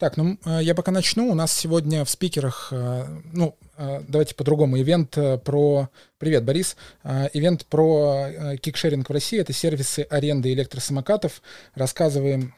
Так, 0.00 0.16
ну 0.16 0.38
я 0.46 0.74
пока 0.74 0.92
начну. 0.92 1.30
У 1.30 1.34
нас 1.34 1.52
сегодня 1.52 2.06
в 2.06 2.08
спикерах, 2.08 2.72
ну, 2.72 3.54
давайте 3.76 4.34
по-другому, 4.34 4.80
ивент 4.80 5.10
про... 5.44 5.90
Привет, 6.16 6.42
Борис. 6.42 6.78
Ивент 7.04 7.66
про 7.66 8.56
кикшеринг 8.62 9.10
в 9.10 9.12
России. 9.12 9.38
Это 9.38 9.52
сервисы 9.52 10.06
аренды 10.08 10.54
электросамокатов. 10.54 11.42
Рассказываем 11.74 12.54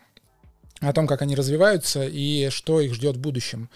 о 0.78 0.92
том, 0.92 1.08
как 1.08 1.20
они 1.22 1.34
развиваются 1.34 2.06
и 2.06 2.48
что 2.50 2.80
их 2.80 2.94
ждет 2.94 3.16
в 3.16 3.20
будущем. 3.20 3.70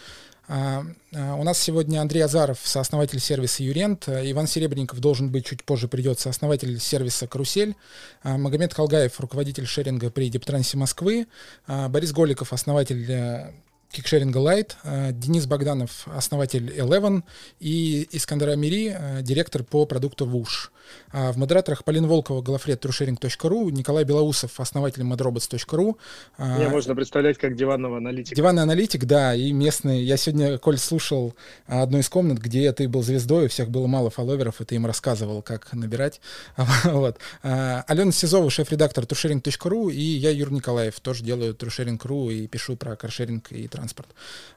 А, 0.48 0.84
а, 1.12 1.34
у 1.34 1.42
нас 1.42 1.58
сегодня 1.58 2.00
Андрей 2.00 2.22
Азаров, 2.22 2.60
сооснователь 2.62 3.18
сервиса 3.18 3.62
Юрент. 3.62 4.08
Иван 4.08 4.46
Серебренников 4.46 5.00
должен 5.00 5.30
быть 5.30 5.46
чуть 5.46 5.64
позже 5.64 5.88
придет, 5.88 6.20
сооснователь 6.20 6.78
сервиса 6.78 7.26
Карусель. 7.26 7.74
А, 8.22 8.38
Магомед 8.38 8.72
Халгаев, 8.72 9.18
руководитель 9.18 9.66
шеринга 9.66 10.10
при 10.10 10.28
Дептрансе 10.28 10.76
Москвы. 10.76 11.26
Борис 11.66 12.12
Голиков, 12.12 12.52
основатель 12.52 13.10
э, 13.10 13.52
кикшеринга 13.90 14.38
Light, 14.38 14.72
э, 14.84 15.12
Денис 15.12 15.46
Богданов, 15.46 16.06
основатель 16.06 16.70
Eleven, 16.70 17.22
и 17.60 18.08
Искандер 18.12 18.50
Амири, 18.50 18.94
э, 18.96 19.22
директор 19.22 19.62
по 19.62 19.86
продукту 19.86 20.26
Wush. 20.26 20.70
А 21.12 21.32
в 21.32 21.36
модераторах 21.36 21.84
Полина 21.84 22.06
Волкова, 22.06 22.42
главред 22.42 22.84
trusharing.ru, 22.84 23.70
Николай 23.70 24.04
Белоусов, 24.04 24.58
основатель 24.60 25.02
modrobots.ru. 25.02 25.96
А, 26.38 26.56
Мне 26.56 26.68
можно 26.68 26.94
представлять 26.94 27.38
как 27.38 27.56
диванного 27.56 27.98
аналитика. 27.98 28.34
Диванный 28.34 28.62
аналитик, 28.62 29.04
да, 29.04 29.34
и 29.34 29.52
местный. 29.52 30.02
Я 30.02 30.16
сегодня, 30.16 30.58
Коль, 30.58 30.78
слушал 30.78 31.34
одну 31.66 31.98
из 31.98 32.08
комнат, 32.08 32.38
где 32.38 32.72
ты 32.72 32.88
был 32.88 33.02
звездой, 33.02 33.46
у 33.46 33.48
всех 33.48 33.70
было 33.70 33.86
мало 33.86 34.10
фолловеров, 34.10 34.60
и 34.60 34.64
ты 34.64 34.74
им 34.74 34.86
рассказывал, 34.86 35.42
как 35.42 35.72
набирать. 35.72 36.20
вот. 36.84 37.18
А, 37.42 37.84
Алена 37.86 38.12
Сизова, 38.12 38.50
шеф-редактор 38.50 39.04
trusharing.ru, 39.04 39.92
и 39.92 40.00
я, 40.00 40.30
Юр 40.30 40.52
Николаев, 40.52 41.00
тоже 41.00 41.24
делаю 41.24 41.54
trusharing.ru 41.54 42.32
и 42.32 42.46
пишу 42.46 42.76
про 42.76 42.96
каршеринг 42.96 43.52
и 43.52 43.68
транспорт. 43.76 44.08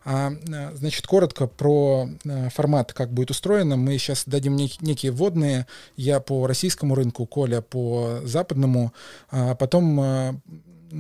А, 0.06 0.32
значит, 0.74 1.06
коротко 1.06 1.48
про 1.48 2.08
формат, 2.54 2.94
как 2.94 3.12
будет 3.12 3.32
устроено. 3.32 3.76
Мы 3.76 3.98
сейчас 3.98 4.24
дадим 4.26 4.56
некие 4.56 5.12
вводные. 5.12 5.68
Я 5.96 6.20
по 6.20 6.48
российскому 6.48 6.96
рынку, 6.96 7.26
Коля 7.26 7.62
по 7.62 8.22
западному. 8.24 8.94
А 9.30 9.56
потом 9.56 10.00
а, 10.00 10.36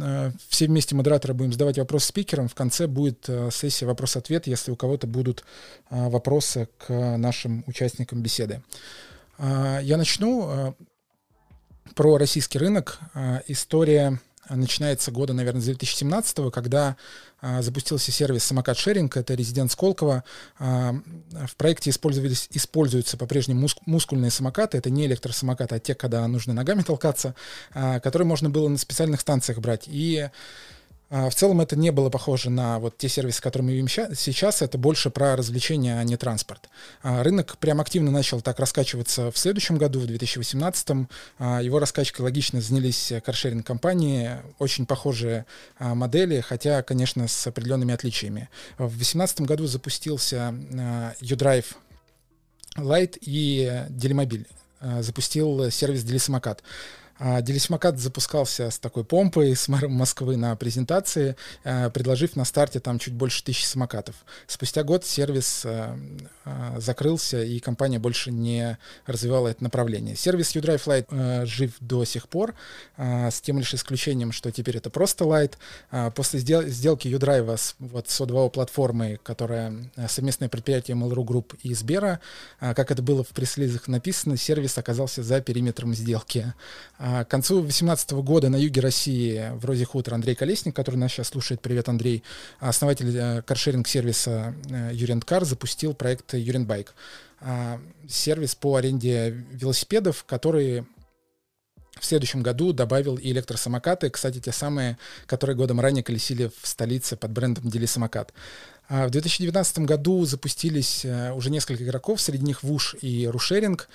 а, 0.01 0.31
все 0.49 0.67
вместе 0.67 0.95
модераторы 0.95 1.33
будем 1.33 1.53
задавать 1.53 1.77
вопросы 1.77 2.07
спикерам. 2.07 2.47
В 2.47 2.55
конце 2.55 2.87
будет 2.87 3.25
а, 3.27 3.49
сессия 3.51 3.85
вопрос-ответ, 3.85 4.47
если 4.47 4.71
у 4.71 4.75
кого-то 4.75 5.07
будут 5.07 5.43
вопросы 5.89 6.67
к 6.77 7.17
нашим 7.17 7.63
участникам 7.67 8.21
беседы. 8.21 8.61
Я 9.39 9.95
начну 9.97 10.75
про 11.95 12.17
российский 12.17 12.59
рынок. 12.59 12.99
История 13.47 14.19
начинается 14.55 15.11
года, 15.11 15.33
наверное, 15.33 15.61
с 15.61 15.65
2017, 15.65 16.51
когда 16.51 16.97
а, 17.41 17.61
запустился 17.61 18.11
сервис 18.11 18.43
самокат 18.43 18.77
шеринг, 18.77 19.15
это 19.17 19.33
резидент 19.33 19.71
Сколково. 19.71 20.23
А, 20.57 20.95
в 21.47 21.55
проекте 21.55 21.89
использовались, 21.89 22.47
используются 22.51 23.17
по-прежнему 23.17 23.61
муск, 23.61 23.77
мускульные 23.85 24.31
самокаты, 24.31 24.77
это 24.77 24.89
не 24.89 25.05
электросамокаты, 25.05 25.75
а 25.75 25.79
те, 25.79 25.95
когда 25.95 26.27
нужно 26.27 26.53
ногами 26.53 26.81
толкаться, 26.81 27.35
а, 27.73 27.99
которые 27.99 28.27
можно 28.27 28.49
было 28.49 28.67
на 28.67 28.77
специальных 28.77 29.21
станциях 29.21 29.59
брать. 29.59 29.83
И 29.87 30.29
в 31.09 31.31
целом 31.31 31.61
это 31.61 31.75
не 31.75 31.91
было 31.91 32.09
похоже 32.09 32.49
на 32.51 32.77
вот 32.77 32.97
те 32.97 33.09
сервисы, 33.09 33.41
которые 33.41 33.65
мы 33.65 33.73
видим 33.73 33.87
сейчас. 33.87 34.61
Это 34.61 34.77
больше 34.77 35.09
про 35.09 35.35
развлечения, 35.35 35.99
а 35.99 36.03
не 36.03 36.17
транспорт. 36.17 36.69
А, 37.01 37.23
рынок 37.23 37.57
прям 37.57 37.81
активно 37.81 38.11
начал 38.11 38.41
так 38.41 38.59
раскачиваться 38.59 39.31
в 39.31 39.37
следующем 39.37 39.77
году, 39.77 39.99
в 39.99 40.05
2018. 40.05 41.07
А, 41.39 41.61
его 41.61 41.79
раскачкой 41.79 42.23
логично 42.23 42.61
занялись 42.61 43.11
каршеринг-компании. 43.25 44.37
Очень 44.59 44.85
похожие 44.85 45.45
модели, 45.79 46.41
хотя, 46.41 46.83
конечно, 46.83 47.27
с 47.27 47.47
определенными 47.47 47.93
отличиями. 47.93 48.49
В 48.77 48.89
2018 48.89 49.41
году 49.41 49.65
запустился 49.65 50.53
U-Drive 51.21 51.75
Lite 52.77 53.17
и 53.21 53.83
Делимобиль 53.89 54.47
запустил 54.99 55.69
сервис 55.71 56.03
Делисамокат. 56.03 56.63
А 57.08 57.08
Делисмакат 57.19 57.99
запускался 57.99 58.69
с 58.69 58.79
такой 58.79 59.03
помпой 59.03 59.53
с 59.55 59.67
мэром 59.67 59.91
Москвы 59.91 60.37
на 60.37 60.55
презентации, 60.55 61.35
э, 61.65 61.89
предложив 61.89 62.37
на 62.37 62.45
старте 62.45 62.79
там 62.79 62.97
чуть 62.97 63.13
больше 63.13 63.43
тысячи 63.43 63.65
самокатов. 63.65 64.15
Спустя 64.47 64.83
год 64.83 65.05
сервис 65.05 65.63
э, 65.65 65.97
закрылся, 66.77 67.43
и 67.43 67.59
компания 67.59 67.99
больше 67.99 68.31
не 68.31 68.77
развивала 69.05 69.49
это 69.49 69.63
направление. 69.63 70.15
Сервис 70.15 70.55
U-Drive 70.55 70.85
Lite 70.85 71.45
жив 71.45 71.73
до 71.79 72.05
сих 72.05 72.29
пор, 72.29 72.55
с 72.97 73.41
тем 73.41 73.59
лишь 73.59 73.73
исключением, 73.73 74.31
что 74.31 74.51
теперь 74.51 74.77
это 74.77 74.89
просто 74.89 75.25
Lite. 75.25 76.11
После 76.11 76.39
сделки 76.39 77.07
U-Drive 77.07 77.57
с, 77.57 77.75
вот, 77.79 78.09
с 78.09 78.21
O2O 78.21 78.49
платформой, 78.49 79.19
которая 79.21 79.91
совместное 80.07 80.49
предприятие 80.49 80.97
Mail.ru 80.97 81.23
Group 81.23 81.57
и 81.61 81.73
Сбера, 81.73 82.19
как 82.59 82.91
это 82.91 83.01
было 83.03 83.23
в 83.23 83.29
пресс-лизах 83.29 83.87
написано, 83.87 84.37
сервис 84.37 84.77
оказался 84.77 85.21
за 85.21 85.41
периметром 85.41 85.93
сделки. 85.93 86.53
А, 87.11 87.25
к 87.25 87.27
концу 87.27 87.61
2018 87.61 88.11
года 88.11 88.49
на 88.49 88.55
юге 88.55 88.81
России 88.81 89.51
в 89.55 89.65
Розе 89.65 89.83
Хутор 89.83 90.13
Андрей 90.13 90.35
Колесник, 90.35 90.75
который 90.75 90.97
нас 90.97 91.11
сейчас 91.11 91.29
слушает, 91.29 91.59
привет, 91.59 91.89
Андрей, 91.89 92.23
основатель 92.59 93.17
э, 93.17 93.41
каршеринг-сервиса 93.41 94.53
э, 94.69 94.91
Юренткар, 94.93 95.43
запустил 95.43 95.95
проект 95.95 96.35
Юренбайк. 96.35 96.93
А, 97.41 97.79
сервис 98.07 98.53
по 98.53 98.75
аренде 98.75 99.43
велосипедов, 99.51 100.23
который 100.25 100.85
в 101.99 102.05
следующем 102.05 102.43
году 102.43 102.73
добавил 102.73 103.15
и 103.15 103.31
электросамокаты, 103.31 104.11
кстати, 104.11 104.39
те 104.39 104.51
самые, 104.51 104.99
которые 105.25 105.57
годом 105.57 105.79
ранее 105.79 106.03
колесили 106.03 106.51
в 106.61 106.67
столице 106.67 107.17
под 107.17 107.31
брендом 107.31 107.71
Дели 107.71 107.87
Самокат. 107.87 108.33
А, 108.87 109.07
в 109.07 109.09
2019 109.09 109.79
году 109.79 110.25
запустились 110.25 111.05
э, 111.05 111.31
уже 111.31 111.49
несколько 111.49 111.83
игроков, 111.83 112.21
среди 112.21 112.43
них 112.43 112.61
Вуш 112.61 112.95
и 113.01 113.27
Рушеринг. 113.27 113.89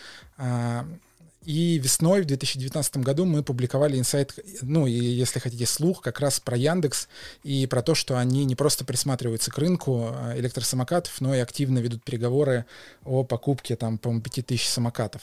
И 1.44 1.78
весной 1.78 2.22
в 2.22 2.26
2019 2.26 2.98
году 2.98 3.24
мы 3.24 3.42
публиковали 3.42 3.98
инсайт, 3.98 4.38
ну 4.62 4.86
и 4.86 4.92
если 4.92 5.38
хотите 5.38 5.66
слух, 5.66 6.00
как 6.00 6.20
раз 6.20 6.40
про 6.40 6.56
Яндекс 6.56 7.08
и 7.42 7.66
про 7.66 7.82
то, 7.82 7.94
что 7.94 8.18
они 8.18 8.44
не 8.44 8.54
просто 8.54 8.84
присматриваются 8.84 9.50
к 9.50 9.58
рынку 9.58 10.08
а, 10.08 10.38
электросамокатов, 10.38 11.20
но 11.20 11.34
и 11.34 11.38
активно 11.38 11.80
ведут 11.80 12.02
переговоры 12.02 12.64
о 13.04 13.24
покупке 13.24 13.76
там, 13.76 13.98
по-моему, 13.98 14.22
5000 14.22 14.66
самокатов. 14.66 15.22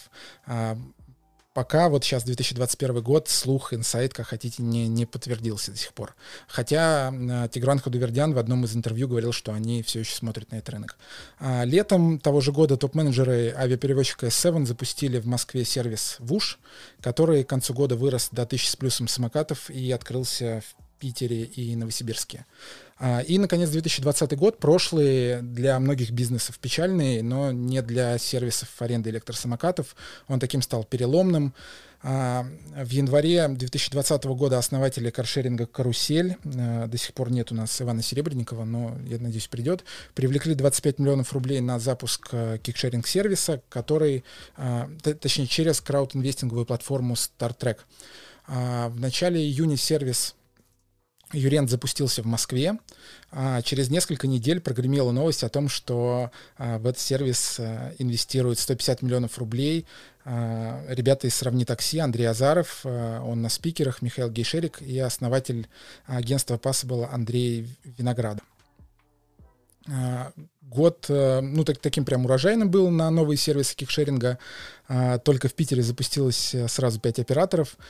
А, 1.51 1.61
пока 1.61 1.89
вот 1.89 2.03
сейчас 2.03 2.23
2021 2.23 3.01
год, 3.01 3.27
слух, 3.27 3.73
инсайт, 3.73 4.13
как 4.13 4.27
хотите, 4.27 4.63
не, 4.63 4.87
не 4.87 5.05
подтвердился 5.05 5.71
до 5.71 5.77
сих 5.77 5.93
пор. 5.93 6.15
Хотя 6.47 7.11
э, 7.13 7.47
Тигран 7.49 7.79
Худовердян 7.79 8.33
в 8.33 8.37
одном 8.37 8.65
из 8.65 8.75
интервью 8.75 9.07
говорил, 9.07 9.31
что 9.31 9.53
они 9.53 9.83
все 9.83 9.99
еще 9.99 10.15
смотрят 10.15 10.51
на 10.51 10.57
этот 10.57 10.69
рынок. 10.69 10.97
А 11.39 11.63
летом 11.63 12.19
того 12.19 12.41
же 12.41 12.51
года 12.51 12.77
топ-менеджеры 12.77 13.53
авиаперевозчика 13.55 14.27
S7 14.27 14.65
запустили 14.65 15.19
в 15.19 15.27
Москве 15.27 15.65
сервис 15.65 16.17
ВУШ, 16.19 16.59
который 17.01 17.43
к 17.43 17.49
концу 17.49 17.73
года 17.73 17.95
вырос 17.95 18.29
до 18.31 18.43
1000 18.43 18.71
с 18.71 18.75
плюсом 18.75 19.07
самокатов 19.07 19.69
и 19.69 19.91
открылся 19.91 20.61
в 20.65 20.99
Питере 20.99 21.43
и 21.43 21.75
Новосибирске. 21.75 22.45
А, 23.03 23.21
и, 23.21 23.39
наконец, 23.39 23.71
2020 23.71 24.37
год, 24.37 24.59
прошлый 24.59 25.41
для 25.41 25.79
многих 25.79 26.11
бизнесов 26.11 26.59
печальный, 26.59 27.23
но 27.23 27.51
не 27.51 27.81
для 27.81 28.19
сервисов 28.19 28.69
аренды 28.79 29.09
электросамокатов. 29.09 29.95
Он 30.27 30.39
таким 30.39 30.61
стал 30.61 30.83
переломным. 30.83 31.55
А, 32.03 32.45
в 32.75 32.89
январе 32.91 33.47
2020 33.47 34.23
года 34.25 34.59
основатели 34.59 35.09
каршеринга 35.09 35.65
«Карусель», 35.65 36.37
а, 36.45 36.85
до 36.85 36.97
сих 36.99 37.15
пор 37.15 37.31
нет 37.31 37.51
у 37.51 37.55
нас 37.55 37.81
Ивана 37.81 38.03
Серебренникова, 38.03 38.65
но, 38.65 38.95
я 39.07 39.17
надеюсь, 39.17 39.47
придет, 39.47 39.83
привлекли 40.13 40.53
25 40.53 40.99
миллионов 40.99 41.33
рублей 41.33 41.59
на 41.59 41.79
запуск 41.79 42.29
кикшеринг-сервиса, 42.61 43.63
который, 43.69 44.23
точнее, 45.01 45.47
через 45.47 45.81
краудинвестинговую 45.81 46.67
платформу 46.67 47.15
StarTrack. 47.15 47.77
В 48.47 48.99
начале 48.99 49.41
июня 49.41 49.77
сервис 49.77 50.35
Юрент 51.33 51.69
запустился 51.69 52.21
в 52.21 52.25
Москве. 52.25 52.77
А 53.31 53.61
через 53.61 53.89
несколько 53.89 54.27
недель 54.27 54.59
прогремела 54.59 55.11
новость 55.11 55.43
о 55.43 55.49
том, 55.49 55.69
что 55.69 56.31
а, 56.57 56.77
в 56.77 56.85
этот 56.85 56.99
сервис 56.99 57.57
а, 57.59 57.93
инвестируют 57.97 58.59
150 58.59 59.01
миллионов 59.01 59.37
рублей. 59.37 59.85
А, 60.25 60.83
ребята 60.89 61.27
из 61.27 61.35
«Сравни 61.35 61.65
такси», 61.65 61.99
Андрей 61.99 62.25
Азаров, 62.25 62.81
а, 62.83 63.21
он 63.23 63.41
на 63.41 63.49
спикерах, 63.49 64.01
Михаил 64.01 64.29
Гейшерик 64.29 64.81
и 64.81 64.99
основатель 64.99 65.67
агентства 66.05 66.57
Passable 66.57 67.07
Андрей 67.11 67.67
Виноградов. 67.83 68.43
А, 69.89 70.31
год, 70.61 71.05
а, 71.09 71.41
ну, 71.41 71.63
так, 71.63 71.79
таким 71.79 72.05
прям 72.05 72.25
урожайным 72.25 72.69
был 72.69 72.89
на 72.89 73.09
новые 73.09 73.37
сервисы 73.37 73.75
кикшеринга. 73.75 74.39
Только 75.23 75.47
в 75.47 75.53
Питере 75.53 75.83
запустилось 75.83 76.53
сразу 76.67 76.99
пять 76.99 77.17
операторов. 77.17 77.77
А, 77.77 77.83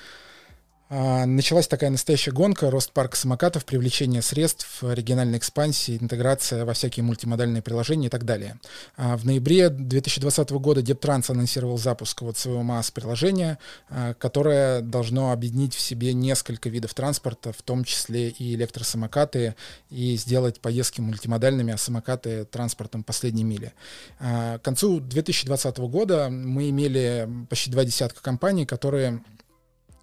началась 0.92 1.70
такая 1.70 1.90
настоящая 1.90 2.32
гонка, 2.32 2.70
рост 2.70 2.92
парка 2.92 3.16
самокатов, 3.16 3.64
привлечение 3.64 4.22
средств, 4.22 4.84
региональная 4.84 5.40
экспансия, 5.40 5.96
интеграция 5.96 6.66
во 6.66 6.74
всякие 6.74 7.06
мультимодальные 7.06 7.62
приложения 7.62 8.08
и 8.08 8.10
так 8.10 8.26
далее. 8.26 8.60
А, 8.98 9.16
в 9.16 9.26
ноябре 9.26 9.70
2020 9.70 10.50
года 10.52 10.82
Дептранс 10.82 11.30
анонсировал 11.30 11.78
запуск 11.78 12.22
вот 12.24 12.38
своего 12.38 12.62
МАС-приложения, 12.64 13.58
а, 13.90 14.16
которое 14.16 14.82
должно 14.82 15.32
объединить 15.32 15.76
в 15.76 15.80
себе 15.80 16.14
несколько 16.14 16.68
видов 16.68 16.94
транспорта, 16.94 17.54
в 17.54 17.62
том 17.62 17.86
числе 17.86 18.28
и 18.28 18.54
электросамокаты, 18.56 19.56
и 19.90 20.18
сделать 20.18 20.60
поездки 20.60 21.00
мультимодальными, 21.00 21.74
а 21.74 21.78
самокаты 21.78 22.44
транспортом 22.44 23.04
последней 23.04 23.46
мили. 23.46 23.72
К 24.20 24.60
концу 24.62 25.00
2020 25.00 25.78
года 25.78 26.30
мы 26.30 26.70
имели 26.70 27.30
почти 27.50 27.72
два 27.72 27.86
десятка 27.86 28.22
компаний, 28.22 28.66
которые 28.66 29.24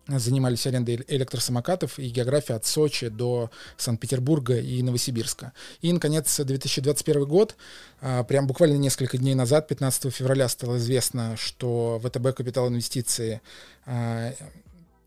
занимались 0.08 0.66
арендой 0.66 1.04
электросамокатов 1.06 1.98
и 1.98 2.08
география 2.08 2.54
от 2.54 2.64
Сочи 2.64 3.08
до 3.08 3.50
Санкт-Петербурга 3.76 4.58
и 4.58 4.82
Новосибирска. 4.82 5.52
И, 5.82 5.92
наконец, 5.92 6.38
2021 6.40 7.24
год, 7.26 7.56
а, 8.00 8.24
прям 8.24 8.46
буквально 8.46 8.76
несколько 8.76 9.18
дней 9.18 9.34
назад, 9.34 9.68
15 9.68 10.10
февраля, 10.10 10.48
стало 10.48 10.78
известно, 10.78 11.36
что 11.36 12.00
ВТБ 12.02 12.34
Капитал 12.34 12.68
Инвестиции 12.68 13.40
а, 13.84 14.32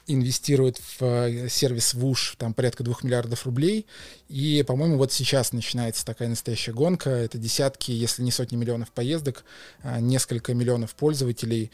инвестирует 0.07 0.77
в 0.77 1.01
э, 1.03 1.49
сервис 1.49 1.93
ВУШ 1.93 2.35
там 2.37 2.53
порядка 2.53 2.83
двух 2.83 3.03
миллиардов 3.03 3.45
рублей. 3.45 3.85
И, 4.29 4.63
по-моему, 4.67 4.97
вот 4.97 5.11
сейчас 5.11 5.53
начинается 5.53 6.05
такая 6.05 6.27
настоящая 6.27 6.73
гонка. 6.73 7.09
Это 7.09 7.37
десятки, 7.37 7.91
если 7.91 8.23
не 8.23 8.31
сотни 8.31 8.55
миллионов 8.55 8.91
поездок, 8.91 9.43
а, 9.83 9.99
несколько 9.99 10.53
миллионов 10.53 10.95
пользователей. 10.95 11.71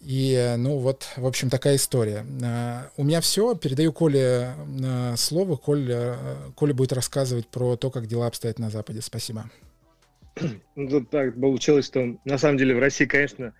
И, 0.00 0.54
ну, 0.58 0.78
вот, 0.78 1.06
в 1.16 1.26
общем, 1.26 1.48
такая 1.48 1.76
история. 1.76 2.26
А, 2.42 2.90
у 2.96 3.04
меня 3.04 3.20
все. 3.20 3.54
Передаю 3.54 3.92
Коле 3.92 4.54
а, 4.84 5.14
слово. 5.16 5.56
Коля, 5.56 6.18
Коля 6.54 6.74
будет 6.74 6.92
рассказывать 6.92 7.48
про 7.48 7.76
то, 7.76 7.90
как 7.90 8.06
дела 8.06 8.26
обстоят 8.26 8.58
на 8.58 8.70
Западе. 8.70 9.00
Спасибо. 9.00 9.50
Ну, 10.76 10.88
тут 10.88 11.10
так 11.10 11.40
получилось, 11.40 11.86
что 11.86 12.16
на 12.24 12.38
самом 12.38 12.58
деле 12.58 12.74
в 12.74 12.80
России, 12.80 13.04
конечно, 13.04 13.54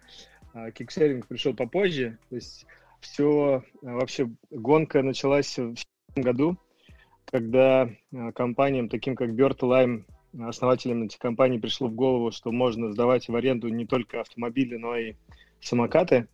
кикшеринг 0.74 1.28
пришел 1.28 1.54
попозже. 1.54 2.18
То 2.28 2.34
есть 2.34 2.66
все, 3.00 3.62
вообще 3.80 4.28
гонка 4.50 5.02
началась 5.02 5.56
в 5.56 5.76
году, 6.16 6.58
когда 7.26 7.88
компаниям, 8.34 8.88
таким 8.88 9.14
как 9.14 9.30
Bird 9.30 9.60
Lime, 9.60 10.04
основателям 10.42 11.04
этих 11.04 11.18
компаний 11.18 11.58
пришло 11.58 11.88
в 11.88 11.94
голову, 11.94 12.32
что 12.32 12.50
можно 12.50 12.90
сдавать 12.92 13.28
в 13.28 13.36
аренду 13.36 13.68
не 13.68 13.86
только 13.86 14.20
автомобили, 14.20 14.76
но 14.76 14.96
и 14.96 15.14
самокаты. 15.64 16.28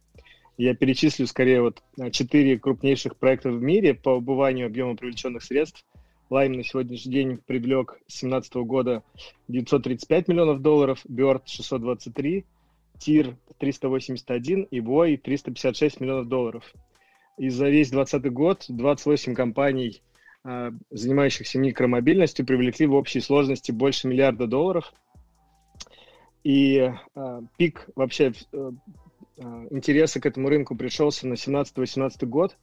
Я 0.56 0.74
перечислю 0.74 1.26
скорее 1.26 1.62
вот 1.62 1.82
а, 1.98 2.10
четыре 2.10 2.58
крупнейших 2.58 3.16
проекта 3.16 3.50
в 3.50 3.62
мире 3.62 3.94
по 3.94 4.10
убыванию 4.10 4.66
объема 4.66 4.96
привлеченных 4.96 5.42
средств. 5.42 5.84
Lime 6.30 6.56
на 6.56 6.64
сегодняшний 6.64 7.12
день 7.12 7.38
привлек 7.38 7.98
с 8.06 8.20
2017 8.20 8.54
года 8.56 9.02
935 9.48 10.28
миллионов 10.28 10.60
долларов, 10.60 11.00
Bird 11.06 11.42
623, 11.46 12.44
TIR 12.98 13.34
381 13.58 14.62
и 14.70 14.80
Boy 14.80 15.16
356 15.16 16.00
миллионов 16.00 16.28
долларов. 16.28 16.72
И 17.38 17.48
за 17.48 17.68
весь 17.68 17.90
2020 17.90 18.32
год 18.32 18.64
28 18.68 19.34
компаний, 19.34 20.02
а, 20.44 20.72
занимающихся 20.90 21.58
микромобильностью, 21.58 22.44
привлекли 22.44 22.86
в 22.86 22.94
общей 22.94 23.20
сложности 23.20 23.72
больше 23.72 24.08
миллиарда 24.08 24.46
долларов. 24.46 24.92
И 26.42 26.90
э, 27.14 27.42
пик 27.58 27.90
вообще 27.96 28.32
э, 28.52 28.70
Э, 28.70 28.70
интереса 29.70 30.20
к 30.20 30.26
этому 30.26 30.48
рынку 30.48 30.76
пришелся 30.76 31.26
на 31.26 31.34
17-18 31.34 32.26
год, 32.26 32.56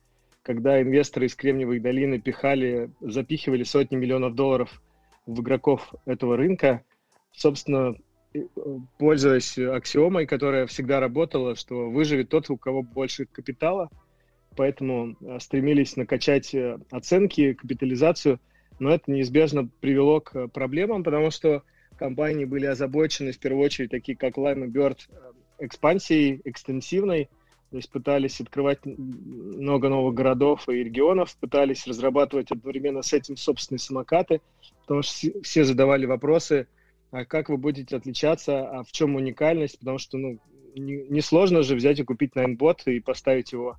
когда 0.44 0.82
инвесторы 0.82 1.26
из 1.26 1.36
Кремниевой 1.36 1.80
долины 1.80 2.20
пихали, 2.20 2.92
запихивали 3.02 3.64
сотни 3.64 3.96
миллионов 3.96 4.36
долларов 4.36 4.82
в 5.26 5.42
игроков 5.42 5.94
этого 6.06 6.38
рынка, 6.38 6.84
собственно, 7.34 7.96
пользуясь 8.98 9.58
аксиомой, 9.58 10.26
которая 10.26 10.68
всегда 10.68 11.00
работала, 11.00 11.56
что 11.56 11.90
выживет 11.90 12.30
тот, 12.30 12.50
у 12.50 12.58
кого 12.58 12.84
больше 12.84 13.26
капитала, 13.26 13.90
поэтому 14.56 15.16
э, 15.20 15.40
стремились 15.40 15.96
накачать 15.96 16.54
э, 16.54 16.78
оценки, 16.92 17.54
капитализацию, 17.54 18.40
но 18.80 18.92
это 18.92 19.12
неизбежно 19.12 19.70
привело 19.82 20.22
к 20.22 20.48
проблемам, 20.50 21.04
потому 21.04 21.32
что 21.32 21.64
компании 21.98 22.46
были 22.46 22.66
озабочены, 22.66 23.32
в 23.32 23.40
первую 23.40 23.66
очередь, 23.66 23.92
такие 23.92 24.18
как 24.18 24.38
Lime 24.38 24.66
и 24.66 24.70
Bird, 24.70 25.00
экспансией 25.60 26.42
экстенсивной, 26.44 27.30
то 27.70 27.78
есть 27.78 27.92
пытались 27.92 28.40
открывать 28.40 28.80
много 28.86 29.90
новых 29.90 30.14
городов 30.14 30.70
и 30.70 30.84
регионов, 30.84 31.36
пытались 31.38 31.86
разрабатывать 31.86 32.52
одновременно 32.52 33.02
с 33.02 33.12
этим 33.12 33.36
собственные 33.36 33.80
самокаты, 33.80 34.42
потому 34.82 35.02
что 35.02 35.42
все 35.44 35.66
задавали 35.66 36.06
вопросы, 36.06 36.68
а 37.12 37.26
как 37.26 37.50
вы 37.50 37.58
будете 37.58 37.96
отличаться, 37.96 38.70
а 38.70 38.84
в 38.84 38.92
чем 38.92 39.16
уникальность, 39.16 39.80
потому 39.80 39.98
что 39.98 40.18
ну, 40.18 40.40
несложно 40.76 41.58
не 41.58 41.64
же 41.64 41.76
взять 41.76 42.00
и 42.00 42.04
купить 42.04 42.34
Ninebot 42.36 42.80
и 42.86 43.00
поставить 43.00 43.52
его. 43.52 43.78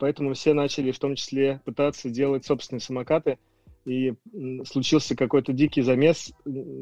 Поэтому 0.00 0.34
все 0.34 0.52
начали 0.52 0.90
в 0.90 0.98
том 0.98 1.14
числе 1.14 1.60
пытаться 1.64 2.10
делать 2.10 2.44
собственные 2.44 2.80
самокаты, 2.80 3.38
и 3.84 4.14
случился 4.64 5.16
какой-то 5.16 5.52
дикий 5.52 5.82
замес, 5.82 6.32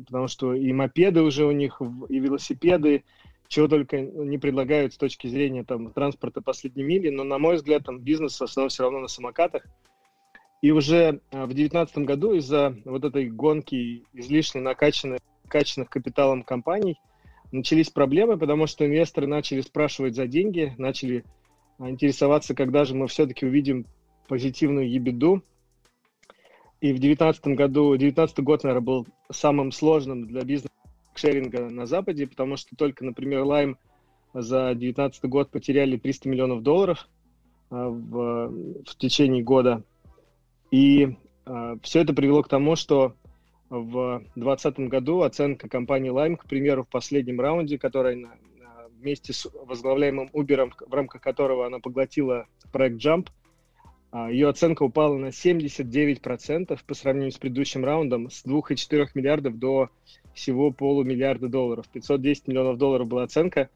потому 0.06 0.28
что 0.28 0.54
и 0.54 0.72
мопеды 0.72 1.22
уже 1.22 1.46
у 1.46 1.50
них, 1.50 1.80
и 2.08 2.18
велосипеды, 2.18 3.04
чего 3.50 3.66
только 3.66 4.00
не 4.00 4.38
предлагают 4.38 4.94
с 4.94 4.96
точки 4.96 5.26
зрения 5.26 5.64
там, 5.64 5.92
транспорта 5.92 6.40
последней 6.40 6.84
мили, 6.84 7.10
но, 7.10 7.24
на 7.24 7.36
мой 7.38 7.56
взгляд, 7.56 7.84
там 7.84 7.98
бизнес 7.98 8.38
в 8.38 8.44
основном 8.44 8.68
все 8.68 8.84
равно 8.84 9.00
на 9.00 9.08
самокатах. 9.08 9.66
И 10.62 10.70
уже 10.70 11.20
а, 11.32 11.46
в 11.46 11.48
2019 11.48 11.98
году 11.98 12.32
из-за 12.34 12.76
вот 12.84 13.04
этой 13.04 13.28
гонки 13.28 14.04
излишне 14.12 14.60
накачанных, 14.60 15.18
накачанных 15.42 15.90
капиталом 15.90 16.44
компаний 16.44 17.00
начались 17.50 17.90
проблемы, 17.90 18.38
потому 18.38 18.68
что 18.68 18.86
инвесторы 18.86 19.26
начали 19.26 19.62
спрашивать 19.62 20.14
за 20.14 20.28
деньги, 20.28 20.72
начали 20.78 21.24
а, 21.80 21.90
интересоваться, 21.90 22.54
когда 22.54 22.84
же 22.84 22.94
мы 22.94 23.08
все-таки 23.08 23.44
увидим 23.44 23.84
позитивную 24.28 24.88
ебеду. 24.88 25.42
И 26.80 26.92
в 26.92 27.00
2019 27.00 27.46
году, 27.48 27.90
2019 27.96 28.44
год, 28.44 28.62
наверное, 28.62 28.86
был 28.86 29.08
самым 29.32 29.72
сложным 29.72 30.28
для 30.28 30.42
бизнеса 30.42 30.70
шеринга 31.14 31.68
на 31.68 31.86
Западе, 31.86 32.26
потому 32.26 32.56
что 32.56 32.76
только, 32.76 33.04
например, 33.04 33.42
Lime 33.42 33.76
за 34.32 34.74
2019 34.74 35.24
год 35.24 35.50
потеряли 35.50 35.96
300 35.96 36.28
миллионов 36.28 36.62
долларов 36.62 37.08
а, 37.70 37.88
в, 37.88 38.52
в 38.86 38.96
течение 38.96 39.42
года. 39.42 39.82
И 40.70 41.16
а, 41.44 41.76
все 41.82 42.00
это 42.00 42.14
привело 42.14 42.42
к 42.42 42.48
тому, 42.48 42.76
что 42.76 43.14
в 43.68 44.18
2020 44.34 44.78
году 44.88 45.22
оценка 45.22 45.68
компании 45.68 46.12
Lime, 46.12 46.36
к 46.36 46.46
примеру, 46.46 46.84
в 46.84 46.88
последнем 46.88 47.40
раунде, 47.40 47.78
которая 47.78 48.16
на, 48.16 48.34
вместе 49.00 49.32
с 49.32 49.48
возглавляемым 49.52 50.28
Uber, 50.32 50.72
в 50.86 50.94
рамках 50.94 51.20
которого 51.20 51.66
она 51.66 51.78
поглотила 51.78 52.46
проект 52.72 53.04
Jump, 53.04 53.28
ее 54.12 54.48
оценка 54.48 54.82
упала 54.82 55.16
на 55.16 55.26
79% 55.28 56.78
по 56.86 56.94
сравнению 56.94 57.32
с 57.32 57.38
предыдущим 57.38 57.84
раундом, 57.84 58.30
с 58.30 58.44
2,4 58.44 59.08
миллиардов 59.14 59.58
до 59.58 59.90
всего 60.34 60.72
полумиллиарда 60.72 61.48
долларов. 61.48 61.86
510 61.92 62.48
миллионов 62.48 62.78
долларов 62.78 63.06
была 63.06 63.24
оценка. 63.24 63.68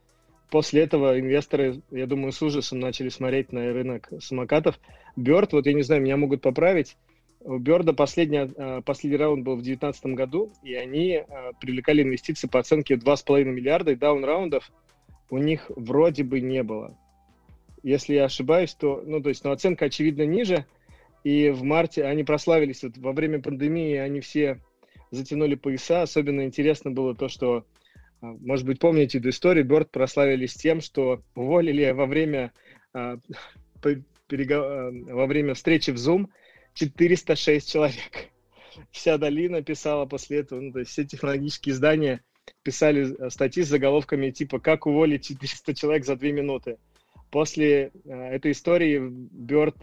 После 0.51 0.83
этого 0.83 1.19
инвесторы, 1.19 1.83
я 1.91 2.07
думаю, 2.07 2.33
с 2.33 2.43
ужасом 2.43 2.81
начали 2.81 3.09
смотреть 3.09 3.53
на 3.53 3.73
рынок 3.73 4.11
самокатов. 4.21 4.79
Бёрд, 5.17 5.53
вот 5.53 5.67
я 5.67 5.73
не 5.73 5.83
знаю, 5.83 6.03
меня 6.03 6.17
могут 6.17 6.43
поправить. 6.43 6.97
У 7.41 7.59
Бёрда 7.59 7.93
последний, 7.93 8.39
а, 8.39 8.81
последний 8.81 9.19
раунд 9.19 9.45
был 9.45 9.55
в 9.55 9.63
2019 9.63 10.15
году, 10.15 10.53
и 10.63 10.75
они 10.75 11.17
а, 11.17 11.53
привлекали 11.61 12.03
инвестиции 12.03 12.47
по 12.47 12.59
оценке 12.59 12.95
2,5 12.95 13.45
миллиарда, 13.45 13.93
и 13.93 13.97
даун-раундов 13.97 14.71
у 15.31 15.39
них 15.39 15.71
вроде 15.75 16.25
бы 16.25 16.41
не 16.41 16.63
было. 16.63 16.97
Если 17.85 18.15
я 18.15 18.25
ошибаюсь, 18.25 18.73
то, 18.73 19.03
ну, 19.05 19.23
то 19.23 19.29
есть, 19.29 19.45
ну, 19.45 19.51
оценка, 19.51 19.85
очевидно, 19.85 20.23
ниже, 20.23 20.65
и 21.23 21.51
в 21.51 21.63
марте 21.65 22.05
они 22.05 22.25
прославились, 22.25 22.83
вот 22.83 22.97
во 22.97 23.13
время 23.13 23.43
пандемии 23.43 23.97
они 23.97 24.21
все 24.21 24.59
затянули 25.11 25.55
пояса. 25.55 26.01
Особенно 26.01 26.47
интересно 26.47 26.91
было 26.91 27.15
то, 27.15 27.29
что, 27.29 27.67
а, 28.23 28.27
может 28.41 28.65
быть, 28.65 28.79
помните 28.79 29.19
эту 29.19 29.29
историю, 29.29 29.67
Бёрд 29.67 29.91
прославились 29.91 30.55
тем, 30.55 30.81
что 30.81 31.23
уволили 31.35 31.91
во 31.91 32.07
время, 32.07 32.55
а, 32.95 33.19
а, 33.83 34.91
во 34.91 35.27
время 35.27 35.53
встречи 35.53 35.91
в 35.91 35.97
Zoom 35.97 36.29
406 36.73 37.71
человек. 37.71 38.31
Вся 38.93 39.19
долина 39.19 39.61
писала 39.61 40.07
после 40.07 40.39
этого, 40.39 40.59
ну, 40.59 40.73
то 40.73 40.79
есть 40.79 40.91
все 40.91 41.05
технологические 41.05 41.75
издания 41.75 42.23
писали 42.63 43.29
статьи 43.29 43.63
с 43.63 43.69
заголовками 43.69 44.31
типа 44.31 44.59
«Как 44.59 44.87
уволить 44.87 45.27
400 45.27 45.75
человек 45.75 46.07
за 46.07 46.17
2 46.17 46.29
минуты». 46.31 46.79
После 47.31 47.91
этой 48.05 48.53
истории 48.53 49.01
Бёрд 49.01 49.77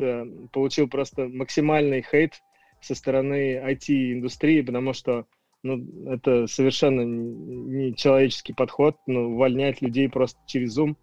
получил 0.51 0.87
просто 0.87 1.27
максимальный 1.27 2.01
хейт 2.01 2.41
со 2.79 2.95
стороны 2.95 3.57
IT-индустрии, 3.57 4.61
потому 4.61 4.93
что 4.93 5.25
ну, 5.63 5.85
это 6.07 6.47
совершенно 6.47 7.01
не 7.01 7.93
человеческий 7.95 8.53
подход, 8.53 8.97
ну, 9.05 9.33
увольнять 9.33 9.81
людей 9.81 10.09
просто 10.09 10.39
через 10.45 10.77
Zoom. 10.77 10.95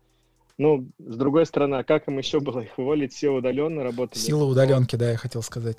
Ну, 0.57 0.89
с 0.99 1.17
другой 1.17 1.47
стороны, 1.47 1.77
а 1.77 1.85
как 1.85 2.09
им 2.09 2.19
еще 2.19 2.41
было 2.41 2.61
их 2.61 2.77
уволить? 2.79 3.13
Все 3.13 3.31
удаленно 3.31 3.85
работали. 3.85 4.19
Сила 4.19 4.45
удаленки, 4.45 4.97
да, 4.97 5.13
я 5.13 5.17
хотел 5.17 5.43
сказать. 5.43 5.77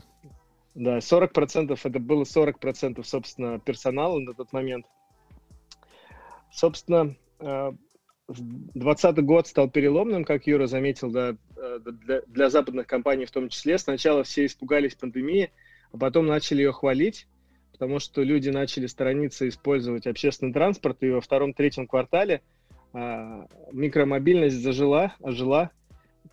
Да, 0.76 1.00
40% 1.00 1.78
это 1.84 2.00
было 2.00 2.24
40%, 2.24 3.04
собственно, 3.04 3.60
персонала 3.60 4.20
на 4.20 4.34
тот 4.34 4.54
момент. 4.54 4.86
Собственно, 6.50 7.16
2020 8.30 9.18
э, 9.18 9.22
год 9.22 9.48
стал 9.48 9.70
переломным, 9.70 10.24
как 10.24 10.48
Юра 10.48 10.68
заметил, 10.68 11.12
да, 11.12 11.36
э, 11.58 11.80
для, 12.06 12.22
для 12.28 12.50
западных 12.50 12.88
компаний 12.88 13.26
в 13.26 13.32
том 13.32 13.50
числе. 13.50 13.78
Сначала 13.78 14.24
все 14.24 14.46
испугались 14.46 14.96
пандемии, 14.96 15.52
а 15.92 15.98
потом 15.98 16.28
начали 16.28 16.62
ее 16.62 16.72
хвалить, 16.72 17.28
потому 17.72 18.00
что 18.00 18.22
люди 18.22 18.50
начали 18.50 18.86
сторониться 18.86 19.48
использовать 19.48 20.06
общественный 20.06 20.54
транспорт, 20.54 20.98
и 21.02 21.10
во 21.10 21.22
втором-третьем 21.22 21.88
квартале 21.88 22.42
а, 22.94 23.48
микромобильность 23.72 24.62
зажила, 24.62 25.14
ожила. 25.22 25.72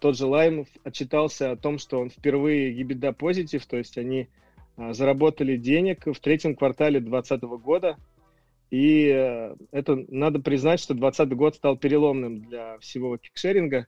Тот 0.00 0.16
же 0.16 0.26
Лайм 0.26 0.66
отчитался 0.84 1.52
о 1.52 1.56
том, 1.56 1.78
что 1.78 2.00
он 2.00 2.10
впервые 2.10 2.78
EBITDA 2.82 3.12
позитив, 3.14 3.64
то 3.66 3.76
есть 3.76 3.96
они 3.96 4.28
а, 4.76 4.92
заработали 4.92 5.56
денег 5.56 6.06
в 6.06 6.18
третьем 6.20 6.54
квартале 6.54 7.00
2020 7.00 7.42
года, 7.62 7.96
и 8.70 9.08
э, 9.08 9.54
это 9.70 10.04
надо 10.08 10.40
признать, 10.40 10.80
что 10.80 10.94
2020 10.94 11.36
год 11.36 11.54
стал 11.54 11.76
переломным 11.76 12.42
для 12.42 12.78
всего 12.78 13.16
кикшеринга. 13.16 13.86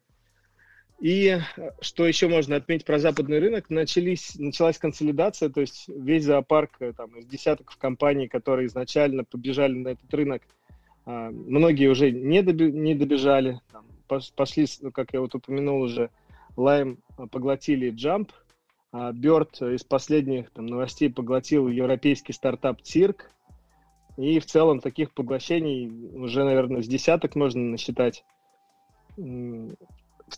И 1.01 1.39
э, 1.57 1.71
что 1.81 2.07
еще 2.07 2.29
можно 2.29 2.57
отметить 2.57 2.85
про 2.85 2.99
западный 2.99 3.41
рынок? 3.41 3.71
Начались, 3.71 4.37
началась 4.39 4.79
консолидация, 4.79 5.49
то 5.49 5.61
есть 5.61 5.89
весь 5.89 6.25
зоопарк 6.25 6.77
э, 6.81 6.93
там, 6.93 7.11
из 7.19 7.27
десятков 7.27 7.77
компаний, 7.77 8.29
которые 8.29 8.67
изначально 8.67 9.25
побежали 9.25 9.75
на 9.75 9.89
этот 9.89 10.13
рынок, 10.15 10.43
а, 11.05 11.31
многие 11.31 11.89
уже 11.89 12.11
не, 12.11 12.43
доби, 12.43 12.71
не 12.71 12.95
добежали. 12.95 13.61
Там, 13.73 13.87
пошли, 14.37 14.67
ну, 14.83 14.93
как 14.93 15.13
я 15.15 15.21
вот 15.21 15.35
упомянул 15.35 15.81
уже, 15.81 16.11
Lime 16.57 16.99
поглотили 17.31 17.93
Jump, 17.93 18.31
а 18.93 19.13
Bird 19.13 19.75
из 19.75 19.85
последних 19.85 20.51
там, 20.51 20.67
новостей 20.67 21.11
поглотил 21.11 21.69
европейский 21.69 22.33
стартап 22.33 22.83
Circ, 22.83 23.31
и 24.19 24.41
в 24.41 24.47
целом 24.47 24.81
таких 24.81 25.15
поглощений 25.15 25.89
уже, 26.13 26.43
наверное, 26.43 26.83
с 26.83 26.89
десяток 26.89 27.37
можно 27.37 27.63
насчитать. 27.63 28.25
В 29.17 29.77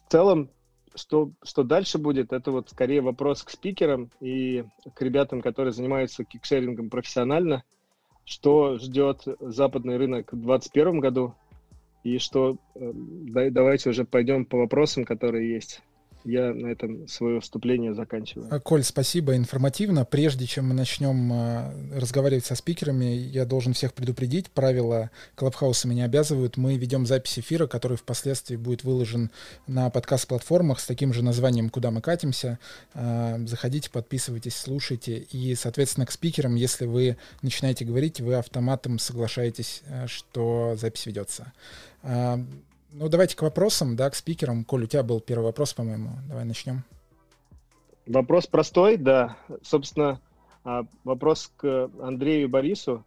целом, 0.09 0.51
что, 0.95 1.33
что 1.43 1.63
дальше 1.63 1.97
будет, 1.97 2.35
это 2.35 2.51
вот 2.53 2.69
скорее 2.69 3.01
вопрос 3.01 3.43
к 3.43 3.49
спикерам 3.49 4.11
и 4.21 4.65
к 4.95 5.01
ребятам, 5.01 5.41
которые 5.41 5.73
занимаются 5.73 6.25
кикшерингом 6.25 6.91
профессионально, 6.91 7.65
что 8.27 8.77
ждет 8.77 9.23
западный 9.41 9.97
рынок 9.97 10.31
в 10.33 10.37
2021 10.37 11.01
году, 11.01 11.35
и 12.05 12.19
что 12.19 12.59
э, 12.75 12.93
давайте 13.51 13.91
уже 13.91 14.05
пойдем 14.05 14.45
по 14.45 14.59
вопросам, 14.59 15.05
которые 15.05 15.55
есть 15.55 15.83
я 16.25 16.53
на 16.53 16.67
этом 16.67 17.09
свое 17.09 17.41
вступление 17.41 17.95
заканчиваю. 17.95 18.49
А, 18.51 18.61
Коль, 18.61 18.83
спасибо, 18.83 19.37
информативно. 19.37 20.05
Прежде 20.05 20.47
чем 20.47 20.69
мы 20.69 20.75
начнем 20.75 21.33
а, 21.33 21.73
разговаривать 21.95 22.45
со 22.45 22.55
спикерами, 22.55 23.05
я 23.05 23.45
должен 23.45 23.73
всех 23.73 23.95
предупредить, 23.95 24.51
правила 24.51 25.11
Клабхауса 25.35 25.89
меня 25.89 26.05
обязывают. 26.05 26.57
Мы 26.57 26.77
ведем 26.77 27.07
запись 27.07 27.39
эфира, 27.39 27.67
который 27.67 27.97
впоследствии 27.97 28.57
будет 28.57 28.85
выложен 28.85 29.31
на 29.67 29.89
подкаст-платформах 29.91 30.81
с 30.81 30.87
таким 30.87 31.13
же 31.13 31.23
названием 31.23 31.71
«Куда 31.71 31.91
мы 31.91 32.01
катимся». 32.01 32.59
А, 32.95 33.39
заходите, 33.47 33.91
подписывайтесь, 33.91 34.57
слушайте. 34.57 35.27
И, 35.33 35.55
соответственно, 35.55 36.07
к 36.07 36.13
спикерам, 36.13 36.55
если 36.55 36.87
вы 36.87 37.17
начинаете 37.43 37.85
говорить, 37.85 38.21
вы 38.21 38.35
автоматом 38.35 38.99
соглашаетесь, 38.99 39.83
что 40.07 40.77
запись 40.77 41.07
ведется. 41.07 41.53
Ну, 42.93 43.09
давайте 43.09 43.37
к 43.37 43.43
вопросам, 43.43 43.95
да, 43.97 44.11
к 44.11 44.15
спикерам. 44.15 44.65
Коль, 44.65 44.85
у 44.85 44.87
тебя 44.87 45.03
был 45.03 45.21
первый 45.21 45.45
вопрос, 45.45 45.75
по-моему. 45.75 46.11
Давай 46.29 46.45
начнем. 46.45 46.83
Вопрос 48.07 48.47
простой, 48.47 48.97
да. 48.97 49.37
Собственно, 49.63 50.21
а, 50.65 50.83
вопрос 51.05 51.53
к 51.57 51.91
Андрею 52.01 52.45
и 52.45 52.49
Борису. 52.49 53.05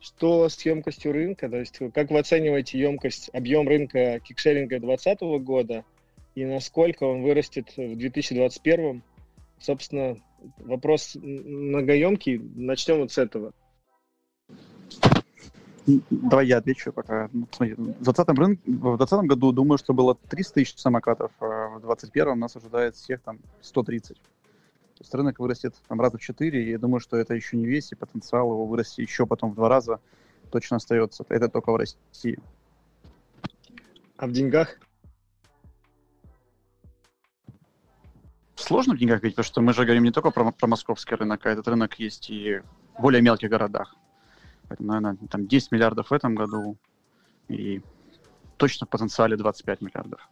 Что 0.00 0.48
с 0.48 0.64
емкостью 0.64 1.12
рынка? 1.12 1.48
То 1.48 1.58
есть 1.58 1.78
как 1.92 2.10
вы 2.10 2.18
оцениваете 2.18 2.78
емкость, 2.78 3.28
объем 3.32 3.68
рынка 3.68 4.20
кикшеринга 4.20 4.78
2020 4.78 5.20
года 5.42 5.84
и 6.34 6.44
насколько 6.44 7.04
он 7.04 7.22
вырастет 7.22 7.76
в 7.76 7.96
2021? 7.96 9.02
Собственно, 9.58 10.16
вопрос 10.58 11.16
многоемкий. 11.20 12.38
Начнем 12.38 12.98
вот 12.98 13.12
с 13.12 13.18
этого. 13.18 13.52
Давай 16.10 16.46
я 16.46 16.58
отвечу 16.58 16.92
пока. 16.92 17.30
Ну, 17.32 17.46
смотри, 17.52 17.74
в 17.74 17.84
2020 17.84 18.28
рынке, 18.38 18.62
в 18.66 18.96
2020 18.96 19.20
году 19.28 19.52
думаю, 19.52 19.78
что 19.78 19.94
было 19.94 20.16
300 20.16 20.54
тысяч 20.54 20.78
самокатов, 20.78 21.30
а 21.40 21.68
в 21.68 21.80
2021 21.80 22.38
нас 22.38 22.56
ожидает 22.56 22.96
всех 22.96 23.22
там 23.22 23.38
130. 23.60 24.16
То 24.16 24.22
есть 25.00 25.14
рынок 25.14 25.38
вырастет 25.38 25.74
там 25.88 26.00
раза 26.00 26.18
в 26.18 26.20
4, 26.20 26.64
и 26.64 26.70
я 26.70 26.78
думаю, 26.78 27.00
что 27.00 27.16
это 27.16 27.34
еще 27.34 27.56
не 27.56 27.66
весь, 27.66 27.92
и 27.92 27.94
потенциал 27.94 28.50
его 28.50 28.66
вырасти 28.66 29.00
еще 29.00 29.26
потом 29.26 29.52
в 29.52 29.54
два 29.54 29.68
раза 29.68 30.00
точно 30.50 30.78
остается. 30.78 31.24
Это 31.28 31.48
только 31.48 31.70
в 31.70 31.76
России. 31.76 32.38
А 34.16 34.26
в 34.26 34.32
деньгах? 34.32 34.78
Сложно 38.56 38.94
в 38.94 38.98
деньгах 38.98 39.20
говорить, 39.20 39.36
потому 39.36 39.44
что 39.46 39.60
мы 39.60 39.72
же 39.72 39.84
говорим 39.84 40.02
не 40.02 40.10
только 40.10 40.30
про, 40.30 40.50
про 40.50 40.66
московский 40.66 41.14
рынок, 41.14 41.46
а 41.46 41.50
этот 41.50 41.68
рынок 41.68 41.98
есть 42.00 42.30
и 42.30 42.62
в 42.98 43.02
более 43.02 43.22
мелких 43.22 43.50
городах. 43.50 43.94
Наверное, 44.78 45.16
там 45.30 45.46
10 45.46 45.72
миллиардов 45.72 46.10
в 46.10 46.12
этом 46.12 46.34
году 46.34 46.76
и 47.48 47.82
точно 48.56 48.86
в 48.86 48.90
потенциале 48.90 49.36
25 49.36 49.80
миллиардов. 49.80 50.28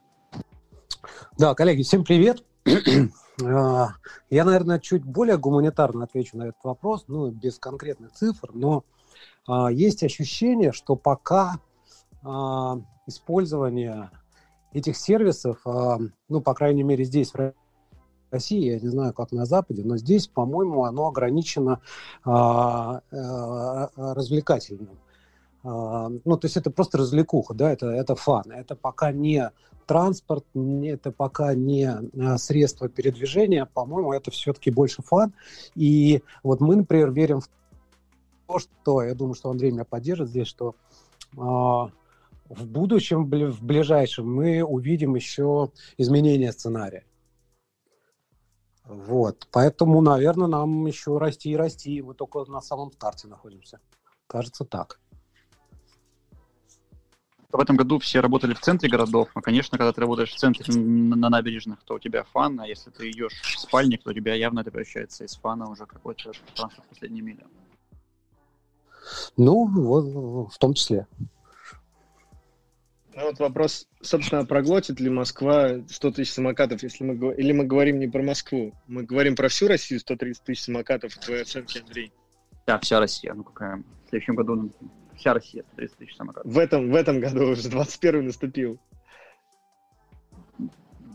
Да, 1.38 1.54
коллеги, 1.54 1.82
всем 1.82 2.04
привет. 2.04 2.44
А, 3.44 3.88
я, 4.30 4.44
наверное, 4.44 4.78
чуть 4.78 5.02
более 5.02 5.36
гуманитарно 5.36 6.04
отвечу 6.04 6.38
на 6.38 6.44
этот 6.44 6.62
вопрос, 6.62 7.06
ну, 7.08 7.32
без 7.32 7.58
конкретных 7.58 8.12
цифр, 8.12 8.50
но 8.54 8.84
а, 9.48 9.72
есть 9.72 10.04
ощущение, 10.04 10.70
что 10.70 10.94
пока 10.94 11.58
а, 12.22 12.76
использование 13.08 14.10
этих 14.72 14.96
сервисов, 14.96 15.58
а, 15.66 15.98
ну, 16.28 16.40
по 16.40 16.54
крайней 16.54 16.84
мере, 16.84 17.02
здесь, 17.02 17.32
в 17.32 17.54
России, 18.34 18.72
я 18.72 18.80
не 18.80 18.88
знаю, 18.88 19.12
как 19.14 19.32
на 19.32 19.46
Западе, 19.46 19.82
но 19.84 19.96
здесь, 19.96 20.26
по-моему, 20.26 20.84
оно 20.84 21.08
ограничено 21.08 21.80
а, 22.24 23.00
а, 23.10 23.88
развлекательным. 23.96 24.98
А, 25.64 26.10
ну, 26.24 26.36
то 26.36 26.44
есть 26.44 26.56
это 26.56 26.70
просто 26.70 26.98
развлекуха, 26.98 27.54
да, 27.54 27.72
это, 27.72 27.86
это 27.86 28.14
фан. 28.14 28.44
Это 28.50 28.76
пока 28.76 29.12
не 29.12 29.50
транспорт, 29.86 30.44
это 30.54 31.10
пока 31.10 31.54
не 31.54 31.84
а, 31.86 32.38
средство 32.38 32.88
передвижения, 32.88 33.66
по-моему, 33.66 34.12
это 34.12 34.30
все-таки 34.30 34.70
больше 34.70 35.02
фан. 35.02 35.32
И 35.74 36.22
вот 36.42 36.60
мы, 36.60 36.76
например, 36.76 37.10
верим 37.12 37.40
в 37.40 37.48
то, 38.46 38.58
что, 38.58 39.02
я 39.02 39.14
думаю, 39.14 39.34
что 39.34 39.50
Андрей 39.50 39.72
меня 39.72 39.84
поддержит 39.84 40.28
здесь, 40.28 40.48
что 40.48 40.74
а, 41.38 41.88
в 42.48 42.66
будущем, 42.66 43.24
в 43.24 43.64
ближайшем, 43.64 44.32
мы 44.32 44.62
увидим 44.62 45.14
еще 45.14 45.70
изменение 45.96 46.52
сценария. 46.52 47.04
Вот. 48.84 49.48
Поэтому, 49.50 50.00
наверное, 50.00 50.46
нам 50.46 50.86
еще 50.86 51.18
расти 51.18 51.50
и 51.50 51.56
расти. 51.56 52.02
Мы 52.02 52.14
только 52.14 52.44
на 52.44 52.60
самом 52.60 52.92
старте 52.92 53.28
находимся. 53.28 53.80
Кажется, 54.26 54.64
так. 54.64 55.00
В 57.50 57.60
этом 57.60 57.76
году 57.76 58.00
все 58.00 58.20
работали 58.20 58.52
в 58.52 58.60
центре 58.60 58.90
городов. 58.90 59.28
Но, 59.34 59.40
конечно, 59.40 59.78
когда 59.78 59.92
ты 59.92 60.00
работаешь 60.00 60.32
в 60.32 60.36
центре 60.36 60.74
на 60.74 61.30
набережных, 61.30 61.82
то 61.84 61.94
у 61.94 61.98
тебя 62.00 62.24
фан, 62.24 62.60
а 62.60 62.66
если 62.66 62.90
ты 62.90 63.10
идешь 63.10 63.40
в 63.42 63.60
спальник, 63.60 64.02
то 64.02 64.10
у 64.10 64.12
тебя 64.12 64.34
явно 64.34 64.60
это 64.60 64.72
превращается 64.72 65.24
из 65.24 65.36
фана 65.36 65.70
уже 65.70 65.86
какой-то 65.86 66.32
транспорт 66.54 66.88
последней 66.88 67.20
мили. 67.20 67.46
Ну, 69.36 69.66
вот, 69.66 70.52
в 70.52 70.58
том 70.58 70.74
числе. 70.74 71.06
Ну 73.16 73.26
вот 73.26 73.38
вопрос, 73.38 73.86
собственно, 74.00 74.44
проглотит 74.44 74.98
ли 74.98 75.08
Москва 75.08 75.80
100 75.88 76.10
тысяч 76.10 76.32
самокатов, 76.32 76.82
если 76.82 77.04
мы, 77.04 77.34
или 77.34 77.52
мы 77.52 77.64
говорим 77.64 78.00
не 78.00 78.08
про 78.08 78.22
Москву, 78.22 78.74
мы 78.88 79.04
говорим 79.04 79.36
про 79.36 79.48
всю 79.48 79.68
Россию 79.68 80.00
130 80.00 80.42
тысяч 80.42 80.64
самокатов, 80.64 81.12
в 81.12 81.18
твоей 81.20 81.42
оценке, 81.42 81.80
Андрей? 81.80 82.12
Да, 82.66 82.78
вся 82.80 82.98
Россия. 82.98 83.32
Ну 83.34 83.44
какая? 83.44 83.84
В 84.06 84.08
следующем 84.08 84.34
году 84.34 84.72
вся 85.16 85.32
Россия 85.32 85.62
130 85.74 85.96
тысяч 85.96 86.16
самокатов. 86.16 86.52
В 86.52 86.58
этом, 86.58 86.90
в 86.90 86.94
этом 86.94 87.20
году 87.20 87.50
уже 87.52 87.68
21 87.68 88.26
наступил. 88.26 88.80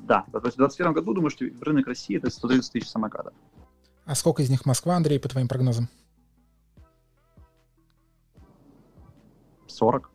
Да, 0.03 0.25
то 0.31 0.39
есть 0.45 0.55
в 0.55 0.59
2021 0.59 0.93
году, 0.93 1.13
думаю, 1.13 1.29
что 1.31 1.45
рынок 1.61 1.87
России 1.87 2.17
это 2.17 2.29
130 2.29 2.71
тысяч 2.71 2.87
самокатов. 2.87 3.33
А 4.05 4.15
сколько 4.15 4.41
из 4.41 4.49
них 4.49 4.65
Москва, 4.65 4.95
Андрей, 4.95 5.19
по 5.19 5.27
твоим 5.27 5.49
прогнозам? 5.49 5.89
40. 9.67 10.09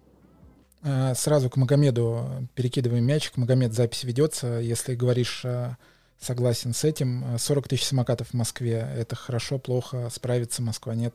Э, 0.84 1.14
сразу 1.14 1.48
к 1.48 1.56
Магомеду 1.56 2.26
перекидываем 2.54 3.04
мячик. 3.04 3.38
Магомед, 3.38 3.72
запись 3.72 4.04
ведется. 4.04 4.58
Если 4.58 4.94
говоришь 4.94 5.42
э, 5.44 5.76
согласен 6.18 6.74
с 6.74 6.84
этим, 6.84 7.38
40 7.38 7.64
э, 7.64 7.68
тысяч 7.70 7.86
самокатов 7.86 8.28
в 8.28 8.34
Москве. 8.34 8.86
Это 8.94 9.16
хорошо, 9.16 9.58
плохо, 9.58 10.10
справится 10.10 10.62
Москва, 10.62 10.94
нет? 10.94 11.14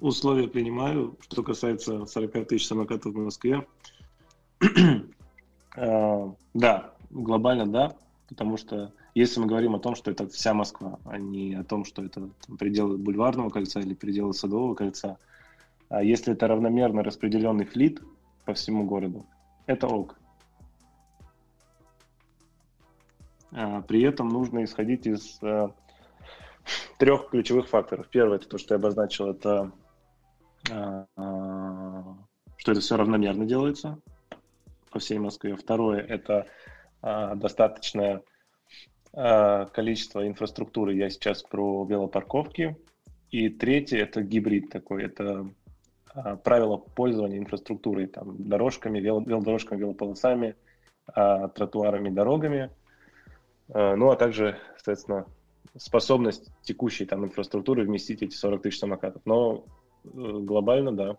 Условия 0.00 0.46
принимаю. 0.46 1.16
Что 1.20 1.42
касается 1.42 2.06
40 2.06 2.46
тысяч 2.46 2.68
самокатов 2.68 3.14
в 3.14 3.18
Москве, 3.18 3.66
да, 5.74 6.92
глобально 7.10 7.66
да, 7.66 7.96
потому 8.28 8.58
что 8.58 8.92
если 9.14 9.40
мы 9.40 9.46
говорим 9.46 9.74
о 9.74 9.78
том, 9.78 9.96
что 9.96 10.10
это 10.10 10.28
вся 10.28 10.52
Москва, 10.52 10.98
а 11.06 11.18
не 11.18 11.54
о 11.54 11.64
том, 11.64 11.86
что 11.86 12.04
это 12.04 12.28
пределы 12.58 12.98
Бульварного 12.98 13.48
кольца 13.48 13.80
или 13.80 13.94
пределы 13.94 14.34
Садового 14.34 14.74
кольца, 14.74 15.16
если 16.00 16.32
это 16.32 16.48
равномерно 16.48 17.02
распределенный 17.02 17.66
флит 17.66 18.00
по 18.44 18.54
всему 18.54 18.84
городу, 18.84 19.26
это 19.66 19.86
ок. 19.86 20.16
А, 23.52 23.82
при 23.82 24.02
этом 24.02 24.28
нужно 24.28 24.64
исходить 24.64 25.06
из 25.06 25.38
а, 25.42 25.72
трех 26.98 27.28
ключевых 27.28 27.68
факторов. 27.68 28.08
Первое, 28.08 28.36
это 28.38 28.48
то, 28.48 28.58
что 28.58 28.74
я 28.74 28.78
обозначил, 28.78 29.28
это 29.30 29.72
а, 30.70 31.06
что 32.56 32.72
это 32.72 32.80
все 32.80 32.96
равномерно 32.96 33.44
делается 33.44 33.98
по 34.90 34.98
всей 34.98 35.18
Москве. 35.18 35.56
Второе, 35.56 36.00
это 36.00 36.46
достаточное 37.00 38.22
количество 39.10 40.26
инфраструктуры. 40.28 40.94
Я 40.94 41.10
сейчас 41.10 41.42
про 41.42 41.84
велопарковки. 41.84 42.76
И 43.30 43.48
третье, 43.48 43.98
это 43.98 44.22
гибрид 44.22 44.70
такой. 44.70 45.02
Это 45.02 45.50
правила 46.44 46.76
пользования 46.76 47.38
инфраструктурой, 47.38 48.06
там, 48.06 48.48
дорожками, 48.48 49.00
велодорожками, 49.00 49.78
велополосами, 49.80 50.56
тротуарами, 51.06 52.10
дорогами– 52.10 52.70
Э, 53.68 53.94
ну, 53.94 54.10
а 54.10 54.16
также, 54.16 54.58
соответственно, 54.76 55.26
способность 55.76 56.50
текущей 56.62 57.06
там 57.06 57.24
инфраструктуры 57.24 57.84
вместить 57.84 58.22
эти 58.22 58.34
40 58.34 58.62
тысяч 58.62 58.78
самокатов. 58.78 59.22
Но 59.24 59.64
э, 60.04 60.08
глобально, 60.10 60.92
да. 60.92 61.16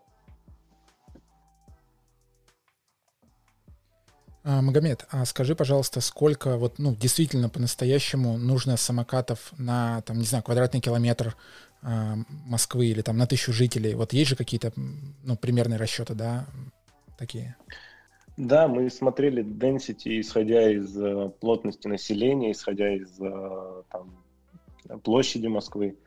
А, 4.45 4.61
Магомед, 4.61 5.07
а 5.09 5.23
скажи, 5.23 5.55
пожалуйста, 5.55 6.01
сколько 6.01 6.57
вот, 6.57 6.77
ну, 6.77 6.93
действительно 6.95 7.47
по-настоящему 7.47 8.37
нужно 8.37 8.75
самокатов 8.75 9.53
на, 9.57 10.01
там, 10.01 10.17
не 10.17 10.25
знаю, 10.25 10.43
квадратный 10.43 10.81
километр 10.81 11.37
Москвы 12.45 12.87
или 12.87 13.01
там 13.01 13.17
на 13.17 13.27
тысячу 13.27 13.53
жителей? 13.53 13.95
Вот 13.95 14.13
есть 14.13 14.29
же 14.29 14.35
какие-то, 14.35 14.71
ну, 15.23 15.35
примерные 15.35 15.77
расчеты, 15.77 16.15
да, 16.15 16.45
такие? 17.17 17.55
Да, 18.37 18.67
мы 18.67 18.89
смотрели 18.89 19.43
density, 19.43 20.19
исходя 20.19 20.71
из 20.71 20.97
э, 20.97 21.29
плотности 21.39 21.87
населения, 21.87 22.51
исходя 22.51 22.91
из 22.95 23.19
э, 23.21 23.83
там, 23.91 24.11
площади 25.03 25.47
Москвы. 25.47 25.97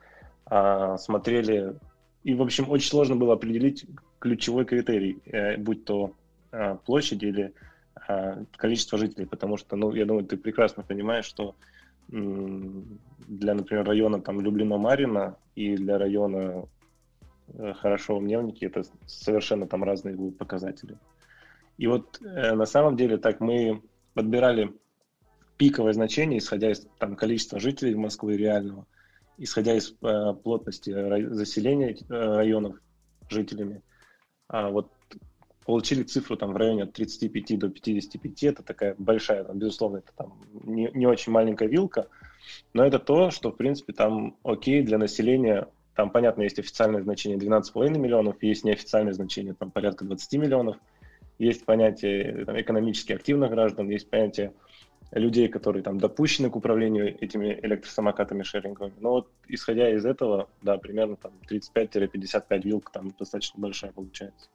А, 0.45 0.97
смотрели, 0.97 1.75
и, 2.23 2.33
в 2.33 2.41
общем, 2.41 2.69
очень 2.69 2.89
сложно 2.89 3.15
было 3.15 3.33
определить 3.33 3.85
ключевой 4.19 4.65
критерий, 4.65 5.19
э, 5.25 5.57
будь 5.57 5.85
то 5.85 6.13
э, 6.51 6.77
площадь 6.85 7.23
или 7.23 7.53
э, 8.07 8.43
количество 8.55 8.97
жителей, 8.97 9.25
потому 9.25 9.57
что, 9.57 9.75
ну, 9.75 9.93
я 9.93 10.05
думаю, 10.05 10.25
ты 10.25 10.37
прекрасно 10.37 10.83
понимаешь, 10.83 11.25
что 11.25 11.55
для, 12.09 13.53
например, 13.53 13.85
района 13.85 14.21
там 14.21 14.39
Люблино-Марина 14.39 15.35
и 15.55 15.75
для 15.75 15.97
района 15.97 16.65
э, 17.49 17.73
Хорошо 17.73 18.19
Мневники 18.19 18.65
это 18.65 18.83
совершенно 19.05 19.67
там 19.67 19.83
разные 19.83 20.15
будут 20.15 20.37
показатели. 20.37 20.97
И 21.77 21.87
вот 21.87 22.19
э, 22.21 22.53
на 22.53 22.65
самом 22.65 22.95
деле 22.95 23.17
так 23.17 23.39
мы 23.39 23.81
подбирали 24.13 24.73
пиковое 25.57 25.93
значение, 25.93 26.39
исходя 26.39 26.71
из 26.71 26.87
там, 26.99 27.15
количества 27.15 27.59
жителей 27.59 27.95
Москвы 27.95 28.37
реального, 28.37 28.85
исходя 29.37 29.75
из 29.75 29.95
э, 30.01 30.33
плотности 30.43 30.91
заселения 31.33 31.93
э, 31.93 32.03
районов 32.09 32.77
жителями. 33.29 33.81
А 34.47 34.69
вот 34.69 34.91
получили 35.67 36.03
цифру 36.03 36.37
там 36.37 36.53
в 36.53 36.55
районе 36.55 36.83
от 36.83 36.93
35 36.93 37.59
до 37.59 37.69
55, 37.69 38.43
это 38.43 38.63
такая 38.63 38.95
большая, 38.97 39.43
там, 39.43 39.59
безусловно, 39.59 39.97
это 39.97 40.13
там 40.15 40.33
не, 40.63 40.89
не 40.93 41.05
очень 41.05 41.33
маленькая 41.33 41.67
вилка, 41.67 42.07
но 42.73 42.85
это 42.85 42.99
то, 42.99 43.31
что, 43.31 43.51
в 43.51 43.57
принципе, 43.57 43.91
там 43.91 44.37
окей 44.43 44.81
для 44.81 44.97
населения, 44.97 45.67
там, 45.93 46.09
понятно, 46.09 46.43
есть 46.43 46.57
официальное 46.57 47.01
значение 47.01 47.37
12,5 47.37 47.99
миллионов, 47.99 48.41
есть 48.41 48.63
неофициальное 48.63 49.11
значение, 49.11 49.55
там, 49.55 49.69
порядка 49.69 50.05
20 50.05 50.39
миллионов, 50.39 50.77
есть 51.37 51.65
понятие 51.65 52.45
там, 52.45 52.59
экономически 52.59 53.11
активных 53.11 53.51
граждан, 53.51 53.89
есть 53.89 54.09
понятие 54.09 54.53
людей, 55.11 55.49
которые 55.49 55.83
там 55.83 55.97
допущены 55.97 56.49
к 56.49 56.55
управлению 56.55 57.21
этими 57.21 57.59
электросамокатами 57.61 58.43
шеринговыми. 58.43 58.95
Но 59.01 59.11
вот 59.11 59.31
исходя 59.49 59.93
из 59.93 60.05
этого, 60.05 60.47
да, 60.61 60.77
примерно 60.77 61.17
там 61.17 61.33
35-55 61.49 62.61
вилк 62.63 62.89
там 62.89 63.13
достаточно 63.19 63.59
большая 63.59 63.91
получается. 63.91 64.47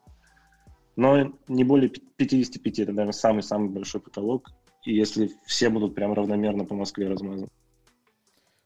Но 0.96 1.32
не 1.48 1.64
более 1.64 1.90
55, 1.90 2.78
это, 2.80 2.92
наверное, 2.92 3.12
самый-самый 3.12 3.70
большой 3.70 4.00
потолок. 4.00 4.50
И 4.84 4.94
если 4.94 5.30
все 5.46 5.70
будут 5.70 5.94
прям 5.94 6.12
равномерно 6.12 6.64
по 6.64 6.74
Москве 6.74 7.08
размазаны. 7.08 7.48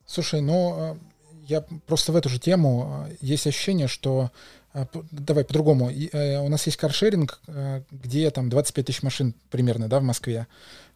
Слушай, 0.07 0.41
ну, 0.41 0.73
а, 0.75 0.99
я 1.47 1.61
просто 1.87 2.13
в 2.13 2.17
эту 2.17 2.29
же 2.29 2.39
тему, 2.39 2.87
а, 2.87 3.09
есть 3.21 3.47
ощущение, 3.47 3.89
что 3.89 4.31
а, 4.73 4.87
давай 5.11 5.45
по-другому. 5.45 5.91
Э, 5.91 6.41
у 6.41 6.49
нас 6.49 6.67
есть 6.67 6.79
каршеринг, 6.79 7.41
э, 7.47 7.83
где 7.91 8.31
там 8.31 8.49
25 8.49 8.87
тысяч 8.87 9.03
машин 9.03 9.35
примерно, 9.51 9.89
да, 9.89 10.01
в 10.01 10.03
Москве 10.03 10.47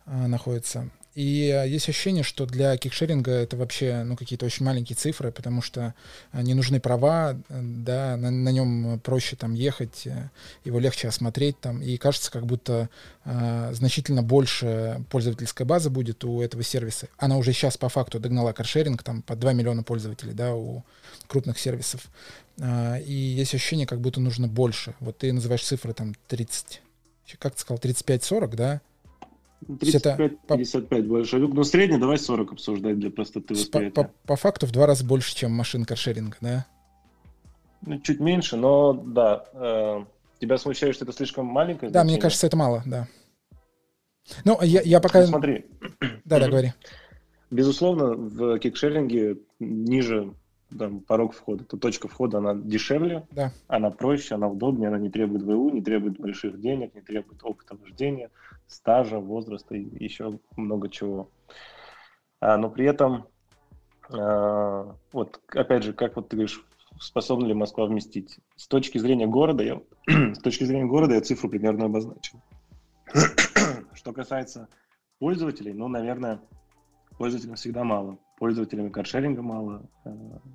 находится. 0.07 0.91
И 1.15 1.51
а, 1.51 1.65
есть 1.65 1.89
ощущение, 1.89 2.23
что 2.23 2.47
для 2.47 2.77
кикшеринга 2.77 3.33
это 3.33 3.57
вообще 3.57 4.05
ну, 4.05 4.17
какие-то 4.17 4.47
очень 4.47 4.65
маленькие 4.65 4.97
цифры, 4.97 5.33
потому 5.33 5.61
что 5.61 5.95
а, 6.31 6.43
не 6.43 6.55
нужны 6.55 6.79
права, 6.79 7.37
да, 7.49 8.17
на, 8.17 8.31
на 8.31 8.49
нем 8.51 9.01
проще 9.01 9.35
там 9.35 9.55
ехать, 9.55 10.07
э, 10.07 10.31
его 10.65 10.79
легче 10.79 11.09
осмотреть 11.09 11.59
там, 11.61 11.83
и 11.83 11.97
кажется, 11.97 12.31
как 12.31 12.47
будто 12.47 12.89
а, 13.25 13.73
значительно 13.73 14.23
больше 14.23 15.05
пользовательская 15.11 15.67
база 15.67 15.91
будет 15.91 16.25
у 16.25 16.43
этого 16.43 16.63
сервиса. 16.63 17.09
Она 17.19 17.39
уже 17.39 17.53
сейчас 17.53 17.77
по 17.77 17.89
факту 17.89 18.21
догнала 18.21 18.53
каршеринг, 18.53 19.03
там 19.03 19.23
по 19.23 19.35
2 19.35 19.53
миллиона 19.53 19.83
пользователей, 19.83 20.33
да, 20.33 20.55
у 20.55 20.85
крупных 21.27 21.59
сервисов. 21.59 22.03
А, 22.61 22.99
и 22.99 23.13
есть 23.13 23.55
ощущение, 23.55 23.87
как 23.87 24.01
будто 24.01 24.21
нужно 24.21 24.47
больше. 24.47 24.95
Вот 25.01 25.19
ты 25.19 25.33
называешь 25.33 25.65
цифры 25.65 25.93
там 25.93 26.15
30, 26.29 26.83
как 27.39 27.55
ты 27.55 27.61
сказал, 27.61 27.79
35-40, 27.79 28.55
да, 28.55 28.81
35-55 29.67 31.03
больше. 31.03 31.39
Ну, 31.39 31.65
средний 31.65 31.99
давай 31.99 32.19
40 32.19 32.53
обсуждать 32.53 32.99
для 32.99 33.11
простоты 33.11 33.55
восприятия. 33.55 33.95
По, 33.95 34.05
по, 34.05 34.11
по 34.27 34.37
факту 34.37 34.67
в 34.67 34.73
два 34.73 34.87
раза 34.87 35.05
больше, 35.05 35.35
чем 35.35 35.53
машин 35.53 35.85
каршеринга, 35.85 36.37
да? 36.41 36.67
Ну, 37.83 37.99
чуть 38.01 38.21
меньше, 38.21 38.57
но 38.57 38.93
да. 38.93 39.45
Э, 39.53 40.05
тебя 40.41 40.59
смущает, 40.59 40.95
что 40.95 41.05
это 41.05 41.13
слишком 41.13 41.47
маленькое? 41.47 41.91
Да, 41.91 42.05
мне 42.05 42.19
кажется, 42.19 42.47
это 42.47 42.57
мало, 42.57 42.83
да. 42.87 43.09
Ну, 44.45 44.61
я, 44.63 44.83
я 44.83 45.01
пока... 45.01 45.21
Ну, 45.21 45.27
смотри. 45.27 45.67
Да, 46.25 46.39
да, 46.39 46.49
говори. 46.49 46.73
Безусловно, 47.51 48.15
в 48.15 48.59
кикшеринге 48.59 49.39
ниже 49.59 50.35
там, 50.79 51.01
порог 51.01 51.35
входа, 51.35 51.65
то 51.65 51.77
точка 51.77 52.09
входа, 52.09 52.39
она 52.39 52.55
дешевле, 52.55 53.27
да. 53.33 53.53
она 53.67 53.91
проще, 53.91 54.35
она 54.35 54.49
удобнее, 54.49 54.89
она 54.89 54.99
не 54.99 55.11
требует 55.11 55.43
ВУ, 55.43 55.71
не 55.71 55.83
требует 55.83 56.19
больших 56.19 56.61
денег, 56.61 56.95
не 56.95 57.01
требует 57.01 57.41
опыта 57.43 57.77
вождения, 57.77 58.31
стажа, 58.73 59.19
возраста 59.19 59.75
и 59.75 60.05
еще 60.05 60.39
много 60.57 60.89
чего. 60.89 61.31
А, 62.41 62.57
но 62.57 62.71
при 62.71 62.87
этом, 62.87 63.27
а, 64.11 64.97
вот 65.13 65.41
опять 65.49 65.83
же, 65.83 65.93
как 65.93 66.17
вот 66.17 66.29
ты 66.29 66.37
говоришь, 66.37 66.65
способна 67.01 67.47
ли 67.47 67.55
Москва 67.55 67.87
вместить? 67.87 68.39
С 68.57 68.67
точки 68.67 68.99
зрения 68.99 69.27
города, 69.27 69.63
я, 69.63 69.81
с 70.35 70.39
точки 70.39 70.65
зрения 70.65 70.87
города 70.87 71.15
я 71.15 71.21
цифру 71.21 71.49
примерно 71.49 71.87
обозначил. 71.87 72.41
Что 73.95 74.13
касается 74.13 74.69
пользователей, 75.19 75.73
ну, 75.73 75.89
наверное, 75.89 76.41
пользователям 77.19 77.57
всегда 77.57 77.85
мало 77.85 78.19
пользователям 78.41 78.91
каршеринга 78.91 79.43
мало, 79.43 79.87
э, 80.07 80.11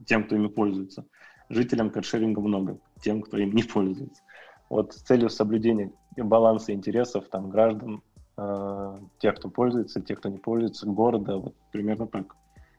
тем, 0.07 0.25
кто 0.25 0.35
ими 0.35 0.47
пользуется. 0.47 1.05
Жителям 1.49 1.91
каршеринга 1.91 2.41
много, 2.41 2.79
тем, 3.01 3.21
кто 3.21 3.37
им 3.37 3.51
не 3.53 3.61
пользуется. 3.61 4.23
Вот 4.69 4.93
с 4.93 5.03
целью 5.03 5.29
соблюдения 5.29 5.93
баланса 6.23 6.73
интересов 6.73 7.27
там, 7.29 7.49
граждан, 7.49 8.01
э, 8.37 8.99
тех, 9.19 9.35
кто 9.35 9.49
пользуется, 9.49 10.01
тех, 10.01 10.19
кто 10.19 10.29
не 10.29 10.37
пользуется, 10.37 10.87
города, 10.87 11.37
вот 11.37 11.55
примерно 11.71 12.07
так. 12.07 12.35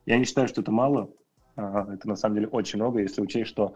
Я 0.06 0.18
не 0.18 0.24
считаю, 0.24 0.48
что 0.48 0.60
это 0.60 0.72
мало, 0.72 1.10
э, 1.56 1.86
это 1.94 2.08
на 2.08 2.16
самом 2.16 2.36
деле 2.36 2.48
очень 2.48 2.78
много, 2.78 3.00
если 3.00 3.20
учесть, 3.20 3.48
что 3.48 3.74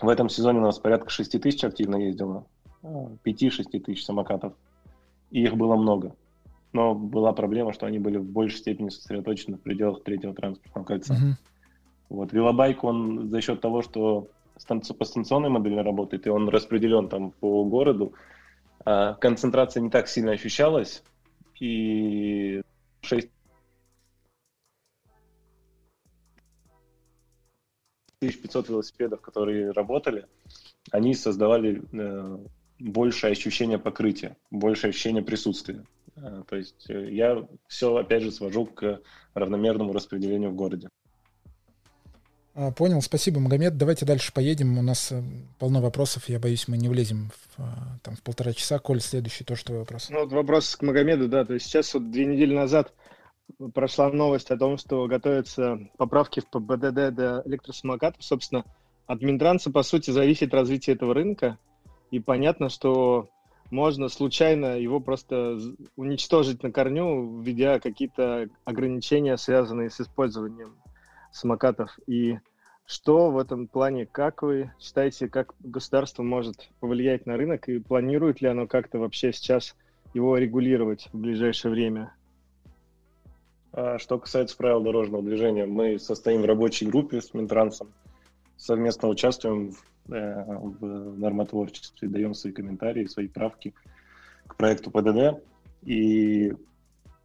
в 0.00 0.08
этом 0.08 0.28
сезоне 0.28 0.58
у 0.58 0.62
нас 0.62 0.78
порядка 0.78 1.10
6 1.10 1.40
тысяч 1.40 1.64
активно 1.64 1.96
ездило, 1.96 2.46
5-6 2.82 3.80
тысяч 3.80 4.04
самокатов, 4.04 4.54
и 5.30 5.42
их 5.42 5.54
было 5.56 5.76
много 5.76 6.14
но 6.74 6.94
была 6.94 7.32
проблема, 7.32 7.72
что 7.72 7.86
они 7.86 7.98
были 8.00 8.18
в 8.18 8.28
большей 8.28 8.58
степени 8.58 8.88
сосредоточены 8.90 9.56
в 9.56 9.62
пределах 9.62 10.02
третьего 10.02 10.34
транспортного 10.34 10.84
кольца. 10.84 11.14
Uh-huh. 11.14 11.34
Вот 12.10 12.32
велобайк, 12.32 12.82
он 12.82 13.30
за 13.30 13.40
счет 13.40 13.60
того, 13.60 13.80
что 13.80 14.28
по 14.98 15.04
станционной 15.04 15.50
модели 15.50 15.78
работает, 15.78 16.26
и 16.26 16.30
он 16.30 16.48
распределен 16.48 17.08
там 17.08 17.32
по 17.32 17.64
городу, 17.64 18.14
а 18.84 19.14
концентрация 19.14 19.80
не 19.80 19.90
так 19.90 20.08
сильно 20.08 20.32
ощущалась, 20.32 21.02
и 21.60 22.62
6 23.02 23.30
1500 28.20 28.68
велосипедов, 28.68 29.20
которые 29.20 29.70
работали, 29.72 30.26
они 30.90 31.14
создавали 31.14 31.82
э, 31.92 32.38
большее 32.78 33.32
ощущение 33.32 33.78
покрытия, 33.78 34.36
большее 34.50 34.90
ощущение 34.90 35.22
присутствия. 35.22 35.84
То 36.48 36.56
есть 36.56 36.86
я 36.88 37.46
все, 37.66 37.96
опять 37.96 38.22
же, 38.22 38.30
свожу 38.30 38.66
к 38.66 39.00
равномерному 39.34 39.92
распределению 39.92 40.50
в 40.50 40.54
городе. 40.54 40.88
А, 42.54 42.70
понял, 42.70 43.02
спасибо, 43.02 43.40
Магомед. 43.40 43.76
Давайте 43.76 44.06
дальше 44.06 44.32
поедем. 44.32 44.78
У 44.78 44.82
нас 44.82 45.10
э, 45.10 45.22
полно 45.58 45.80
вопросов. 45.80 46.28
Я 46.28 46.38
боюсь, 46.38 46.68
мы 46.68 46.76
не 46.76 46.88
влезем 46.88 47.30
в, 47.30 47.60
а, 47.60 47.98
там, 48.02 48.14
в 48.14 48.22
полтора 48.22 48.52
часа. 48.52 48.78
Коль, 48.78 49.00
следующий 49.00 49.42
тоже 49.42 49.64
твой 49.64 49.80
вопрос. 49.80 50.08
Ну, 50.08 50.20
вот 50.20 50.32
вопрос 50.32 50.76
к 50.76 50.82
Магомеду, 50.82 51.28
да. 51.28 51.44
То 51.44 51.54
есть 51.54 51.66
сейчас 51.66 51.92
вот 51.94 52.12
две 52.12 52.26
недели 52.26 52.54
назад 52.54 52.92
прошла 53.74 54.08
новость 54.10 54.50
о 54.52 54.56
том, 54.56 54.78
что 54.78 55.06
готовятся 55.08 55.80
поправки 55.98 56.40
в 56.40 56.48
ПБДД 56.48 57.12
для 57.12 57.42
электросамокатов. 57.44 58.22
Собственно, 58.22 58.64
от 59.06 59.20
Минтранса, 59.20 59.72
по 59.72 59.82
сути, 59.82 60.12
зависит 60.12 60.54
развитие 60.54 60.94
этого 60.94 61.12
рынка. 61.12 61.58
И 62.12 62.20
понятно, 62.20 62.68
что 62.68 63.30
можно 63.70 64.08
случайно 64.08 64.78
его 64.78 65.00
просто 65.00 65.58
уничтожить 65.96 66.62
на 66.62 66.70
корню, 66.70 67.40
введя 67.40 67.80
какие-то 67.80 68.48
ограничения, 68.64 69.36
связанные 69.36 69.90
с 69.90 70.00
использованием 70.00 70.76
самокатов. 71.34 71.98
И 72.06 72.38
что 72.86 73.30
в 73.30 73.38
этом 73.38 73.66
плане, 73.66 74.06
как 74.06 74.42
вы 74.42 74.72
считаете, 74.80 75.28
как 75.28 75.54
государство 75.60 76.22
может 76.22 76.70
повлиять 76.80 77.26
на 77.26 77.36
рынок 77.36 77.68
и 77.68 77.78
планирует 77.78 78.40
ли 78.40 78.48
оно 78.48 78.66
как-то 78.66 78.98
вообще 78.98 79.32
сейчас 79.32 79.76
его 80.14 80.38
регулировать 80.38 81.08
в 81.12 81.18
ближайшее 81.18 81.72
время? 81.72 82.14
А 83.72 83.98
что 83.98 84.18
касается 84.18 84.56
правил 84.56 84.80
дорожного 84.80 85.22
движения, 85.22 85.66
мы 85.66 85.98
состоим 85.98 86.42
в 86.42 86.44
рабочей 86.44 86.86
группе 86.86 87.20
с 87.20 87.34
Минтрансом, 87.34 87.92
совместно 88.56 89.08
участвуем 89.08 89.72
в, 89.72 90.12
э, 90.12 90.44
в 90.44 91.18
нормотворчестве, 91.18 92.08
даем 92.08 92.34
свои 92.34 92.52
комментарии, 92.52 93.06
свои 93.06 93.26
правки 93.26 93.74
к 94.46 94.54
проекту 94.56 94.92
ПДД. 94.92 95.42
И 95.82 96.52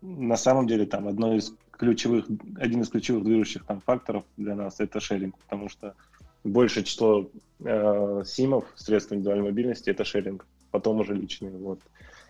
на 0.01 0.37
самом 0.37 0.65
деле 0.65 0.87
там 0.87 1.07
одно 1.07 1.35
из 1.35 1.53
ключевых, 1.79 2.25
один 2.57 2.81
из 2.81 2.89
ключевых 2.89 3.23
движущих 3.23 3.65
там 3.65 3.79
факторов 3.79 4.25
для 4.35 4.53
нас 4.53 4.79
это 4.79 4.99
шеринг, 4.99 5.37
потому 5.39 5.69
что 5.69 5.95
большее 6.43 6.83
число 6.83 7.29
э, 7.63 8.23
симов, 8.25 8.65
средств 8.75 9.13
индивидуальной 9.13 9.45
мобильности, 9.45 9.89
это 9.89 10.03
шеринг, 10.03 10.45
потом 10.71 10.99
уже 10.99 11.15
личные. 11.15 11.51
Вот. 11.57 11.79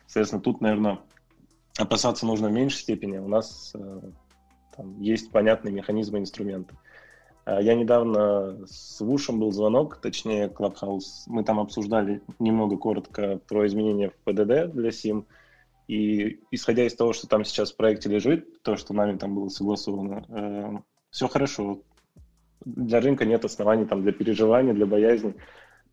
Соответственно, 0.06 0.42
тут, 0.42 0.62
наверное, 0.62 1.00
опасаться 1.78 2.28
нужно 2.28 2.50
в 2.50 2.52
меньшей 2.52 2.78
степени. 2.78 3.18
У 3.18 3.28
нас 3.28 3.72
э, 3.74 4.02
там 4.78 5.02
есть 5.02 5.32
понятные 5.32 5.74
механизмы, 5.74 6.20
инструменты. 6.20 6.76
Э, 7.48 7.58
я 7.60 7.74
недавно 7.74 8.68
с 8.68 9.02
Вушем 9.02 9.40
был 9.40 9.52
звонок, 9.52 9.98
точнее, 9.98 10.48
Clubhouse. 10.48 11.24
Мы 11.26 11.44
там 11.44 11.60
обсуждали 11.60 12.22
немного 12.38 12.78
коротко 12.78 13.40
про 13.48 13.66
изменения 13.66 14.12
в 14.12 14.16
ПДД 14.24 14.72
для 14.72 14.92
СИМ. 14.92 15.26
И 15.90 16.40
исходя 16.52 16.86
из 16.86 16.94
того, 16.94 17.14
что 17.14 17.28
там 17.28 17.44
сейчас 17.44 17.72
в 17.72 17.76
проекте 17.76 18.10
лежит, 18.10 18.62
то, 18.62 18.78
что 18.78 18.94
нами 18.94 19.18
там 19.18 19.34
было 19.34 19.50
согласовано, 19.50 20.24
э, 20.30 20.78
все 21.10 21.28
хорошо. 21.28 21.82
Для 22.64 23.02
рынка 23.02 23.26
нет 23.26 23.44
оснований 23.44 23.86
там, 23.86 24.04
для 24.04 24.12
переживания, 24.12 24.76
для 24.76 24.86
боязни. 24.86 25.34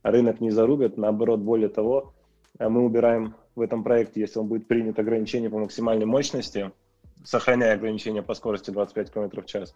Рынок 0.02 0.42
не 0.42 0.50
зарубят, 0.50 0.98
наоборот, 0.98 1.40
более 1.40 1.70
того, 1.70 2.12
э, 2.58 2.68
мы 2.68 2.84
убираем 2.84 3.36
в 3.54 3.62
этом 3.62 3.82
проекте, 3.82 4.20
если 4.20 4.38
он 4.38 4.48
будет 4.48 4.68
принят 4.68 4.98
ограничение 4.98 5.48
по 5.48 5.58
максимальной 5.58 6.04
мощности, 6.04 6.72
сохраняя 7.24 7.72
ограничение 7.72 8.22
по 8.22 8.34
скорости 8.34 8.70
25 8.70 9.10
км 9.10 9.40
в 9.40 9.46
час. 9.46 9.74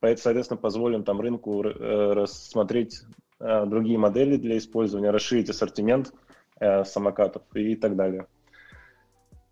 Соответственно, 0.00 0.56
позволим 0.56 1.04
там 1.04 1.20
рынку 1.20 1.62
э, 1.62 2.12
рассмотреть 2.14 3.02
э, 3.40 3.66
другие 3.66 3.98
модели 3.98 4.38
для 4.38 4.56
использования, 4.56 5.10
расширить 5.10 5.50
ассортимент 5.50 6.14
самокатов 6.86 7.42
и 7.52 7.74
так 7.74 7.94
далее. 7.96 8.26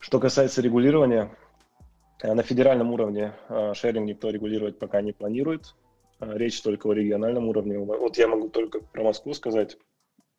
Что 0.03 0.19
касается 0.19 0.61
регулирования, 0.61 1.31
э, 2.25 2.35
на 2.35 2.43
федеральном 2.43 2.91
уровне 2.91 3.35
э, 3.49 3.73
шеринг 3.75 4.09
никто 4.09 4.31
регулировать 4.31 4.81
пока 4.81 5.01
не 5.01 5.13
планирует. 5.13 5.77
Э, 6.19 6.37
речь 6.37 6.61
только 6.61 6.89
о 6.89 6.93
региональном 6.93 7.49
уровне. 7.49 7.79
Вот 7.79 8.19
я 8.19 8.27
могу 8.27 8.49
только 8.49 8.81
про 8.81 9.05
Москву 9.05 9.33
сказать. 9.33 9.79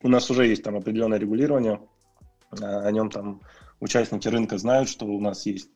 У 0.01 0.09
нас 0.09 0.29
уже 0.29 0.47
есть 0.47 0.63
там 0.63 0.75
определенное 0.75 1.17
регулирование. 1.17 1.79
О 2.51 2.91
нем 2.91 3.09
там 3.09 3.39
участники 3.79 4.27
рынка 4.27 4.57
знают, 4.57 4.89
что 4.89 5.05
у 5.05 5.21
нас 5.21 5.45
есть 5.45 5.71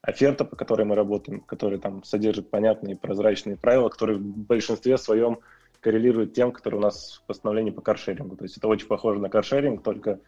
оферта, 0.00 0.46
по 0.46 0.56
которой 0.56 0.86
мы 0.86 0.94
работаем, 0.94 1.40
которая 1.40 1.78
там 1.78 2.04
содержит 2.04 2.48
понятные 2.48 2.96
прозрачные 2.96 3.58
правила, 3.58 3.90
которые 3.90 4.18
в 4.18 4.22
большинстве 4.22 4.96
своем 4.96 5.40
коррелируют 5.80 6.32
тем, 6.32 6.52
которые 6.52 6.80
у 6.80 6.82
нас 6.82 7.20
в 7.22 7.26
постановлении 7.26 7.70
по 7.70 7.82
каршерингу. 7.82 8.34
То 8.34 8.44
есть 8.44 8.56
это 8.56 8.66
очень 8.66 8.88
похоже 8.88 9.20
на 9.20 9.28
каршеринг, 9.28 9.82
только 9.82 10.20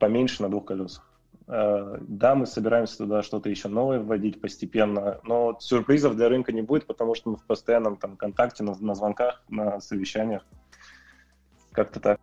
поменьше 0.00 0.42
на 0.42 0.48
двух 0.48 0.64
колесах. 0.64 1.13
Э, 1.46 1.98
да, 2.00 2.34
мы 2.34 2.46
собираемся 2.46 2.98
туда 2.98 3.22
что-то 3.22 3.50
еще 3.50 3.68
новое 3.68 4.00
вводить 4.00 4.40
постепенно, 4.40 5.20
но 5.24 5.56
сюрпризов 5.60 6.16
для 6.16 6.28
рынка 6.28 6.52
не 6.52 6.62
будет, 6.62 6.86
потому 6.86 7.14
что 7.14 7.30
мы 7.30 7.36
в 7.36 7.44
постоянном 7.44 7.96
там 7.96 8.16
контакте, 8.16 8.62
на, 8.62 8.74
на 8.78 8.94
звонках, 8.94 9.42
на 9.48 9.80
совещаниях. 9.80 10.42
Как-то 11.72 12.00
так. 12.00 12.20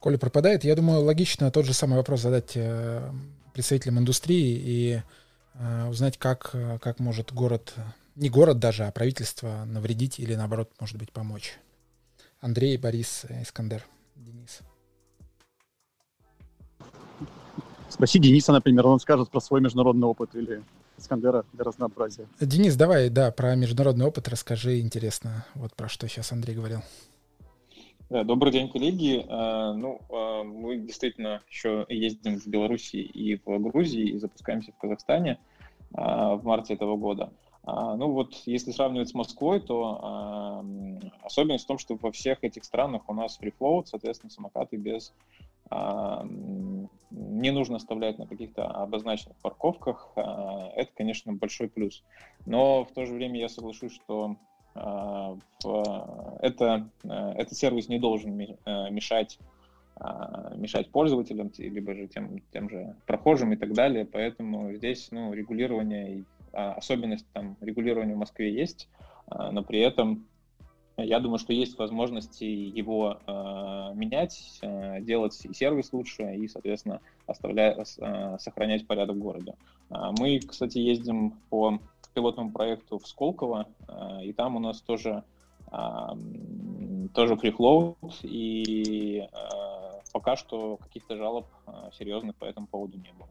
Коля 0.00 0.18
пропадает. 0.18 0.64
Я 0.64 0.74
думаю, 0.74 1.00
логично 1.00 1.50
тот 1.50 1.64
же 1.64 1.72
самый 1.72 1.96
вопрос 1.96 2.20
задать 2.20 2.52
э, 2.56 3.00
представителям 3.54 3.98
индустрии 3.98 4.60
и 4.60 5.02
э, 5.54 5.88
узнать, 5.88 6.18
как, 6.18 6.54
как 6.82 6.98
может 6.98 7.32
город, 7.32 7.74
не 8.16 8.28
город 8.28 8.58
даже, 8.58 8.84
а 8.84 8.92
правительство 8.92 9.64
навредить 9.64 10.18
или 10.18 10.34
наоборот, 10.34 10.70
может 10.80 10.98
быть, 10.98 11.12
помочь. 11.12 11.58
Андрей, 12.40 12.76
Борис, 12.76 13.24
Искандер, 13.30 13.84
Денис. 14.16 14.62
Спроси 17.92 18.18
Дениса, 18.18 18.52
например, 18.52 18.86
он 18.86 18.98
скажет 19.00 19.28
про 19.28 19.38
свой 19.38 19.60
международный 19.60 20.06
опыт 20.06 20.34
или 20.34 20.62
Искандера 20.96 21.44
для 21.52 21.62
разнообразия. 21.62 22.26
Денис, 22.40 22.74
давай, 22.74 23.10
да, 23.10 23.30
про 23.30 23.54
международный 23.54 24.06
опыт 24.06 24.28
расскажи, 24.28 24.80
интересно, 24.80 25.44
вот 25.54 25.74
про 25.74 25.90
что 25.90 26.08
сейчас 26.08 26.32
Андрей 26.32 26.54
говорил. 26.54 26.80
Да, 28.08 28.24
добрый 28.24 28.50
день, 28.50 28.70
коллеги. 28.70 29.26
А, 29.28 29.74
ну, 29.74 30.00
а, 30.08 30.42
мы 30.42 30.78
действительно 30.78 31.42
еще 31.50 31.84
ездим 31.90 32.40
в 32.40 32.46
Беларуси 32.46 32.96
и 32.96 33.36
в 33.44 33.58
Грузии 33.58 34.08
и 34.08 34.18
запускаемся 34.18 34.72
в 34.72 34.78
Казахстане 34.78 35.38
а, 35.92 36.36
в 36.36 36.44
марте 36.44 36.72
этого 36.72 36.96
года. 36.96 37.30
Ну 37.64 38.10
вот, 38.10 38.34
если 38.46 38.72
сравнивать 38.72 39.10
с 39.10 39.14
Москвой, 39.14 39.60
то 39.60 40.64
особенность 41.22 41.64
в 41.64 41.68
том, 41.68 41.78
что 41.78 41.94
во 41.94 42.10
всех 42.10 42.42
этих 42.42 42.64
странах 42.64 43.02
у 43.08 43.14
нас 43.14 43.38
float, 43.40 43.86
соответственно, 43.86 44.30
самокаты 44.30 44.76
без 44.76 45.12
не 47.12 47.50
нужно 47.50 47.76
оставлять 47.76 48.18
на 48.18 48.26
каких-то 48.26 48.66
обозначенных 48.66 49.36
парковках. 49.38 50.12
А, 50.16 50.70
это, 50.74 50.90
конечно, 50.94 51.32
большой 51.32 51.68
плюс. 51.68 52.02
Но 52.46 52.84
в 52.84 52.92
то 52.92 53.06
же 53.06 53.14
время 53.14 53.38
я 53.40 53.48
соглашусь, 53.48 53.94
что 53.94 54.36
а, 54.74 55.36
это, 56.40 56.88
а, 57.04 57.32
этот 57.34 57.56
сервис 57.56 57.88
не 57.88 57.98
должен 57.98 58.36
мешать 58.36 59.38
мешать 60.56 60.90
пользователям, 60.90 61.52
либо 61.58 61.94
же 61.94 62.08
тем, 62.08 62.40
тем 62.50 62.68
же 62.70 62.96
прохожим 63.06 63.52
и 63.52 63.56
так 63.56 63.72
далее. 63.74 64.04
Поэтому 64.04 64.72
здесь 64.72 65.08
ну, 65.12 65.32
регулирование, 65.32 66.24
особенность 66.52 67.26
там, 67.32 67.56
регулирования 67.60 68.14
в 68.14 68.18
Москве 68.18 68.52
есть, 68.52 68.88
но 69.28 69.62
при 69.62 69.80
этом 69.80 70.26
я 70.96 71.20
думаю, 71.20 71.38
что 71.38 71.52
есть 71.52 71.78
возможности 71.78 72.44
его 72.44 73.18
э, 73.26 73.32
менять, 73.94 74.58
э, 74.60 75.00
делать 75.00 75.38
и 75.44 75.54
сервис 75.54 75.92
лучше, 75.92 76.34
и, 76.34 76.46
соответственно, 76.48 77.00
оставлять, 77.26 77.96
э, 77.98 78.36
сохранять 78.38 78.86
порядок 78.86 79.16
в 79.16 79.20
городе. 79.20 79.54
Э, 79.90 80.10
мы, 80.18 80.38
кстати, 80.40 80.78
ездим 80.78 81.32
по 81.48 81.78
пилотному 82.14 82.52
проекту 82.52 82.98
в 82.98 83.06
Сколково, 83.06 83.68
э, 83.88 84.24
и 84.24 84.32
там 84.34 84.56
у 84.56 84.58
нас 84.58 84.82
тоже, 84.82 85.24
э, 85.70 85.78
тоже 87.14 87.36
фрифлоу, 87.36 87.96
и 88.22 89.20
э, 89.20 89.28
пока 90.12 90.36
что 90.36 90.76
каких-то 90.76 91.16
жалоб 91.16 91.46
э, 91.66 91.72
серьезных 91.98 92.36
по 92.36 92.44
этому 92.44 92.66
поводу 92.66 92.98
не 92.98 93.12
было. 93.12 93.30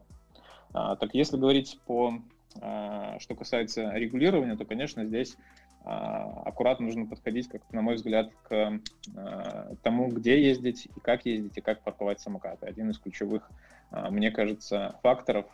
Э, 0.74 0.96
так 0.96 1.14
если 1.14 1.36
говорить 1.36 1.78
по, 1.86 2.14
что 2.56 3.34
касается 3.36 3.92
регулирования, 3.92 4.56
то, 4.56 4.64
конечно, 4.64 5.04
здесь 5.04 5.36
а, 5.84 6.42
аккуратно 6.44 6.86
нужно 6.86 7.06
подходить, 7.06 7.48
как 7.48 7.62
на 7.72 7.82
мой 7.82 7.96
взгляд, 7.96 8.30
к 8.44 8.80
а, 9.16 9.74
тому, 9.82 10.08
где 10.08 10.40
ездить 10.40 10.86
и 10.86 11.00
как 11.00 11.26
ездить, 11.26 11.56
и 11.56 11.60
как 11.60 11.82
парковать 11.82 12.20
самокаты. 12.20 12.66
Один 12.66 12.90
из 12.90 12.98
ключевых, 12.98 13.50
а, 13.90 14.10
мне 14.10 14.30
кажется, 14.30 14.98
факторов, 15.02 15.46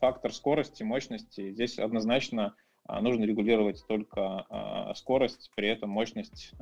фактор 0.00 0.32
скорости, 0.32 0.82
мощности. 0.82 1.52
Здесь 1.52 1.78
однозначно 1.78 2.54
нужно 2.88 3.24
регулировать 3.24 3.84
только 3.86 4.94
скорость, 4.96 5.50
при 5.54 5.68
этом 5.68 5.90
мощность 5.90 6.52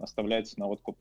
оставлять 0.00 0.56
на 0.56 0.66
откуп 0.66 0.96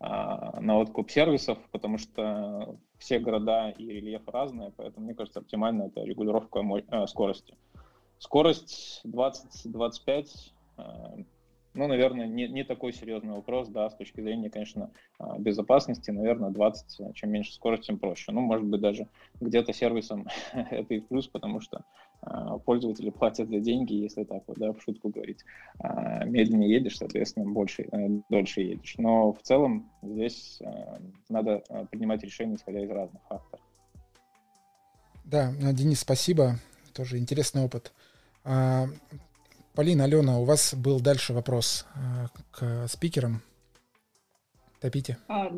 на 0.00 0.78
откуп 0.78 1.10
сервисов, 1.10 1.58
потому 1.72 1.98
что 1.98 2.76
все 2.98 3.18
города 3.18 3.68
и 3.68 3.86
рельефы 3.86 4.30
разные, 4.30 4.72
поэтому, 4.74 5.04
мне 5.04 5.14
кажется, 5.14 5.40
оптимально 5.40 5.84
это 5.84 6.02
регулировка 6.02 6.62
скорости. 7.06 7.54
Скорость 8.20 9.00
20-25, 9.06 10.28
э, 10.76 10.82
ну, 11.72 11.86
наверное, 11.86 12.26
не, 12.26 12.48
не 12.48 12.64
такой 12.64 12.92
серьезный 12.92 13.32
вопрос, 13.32 13.68
да, 13.68 13.88
с 13.88 13.94
точки 13.94 14.20
зрения, 14.20 14.50
конечно, 14.50 14.90
а, 15.18 15.38
безопасности, 15.38 16.10
наверное, 16.10 16.50
20, 16.50 17.00
а, 17.00 17.12
чем 17.12 17.30
меньше 17.30 17.54
скорость, 17.54 17.84
тем 17.84 17.98
проще. 17.98 18.32
Ну, 18.32 18.40
может 18.40 18.66
быть, 18.66 18.80
даже 18.80 19.08
где-то 19.40 19.72
сервисом 19.72 20.26
это 20.52 20.92
и 20.92 21.00
плюс, 21.00 21.28
потому 21.28 21.60
что 21.60 21.78
а, 21.78 21.84
пользователи 22.64 23.10
платят 23.10 23.48
за 23.48 23.60
деньги, 23.60 23.94
если 23.94 24.24
так 24.24 24.42
вот, 24.46 24.58
да, 24.58 24.72
в 24.72 24.82
шутку 24.82 25.08
говорить. 25.08 25.44
Медленнее 26.26 26.70
едешь, 26.70 26.98
соответственно, 26.98 27.50
больше, 27.50 27.88
э, 27.90 28.08
дольше 28.28 28.60
едешь. 28.60 28.94
Но 28.98 29.32
в 29.32 29.40
целом 29.42 29.90
здесь 30.02 30.60
надо 31.28 31.62
принимать 31.90 32.22
решения, 32.22 32.56
исходя 32.56 32.84
из 32.84 32.90
разных 32.90 33.22
факторов. 33.22 33.64
Да, 35.24 35.52
Денис, 35.72 36.00
спасибо. 36.00 36.56
Тоже 36.92 37.18
интересный 37.18 37.62
опыт. 37.62 37.92
Полина, 39.74 40.04
Алена, 40.04 40.38
у 40.38 40.44
вас 40.44 40.74
был 40.74 41.00
дальше 41.00 41.32
вопрос 41.32 41.86
э, 41.94 42.26
к 42.50 42.88
спикерам. 42.88 43.40
Топите. 44.80 45.16
А, 45.28 45.52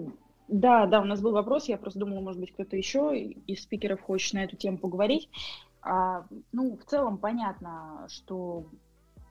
да, 0.48 0.86
да, 0.86 1.00
у 1.00 1.04
нас 1.04 1.20
был 1.20 1.32
вопрос. 1.32 1.68
Я 1.68 1.78
просто 1.78 1.98
думала, 1.98 2.20
может 2.20 2.38
быть, 2.38 2.52
кто-то 2.52 2.76
еще 2.76 3.16
из 3.18 3.62
спикеров 3.62 4.00
хочет 4.02 4.34
на 4.34 4.44
эту 4.44 4.56
тему 4.56 4.76
поговорить. 4.78 5.28
А, 5.82 6.26
ну, 6.52 6.76
в 6.76 6.84
целом 6.84 7.18
понятно, 7.18 8.06
что 8.08 8.66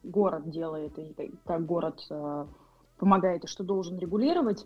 город 0.03 0.49
делает, 0.49 0.97
и 0.99 1.33
как 1.45 1.65
город 1.65 2.05
а, 2.09 2.47
помогает, 2.97 3.43
и 3.45 3.47
что 3.47 3.63
должен 3.63 3.97
регулировать. 3.97 4.65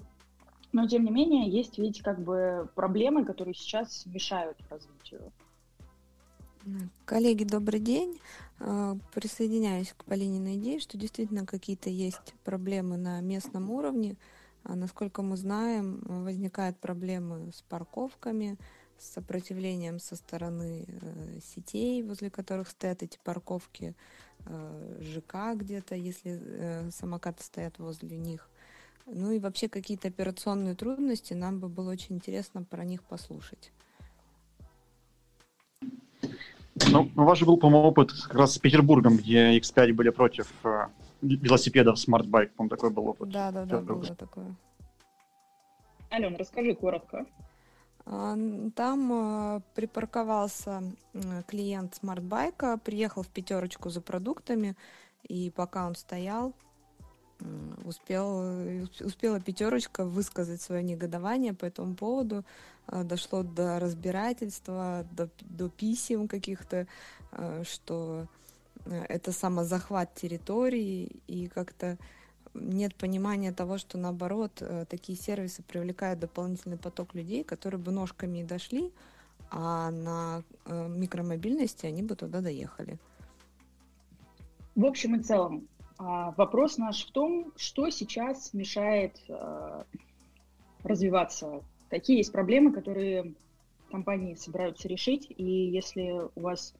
Но, 0.71 0.88
тем 0.88 1.06
не 1.06 1.12
менее, 1.12 1.50
есть 1.50 1.78
ведь 1.78 2.02
как 2.02 2.19
бы 2.19 2.69
проблемы, 2.76 3.24
которые 3.24 3.54
сейчас 3.54 4.06
мешают 4.06 4.58
развитию 4.69 5.32
Коллеги, 7.06 7.43
добрый 7.43 7.80
день. 7.80 8.19
А, 8.60 8.98
присоединяюсь 9.13 9.93
к 9.95 10.04
Полининой 10.06 10.56
идее, 10.56 10.80
что 10.80 10.98
действительно 10.98 11.45
какие-то 11.45 11.89
есть 11.89 12.34
проблемы 12.43 12.98
на 12.98 13.21
местном 13.21 13.69
уровне. 13.69 14.15
А 14.63 14.76
насколько 14.76 15.21
мы 15.21 15.38
знаем, 15.38 16.02
возникают 16.06 16.78
проблемы 16.80 17.52
с 17.56 17.62
парковками, 17.62 18.58
с 18.97 19.13
сопротивлением 19.13 19.99
со 19.99 20.15
стороны 20.15 20.86
э, 20.88 21.39
сетей, 21.41 22.03
возле 22.03 22.29
которых 22.29 22.69
стоят 22.69 23.03
эти 23.03 23.19
парковки, 23.23 23.93
э, 24.45 24.97
ЖК 25.01 25.55
где-то, 25.55 25.95
если 25.95 26.39
э, 26.41 26.91
самокаты 26.91 27.43
стоят 27.43 27.79
возле 27.79 28.17
них. 28.17 28.49
Ну 29.05 29.31
и 29.31 29.39
вообще 29.39 29.69
какие-то 29.69 30.08
операционные 30.08 30.75
трудности, 30.75 31.34
нам 31.34 31.60
бы 31.60 31.69
было 31.69 31.91
очень 31.91 32.15
интересно 32.15 32.63
про 32.63 32.84
них 32.84 33.03
послушать. 33.03 33.71
Ну, 36.91 37.10
у 37.15 37.23
вас 37.23 37.38
же 37.38 37.45
был, 37.45 37.58
по-моему, 37.58 37.88
опыт 37.88 38.12
как 38.12 38.36
раз 38.36 38.53
с 38.53 38.58
Петербургом, 38.58 39.17
где 39.17 39.58
X5 39.58 39.93
были 39.93 40.10
против 40.10 40.51
э, 40.65 40.88
велосипедов 41.21 41.97
Bike, 42.08 42.49
по-моему, 42.49 42.69
такой 42.69 42.89
был 42.89 43.08
опыт. 43.08 43.29
Да, 43.29 43.51
да, 43.51 43.65
да, 43.65 43.79
было 43.79 44.03
такое. 44.03 44.55
Ален, 46.12 46.36
расскажи 46.36 46.75
коротко. 46.75 47.25
А, 48.05 48.37
там 48.75 49.11
э, 49.57 49.61
припарковался 49.73 50.83
клиент 51.47 51.95
смартбайка, 51.95 52.77
приехал 52.77 53.23
в 53.23 53.27
пятерочку 53.27 53.89
за 53.89 54.01
продуктами, 54.01 54.75
и 55.23 55.49
пока 55.49 55.87
он 55.87 55.95
стоял, 55.95 56.53
успел, 57.83 58.83
успела 59.01 59.39
пятерочка 59.39 60.05
высказать 60.05 60.61
свое 60.61 60.83
негодование 60.83 61.53
по 61.53 61.65
этому 61.65 61.95
поводу. 61.95 62.45
А, 62.87 63.03
дошло 63.03 63.43
до 63.43 63.79
разбирательства, 63.79 65.05
до, 65.11 65.29
до 65.41 65.69
писем 65.69 66.27
каких-то, 66.27 66.87
а, 67.31 67.63
что 67.63 68.27
э, 68.85 69.03
это 69.09 69.31
самозахват 69.31 70.13
территории 70.13 71.21
и 71.27 71.47
как-то 71.47 71.97
нет 72.55 72.95
понимания 72.95 73.51
того, 73.51 73.77
что 73.77 73.97
наоборот 73.97 74.61
э, 74.61 74.85
такие 74.89 75.17
сервисы 75.17 75.63
привлекают 75.63 76.19
дополнительный 76.19 76.77
поток 76.77 77.13
людей, 77.13 77.43
которые 77.43 77.79
бы 77.79 77.91
ножками 77.91 78.39
и 78.39 78.43
дошли, 78.43 78.91
а 79.51 79.91
на 79.91 80.43
э, 80.65 80.87
микромобильности 80.87 81.85
они 81.85 82.01
бы 82.01 82.15
туда 82.15 82.41
доехали. 82.41 82.97
В 84.75 84.85
общем 84.85 85.15
и 85.15 85.23
целом, 85.23 85.67
а, 85.97 86.31
вопрос 86.31 86.77
наш 86.77 87.05
в 87.05 87.11
том, 87.11 87.53
что 87.55 87.89
сейчас 87.89 88.53
мешает 88.53 89.17
развиваться 90.83 91.61
какие 91.89 92.17
есть 92.17 92.31
проблемы, 92.31 92.71
которые 92.71 93.33
компании 93.89 94.35
собираются 94.35 94.87
решить, 94.87 95.27
и 95.29 95.43
если 95.43 96.29
у 96.35 96.41
вас 96.41 96.73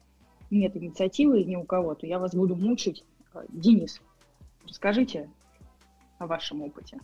нет 0.50 0.76
инициативы 0.76 1.44
ни 1.44 1.56
у 1.56 1.64
кого, 1.64 1.94
то 1.94 2.06
я 2.06 2.18
вас 2.18 2.34
буду 2.34 2.54
мучить. 2.54 3.04
Денис, 3.48 4.00
расскажите 4.66 5.30
о 6.18 6.26
вашем 6.26 6.62
опыте. 6.62 6.98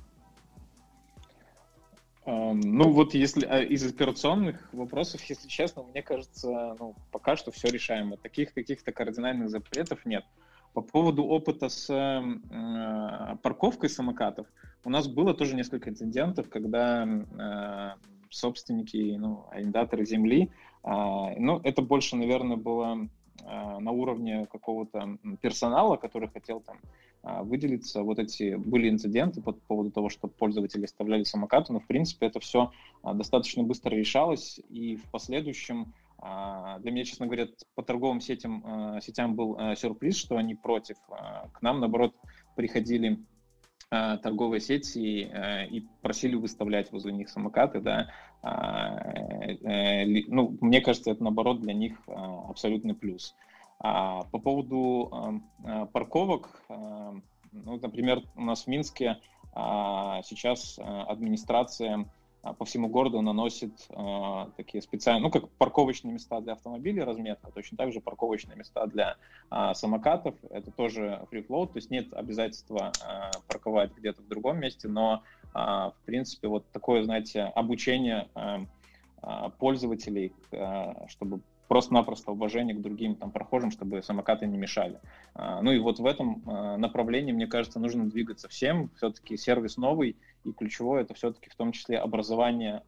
Ну 2.25 2.91
вот 2.93 3.15
если 3.15 3.45
а, 3.47 3.63
из 3.63 3.85
операционных 3.85 4.73
вопросов, 4.73 5.23
если 5.25 5.49
честно, 5.49 5.83
мне 5.83 6.03
кажется, 6.03 6.77
ну, 6.79 6.95
пока 7.11 7.37
что 7.37 7.51
все 7.51 7.69
решаемо. 7.69 8.17
Таких 8.17 8.55
каких-то 8.55 8.93
кардинальных 8.93 9.51
запретов 9.51 10.07
нет. 10.07 10.25
По 10.73 10.83
поводу 10.83 11.25
опыта 11.25 11.69
с 11.69 11.91
э, 11.91 13.37
парковкой 13.43 13.91
самокатов, 13.91 14.47
у 14.85 14.91
нас 14.91 15.07
было 15.07 15.35
тоже 15.35 15.55
несколько 15.55 15.91
инцидентов, 15.91 16.49
когда 16.49 17.05
э, 17.05 17.91
собственники, 18.31 19.17
ну, 19.19 19.45
арендаторы 19.51 20.07
земли, 20.07 20.51
э, 20.85 20.89
ну, 21.39 21.61
это 21.63 21.83
больше, 21.83 22.17
наверное, 22.17 22.57
было 22.57 23.09
на 23.45 23.91
уровне 23.91 24.47
какого-то 24.47 25.19
персонала, 25.41 25.97
который 25.97 26.29
хотел 26.29 26.61
там 26.61 26.79
э, 27.23 27.43
выделиться. 27.43 28.03
Вот 28.03 28.19
эти 28.19 28.55
были 28.55 28.89
инциденты 28.89 29.43
по 29.43 29.53
поводу 29.53 29.91
того, 29.91 30.09
что 30.09 30.29
пользователи 30.29 30.85
оставляли 30.85 31.25
самокаты, 31.25 31.73
но, 31.73 31.81
в 31.81 31.87
принципе, 31.87 32.27
это 32.27 32.41
все 32.41 32.73
э, 33.03 33.13
достаточно 33.15 33.63
быстро 33.63 33.95
решалось, 33.95 34.61
и 34.69 34.97
в 34.97 35.11
последующем 35.11 35.93
а, 36.25 36.79
для 36.79 36.93
меня, 36.93 37.05
честно 37.05 37.27
говоря, 37.27 37.49
по 37.75 37.83
торговым 37.83 38.21
сетям, 38.21 38.63
а, 38.65 39.01
сетям 39.01 39.35
был 39.35 39.57
а, 39.59 39.75
сюрприз, 39.75 40.17
что 40.17 40.37
они 40.37 40.55
против. 40.55 40.97
К 41.09 41.61
нам, 41.63 41.81
наоборот, 41.81 42.15
приходили 42.55 43.19
торговые 44.23 44.61
сети 44.61 45.31
и 45.71 45.87
просили 46.01 46.35
выставлять 46.35 46.91
возле 46.93 47.13
них 47.13 47.29
самокаты, 47.29 47.81
да, 47.81 48.09
э, 48.43 50.05
ну, 50.29 50.57
мне 50.63 50.81
кажется, 50.81 51.11
это, 51.11 51.23
наоборот, 51.23 51.61
для 51.61 51.75
них 51.75 51.99
абсолютный 52.07 52.95
плюс. 52.95 53.35
По 53.79 54.25
поводу 54.31 55.43
парковок, 55.93 56.63
ну, 56.69 57.79
например, 57.83 58.23
у 58.35 58.43
нас 58.43 58.65
в 58.65 58.67
Минске 58.69 59.19
сейчас 59.53 60.79
администрация 60.79 61.99
а, 61.99 62.05
по 62.43 62.65
всему 62.65 62.89
городу 62.89 63.21
наносит 63.23 63.73
э, 63.91 64.47
такие 64.57 64.83
специальные, 64.83 65.23
ну, 65.23 65.31
как 65.31 65.49
парковочные 65.51 66.13
места 66.13 66.41
для 66.41 66.55
автомобилей, 66.55 67.03
разметка, 67.03 67.53
точно 67.53 67.77
так 67.77 67.93
же 67.93 68.01
парковочные 68.01 68.57
места 68.57 68.87
для 68.87 69.17
э, 69.51 69.75
самокатов, 69.75 70.35
это 70.51 70.73
тоже 70.73 71.25
free 71.31 71.47
flow, 71.47 71.67
то 71.67 71.77
есть 71.77 71.91
нет 71.91 72.13
обязательства 72.13 72.95
э, 73.01 73.41
парковать 73.47 73.93
где-то 73.97 74.23
в 74.23 74.29
другом 74.29 74.59
месте, 74.59 74.89
но, 74.89 75.23
э, 75.55 75.59
в 75.59 75.95
принципе, 76.05 76.49
вот 76.49 76.67
такое, 76.73 77.05
знаете, 77.05 77.43
обучение 77.43 78.29
э, 78.35 78.59
пользователей, 79.59 80.33
э, 80.51 81.07
чтобы 81.07 81.43
просто-напросто 81.73 82.33
уважение 82.33 82.77
к 82.77 82.83
другим 82.83 83.15
там, 83.15 83.31
прохожим, 83.31 83.71
чтобы 83.71 84.03
самокаты 84.03 84.47
не 84.47 84.59
мешали. 84.59 85.01
Ну 85.35 85.73
и 85.73 85.79
вот 85.79 86.01
в 86.01 86.05
этом 86.05 86.43
направлении, 86.45 87.33
мне 87.33 87.47
кажется, 87.47 87.81
нужно 87.81 88.11
двигаться 88.11 88.47
всем. 88.47 88.91
Все-таки 88.97 89.39
сервис 89.39 89.79
новый, 89.79 90.19
и 90.45 90.53
ключевое 90.53 91.01
это 91.01 91.15
все-таки 91.15 91.49
в 91.49 91.55
том 91.55 91.73
числе 91.73 91.97
образование 91.97 92.83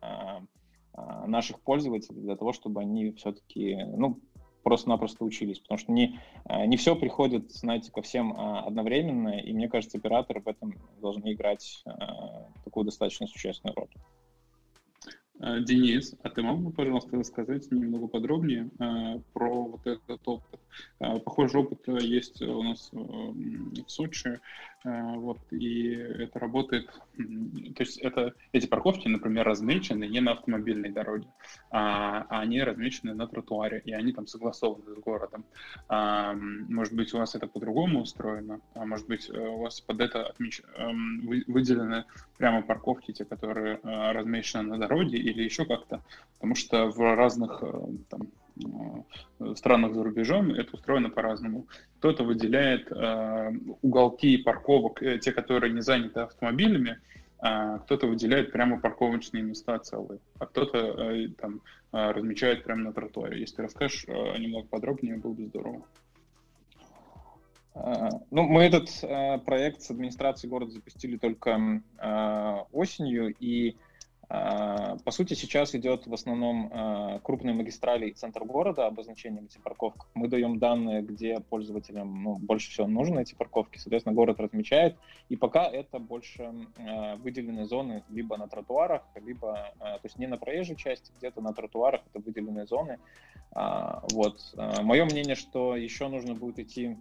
наших 1.26 1.60
пользователей 1.60 2.20
для 2.20 2.36
того, 2.36 2.52
чтобы 2.52 2.82
они 2.82 3.12
все-таки, 3.12 3.74
ну, 3.96 4.20
просто-напросто 4.62 5.24
учились, 5.24 5.60
потому 5.60 5.78
что 5.78 5.90
не, 5.90 6.20
не 6.66 6.76
все 6.76 6.94
приходит, 6.94 7.52
знаете, 7.52 7.90
ко 7.90 8.02
всем 8.02 8.38
одновременно, 8.38 9.38
и 9.38 9.54
мне 9.54 9.70
кажется, 9.70 9.96
операторы 9.96 10.42
в 10.42 10.46
этом 10.46 10.74
должны 11.00 11.32
играть 11.32 11.82
такую 12.64 12.84
достаточно 12.84 13.26
существенную 13.26 13.76
роль. 13.76 13.88
Э, 15.44 15.61
Денис, 15.61 16.14
а 16.22 16.30
ты 16.30 16.42
мог 16.42 16.61
бы, 16.61 16.72
пожалуйста, 16.72 17.18
рассказать 17.18 17.70
немного 17.70 18.09
подробнее 18.09 18.70
э, 18.78 19.20
про 19.35 19.64
вот 19.64 19.87
этот 19.87 20.26
опыт? 20.26 20.61
Э, 21.00 21.18
похожий 21.18 21.61
опыт 21.61 21.87
есть 22.02 22.40
у 22.40 22.62
нас 22.62 22.88
э, 22.92 22.96
в 22.96 23.88
Сочи, 23.88 24.28
э, 24.28 24.38
вот, 24.84 25.38
и 25.50 25.92
это 25.92 26.38
работает, 26.38 26.86
то 27.16 27.82
есть 27.82 27.98
это, 27.98 28.34
эти 28.52 28.66
парковки, 28.66 29.08
например, 29.08 29.46
размечены 29.46 30.06
не 30.06 30.20
на 30.20 30.32
автомобильной 30.32 30.90
дороге, 30.90 31.26
а, 31.70 32.26
а 32.28 32.40
они 32.40 32.62
размечены 32.62 33.14
на 33.14 33.26
тротуаре, 33.26 33.80
и 33.84 33.92
они 33.92 34.12
там 34.12 34.26
согласованы 34.26 34.94
с 34.94 34.98
городом. 34.98 35.46
А, 35.88 36.34
может 36.34 36.92
быть, 36.92 37.14
у 37.14 37.18
вас 37.18 37.34
это 37.34 37.46
по-другому 37.46 38.02
устроено, 38.02 38.60
а 38.74 38.84
может 38.84 39.06
быть, 39.06 39.30
у 39.30 39.58
вас 39.58 39.80
под 39.80 40.00
это 40.00 40.26
отмеч... 40.26 40.60
Эм, 40.76 41.22
выделены 41.46 42.04
прямо 42.36 42.62
парковки, 42.62 43.12
те, 43.12 43.24
которые 43.24 43.80
размечены 43.82 44.64
на 44.64 44.78
дороге, 44.78 45.18
или 45.18 45.42
еще 45.42 45.64
как-то, 45.64 46.02
потому 46.34 46.54
что 46.54 46.90
в 46.90 47.14
разных 47.14 47.62
там, 48.10 48.28
в 48.56 49.56
странах 49.56 49.94
за 49.94 50.04
рубежом 50.04 50.52
это 50.52 50.74
устроено 50.74 51.10
по-разному. 51.10 51.66
Кто-то 51.98 52.24
выделяет 52.24 52.90
уголки 53.82 54.36
парковок, 54.38 55.00
те, 55.20 55.32
которые 55.32 55.72
не 55.72 55.80
заняты 55.80 56.20
автомобилями, 56.20 56.98
а 57.40 57.78
кто-то 57.78 58.06
выделяет 58.06 58.52
прямо 58.52 58.80
парковочные 58.80 59.42
места 59.42 59.78
целые, 59.78 60.20
а 60.38 60.46
кто-то 60.46 61.26
там 61.38 61.60
размечает 61.90 62.64
прямо 62.64 62.84
на 62.84 62.92
тротуаре. 62.92 63.40
Если 63.40 63.60
расскажешь 63.60 64.06
немного 64.06 64.66
подробнее, 64.68 65.16
было 65.16 65.32
бы 65.32 65.46
здорово. 65.46 65.82
Ну, 67.74 68.42
мы 68.44 68.62
этот 68.62 68.88
проект 69.44 69.82
с 69.82 69.90
администрацией 69.90 70.48
города 70.48 70.70
запустили 70.70 71.16
только 71.16 71.82
осенью, 72.72 73.34
и 73.40 73.76
по 74.28 75.10
сути, 75.10 75.34
сейчас 75.34 75.74
идет 75.74 76.06
в 76.06 76.14
основном 76.14 77.20
крупные 77.22 77.54
магистрали 77.54 78.08
и 78.08 78.14
центр 78.14 78.44
города 78.44 78.87
обозначением 78.87 79.46
этих 79.46 79.62
парковок. 79.62 80.06
Мы 80.14 80.28
даем 80.28 80.58
данные, 80.58 81.02
где 81.02 81.40
пользователям 81.40 82.22
ну, 82.22 82.37
больше 82.37 82.70
всего 82.70 82.87
нужны 82.87 83.20
эти 83.20 83.34
парковки. 83.34 83.78
Соответственно, 83.78 84.14
город 84.14 84.40
размечает. 84.40 84.96
И 85.28 85.37
пока 85.37 85.66
это 85.66 85.98
больше 85.98 86.52
выделенные 87.18 87.66
зоны 87.66 88.02
либо 88.08 88.37
на 88.37 88.48
тротуарах, 88.48 89.02
либо, 89.16 89.72
то 89.78 90.00
есть 90.02 90.18
не 90.18 90.26
на 90.26 90.38
проезжей 90.38 90.76
части, 90.76 91.12
где-то 91.18 91.40
на 91.40 91.52
тротуарах 91.52 92.02
это 92.12 92.24
выделенные 92.24 92.66
зоны. 92.66 92.98
Вот. 93.52 94.40
Мое 94.82 95.04
мнение, 95.04 95.34
что 95.34 95.76
еще 95.76 96.08
нужно 96.08 96.34
будет 96.34 96.58
идти 96.58 96.96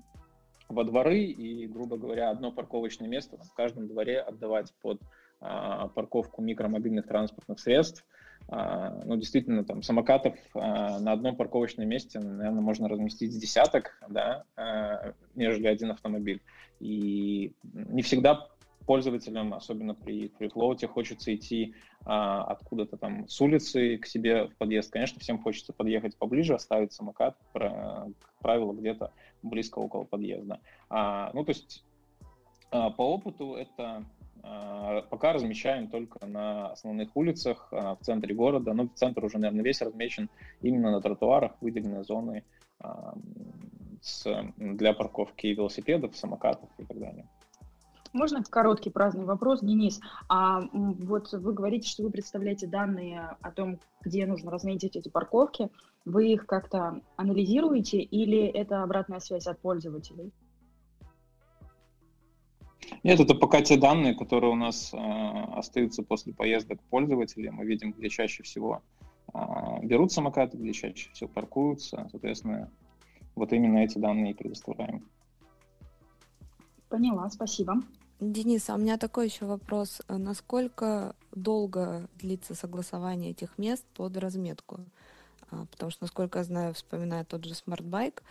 во 0.69 0.83
дворы 0.83 1.23
и, 1.23 1.67
грубо 1.67 1.97
говоря, 1.97 2.29
одно 2.29 2.51
парковочное 2.51 3.07
место 3.07 3.37
в 3.37 3.53
каждом 3.53 3.87
дворе 3.87 4.19
отдавать 4.19 4.73
под 4.81 4.99
а, 5.01 5.05
парковку 5.95 6.41
микромобильных 6.41 7.07
транспортных 7.07 7.59
средств. 7.59 8.05
А, 8.49 9.01
ну, 9.05 9.15
действительно, 9.15 9.63
там 9.63 9.83
самокатов 9.83 10.35
а, 10.53 10.99
на 10.99 11.13
одном 11.13 11.35
парковочном 11.35 11.87
месте, 11.87 12.19
наверное, 12.19 12.61
можно 12.61 12.89
разместить 12.89 13.33
с 13.33 13.37
десяток, 13.37 14.01
да, 14.09 14.43
нежели 15.35 15.67
один 15.67 15.91
автомобиль. 15.91 16.41
И 16.79 17.53
не 17.73 18.01
всегда 18.01 18.47
пользователям, 18.85 19.53
особенно 19.53 19.95
при 19.95 20.29
фрифлоуте, 20.29 20.87
хочется 20.87 21.33
идти 21.33 21.75
а, 22.05 22.43
откуда-то 22.43 22.97
там 22.97 23.27
с 23.27 23.39
улицы 23.41 23.97
к 23.97 24.05
себе 24.05 24.47
в 24.47 24.57
подъезд. 24.57 24.91
Конечно, 24.91 25.19
всем 25.19 25.41
хочется 25.41 25.73
подъехать 25.73 26.17
поближе, 26.17 26.53
оставить 26.53 26.93
самокат, 26.93 27.37
как 27.53 28.13
правило, 28.41 28.73
где-то 28.73 29.13
близко 29.41 29.79
около 29.79 30.03
подъезда. 30.03 30.59
А, 30.89 31.31
ну, 31.33 31.43
то 31.43 31.49
есть 31.49 31.83
а, 32.71 32.89
по 32.89 33.13
опыту 33.13 33.55
это 33.55 33.73
а, 33.77 34.03
пока 35.09 35.33
размещаем 35.33 35.87
только 35.87 36.25
на 36.25 36.71
основных 36.71 37.15
улицах 37.15 37.69
а, 37.71 37.95
в 37.95 38.01
центре 38.01 38.35
города. 38.35 38.73
Ну, 38.73 38.89
центр 38.93 39.23
уже, 39.23 39.37
наверное, 39.37 39.63
весь 39.63 39.81
размечен 39.81 40.29
именно 40.61 40.91
на 40.91 41.01
тротуарах, 41.01 41.53
выделены 41.61 42.03
зоны 42.03 42.43
а, 42.79 43.15
для 44.57 44.93
парковки 44.93 45.47
велосипедов, 45.47 46.17
самокатов 46.17 46.69
и 46.77 46.83
так 46.83 46.99
далее. 46.99 47.27
Можно 48.11 48.43
короткий 48.43 48.91
праздный 48.91 49.25
вопрос, 49.25 49.61
Денис? 49.61 49.99
А 50.29 50.61
вот 50.71 51.31
вы 51.31 51.53
говорите, 51.53 51.89
что 51.89 52.03
вы 52.03 52.11
представляете 52.11 52.67
данные 52.67 53.37
о 53.41 53.51
том, 53.51 53.79
где 54.01 54.27
нужно 54.27 54.51
разметить 54.51 54.95
эти 54.95 55.09
парковки. 55.09 55.69
Вы 56.05 56.33
их 56.33 56.45
как-то 56.45 57.01
анализируете 57.15 57.99
или 58.01 58.45
это 58.45 58.83
обратная 58.83 59.19
связь 59.19 59.47
от 59.47 59.59
пользователей? 59.59 60.31
Нет, 63.03 63.19
это 63.19 63.35
пока 63.35 63.61
те 63.61 63.77
данные, 63.77 64.15
которые 64.15 64.51
у 64.51 64.55
нас 64.55 64.93
э, 64.93 64.97
остаются 64.97 66.03
после 66.03 66.33
поездок 66.33 66.79
пользователей. 66.89 67.49
Мы 67.49 67.65
видим, 67.65 67.91
где 67.91 68.09
чаще 68.09 68.43
всего 68.43 68.81
э, 69.33 69.39
берут 69.83 70.11
самокаты, 70.11 70.57
где 70.57 70.73
чаще 70.73 71.09
всего 71.13 71.29
паркуются. 71.29 72.07
Соответственно, 72.11 72.69
вот 73.35 73.51
именно 73.53 73.79
эти 73.79 73.97
данные 73.97 74.31
и 74.31 74.35
предоставляем. 74.35 75.03
Поняла, 76.89 77.29
спасибо. 77.29 77.81
Денис, 78.19 78.69
а 78.69 78.75
у 78.75 78.77
меня 78.77 78.97
такой 78.97 79.27
еще 79.27 79.45
вопрос. 79.45 80.01
Насколько 80.07 81.15
долго 81.33 82.07
длится 82.19 82.55
согласование 82.55 83.31
этих 83.31 83.57
мест 83.57 83.85
под 83.95 84.15
разметку? 84.17 84.79
А, 85.51 85.65
потому 85.65 85.91
что, 85.91 86.03
насколько 86.03 86.39
я 86.39 86.45
знаю, 86.45 86.73
вспоминая 86.73 87.25
тот 87.25 87.45
же 87.45 87.53
Smartbike, 87.53 88.23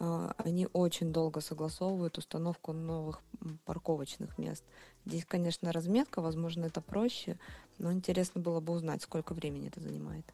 они 0.00 0.66
очень 0.72 1.12
долго 1.12 1.40
согласовывают 1.40 2.16
установку 2.16 2.72
новых 2.72 3.20
парковочных 3.66 4.38
мест. 4.38 4.64
Здесь, 5.04 5.26
конечно, 5.26 5.72
разметка, 5.72 6.22
возможно, 6.22 6.64
это 6.64 6.80
проще, 6.80 7.38
но 7.78 7.92
интересно 7.92 8.40
было 8.40 8.60
бы 8.60 8.72
узнать, 8.72 9.02
сколько 9.02 9.34
времени 9.34 9.68
это 9.68 9.80
занимает. 9.80 10.24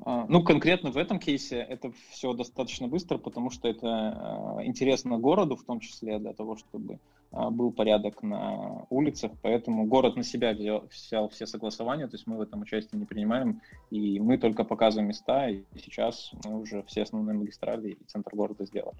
А, 0.00 0.26
ну, 0.28 0.42
конкретно 0.42 0.90
в 0.90 0.96
этом 0.96 1.18
кейсе 1.18 1.58
это 1.58 1.92
все 2.10 2.32
достаточно 2.32 2.88
быстро, 2.88 3.16
потому 3.16 3.50
что 3.50 3.68
это 3.68 3.86
а, 3.86 4.64
интересно 4.64 5.18
городу, 5.18 5.56
в 5.56 5.64
том 5.64 5.80
числе 5.80 6.18
для 6.18 6.32
того, 6.32 6.56
чтобы 6.56 6.98
а, 7.30 7.50
был 7.50 7.72
порядок 7.72 8.22
на 8.22 8.86
улицах, 8.90 9.32
поэтому 9.40 9.86
город 9.86 10.16
на 10.16 10.24
себя 10.24 10.52
взял, 10.52 10.84
взял 10.90 11.28
все 11.28 11.46
согласования, 11.46 12.08
то 12.08 12.16
есть 12.16 12.26
мы 12.26 12.36
в 12.36 12.40
этом 12.40 12.62
участие 12.62 12.98
не 12.98 13.06
принимаем, 13.06 13.60
и 13.90 14.18
мы 14.18 14.36
только 14.36 14.64
показываем 14.64 15.08
места, 15.08 15.48
и 15.48 15.64
сейчас 15.76 16.32
мы 16.44 16.60
уже 16.60 16.82
все 16.84 17.02
основные 17.02 17.36
магистрали 17.36 17.90
и 17.90 18.04
центр 18.04 18.34
города 18.34 18.66
сделали. 18.66 18.98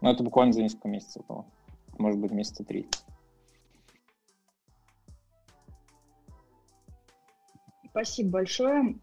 Но 0.00 0.10
это 0.10 0.24
буквально 0.24 0.52
за 0.52 0.62
несколько 0.62 0.88
месяцев 0.88 1.24
было, 1.26 1.46
может 1.96 2.18
быть, 2.18 2.32
месяца 2.32 2.64
три. 2.64 2.86
Спасибо 7.90 8.30
большое. 8.30 8.94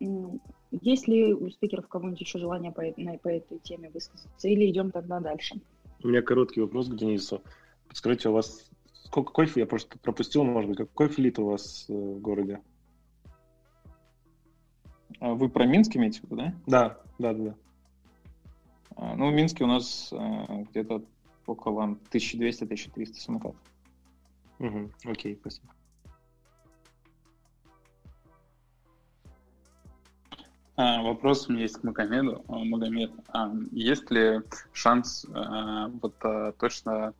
Есть 0.72 1.08
ли 1.08 1.34
у 1.34 1.50
спикеров 1.50 1.88
кого-нибудь 1.88 2.20
еще 2.20 2.40
желание 2.40 2.72
по, 2.72 2.82
на, 2.98 3.18
по 3.18 3.30
этой 3.30 3.60
теме 3.60 3.90
высказаться? 3.90 4.48
Или 4.48 4.70
идем 4.70 4.92
тогда 4.92 5.20
дальше? 5.20 5.56
У 6.04 6.08
меня 6.10 6.22
короткий 6.22 6.62
вопрос 6.62 6.90
к 6.90 6.96
Денису. 6.96 7.42
Подскажите, 7.88 8.30
у 8.30 8.34
вас 8.34 8.70
сколько 9.06 9.32
кофе? 9.32 9.62
Я 9.62 9.66
просто 9.66 9.98
пропустил, 10.00 10.44
может 10.44 10.70
быть, 10.70 10.78
какой 10.78 11.10
филит 11.10 11.40
у 11.40 11.46
вас 11.46 11.86
э, 11.90 11.94
в 11.94 12.20
городе? 12.20 12.62
А 15.20 15.34
вы 15.34 15.50
про 15.50 15.66
Минск 15.66 15.96
имеете 15.96 16.20
в 16.20 16.24
виду, 16.26 16.36
да? 16.36 16.54
Да, 16.68 17.02
да, 17.18 17.34
да. 17.34 17.56
А, 18.96 19.16
ну, 19.16 19.32
в 19.32 19.34
Минске 19.34 19.64
у 19.64 19.68
нас 19.68 20.12
а, 20.12 20.64
где-то 20.70 21.04
около 21.46 21.98
1200-1300 22.12 23.14
самокатов. 23.14 23.62
Угу, 24.60 24.92
окей, 25.06 25.38
спасибо. 25.40 25.68
А, 30.80 31.02
вопрос 31.02 31.50
у 31.50 31.54
меня 31.54 31.63
есть 31.63 31.82
к 31.82 31.84
Магомеду. 31.84 32.46
А, 32.48 32.60
Магомед, 32.60 33.10
а 33.34 33.52
есть 33.72 34.12
ли 34.12 34.42
шанс 34.74 35.26
а, 35.34 35.90
вот 36.02 36.13
точно 36.60 37.13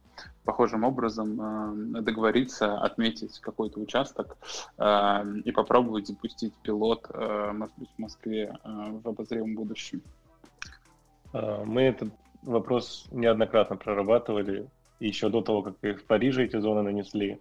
похожим 0.46 0.84
образом 0.84 1.94
договориться, 2.04 2.78
отметить 2.80 3.40
какой-то 3.40 3.80
участок 3.80 4.38
и 4.80 5.52
попробовать 5.52 6.08
запустить 6.08 6.56
пилот, 6.64 7.08
может 7.14 7.76
быть, 7.78 7.90
в 7.96 8.00
Москве 8.00 8.58
в 8.64 9.08
обозримом 9.08 9.54
будущем? 9.54 10.02
Мы 11.34 11.84
этот 11.84 12.10
вопрос 12.42 13.08
неоднократно 13.12 13.76
прорабатывали 13.76 14.68
еще 15.00 15.30
до 15.30 15.42
того, 15.42 15.62
как 15.62 15.76
в 15.82 16.06
Париже 16.06 16.46
эти 16.46 16.58
зоны 16.60 16.82
нанесли. 16.82 17.40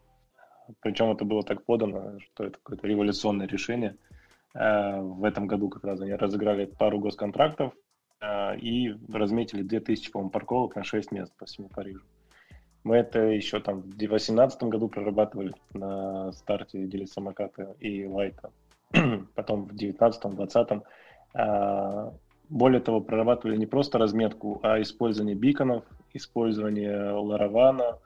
Причем 0.80 1.12
это 1.12 1.24
было 1.24 1.44
так 1.44 1.64
подано, 1.64 2.18
что 2.18 2.44
это 2.44 2.58
какое-то 2.58 2.86
революционное 2.86 3.46
решение– 3.46 3.96
в 4.58 5.24
этом 5.24 5.46
году 5.46 5.68
как 5.68 5.84
раз 5.84 6.00
они 6.00 6.12
разыграли 6.14 6.64
пару 6.64 6.98
госконтрактов 6.98 7.74
э, 8.20 8.58
и 8.58 8.94
разметили 9.12 9.62
2000, 9.62 10.10
по-моему, 10.10 10.30
парковок 10.30 10.76
на 10.76 10.84
6 10.84 11.12
мест 11.12 11.32
по 11.36 11.44
всему 11.44 11.68
Парижу. 11.68 12.02
Мы 12.82 12.96
это 12.96 13.18
еще 13.18 13.60
там 13.60 13.80
в 13.80 13.96
2018 13.96 14.62
году 14.64 14.88
прорабатывали 14.88 15.52
на 15.74 16.32
старте 16.32 16.86
дели 16.86 17.04
самоката 17.04 17.74
и 17.80 18.06
лайта. 18.06 18.50
Потом 19.34 19.66
в 19.66 19.74
2019-2020. 19.74 20.82
Э, 21.34 22.10
более 22.48 22.80
того, 22.80 23.00
прорабатывали 23.00 23.56
не 23.56 23.66
просто 23.66 23.98
разметку, 23.98 24.60
а 24.62 24.80
использование 24.80 25.34
биконов, 25.34 25.84
использование 26.14 27.10
Laravan, 27.12 27.98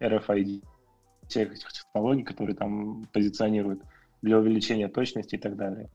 RFID, 0.00 0.62
тех 1.26 1.58
технологий, 1.58 2.22
которые 2.22 2.54
там 2.54 3.08
позиционируют 3.12 3.82
для 4.22 4.38
увеличения 4.38 4.88
точности 4.88 5.34
и 5.34 5.38
так 5.38 5.56
далее. 5.56 5.90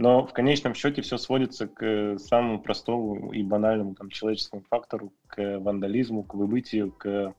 Но 0.00 0.26
в 0.26 0.32
конечном 0.32 0.72
счете 0.74 1.02
все 1.02 1.18
сводится 1.18 1.66
к 1.66 2.16
самому 2.16 2.58
простому 2.62 3.32
и 3.32 3.42
банальному 3.42 3.94
там, 3.94 4.08
человеческому 4.08 4.62
фактору, 4.62 5.12
к 5.26 5.58
вандализму, 5.58 6.24
к 6.24 6.32
выбытию, 6.32 6.90
к 6.90 7.34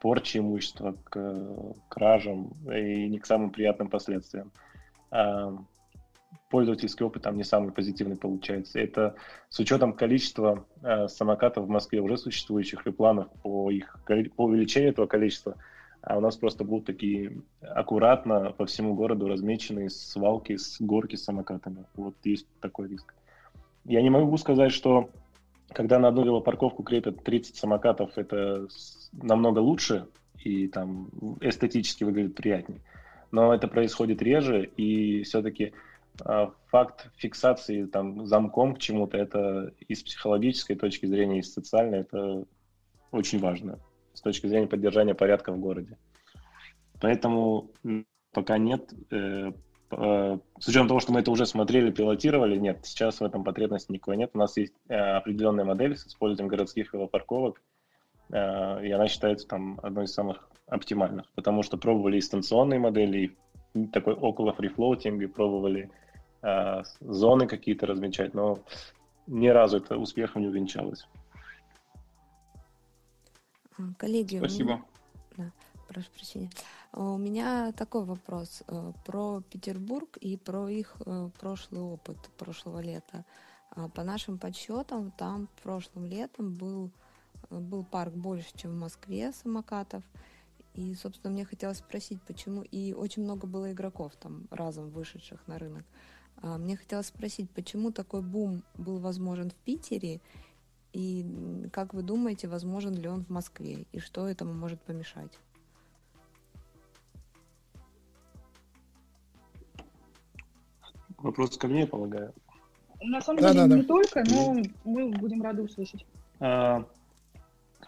порче 0.00 0.40
имущества, 0.40 0.96
к 1.04 1.54
кражам 1.88 2.52
и 2.68 3.06
не 3.06 3.20
к 3.20 3.26
самым 3.26 3.50
приятным 3.50 3.88
последствиям. 3.88 4.50
А 5.12 5.56
пользовательский 6.48 7.06
опыт 7.06 7.22
там 7.22 7.36
не 7.36 7.44
самый 7.44 7.70
позитивный 7.70 8.16
получается. 8.16 8.80
Это 8.80 9.14
с 9.48 9.60
учетом 9.60 9.92
количества 9.92 10.66
э, 10.82 11.06
самокатов 11.06 11.66
в 11.66 11.68
Москве 11.68 12.00
уже 12.00 12.16
существующих 12.16 12.88
и 12.88 12.90
планов 12.90 13.28
по 13.44 13.70
их 13.70 14.00
по 14.36 14.46
увеличению 14.46 14.90
этого 14.90 15.06
количества 15.06 15.54
а 16.02 16.16
у 16.16 16.20
нас 16.20 16.36
просто 16.36 16.64
будут 16.64 16.86
такие 16.86 17.42
аккуратно 17.60 18.52
по 18.52 18.66
всему 18.66 18.94
городу 18.94 19.28
размеченные 19.28 19.90
свалки 19.90 20.56
с 20.56 20.80
горки 20.80 21.16
с 21.16 21.24
самокатами. 21.24 21.84
Вот 21.94 22.14
есть 22.24 22.46
такой 22.60 22.88
риск. 22.88 23.14
Я 23.84 24.00
не 24.02 24.10
могу 24.10 24.36
сказать, 24.38 24.72
что 24.72 25.10
когда 25.72 25.98
на 25.98 26.08
одну 26.08 26.24
велопарковку 26.24 26.82
крепят 26.82 27.22
30 27.22 27.56
самокатов, 27.56 28.16
это 28.16 28.66
намного 29.12 29.58
лучше 29.58 30.06
и 30.42 30.68
там 30.68 31.10
эстетически 31.40 32.04
выглядит 32.04 32.34
приятнее. 32.34 32.80
Но 33.30 33.54
это 33.54 33.68
происходит 33.68 34.22
реже, 34.22 34.64
и 34.64 35.22
все-таки 35.22 35.72
а, 36.24 36.52
факт 36.68 37.10
фиксации 37.16 37.84
там 37.84 38.26
замком 38.26 38.74
к 38.74 38.78
чему-то, 38.78 39.18
это 39.18 39.72
и 39.86 39.94
с 39.94 40.02
психологической 40.02 40.76
точки 40.76 41.06
зрения, 41.06 41.38
и 41.38 41.42
с 41.42 41.52
социальной, 41.52 42.00
это 42.00 42.44
очень 43.12 43.38
важно 43.38 43.78
с 44.20 44.22
точки 44.22 44.48
зрения 44.48 44.66
поддержания 44.66 45.14
порядка 45.14 45.50
в 45.50 45.58
городе. 45.58 45.96
Поэтому 47.00 47.70
пока 48.34 48.58
нет, 48.58 48.92
э, 49.10 49.52
э, 49.92 50.38
с 50.58 50.68
учетом 50.68 50.88
того, 50.88 51.00
что 51.00 51.14
мы 51.14 51.20
это 51.20 51.30
уже 51.30 51.46
смотрели, 51.46 51.90
пилотировали, 51.90 52.58
нет, 52.58 52.80
сейчас 52.82 53.20
в 53.20 53.24
этом 53.24 53.44
потребности 53.44 53.90
никакой 53.90 54.18
нет. 54.18 54.32
У 54.34 54.38
нас 54.38 54.58
есть 54.58 54.74
э, 54.88 54.94
определенная 54.94 55.64
модель 55.64 55.96
с 55.96 56.06
использованием 56.06 56.50
городских 56.50 56.92
велопарковок, 56.92 57.62
и 58.30 58.36
она 58.92 59.08
считается 59.08 59.48
там 59.48 59.80
одной 59.82 60.04
из 60.04 60.12
самых 60.12 60.50
оптимальных, 60.66 61.32
потому 61.34 61.62
что 61.62 61.78
пробовали 61.78 62.18
и 62.18 62.20
станционные 62.20 62.78
модели, 62.78 63.36
и 63.74 63.86
такой 63.86 64.14
около 64.14 64.52
free-floating, 64.52 65.20
и 65.22 65.26
пробовали 65.26 65.90
зоны 67.00 67.48
какие-то 67.48 67.86
размечать, 67.86 68.32
но 68.32 68.60
ни 69.26 69.48
разу 69.48 69.78
это 69.78 69.96
успехом 69.96 70.42
не 70.42 70.48
увенчалось. 70.48 71.08
Коллеги, 73.98 74.38
Спасибо. 74.38 74.70
Меня... 74.70 74.84
Да, 75.36 75.52
прошу 75.88 76.10
прощения. 76.10 76.50
У 76.92 77.16
меня 77.18 77.72
такой 77.72 78.04
вопрос 78.04 78.62
э, 78.66 78.92
про 79.04 79.42
Петербург 79.42 80.16
и 80.16 80.36
про 80.36 80.68
их 80.68 80.96
э, 81.06 81.30
прошлый 81.38 81.82
опыт 81.82 82.18
прошлого 82.36 82.80
лета. 82.80 83.24
А, 83.70 83.88
по 83.88 84.02
нашим 84.02 84.38
подсчетам, 84.38 85.12
там 85.12 85.48
прошлым 85.62 86.06
летом 86.06 86.54
был, 86.54 86.90
э, 87.50 87.58
был 87.58 87.84
парк 87.84 88.12
больше, 88.12 88.48
чем 88.56 88.72
в 88.72 88.80
Москве 88.80 89.32
самокатов. 89.32 90.02
И, 90.74 90.94
собственно, 90.94 91.32
мне 91.32 91.44
хотелось 91.44 91.78
спросить, 91.78 92.20
почему... 92.22 92.62
И 92.62 92.92
очень 92.92 93.22
много 93.22 93.46
было 93.46 93.72
игроков 93.72 94.12
там 94.16 94.46
разом 94.50 94.90
вышедших 94.90 95.46
на 95.46 95.58
рынок. 95.58 95.84
А, 96.42 96.58
мне 96.58 96.76
хотелось 96.76 97.06
спросить, 97.06 97.50
почему 97.50 97.92
такой 97.92 98.22
бум 98.22 98.62
был 98.76 98.98
возможен 98.98 99.50
в 99.50 99.54
Питере, 99.54 100.20
и 100.92 101.24
как 101.72 101.94
вы 101.94 102.02
думаете, 102.02 102.48
возможен 102.48 102.94
ли 102.94 103.08
он 103.08 103.24
в 103.24 103.30
Москве? 103.30 103.84
И 103.92 104.00
что 104.00 104.26
этому 104.26 104.52
может 104.52 104.80
помешать? 104.80 105.38
Вопрос 111.18 111.56
ко 111.56 111.68
мне, 111.68 111.86
полагаю. 111.86 112.32
На 113.02 113.20
самом 113.20 113.42
да, 113.42 113.52
деле 113.52 113.66
да, 113.66 113.76
не 113.76 113.82
да. 113.82 113.88
только, 113.88 114.24
но 114.28 114.56
мы 114.84 115.10
будем 115.10 115.42
рады 115.42 115.62
услышать. 115.62 116.04
А, 116.40 116.84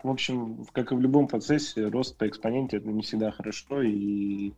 в 0.03 0.09
общем, 0.09 0.67
как 0.73 0.93
и 0.93 0.95
в 0.95 1.01
любом 1.01 1.27
процессе, 1.27 1.89
рост 1.89 2.17
по 2.17 2.29
экспоненте 2.29 2.77
это 2.77 2.89
не 2.89 3.03
всегда 3.03 3.31
хорошо, 3.31 3.83
и 3.83 4.53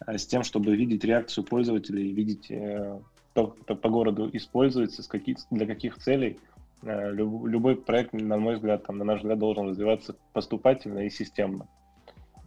а, 0.00 0.16
с 0.16 0.26
тем, 0.26 0.44
чтобы 0.44 0.76
видеть 0.76 1.04
реакцию 1.04 1.44
пользователей, 1.44 2.12
видеть, 2.12 2.50
э, 2.50 3.00
кто 3.32 3.48
по 3.48 3.88
городу 3.88 4.30
используется, 4.32 5.02
с 5.02 5.08
каких, 5.08 5.38
для 5.50 5.66
каких 5.66 5.98
целей– 5.98 6.40
любой 6.82 7.76
проект, 7.76 8.12
на 8.12 8.36
мой 8.36 8.54
взгляд, 8.54 8.84
там, 8.86 8.98
на 8.98 9.04
наш 9.04 9.20
взгляд, 9.20 9.38
должен 9.38 9.68
развиваться 9.68 10.16
поступательно 10.32 11.00
и 11.00 11.10
системно. 11.10 11.68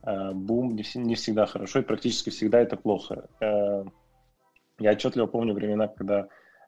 Э, 0.03 0.31
бум 0.33 0.75
не 0.75 1.15
всегда 1.15 1.45
хорошо, 1.45 1.79
и 1.79 1.83
практически 1.83 2.29
всегда 2.29 2.59
это 2.59 2.75
плохо. 2.77 3.29
Э, 3.39 3.83
я 4.79 4.91
отчетливо 4.91 5.25
помню 5.25 5.53
времена, 5.53 5.87
когда 5.87 6.27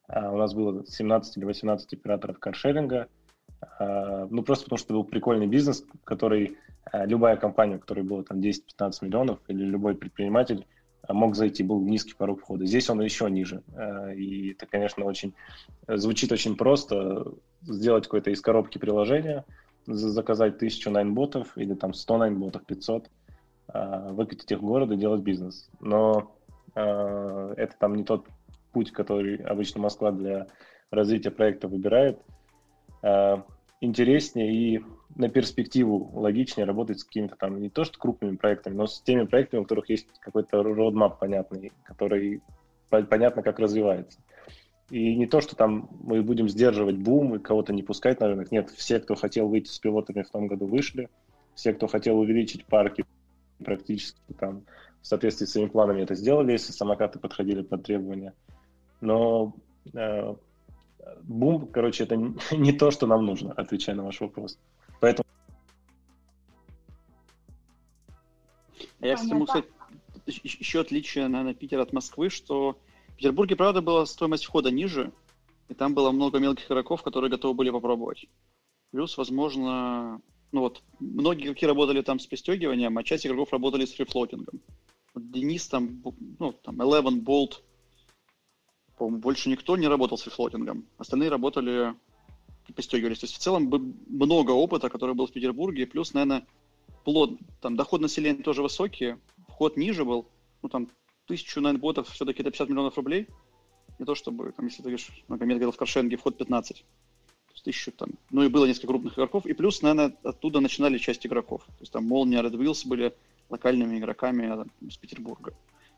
у 0.09 0.37
нас 0.37 0.53
было 0.53 0.85
17 0.85 1.35
или 1.35 1.43
18 1.43 1.93
операторов 1.93 2.39
каршеринга, 2.39 3.09
ну, 3.77 4.41
просто 4.41 4.63
потому 4.63 4.77
что 4.77 4.93
был 4.93 5.03
прикольный 5.03 5.47
бизнес, 5.47 5.83
который 6.05 6.57
любая 6.93 7.35
компания, 7.35 7.75
у 7.75 7.79
которой 7.79 8.05
было 8.05 8.23
там 8.23 8.39
10-15 8.39 8.91
миллионов, 9.01 9.39
или 9.49 9.65
любой 9.65 9.95
предприниматель 9.95 10.65
мог 11.09 11.35
зайти, 11.35 11.63
был 11.63 11.81
низкий 11.81 12.13
порог 12.13 12.41
входа. 12.41 12.65
Здесь 12.65 12.89
он 12.89 13.01
еще 13.01 13.29
ниже. 13.29 13.63
Э, 13.75 14.13
и 14.13 14.51
это, 14.51 14.65
конечно, 14.65 15.05
очень 15.05 15.33
звучит 15.87 16.31
очень 16.31 16.55
просто. 16.55 17.33
Сделать 17.61 18.05
какое-то 18.05 18.29
из 18.31 18.41
коробки 18.41 18.77
приложение, 18.77 19.43
заказать 19.85 20.57
тысячу 20.57 20.89
найнботов 20.89 21.57
или 21.57 21.73
там 21.73 21.93
100 21.93 22.17
найнботов, 22.17 22.65
500, 22.65 23.09
э, 23.73 24.11
выкатить 24.11 24.51
их 24.51 24.59
в 24.59 24.65
город 24.65 24.91
и 24.91 24.97
делать 24.97 25.21
бизнес. 25.21 25.69
Но 25.79 26.35
э, 26.75 27.53
это 27.57 27.75
там 27.79 27.95
не 27.95 28.03
тот 28.03 28.27
путь, 28.71 28.91
который 28.91 29.37
обычно 29.37 29.81
Москва 29.81 30.11
для 30.11 30.47
развития 30.91 31.31
проекта 31.31 31.67
выбирает 31.67 32.19
интереснее 33.79 34.51
и 34.51 34.83
на 35.17 35.29
перспективу 35.29 36.11
логичнее 36.13 36.65
работать 36.65 36.99
с 36.99 37.03
какими-то 37.03 37.35
там 37.35 37.59
не 37.59 37.69
то 37.69 37.83
что 37.83 37.97
крупными 37.97 38.35
проектами, 38.35 38.75
но 38.75 38.85
с 38.85 39.01
теми 39.01 39.23
проектами, 39.23 39.61
у 39.61 39.63
которых 39.63 39.89
есть 39.89 40.07
какой-то 40.19 40.61
roadmap 40.61 41.17
понятный, 41.19 41.71
который 41.83 42.41
понятно, 42.89 43.41
как 43.41 43.59
развивается. 43.59 44.19
И 44.89 45.15
не 45.15 45.25
то, 45.25 45.41
что 45.41 45.55
там 45.55 45.89
мы 45.99 46.21
будем 46.21 46.47
сдерживать 46.47 46.97
бум 46.97 47.35
и 47.35 47.39
кого-то 47.39 47.73
не 47.73 47.83
пускать 47.83 48.19
на 48.19 48.27
рынок. 48.27 48.51
Нет, 48.51 48.69
все, 48.69 48.99
кто 48.99 49.15
хотел 49.15 49.49
выйти 49.49 49.69
с 49.69 49.79
пилотами 49.79 50.21
в 50.21 50.29
том 50.29 50.47
году, 50.47 50.65
вышли. 50.67 51.09
Все, 51.55 51.73
кто 51.73 51.87
хотел 51.87 52.19
увеличить 52.19 52.65
парки, 52.65 53.03
практически 53.63 54.19
там 54.39 54.63
в 55.01 55.07
соответствии 55.07 55.45
с 55.45 55.51
своими 55.51 55.67
планами 55.67 56.03
это 56.03 56.15
сделали, 56.15 56.53
если 56.53 56.71
самокаты 56.71 57.19
подходили 57.19 57.63
под 57.63 57.83
требования. 57.83 58.33
Но 59.01 59.55
э, 59.93 60.35
бум, 61.23 61.67
короче, 61.67 62.03
это 62.03 62.15
не 62.51 62.71
то, 62.71 62.91
что 62.91 63.07
нам 63.07 63.25
нужно, 63.25 63.51
отвечая 63.53 63.95
на 63.95 64.03
ваш 64.03 64.21
вопрос. 64.21 64.59
Поэтому... 64.59 64.76
Я, 68.99 69.15
кстати, 69.15 69.33
могу 69.33 69.47
сказать, 69.47 69.67
еще 70.25 70.81
отличие, 70.81 71.27
наверное, 71.27 71.53
Питера 71.53 71.83
от 71.83 71.93
Москвы, 71.93 72.29
что 72.29 72.77
в 73.09 73.15
Петербурге, 73.15 73.55
правда, 73.55 73.81
была 73.81 74.05
стоимость 74.05 74.45
входа 74.45 74.71
ниже, 74.71 75.11
и 75.69 75.73
там 75.73 75.93
было 75.93 76.11
много 76.11 76.39
мелких 76.39 76.67
игроков, 76.67 77.03
которые 77.03 77.29
готовы 77.29 77.53
были 77.53 77.69
попробовать. 77.69 78.25
Плюс, 78.91 79.17
возможно, 79.17 80.21
ну 80.51 80.61
вот, 80.61 80.81
многие 80.99 81.45
игроки 81.45 81.65
работали 81.65 82.01
там 82.01 82.19
с 82.19 82.27
пристегиванием, 82.27 82.97
а 82.97 83.03
часть 83.03 83.27
игроков 83.27 83.51
работали 83.51 83.85
с 83.85 83.93
фрифлотингом. 83.93 84.61
Вот 85.13 85.31
Денис 85.31 85.67
там, 85.67 86.01
ну, 86.39 86.53
там, 86.53 86.81
Eleven, 86.81 87.23
Bolt, 87.23 87.61
по-моему, 88.97 89.19
больше 89.19 89.49
никто 89.49 89.77
не 89.77 89.87
работал 89.87 90.17
с 90.17 90.25
рефлотингом. 90.25 90.85
Остальные 90.97 91.29
работали 91.29 91.93
и 92.67 92.73
пристегивались. 92.73 93.19
То 93.19 93.25
есть 93.25 93.35
в 93.35 93.39
целом 93.39 93.71
много 94.07 94.51
опыта, 94.51 94.89
который 94.89 95.15
был 95.15 95.27
в 95.27 95.31
Петербурге, 95.31 95.85
плюс, 95.85 96.13
наверное, 96.13 96.47
плод, 97.03 97.31
там, 97.61 97.75
доход 97.75 98.01
населения 98.01 98.43
тоже 98.43 98.61
высокий, 98.61 99.15
вход 99.47 99.77
ниже 99.77 100.05
был, 100.05 100.27
ну, 100.61 100.69
там, 100.69 100.89
тысячу, 101.27 101.61
наверное, 101.61 101.81
ботов 101.81 102.09
все-таки 102.09 102.41
это 102.41 102.51
50 102.51 102.69
миллионов 102.69 102.97
рублей. 102.97 103.27
Не 103.99 104.05
то 104.05 104.15
чтобы, 104.15 104.51
там, 104.51 104.65
если 104.65 104.77
ты 104.77 104.83
говоришь, 104.83 105.09
например, 105.27 105.57
говорил 105.57 105.71
в 105.71 105.77
каршеринге 105.77 106.17
вход 106.17 106.37
15. 106.37 106.77
То 106.77 106.83
есть 107.53 107.63
тысячу 107.63 107.91
там. 107.91 108.11
Ну 108.31 108.43
и 108.43 108.49
было 108.49 108.65
несколько 108.65 108.87
крупных 108.87 109.13
игроков. 109.13 109.45
И 109.45 109.53
плюс, 109.53 109.81
наверное, 109.81 110.15
оттуда 110.23 110.59
начинали 110.59 110.97
часть 110.97 111.25
игроков. 111.25 111.63
То 111.65 111.81
есть 111.81 111.91
там 111.91 112.05
Молния, 112.05 112.41
Red 112.41 112.53
Wheels 112.53 112.87
были 112.87 113.13
локальными 113.49 113.97
игроками 113.97 114.47
там, 114.47 114.71
из 114.81 114.97
Петербурга. 114.97 115.53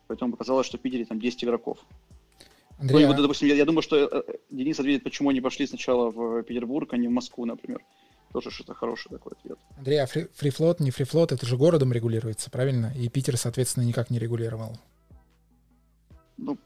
Поэтому 0.08 0.32
показалось, 0.32 0.68
что 0.68 0.78
в 0.78 0.82
Питере 0.82 1.06
там 1.06 1.20
10 1.20 1.44
игроков. 1.44 1.80
Андрей, 2.80 3.06
ну, 3.06 3.14
вот, 3.14 3.22
допустим, 3.22 3.50
я, 3.50 3.56
я 3.56 3.66
думаю, 3.66 3.82
что 3.82 3.98
э, 3.98 4.24
Денис 4.50 4.80
ответит, 4.80 5.04
почему 5.04 5.30
они 5.30 5.42
пошли 5.42 5.68
сначала 5.68 6.10
в 6.10 6.44
Петербург, 6.44 6.92
а 6.94 6.98
не 6.98 7.10
в 7.10 7.12
Москву, 7.12 7.46
например. 7.46 7.82
Тоже 8.32 8.52
что-то 8.52 8.74
хороший 8.74 9.10
такой 9.10 9.34
ответ. 9.34 9.58
Андрей, 9.78 10.02
а 10.02 10.06
фри 10.06 10.28
фрифлот, 10.36 10.80
не 10.80 10.92
фрифлот, 10.92 11.32
это 11.32 11.46
же 11.46 11.58
городом 11.58 11.92
регулируется, 11.92 12.52
правильно? 12.52 12.94
И 12.96 13.10
Питер, 13.10 13.38
соответственно, 13.38 13.86
никак 13.86 14.12
не 14.12 14.20
регулировал. 14.20 14.78
Ну, 16.38 16.58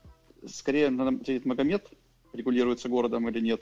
скорее, 0.45 0.89
надо 0.89 1.15
ответить, 1.15 1.45
Магомед 1.45 1.87
регулируется 2.33 2.89
городом 2.89 3.29
или 3.29 3.39
нет. 3.39 3.61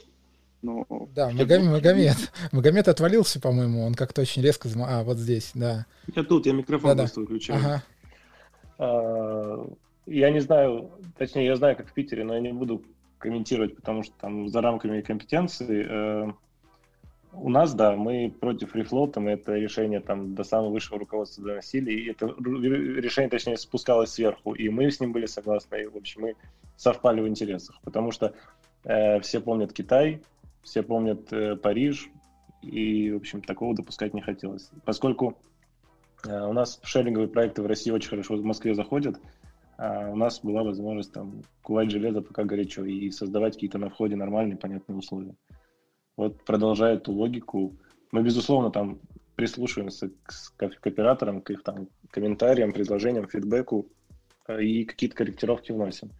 Ну, 0.62 0.86
да, 1.14 1.30
Магомед, 1.30 1.70
Магомед. 1.70 2.32
Магомед 2.52 2.88
отвалился, 2.88 3.40
по-моему, 3.40 3.84
он 3.84 3.94
как-то 3.94 4.20
очень 4.20 4.42
резко... 4.42 4.68
А, 4.84 5.02
вот 5.02 5.18
здесь, 5.18 5.52
да. 5.54 5.86
Я 6.14 6.22
тут, 6.22 6.46
я 6.46 6.52
микрофон 6.52 6.96
да, 6.96 7.02
просто 7.02 7.20
выключаю. 7.20 7.58
Ага. 7.58 7.82
А, 8.78 9.66
я 10.06 10.30
не 10.30 10.40
знаю, 10.40 10.90
точнее, 11.18 11.46
я 11.46 11.56
знаю, 11.56 11.76
как 11.76 11.88
в 11.88 11.92
Питере, 11.92 12.24
но 12.24 12.34
я 12.34 12.40
не 12.40 12.52
буду 12.52 12.84
комментировать, 13.18 13.76
потому 13.76 14.02
что 14.02 14.14
там 14.20 14.48
за 14.48 14.60
рамками 14.60 15.00
компетенции. 15.00 15.86
Э, 15.88 16.32
у 17.32 17.48
нас, 17.48 17.74
да, 17.74 17.96
мы 17.96 18.34
против 18.40 18.74
рефлота, 18.74 19.20
мы 19.20 19.32
это 19.32 19.54
решение 19.54 20.00
там 20.00 20.34
до 20.34 20.44
самого 20.44 20.70
высшего 20.70 20.98
руководства 20.98 21.44
доносили, 21.44 21.92
и 21.92 22.10
это 22.10 22.26
решение, 22.26 23.30
точнее, 23.30 23.56
спускалось 23.56 24.10
сверху, 24.10 24.54
и 24.54 24.68
мы 24.68 24.90
с 24.90 25.00
ним 25.00 25.12
были 25.12 25.26
согласны, 25.26 25.82
и, 25.82 25.86
в 25.86 25.96
общем, 25.96 26.22
мы 26.22 26.34
совпали 26.76 27.20
в 27.20 27.28
интересах, 27.28 27.80
потому 27.82 28.10
что 28.12 28.34
э, 28.84 29.20
все 29.20 29.40
помнят 29.40 29.72
Китай, 29.72 30.22
все 30.62 30.82
помнят 30.82 31.32
э, 31.32 31.56
Париж, 31.56 32.08
и, 32.62 33.10
в 33.10 33.16
общем, 33.16 33.42
такого 33.42 33.74
допускать 33.74 34.14
не 34.14 34.20
хотелось. 34.20 34.70
Поскольку 34.84 35.36
Uh, 36.24 36.48
у 36.48 36.52
нас 36.52 36.78
шеринговые 36.84 37.28
проекты 37.28 37.62
в 37.62 37.66
России 37.66 37.90
очень 37.90 38.10
хорошо 38.10 38.36
в 38.36 38.44
Москве 38.44 38.76
заходят. 38.76 39.20
Uh, 39.76 40.12
у 40.12 40.14
нас 40.14 40.38
была 40.40 40.62
возможность 40.62 41.12
там 41.12 41.42
кувать 41.62 41.90
железо 41.90 42.22
пока 42.22 42.44
горячо 42.44 42.84
и 42.84 43.10
создавать 43.10 43.54
какие-то 43.54 43.78
на 43.78 43.90
входе 43.90 44.14
нормальные, 44.14 44.56
понятные 44.56 44.98
условия. 44.98 45.34
Вот 46.16 46.44
продолжая 46.44 46.96
эту 46.96 47.12
логику, 47.12 47.76
мы, 48.10 48.22
безусловно, 48.22 48.70
там 48.70 49.00
прислушиваемся 49.34 50.10
к, 50.22 50.52
к, 50.56 50.68
к 50.68 50.86
операторам, 50.86 51.40
к 51.40 51.50
их 51.50 51.62
там 51.62 51.88
комментариям, 52.10 52.72
предложениям, 52.72 53.28
фидбэку 53.28 53.86
и 54.60 54.84
какие-то 54.84 55.16
корректировки 55.16 55.72
вносим 55.72 56.10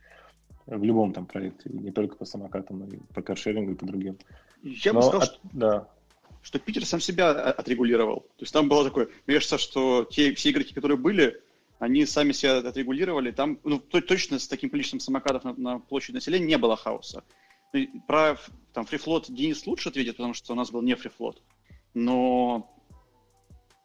в 0.67 0.83
любом 0.83 1.13
там 1.13 1.27
проекте, 1.27 1.71
не 1.71 1.91
только 1.91 2.17
по 2.17 2.25
самокатам, 2.25 2.81
но 2.81 2.87
и 2.87 2.99
по 3.15 3.23
каршерингу 3.23 3.73
и 3.73 3.75
по 3.75 3.87
другим. 3.87 4.19
Я 4.63 4.93
но 4.93 5.01
бы 5.01 5.07
сказал, 5.07 5.23
от, 5.23 5.29
что, 5.29 5.41
да. 5.53 5.89
что 6.43 6.59
Питер 6.59 6.85
сам 6.87 7.01
себя 7.01 7.31
отрегулировал. 7.31 8.21
То 8.37 8.43
есть 8.43 8.53
там 8.53 8.69
было 8.69 8.85
такое, 8.85 9.09
мне 9.27 9.37
кажется, 9.37 9.59
что 9.59 10.05
те 10.05 10.35
все 10.35 10.51
игроки, 10.51 10.73
которые 10.75 10.99
были, 10.99 11.43
они 11.79 12.07
сами 12.07 12.33
себя 12.33 12.59
отрегулировали. 12.59 13.33
Там 13.33 13.59
ну, 13.65 13.79
точно 13.81 14.39
с 14.39 14.47
таким 14.47 14.71
количеством 14.71 15.01
самокатов 15.01 15.45
на, 15.45 15.55
на 15.55 15.79
площадь 15.81 16.15
населения 16.15 16.47
не 16.47 16.59
было 16.59 16.77
хаоса. 16.77 17.25
Про 18.07 18.39
там 18.73 18.87
фрифлот 18.87 19.31
Денис 19.31 19.67
лучше 19.67 19.89
ответит, 19.89 20.17
потому 20.17 20.35
что 20.35 20.53
у 20.53 20.57
нас 20.57 20.71
был 20.71 20.83
не 20.83 20.95
фрифлот. 20.95 21.43
Но 21.95 22.71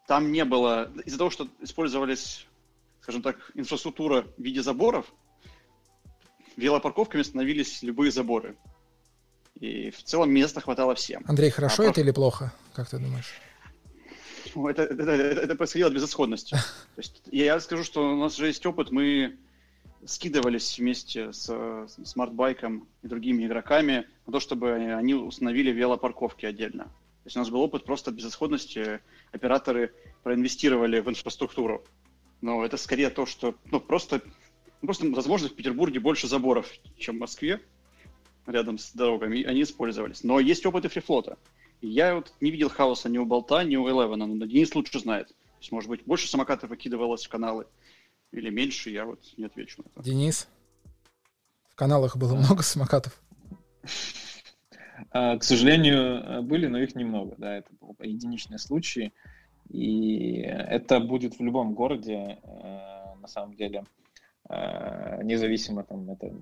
там 0.07 0.31
не 0.31 0.45
было, 0.45 0.91
из-за 1.05 1.17
того, 1.17 1.29
что 1.29 1.47
использовались, 1.61 2.47
скажем 3.01 3.21
так, 3.21 3.51
инфраструктура 3.53 4.25
в 4.38 4.41
виде 4.41 4.61
заборов, 4.61 5.11
велопарковками 6.55 7.21
становились 7.21 7.83
любые 7.83 8.11
заборы. 8.11 8.57
И 9.59 9.89
в 9.91 10.03
целом 10.03 10.31
места 10.31 10.61
хватало 10.61 10.95
всем. 10.95 11.23
Андрей, 11.27 11.49
хорошо 11.49 11.83
а 11.83 11.85
это 11.88 12.01
или 12.01 12.11
плохо, 12.11 12.53
как 12.73 12.89
ты 12.89 12.99
думаешь? 12.99 13.33
Ну, 14.55 14.67
это, 14.69 14.83
это, 14.83 15.03
это, 15.03 15.41
это 15.41 15.55
происходило 15.55 15.89
без 15.89 16.03
исходности. 16.03 16.51
То 16.95 17.01
есть, 17.01 17.21
я 17.31 17.59
скажу, 17.59 17.83
что 17.83 18.13
у 18.13 18.17
нас 18.17 18.35
же 18.35 18.47
есть 18.47 18.65
опыт, 18.65 18.91
мы 18.91 19.38
скидывались 20.08 20.80
вместе 20.80 21.32
с, 21.34 21.88
смартбайком 22.03 22.88
и 23.03 23.08
другими 23.08 23.45
игроками 23.45 24.08
на 24.26 24.34
то, 24.34 24.39
чтобы 24.39 24.74
они 24.74 25.14
установили 25.14 25.72
велопарковки 25.72 26.45
отдельно. 26.45 26.86
То 26.86 27.26
есть 27.26 27.36
у 27.36 27.39
нас 27.39 27.49
был 27.49 27.62
опыт 27.62 27.84
просто 27.84 28.12
безысходности, 28.12 29.01
операторы 29.32 29.93
проинвестировали 30.24 30.99
в 31.01 31.10
инфраструктуру. 31.10 31.84
Но 32.41 32.64
это 32.64 32.78
скорее 32.78 33.10
то, 33.10 33.26
что 33.26 33.55
ну, 33.72 33.80
просто 33.80 34.22
ну, 34.82 34.88
просто, 34.88 35.10
возможно, 35.10 35.49
в 35.49 35.55
Петербурге 35.55 35.99
больше 35.99 36.28
заборов, 36.28 36.72
чем 36.97 37.18
в 37.18 37.20
Москве, 37.20 37.60
рядом 38.45 38.78
с 38.78 38.93
дорогами, 38.93 39.43
они 39.43 39.64
использовались. 39.64 40.24
Но 40.24 40.39
есть 40.39 40.64
фрифлота. 40.64 41.38
И 41.82 41.88
я 41.88 42.16
вот 42.16 42.34
не 42.41 42.51
видел 42.51 42.70
хаоса 42.70 43.10
ни 43.10 43.18
у 43.18 43.26
Болта, 43.26 43.64
ни 43.64 43.76
у 43.76 43.88
Элевена, 43.88 44.26
но 44.26 44.45
Денис 44.45 44.74
лучше 44.74 44.99
знает. 44.99 45.28
То 45.28 45.62
есть, 45.62 45.72
может 45.72 45.89
быть, 45.89 46.03
больше 46.05 46.28
самокатов 46.28 46.70
выкидывалось 46.70 47.26
в 47.26 47.30
каналы 47.30 47.66
или 48.32 48.49
меньше, 48.49 48.89
я 48.89 49.05
вот 49.05 49.21
не 49.38 49.45
отвечу 49.45 49.84
на 49.84 49.89
это. 49.89 50.03
Денис, 50.03 50.47
в 51.69 51.75
каналах 51.75 52.17
было 52.17 52.36
много 52.36 52.63
самокатов? 52.63 53.21
А, 55.11 55.38
к 55.38 55.43
сожалению, 55.43 56.43
были, 56.43 56.67
но 56.67 56.80
их 56.80 56.95
немного. 56.95 57.36
Да, 57.38 57.57
это 57.57 57.69
был 57.80 57.95
единичные 58.01 58.57
случаи. 58.57 59.13
И 59.69 60.39
это 60.39 60.99
будет 60.99 61.38
в 61.38 61.43
любом 61.43 61.73
городе, 61.73 62.39
э, 62.41 63.15
на 63.19 63.28
самом 63.28 63.55
деле. 63.55 63.84
Э, 64.49 65.21
независимо 65.23 65.84
там 65.84 66.09
это 66.09 66.34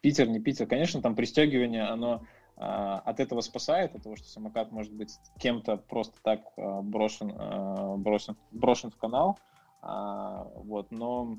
Питер, 0.00 0.28
не 0.28 0.40
Питер. 0.40 0.66
Конечно, 0.66 1.02
там 1.02 1.16
пристегивание, 1.16 1.82
оно 1.82 2.22
э, 2.56 2.60
от 2.60 3.18
этого 3.18 3.40
спасает, 3.40 3.94
от 3.96 4.04
того, 4.04 4.16
что 4.16 4.28
самокат 4.28 4.70
может 4.70 4.92
быть 4.92 5.18
кем-то 5.40 5.76
просто 5.76 6.14
так 6.22 6.40
э, 6.56 6.80
брошен, 6.82 7.32
брошен, 8.00 8.36
брошен 8.52 8.90
в 8.90 8.96
канал. 8.96 9.38
Вот, 9.80 10.90
но 10.90 11.38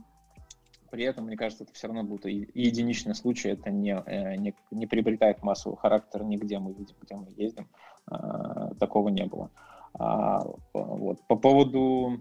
при 0.91 1.03
этом, 1.03 1.25
мне 1.25 1.35
кажется, 1.35 1.65
это 1.65 1.73
все 1.73 1.87
равно 1.87 2.03
будут 2.03 2.25
единичные 2.25 3.13
случаи, 3.13 3.51
это 3.51 3.69
не, 3.69 3.91
не, 4.37 4.55
не 4.71 4.87
приобретает 4.87 5.43
массовый 5.43 5.77
характер 5.77 6.23
нигде 6.23 6.57
мы 6.57 6.73
видим, 6.73 6.95
где 7.01 7.15
мы 7.15 7.27
ездим, 7.35 7.67
такого 8.79 9.09
не 9.09 9.25
было. 9.25 9.51
А, 9.93 10.43
вот. 10.73 11.19
По 11.27 11.35
поводу, 11.35 12.19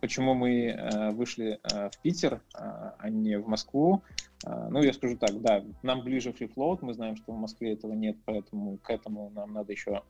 почему 0.00 0.34
мы 0.34 0.68
э, 0.68 1.10
вышли 1.10 1.58
э, 1.62 1.90
в 1.90 1.98
Питер, 1.98 2.40
а, 2.54 2.94
а 2.98 3.10
не 3.10 3.38
в 3.38 3.48
Москву, 3.48 4.02
а, 4.44 4.68
ну, 4.70 4.82
я 4.82 4.92
скажу 4.92 5.16
так, 5.16 5.40
да, 5.40 5.62
нам 5.82 6.02
ближе 6.02 6.30
float, 6.30 6.78
мы 6.82 6.94
знаем, 6.94 7.16
что 7.16 7.32
в 7.32 7.38
Москве 7.38 7.72
этого 7.72 7.92
нет, 7.92 8.16
поэтому 8.24 8.78
к 8.78 8.90
этому 8.90 9.30
нам 9.34 9.52
надо 9.52 9.72
еще 9.72 10.02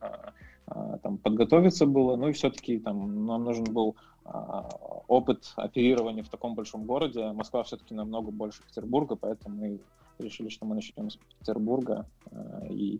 там 0.65 1.17
подготовиться 1.17 1.85
было, 1.85 2.15
ну 2.15 2.29
и 2.29 2.31
все-таки 2.31 2.79
там 2.79 3.25
нам 3.25 3.43
нужен 3.43 3.65
был 3.65 3.97
опыт 4.25 5.51
оперирования 5.55 6.23
в 6.23 6.29
таком 6.29 6.55
большом 6.55 6.85
городе. 6.85 7.31
Москва 7.31 7.63
все-таки 7.63 7.93
намного 7.93 8.31
больше 8.31 8.61
Петербурга, 8.63 9.15
поэтому 9.15 9.55
мы 9.57 9.79
решили, 10.19 10.49
что 10.49 10.65
мы 10.65 10.75
начнем 10.75 11.09
с 11.09 11.17
Петербурга 11.39 12.05
и 12.69 12.99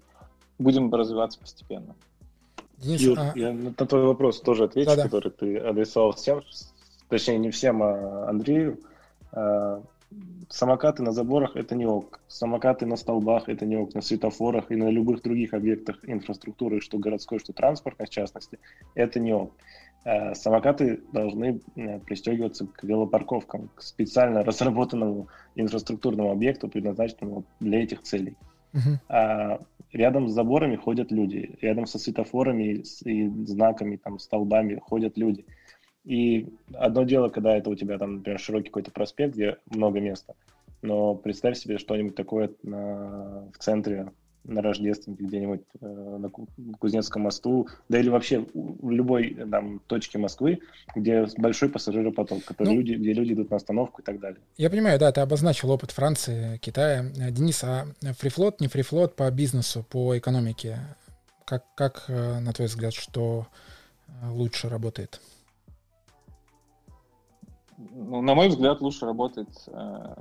будем 0.59 0.93
развиваться 0.93 1.39
постепенно. 1.39 1.95
Денис, 2.78 3.01
Юр, 3.01 3.19
а... 3.19 3.34
я 3.36 3.53
на 3.53 3.74
твой 3.74 4.03
вопрос 4.03 4.41
тоже 4.41 4.65
отвечу, 4.65 4.89
Да-да. 4.89 5.03
который 5.03 5.32
ты 5.32 5.57
адресовал 5.57 6.13
всем, 6.13 6.41
точнее 7.07 7.38
не 7.38 7.51
всем, 7.51 7.82
а 7.82 8.28
Андрею. 8.30 8.80
А, 9.32 9.82
самокаты 10.49 11.01
на 11.03 11.11
заборах 11.11 11.55
это 11.55 11.76
не 11.76 11.86
ок. 11.86 12.19
Самокаты 12.28 12.86
на 12.86 12.97
столбах 12.97 13.47
это 13.47 13.65
не 13.65 13.78
ок. 13.78 13.93
На 13.93 14.01
светофорах 14.01 14.71
и 14.71 14.76
на 14.76 14.89
любых 14.89 15.21
других 15.21 15.53
объектах 15.53 15.97
инфраструктуры, 16.03 16.82
что 16.82 16.97
городской, 16.97 17.39
что 17.39 17.53
транспортной 17.53 18.07
в 18.07 18.11
частности, 18.11 18.59
это 18.95 19.19
не 19.19 19.34
ок. 19.34 19.51
А, 20.06 20.36
самокаты 20.36 21.01
должны 21.14 21.62
э, 21.76 21.99
пристегиваться 21.99 22.68
к 22.68 22.84
велопарковкам, 22.84 23.70
к 23.76 23.82
специально 23.82 24.43
разработанному 24.43 25.30
инфраструктурному 25.56 26.32
объекту, 26.32 26.68
предназначенному 26.68 27.45
для 27.60 27.84
этих 27.84 28.01
целей. 28.01 28.36
Uh-huh. 28.74 28.97
А 29.08 29.60
рядом 29.93 30.28
с 30.28 30.34
заборами 30.34 30.76
ходят 30.76 31.12
люди, 31.12 31.58
рядом 31.62 31.86
со 31.86 31.99
светофорами 31.99 32.84
и 33.06 33.28
знаками, 33.45 33.95
там, 33.95 34.20
столбами 34.20 34.76
ходят 34.76 35.18
люди. 35.18 35.45
И 36.04 36.49
одно 36.74 37.04
дело, 37.04 37.30
когда 37.30 37.56
это 37.56 37.70
у 37.70 37.76
тебя 37.76 37.97
там, 37.97 38.16
например, 38.16 38.39
широкий 38.39 38.68
какой-то 38.68 38.91
проспект, 38.91 39.36
где 39.36 39.58
много 39.68 40.01
места, 40.01 40.36
но 40.82 41.16
представь 41.16 41.58
себе 41.58 41.78
что-нибудь 41.78 42.16
такое 42.16 42.51
на, 42.64 43.49
в 43.54 43.58
центре 43.60 44.12
на 44.44 44.62
Рождественке 44.62 45.24
где-нибудь 45.24 45.62
э, 45.80 45.86
на 45.86 46.30
Кузнецком 46.80 47.24
мосту, 47.24 47.68
да 47.89 48.00
или 48.00 48.10
вообще 48.10 48.46
в 48.54 48.89
любой 48.89 49.36
там, 49.50 49.80
точке 49.88 50.18
Москвы, 50.18 50.60
где 50.96 51.26
большой 51.38 51.70
пассажиропоток, 51.70 52.44
который 52.44 52.70
ну, 52.70 52.76
люди, 52.76 52.94
где 52.94 53.14
люди 53.14 53.34
идут 53.34 53.52
на 53.52 53.58
остановку 53.58 54.02
и 54.02 54.06
так 54.06 54.20
далее. 54.20 54.39
Я 54.58 54.70
понимаю, 54.70 55.00
да, 55.00 55.12
ты 55.12 55.22
обозначил 55.22 55.72
опыт 55.72 55.91
Франции, 55.91 56.58
Китая. 56.58 57.04
Денис, 57.32 57.64
а 57.64 57.86
фрифлот, 58.18 58.60
не 58.60 58.68
фрифлот 58.68 59.16
по 59.16 59.30
бизнесу, 59.32 59.86
по 59.89 60.18
экономике, 60.18 60.80
как, 61.46 61.64
как 61.76 62.06
э, 62.08 62.39
на 62.39 62.52
твой 62.54 62.68
взгляд, 62.68 62.94
что 62.94 63.48
э, 64.08 64.30
лучше 64.30 64.70
работает? 64.70 65.22
Ну, 67.91 68.21
на 68.21 68.36
мой 68.36 68.49
взгляд, 68.49 68.81
лучше 68.81 69.05
работает 69.05 69.49
э, 69.67 70.15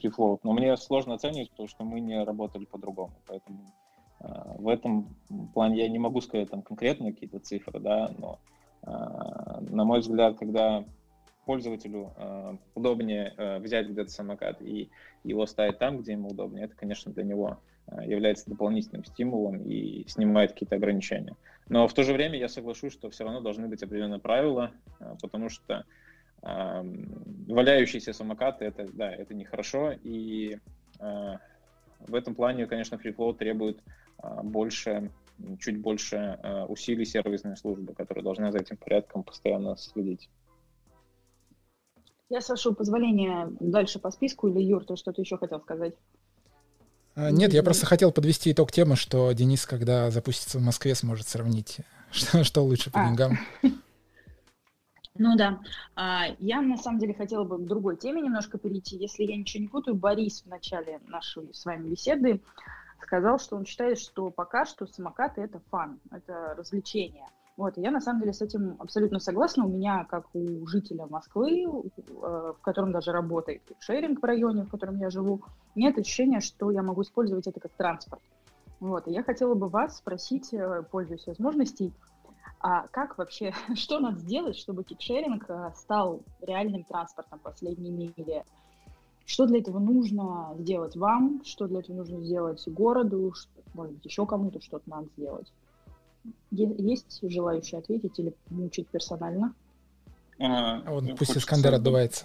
FreeFloat, 0.00 0.40
но 0.42 0.52
мне 0.52 0.76
сложно 0.76 1.14
оценивать, 1.14 1.50
потому 1.50 1.68
что 1.68 1.84
мы 1.84 2.00
не 2.00 2.22
работали 2.22 2.64
по-другому, 2.64 3.12
поэтому 3.26 3.72
э, 4.20 4.26
в 4.58 4.68
этом 4.68 5.14
плане 5.54 5.78
я 5.78 5.88
не 5.88 5.98
могу 5.98 6.20
сказать 6.20 6.50
там 6.50 6.62
конкретно 6.62 7.12
какие-то 7.12 7.38
цифры, 7.38 7.80
да, 7.80 8.12
но 8.18 8.38
э, 8.82 8.90
на 9.70 9.84
мой 9.84 10.00
взгляд, 10.00 10.38
когда 10.38 10.84
пользователю 11.44 12.12
э, 12.16 12.56
удобнее 12.74 13.34
э, 13.36 13.58
взять 13.58 13.88
где-то 13.88 14.10
самокат 14.10 14.62
и 14.62 14.90
его 15.24 15.46
ставить 15.46 15.78
там, 15.78 15.98
где 15.98 16.12
ему 16.12 16.28
удобнее, 16.28 16.66
это, 16.66 16.76
конечно, 16.76 17.12
для 17.12 17.24
него 17.24 17.58
э, 17.88 18.06
является 18.06 18.48
дополнительным 18.48 19.04
стимулом 19.04 19.62
и 19.62 20.06
снимает 20.08 20.52
какие-то 20.52 20.76
ограничения. 20.76 21.36
Но 21.68 21.88
в 21.88 21.94
то 21.94 22.02
же 22.02 22.12
время 22.12 22.38
я 22.38 22.48
соглашусь, 22.48 22.92
что 22.92 23.10
все 23.10 23.24
равно 23.24 23.40
должны 23.40 23.66
быть 23.66 23.82
определенные 23.82 24.20
правила, 24.20 24.72
э, 25.00 25.14
потому 25.20 25.48
что 25.48 25.84
валяющиеся 26.42 28.12
самокаты 28.12 28.64
это 28.64 28.86
да 28.92 29.12
это 29.12 29.32
нехорошо 29.32 29.92
и 30.02 30.58
э, 30.98 31.34
в 32.00 32.14
этом 32.14 32.34
плане 32.34 32.66
конечно 32.66 32.96
FreeFlow 32.96 33.36
требует 33.36 33.80
э, 34.22 34.42
больше 34.42 35.10
чуть 35.60 35.78
больше 35.78 36.16
э, 36.42 36.64
усилий 36.64 37.04
сервисной 37.04 37.56
службы 37.56 37.94
которая 37.94 38.24
должна 38.24 38.50
за 38.50 38.58
этим 38.58 38.76
порядком 38.76 39.22
постоянно 39.22 39.76
следить. 39.76 40.28
Я 42.28 42.40
Сашу 42.40 42.74
позволения 42.74 43.48
дальше 43.60 43.98
по 43.98 44.10
списку 44.10 44.48
или 44.48 44.60
Юр 44.60 44.84
ты 44.84 44.96
что-то 44.96 45.20
еще 45.20 45.36
хотел 45.36 45.60
сказать? 45.60 45.94
Нет, 47.14 47.52
я 47.52 47.62
просто 47.62 47.84
хотел 47.84 48.10
подвести 48.10 48.52
итог 48.52 48.72
темы, 48.72 48.96
что 48.96 49.30
Денис, 49.32 49.66
когда 49.66 50.10
запустится 50.10 50.58
в 50.58 50.62
Москве, 50.62 50.94
сможет 50.94 51.28
сравнить, 51.28 51.80
что, 52.10 52.42
что 52.42 52.64
лучше 52.64 52.90
по 52.90 53.00
а. 53.00 53.30
Ну 55.18 55.36
да. 55.36 55.60
А, 55.94 56.28
я 56.38 56.62
на 56.62 56.76
самом 56.76 56.98
деле 56.98 57.12
хотела 57.14 57.44
бы 57.44 57.58
к 57.58 57.66
другой 57.66 57.96
теме 57.96 58.22
немножко 58.22 58.58
перейти. 58.58 58.96
Если 58.96 59.24
я 59.24 59.36
ничего 59.36 59.62
не 59.62 59.68
путаю, 59.68 59.94
Борис 59.94 60.42
в 60.42 60.46
начале 60.46 61.00
нашей 61.06 61.52
с 61.52 61.64
вами 61.64 61.90
беседы 61.90 62.40
сказал, 63.00 63.38
что 63.38 63.56
он 63.56 63.66
считает, 63.66 63.98
что 63.98 64.30
пока 64.30 64.64
что 64.64 64.86
самокаты 64.86 65.42
это 65.42 65.60
фан, 65.70 66.00
это 66.10 66.54
развлечение. 66.56 67.26
Вот, 67.58 67.76
и 67.76 67.82
я 67.82 67.90
на 67.90 68.00
самом 68.00 68.20
деле 68.20 68.32
с 68.32 68.40
этим 68.40 68.76
абсолютно 68.78 69.18
согласна. 69.18 69.66
У 69.66 69.68
меня, 69.68 70.04
как 70.04 70.24
у 70.34 70.66
жителя 70.66 71.06
Москвы, 71.06 71.66
в 72.08 72.56
котором 72.62 72.92
даже 72.92 73.12
работает 73.12 73.60
шеринг 73.80 74.22
в 74.22 74.24
районе, 74.24 74.62
в 74.62 74.70
котором 74.70 74.98
я 74.98 75.10
живу, 75.10 75.42
нет 75.74 75.98
ощущения, 75.98 76.40
что 76.40 76.70
я 76.70 76.82
могу 76.82 77.02
использовать 77.02 77.46
это 77.46 77.60
как 77.60 77.72
транспорт. 77.72 78.22
Вот, 78.80 79.06
и 79.06 79.12
я 79.12 79.22
хотела 79.22 79.54
бы 79.54 79.68
вас 79.68 79.98
спросить, 79.98 80.54
пользуясь 80.90 81.26
возможностью, 81.26 81.92
а 82.62 82.86
как 82.88 83.18
вообще, 83.18 83.52
что 83.74 84.00
надо 84.00 84.18
сделать, 84.20 84.56
чтобы 84.56 84.84
кикшеринг 84.84 85.48
стал 85.76 86.22
реальным 86.40 86.84
транспортом 86.84 87.38
последней 87.40 87.90
мили? 87.90 88.44
Что 89.24 89.46
для 89.46 89.60
этого 89.60 89.78
нужно 89.78 90.54
сделать 90.58 90.96
вам, 90.96 91.42
что 91.44 91.66
для 91.66 91.80
этого 91.80 91.96
нужно 91.96 92.20
сделать 92.20 92.62
городу, 92.66 93.32
может 93.74 93.94
быть, 93.94 94.04
еще 94.04 94.26
кому-то 94.26 94.60
что-то 94.60 94.88
надо 94.88 95.08
сделать? 95.16 95.52
Есть 96.50 97.18
желающие 97.22 97.78
ответить 97.78 98.18
или 98.18 98.34
мучить 98.50 98.88
персонально? 98.88 99.54
А, 100.38 100.82
а 100.84 100.92
вот 100.92 101.04
пусть 101.18 101.36
Искандер 101.36 101.74
отдувается. 101.74 102.24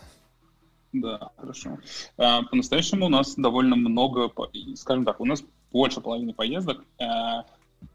Да, 0.94 1.32
хорошо. 1.38 1.78
А, 2.18 2.44
по-настоящему 2.44 3.06
у 3.06 3.10
нас 3.10 3.36
довольно 3.36 3.76
много, 3.76 4.32
скажем 4.76 5.06
так, 5.06 5.20
у 5.20 5.26
нас 5.26 5.44
больше 5.72 6.02
половины 6.02 6.34
поездок 6.34 6.84
а, 7.00 7.46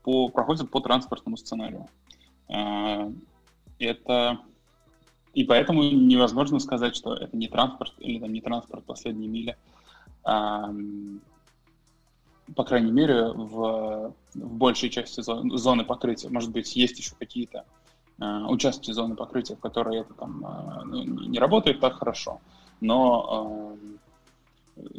по, 0.03 0.29
проходят 0.29 0.71
по 0.71 0.81
транспортному 0.81 1.37
сценарию. 1.37 1.89
А, 2.53 3.11
это 3.79 4.39
и 5.35 5.45
поэтому 5.45 5.83
невозможно 5.83 6.59
сказать, 6.59 6.95
что 6.95 7.15
это 7.15 7.37
не 7.37 7.49
транспорт 7.49 7.95
или 7.99 8.19
там 8.19 8.33
не 8.33 8.41
транспорт 8.41 8.85
последней 8.85 9.29
мили. 9.29 9.57
По 12.55 12.65
крайней 12.65 12.93
мере, 12.93 13.33
в, 13.33 14.15
в 14.35 14.55
большей 14.55 14.91
части 14.91 15.23
зоны, 15.23 15.57
зоны 15.57 15.85
покрытия. 15.85 16.29
Может 16.29 16.51
быть, 16.51 16.77
есть 16.77 16.99
еще 16.99 17.15
какие-то 17.19 17.65
а, 18.21 18.47
участки 18.47 18.91
зоны 18.93 19.15
покрытия, 19.17 19.57
в 19.57 19.61
которые 19.61 20.03
это 20.03 20.13
там 20.15 20.45
а, 20.45 20.83
ну, 20.85 21.03
не 21.03 21.39
работает 21.39 21.81
так 21.81 21.95
хорошо. 21.95 22.41
Но 22.81 23.79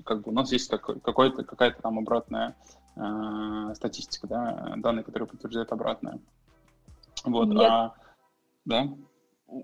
как 0.03 0.21
бы 0.21 0.31
у 0.31 0.33
нас 0.33 0.51
есть 0.51 0.69
как, 0.69 1.01
какая-то 1.03 1.81
там 1.81 1.99
обратная 1.99 2.55
а, 2.95 3.75
статистика, 3.75 4.25
да, 4.25 4.73
данные, 4.77 5.03
которые 5.03 5.27
подтверждают 5.27 5.71
обратное. 5.71 6.19
Вот, 7.23 7.53
Я... 7.53 7.73
а, 7.73 7.93
да. 8.65 8.89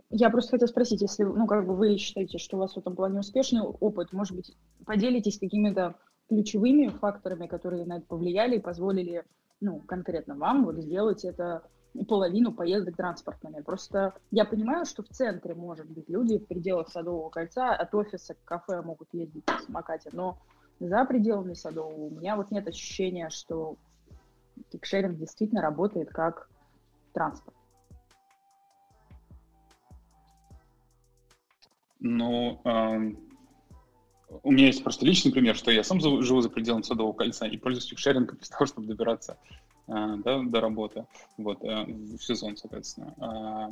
Я 0.09 0.29
просто 0.29 0.51
хотела 0.51 0.67
спросить, 0.67 1.01
если, 1.01 1.23
ну, 1.23 1.47
как 1.47 1.65
бы 1.65 1.75
вы 1.75 1.97
считаете, 1.97 2.37
что 2.37 2.57
у 2.57 2.59
вас 2.59 2.75
в 2.75 2.77
этом 2.77 2.95
плане 2.95 3.19
успешный 3.19 3.61
опыт, 3.61 4.13
может 4.13 4.35
быть, 4.35 4.55
поделитесь 4.85 5.39
какими-то 5.39 5.95
ключевыми 6.27 6.87
факторами, 6.87 7.47
которые 7.47 7.85
на 7.85 7.97
это 7.97 8.05
повлияли 8.05 8.57
и 8.57 8.61
позволили, 8.61 9.25
ну, 9.61 9.79
конкретно 9.79 10.35
вам 10.35 10.65
вот 10.65 10.77
сделать 10.77 11.25
это 11.25 11.63
половину 12.07 12.53
поездок 12.53 12.95
транспортными. 12.95 13.61
Просто 13.61 14.13
я 14.31 14.45
понимаю, 14.45 14.85
что 14.85 15.01
в 15.01 15.07
центре, 15.07 15.55
может 15.55 15.89
быть, 15.89 16.07
люди 16.07 16.37
в 16.37 16.47
пределах 16.47 16.89
Садового 16.89 17.29
кольца 17.29 17.73
от 17.73 17.93
офиса 17.95 18.35
к 18.35 18.43
кафе 18.43 18.81
могут 18.81 19.09
ездить 19.11 19.47
на 19.47 19.59
самокате, 19.59 20.09
но 20.13 20.37
за 20.79 21.03
пределами 21.05 21.53
Садового 21.53 22.05
у 22.05 22.09
меня 22.11 22.35
вот 22.35 22.51
нет 22.51 22.67
ощущения, 22.67 23.29
что 23.29 23.77
кикшеринг 24.71 25.17
действительно 25.17 25.61
работает 25.61 26.09
как 26.09 26.49
транспорт. 27.13 27.55
Ну, 31.99 32.61
э, 32.63 33.13
у 34.43 34.51
меня 34.51 34.67
есть 34.67 34.83
просто 34.83 35.05
личный 35.05 35.31
пример, 35.31 35.55
что 35.55 35.71
я 35.71 35.83
сам 35.83 35.99
живу 35.99 36.41
за 36.41 36.49
пределами 36.49 36.83
Садового 36.83 37.13
кольца 37.13 37.45
и 37.45 37.57
пользуюсь 37.57 37.99
шерингом 37.99 38.37
для 38.37 38.47
того, 38.47 38.65
чтобы 38.65 38.87
добираться 38.87 39.37
э, 39.87 40.15
да, 40.23 40.41
до 40.43 40.61
работы 40.61 41.05
вот, 41.37 41.63
э, 41.63 41.85
в 41.85 42.19
сезон, 42.19 42.55
соответственно. 42.55 43.69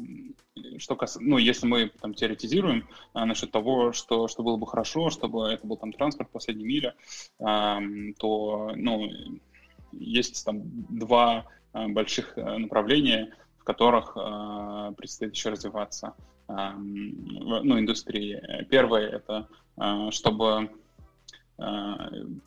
Э, 0.55 0.77
что 0.79 0.95
кас... 0.95 1.17
Ну, 1.21 1.37
если 1.37 1.67
мы 1.67 1.89
там 2.01 2.13
теоретизируем 2.13 2.87
э, 3.13 3.23
насчет 3.23 3.51
того, 3.51 3.93
что, 3.93 4.27
что 4.27 4.43
было 4.43 4.57
бы 4.57 4.67
хорошо, 4.67 5.09
чтобы 5.09 5.47
это 5.47 5.65
был 5.65 5.77
там 5.77 5.93
транспорт 5.93 6.29
последней 6.31 6.65
мили, 6.65 6.93
э, 7.39 8.13
то, 8.17 8.73
ну, 8.75 9.09
есть 9.93 10.43
там 10.45 10.61
два 10.89 11.45
больших 11.89 12.37
направления, 12.37 13.33
в 13.59 13.63
которых 13.63 14.15
э, 14.15 14.93
предстоит 14.97 15.33
еще 15.33 15.49
развиваться– 15.49 16.13
ну, 16.47 17.79
индустрии. 17.79 18.41
Первое— 18.69 19.07
это 19.09 19.47
чтобы 20.11 20.69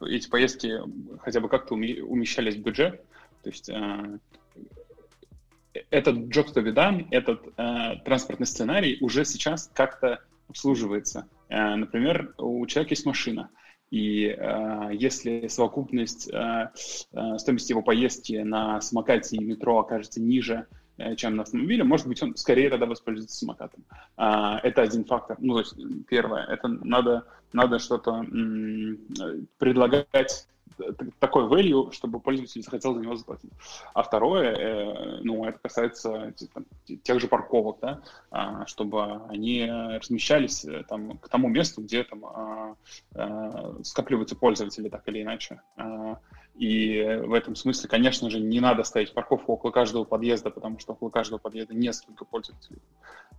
эти 0.00 0.28
поездки 0.28 0.80
хотя 1.20 1.40
бы 1.40 1.48
как-то 1.48 1.74
умещались 1.74 2.56
в 2.56 2.62
бюджет. 2.62 3.04
То 3.42 3.50
есть 3.50 3.68
этот 5.90 6.16
job 6.16 6.46
to 6.54 6.62
be 6.62 6.72
done, 6.72 7.06
этот 7.10 7.54
транспортный 8.04 8.46
сценарий 8.46 8.98
уже 9.00 9.24
сейчас 9.24 9.70
как-то 9.74 10.22
обслуживается. 10.48 11.28
Например, 11.48 12.34
у 12.38 12.64
человека 12.66 12.92
есть 12.92 13.06
машина, 13.06 13.50
и 13.90 14.26
э, 14.26 14.90
если 14.92 15.48
совокупность 15.48 16.30
э, 16.32 16.70
стоимости 17.38 17.72
его 17.72 17.82
поездки 17.82 18.34
на 18.34 18.80
самокате 18.80 19.36
и 19.36 19.44
метро 19.44 19.78
окажется 19.78 20.20
ниже 20.20 20.66
Э, 21.00 21.16
чем 21.16 21.36
на 21.36 21.44
автомобиле, 21.44 21.82
может 21.82 22.06
быть, 22.06 22.22
он 22.22 22.36
скорее 22.36 22.68
тогда 22.68 22.84
воспользуется 22.84 23.34
самокатом. 23.34 23.82
А, 24.18 24.60
это 24.62 24.82
один 24.82 25.06
фактор. 25.06 25.38
Ну, 25.40 25.54
то 25.54 25.60
есть, 25.60 25.74
первое, 26.06 26.44
это 26.44 26.68
надо, 26.68 27.24
надо 27.54 27.78
что-то 27.78 28.22
предлагать 29.56 30.46
такой 31.18 31.44
value, 31.44 31.92
чтобы 31.92 32.20
пользователь 32.20 32.62
захотел 32.62 32.94
за 32.94 33.00
него 33.00 33.16
заплатить. 33.16 33.50
А 33.94 34.02
второе, 34.02 34.54
э, 34.54 35.20
ну, 35.22 35.44
это 35.44 35.58
касается 35.58 36.32
там, 36.54 36.64
тех 37.02 37.20
же 37.20 37.28
парковок, 37.28 37.78
да, 37.80 38.00
а, 38.30 38.66
чтобы 38.66 39.22
они 39.28 39.66
размещались 39.66 40.64
э, 40.64 40.84
там, 40.88 41.18
к 41.18 41.28
тому 41.28 41.48
месту, 41.48 41.82
где 41.82 42.04
там 42.04 42.24
а, 42.24 42.76
а, 43.14 43.74
скапливаются 43.82 44.36
пользователи 44.36 44.88
так 44.88 45.06
или 45.08 45.22
иначе. 45.22 45.60
А, 45.76 46.18
и 46.60 47.22
в 47.24 47.32
этом 47.32 47.56
смысле, 47.56 47.88
конечно 47.88 48.28
же, 48.28 48.38
не 48.38 48.60
надо 48.60 48.82
ставить 48.82 49.14
парковку 49.14 49.54
около 49.54 49.70
каждого 49.70 50.04
подъезда, 50.04 50.50
потому 50.50 50.78
что 50.78 50.92
около 50.92 51.08
каждого 51.08 51.38
подъезда 51.38 51.74
несколько 51.74 52.24
пользователей 52.24 52.82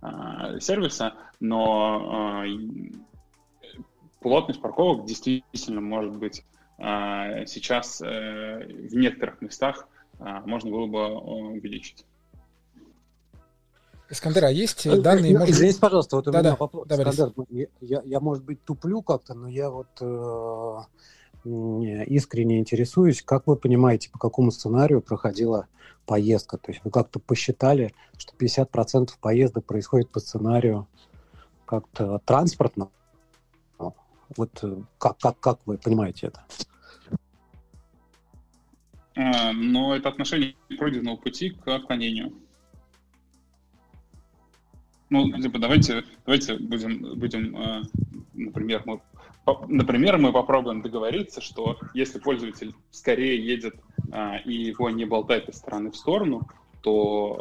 э, 0.02 0.58
сервиса, 0.60 1.14
но 1.38 2.44
э, 2.44 2.48
плотность 4.20 4.60
парковок 4.60 5.04
действительно 5.04 5.80
может 5.80 6.16
быть 6.16 6.40
э, 6.40 6.61
сейчас 7.46 8.00
э, 8.00 8.64
в 8.66 8.94
некоторых 8.94 9.40
местах 9.40 9.86
э, 10.18 10.24
можно 10.44 10.70
было 10.70 10.86
бы 10.86 11.18
увеличить. 11.18 12.04
Искандер, 14.10 14.46
а 14.46 14.50
есть 14.50 14.84
э, 14.86 15.00
данные? 15.00 15.38
Может... 15.38 15.54
Извините, 15.54 15.78
пожалуйста, 15.78 16.16
вот 16.16 16.28
у 16.28 16.32
да, 16.32 16.40
меня 16.40 16.50
да, 16.50 16.56
вопрос. 16.56 16.86
Искандер, 16.88 17.32
я, 17.50 17.66
я, 17.80 18.02
я, 18.04 18.20
может 18.20 18.44
быть, 18.44 18.64
туплю 18.64 19.00
как-то, 19.00 19.34
но 19.34 19.48
я 19.48 19.70
вот 19.70 19.86
э, 20.00 20.78
искренне 22.06 22.58
интересуюсь, 22.58 23.22
как 23.22 23.46
вы 23.46 23.56
понимаете, 23.56 24.10
по 24.10 24.18
какому 24.18 24.50
сценарию 24.50 25.00
проходила 25.00 25.68
поездка? 26.04 26.58
То 26.58 26.72
есть 26.72 26.82
вы 26.84 26.90
как-то 26.90 27.20
посчитали, 27.20 27.94
что 28.18 28.34
50% 28.36 29.10
поездок 29.20 29.64
происходит 29.64 30.10
по 30.10 30.20
сценарию 30.20 30.88
как-то 31.64 32.20
транспортно? 32.24 32.90
Вот 34.36 34.58
э, 34.62 34.82
как, 34.98 35.18
как, 35.18 35.40
как 35.40 35.60
вы 35.64 35.78
понимаете 35.78 36.28
это? 36.28 36.44
А, 39.14 39.52
но 39.52 39.94
это 39.94 40.08
отношение 40.08 40.54
пройденного 40.78 41.16
пути 41.16 41.50
к 41.50 41.68
отклонению. 41.68 42.32
Ну, 45.10 45.30
типа, 45.40 45.58
давайте, 45.58 46.04
давайте 46.24 46.56
будем, 46.56 47.18
будем, 47.18 47.56
э, 47.56 47.82
например, 48.32 48.82
мы 48.86 49.00
Например, 49.66 50.18
мы 50.18 50.32
попробуем 50.32 50.82
договориться, 50.82 51.40
что 51.40 51.76
если 51.94 52.20
пользователь 52.20 52.74
скорее 52.92 53.44
едет 53.44 53.74
а, 54.12 54.36
и 54.36 54.52
его 54.52 54.88
не 54.88 55.04
болтает 55.04 55.48
из 55.48 55.56
стороны 55.56 55.90
в 55.90 55.96
сторону, 55.96 56.48
то, 56.80 57.38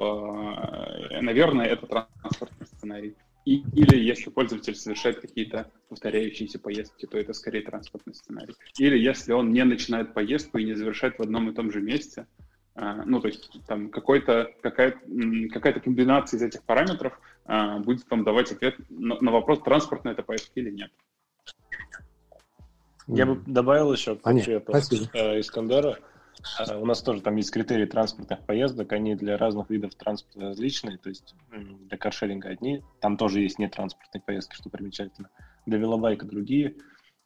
а, 1.11 1.21
наверное, 1.21 1.67
это 1.67 1.85
транспортный 1.85 2.65
сценарий. 2.65 3.15
И, 3.45 3.63
или 3.73 3.97
если 3.97 4.29
пользователь 4.29 4.75
совершает 4.75 5.19
какие-то 5.19 5.71
повторяющиеся 5.89 6.59
поездки, 6.59 7.07
то 7.07 7.17
это 7.17 7.33
скорее 7.33 7.61
транспортный 7.61 8.13
сценарий. 8.13 8.55
Или 8.77 8.97
если 8.97 9.33
он 9.33 9.51
не 9.51 9.63
начинает 9.63 10.13
поездку 10.13 10.59
и 10.59 10.65
не 10.65 10.75
завершает 10.75 11.17
в 11.17 11.21
одном 11.21 11.49
и 11.49 11.53
том 11.53 11.71
же 11.71 11.81
месте, 11.81 12.27
а, 12.75 13.03
ну, 13.05 13.19
то 13.19 13.27
есть 13.27 13.49
там 13.67 13.89
какой-то, 13.89 14.51
какая-то, 14.61 14.99
какая-то 15.51 15.79
комбинация 15.79 16.37
из 16.37 16.43
этих 16.43 16.63
параметров 16.63 17.19
а, 17.45 17.79
будет 17.79 18.09
вам 18.09 18.23
давать 18.23 18.51
ответ 18.51 18.75
на, 18.89 19.19
на 19.19 19.31
вопрос, 19.31 19.61
транспортная 19.61 20.13
это 20.13 20.23
поездка 20.23 20.59
или 20.59 20.69
нет. 20.69 20.91
Я 23.07 23.25
бы 23.25 23.41
добавил 23.45 23.91
еще 23.91 24.11
общий 24.11 24.53
вопрос 24.53 24.91
э, 25.13 25.39
Искандера. 25.39 25.97
Э, 26.59 26.77
у 26.77 26.85
нас 26.85 27.01
тоже 27.01 27.21
там 27.21 27.35
есть 27.35 27.51
критерии 27.51 27.85
транспортных 27.85 28.45
поездок, 28.45 28.91
они 28.93 29.15
для 29.15 29.37
разных 29.37 29.69
видов 29.69 29.95
транспорта 29.95 30.49
различные, 30.49 30.97
то 30.97 31.09
есть 31.09 31.35
для 31.51 31.97
каршеринга 31.97 32.49
одни, 32.49 32.83
там 32.99 33.17
тоже 33.17 33.41
есть 33.41 33.59
нетранспортные 33.59 34.21
поездки, 34.21 34.55
что 34.55 34.69
примечательно, 34.69 35.29
для 35.65 35.77
велобайка 35.77 36.25
другие. 36.25 36.75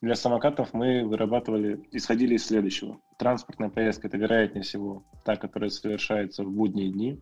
Для 0.01 0.15
самокатов 0.15 0.73
мы 0.73 1.05
вырабатывали, 1.05 1.83
исходили 1.91 2.35
из 2.35 2.45
следующего. 2.45 2.99
Транспортная 3.17 3.69
поездка– 3.69 4.07
это, 4.09 4.17
вероятнее 4.17 4.63
всего, 4.63 5.03
та, 5.23 5.35
которая 5.35 5.69
совершается 5.69 6.43
в 6.43 6.51
будние 6.51 6.91
дни. 6.91 7.19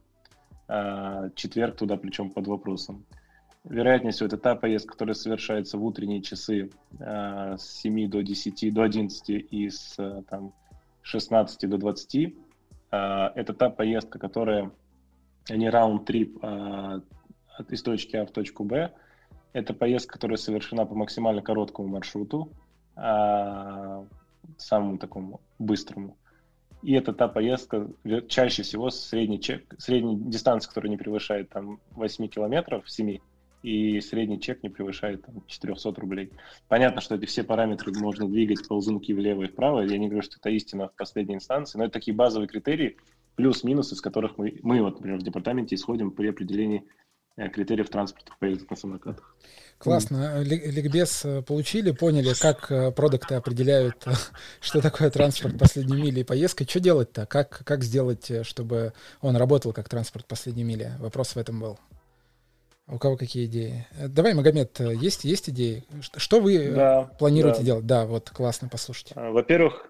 а 0.68 1.30
четверг 1.36 1.78
туда 1.78 1.98
причем 1.98 2.32
под 2.32 2.48
вопросом. 2.48 3.06
Вероятнее 3.64 4.12
всего, 4.12 4.28
это 4.28 4.38
та 4.38 4.56
поездка, 4.56 4.92
которая 4.94 5.14
совершается 5.14 5.78
в 5.78 5.86
утренние 5.86 6.22
часы 6.22 6.72
э, 7.00 7.56
с 7.58 7.82
7 7.82 8.10
до 8.10 8.22
10, 8.22 8.74
до 8.74 8.84
11 8.84 9.30
и 9.30 9.70
с 9.70 9.96
э, 9.98 10.24
там, 10.30 10.54
16 11.04 11.70
до 11.70 11.78
20. 11.78 12.34
Э, 12.92 13.28
это 13.36 13.54
та 13.54 13.70
поездка, 13.70 14.20
которая 14.20 14.72
не 15.50 15.70
раунд-трип 15.70 16.40
э, 16.42 17.02
из 17.70 17.84
точки 17.84 18.16
А 18.16 18.26
в 18.26 18.32
точку 18.32 18.64
Б. 18.64 18.92
Это 19.52 19.74
поездка, 19.74 20.14
которая 20.14 20.38
совершена 20.38 20.86
по 20.86 20.96
максимально 20.96 21.42
короткому 21.42 21.88
маршруту, 21.88 22.50
э, 22.96 24.06
самому 24.58 24.98
такому 24.98 25.42
быстрому. 25.60 26.18
И 26.82 26.94
это 26.94 27.14
та 27.14 27.28
поездка 27.28 27.88
чаще 28.28 28.64
всего 28.64 28.90
с 28.90 29.00
средней, 29.00 29.40
чек, 29.40 29.74
средней 29.78 30.18
дистанции, 30.18 30.68
которая 30.68 30.90
не 30.90 30.98
превышает 30.98 31.50
там 31.50 31.80
8 31.92 32.28
километров, 32.28 32.90
7 32.90 33.20
и 33.64 34.02
средний 34.02 34.40
чек 34.40 34.62
не 34.62 34.70
превышает 34.70 35.26
там, 35.26 35.42
400 35.48 35.92
рублей. 35.96 36.32
Понятно, 36.68 37.02
что 37.02 37.16
эти 37.16 37.26
все 37.26 37.44
параметры 37.44 37.94
можно 37.98 38.28
двигать 38.28 38.68
ползунки 38.68 39.14
влево 39.14 39.44
и 39.44 39.48
вправо. 39.48 39.82
Я 39.82 39.98
не 39.98 40.08
говорю, 40.08 40.22
что 40.22 40.36
это 40.38 40.50
истина 40.50 40.90
в 40.90 40.96
последней 40.96 41.36
инстанции, 41.36 41.78
но 41.78 41.86
это 41.86 41.94
такие 41.94 42.14
базовые 42.14 42.50
критерии, 42.50 42.98
плюс-минус, 43.36 43.94
из 43.94 44.02
которых 44.02 44.38
мы, 44.38 44.60
мы 44.62 44.82
вот, 44.82 44.96
например, 44.96 45.20
в 45.20 45.24
департаменте 45.24 45.76
исходим 45.76 46.12
при 46.12 46.28
определении 46.28 46.84
э, 47.38 47.48
критериев 47.48 47.90
транспортных 47.90 48.38
поездок 48.38 48.70
на 48.70 48.76
самокатах. 48.76 49.36
Классно. 49.78 50.44
Ликбез 50.44 51.24
э, 51.24 51.42
получили, 51.42 51.92
поняли, 51.92 52.34
как 52.38 52.70
э, 52.70 52.92
продукты 52.92 53.36
определяют, 53.36 54.06
что 54.60 54.82
такое 54.82 55.10
транспорт 55.10 55.58
последней 55.58 56.02
мили 56.02 56.20
и 56.20 56.24
поездка. 56.26 56.68
Что 56.68 56.82
делать-то? 56.82 57.26
Как, 57.28 57.62
как 57.64 57.86
сделать, 57.86 58.30
чтобы 58.46 58.92
он 59.22 59.38
работал 59.38 59.72
как 59.72 59.88
транспорт 59.88 60.26
последней 60.26 60.66
мили? 60.66 60.92
Вопрос 61.00 61.36
в 61.36 61.38
этом 61.38 61.62
был. 61.62 61.80
У 62.88 62.98
кого 62.98 63.16
какие 63.16 63.46
идеи? 63.46 63.88
Э, 63.98 64.08
давай, 64.10 64.34
Магомед, 64.34 64.80
э, 64.82 64.94
есть, 64.96 65.24
есть 65.24 65.50
идеи? 65.50 65.84
Что 66.18 66.42
вы 66.42 66.58
э, 66.58 66.74
да, 66.74 67.04
планируете 67.18 67.60
да. 67.60 67.66
делать? 67.66 67.86
Да, 67.86 68.06
вот 68.06 68.30
классно, 68.30 68.68
послушайте. 68.70 69.14
А, 69.16 69.32
во-первых, 69.32 69.90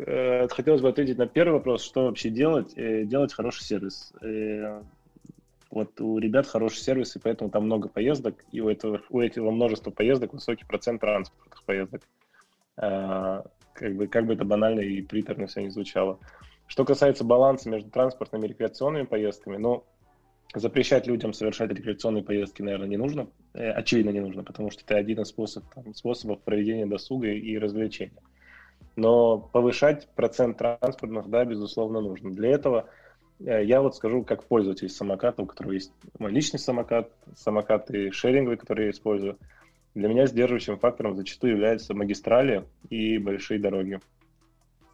хотелось 0.52 0.82
бы 0.82 0.90
ответить 0.90 1.18
на 1.18 1.26
первый 1.26 1.54
вопрос, 1.54 1.84
что 1.84 2.06
вообще 2.06 2.30
делать? 2.30 2.76
Делать 2.76 3.34
хороший 3.34 3.64
сервис. 3.64 4.14
Вот 5.72 6.00
у 6.00 6.20
ребят 6.20 6.46
хороший 6.46 6.78
сервис, 6.78 7.16
и 7.16 7.20
поэтому 7.20 7.50
там 7.50 7.66
много 7.66 7.90
поездок, 7.90 8.36
и 8.52 8.62
у 8.62 8.70
этого, 8.70 9.02
у 9.10 9.22
этого 9.22 9.50
множества 9.50 9.90
поездок 9.90 10.34
высокий 10.34 10.66
процент 10.66 11.02
транспортных 11.02 11.64
поездок. 11.64 12.02
Как 12.76 13.96
бы, 13.96 14.06
как 14.06 14.28
бы 14.28 14.34
это 14.34 14.46
банально 14.46 14.82
и 14.82 15.02
приторно 15.02 15.48
все 15.48 15.62
не 15.62 15.72
звучало. 15.72 16.20
Что 16.68 16.86
касается 16.86 17.24
баланса 17.24 17.70
между 17.70 17.90
транспортными 17.90 18.46
и 18.46 18.50
рекреационными 18.50 19.06
поездками, 19.06 19.58
ну, 19.58 19.84
запрещать 20.60 21.08
людям 21.08 21.34
совершать 21.34 21.72
рекреационные 21.72 22.24
поездки, 22.24 22.62
наверное, 22.62 22.88
не 22.88 22.98
нужно. 22.98 23.28
Э, 23.54 23.72
очевидно, 23.72 24.12
не 24.12 24.20
нужно, 24.20 24.44
потому 24.44 24.72
что 24.72 24.84
это 24.84 24.96
один 24.96 25.22
из 25.22 25.28
способ, 25.28 25.64
там, 25.74 25.94
способов 25.94 26.42
проведения 26.42 26.86
досуга 26.86 27.28
и 27.28 27.58
развлечения. 27.58 28.22
Но 28.96 29.38
повышать 29.38 30.08
процент 30.16 30.58
транспортных, 30.58 31.30
да, 31.30 31.46
безусловно, 31.46 32.02
нужно. 32.02 32.32
Для 32.32 32.50
этого 32.50 32.90
э, 33.40 33.64
я 33.66 33.82
вот 33.82 33.96
скажу, 33.96 34.24
как 34.24 34.44
пользователь 34.44 34.90
самоката, 34.90 35.42
у 35.42 35.46
которого 35.46 35.74
есть 35.74 35.92
мой 36.20 36.32
личный 36.32 36.60
самокат, 36.60 37.12
самокаты 37.36 38.12
шеринговые, 38.12 38.58
которые 38.58 38.88
я 38.88 38.92
использую. 38.92 39.38
Для 39.96 40.08
меня 40.08 40.26
сдерживающим 40.26 40.78
фактором 40.78 41.16
зачастую 41.16 41.54
являются 41.54 41.94
магистрали 41.94 42.66
и 42.90 43.18
большие 43.18 43.60
дороги. 43.60 44.00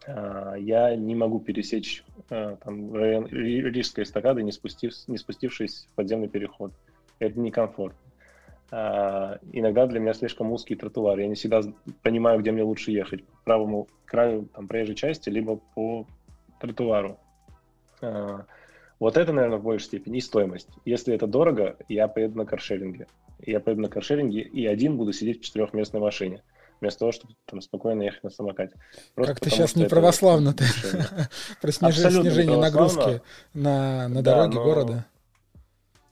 А, 0.06 0.54
я 0.54 0.94
не 0.96 1.14
могу 1.14 1.40
пересечь 1.40 2.04
там, 2.30 2.94
район 2.94 3.26
Рижской 3.26 4.04
эстакады, 4.04 4.42
не, 4.42 4.52
спустив, 4.52 4.92
не 5.08 5.18
спустившись 5.18 5.86
в 5.90 5.94
подземный 5.96 6.28
переход. 6.28 6.72
Это 7.18 7.38
некомфортно. 7.38 7.98
А, 8.70 9.38
иногда 9.52 9.86
для 9.86 9.98
меня 9.98 10.14
слишком 10.14 10.52
узкий 10.52 10.76
тротуар. 10.76 11.18
Я 11.18 11.26
не 11.26 11.34
всегда 11.34 11.60
понимаю, 12.02 12.40
где 12.40 12.52
мне 12.52 12.62
лучше 12.62 12.92
ехать. 12.92 13.24
По 13.24 13.36
правому 13.44 13.88
краю 14.04 14.48
там, 14.54 14.68
проезжей 14.68 14.94
части, 14.94 15.28
либо 15.28 15.60
по 15.74 16.06
тротуару. 16.60 17.18
Вот 18.00 19.16
это, 19.16 19.32
наверное, 19.32 19.58
в 19.58 19.62
большей 19.62 19.86
степени 19.86 20.18
и 20.18 20.20
стоимость. 20.20 20.68
Если 20.84 21.14
это 21.14 21.26
дорого, 21.26 21.76
я 21.88 22.06
поеду 22.06 22.38
на 22.38 22.46
каршеринге. 22.46 23.06
Я 23.44 23.58
поеду 23.58 23.80
на 23.80 23.88
каршеринге 23.88 24.42
и 24.42 24.66
один 24.66 24.96
буду 24.96 25.12
сидеть 25.12 25.40
в 25.40 25.44
четырехместной 25.44 26.00
машине 26.00 26.42
вместо 26.80 27.00
того, 27.00 27.12
чтобы 27.12 27.34
там 27.46 27.60
спокойно 27.60 28.02
ехать 28.02 28.24
на 28.24 28.30
самокате. 28.30 28.76
Просто 29.14 29.34
как 29.34 29.40
ты 29.40 29.50
сейчас 29.50 29.76
не 29.76 29.86
православно 29.86 30.54
ты 30.54 30.64
про 31.60 31.72
снижение 31.72 32.56
нагрузки 32.56 33.22
на, 33.54 34.08
на 34.08 34.22
дороге 34.22 34.54
да, 34.54 34.58
но... 34.58 34.64
города. 34.64 35.06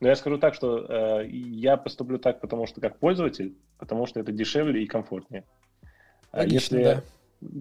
Но 0.01 0.09
я 0.09 0.15
скажу 0.15 0.39
так, 0.39 0.55
что 0.55 0.87
э, 0.89 1.27
я 1.29 1.77
поступлю 1.77 2.19
так, 2.19 2.41
потому 2.41 2.67
что 2.67 2.81
как 2.81 2.99
пользователь, 2.99 3.57
потому 3.79 4.07
что 4.07 4.21
это 4.21 4.31
дешевле 4.31 4.83
и 4.83 4.87
комфортнее. 4.87 5.45
А 6.31 6.39
Логично, 6.39 6.77
Если 6.77 6.83
да. 6.85 7.03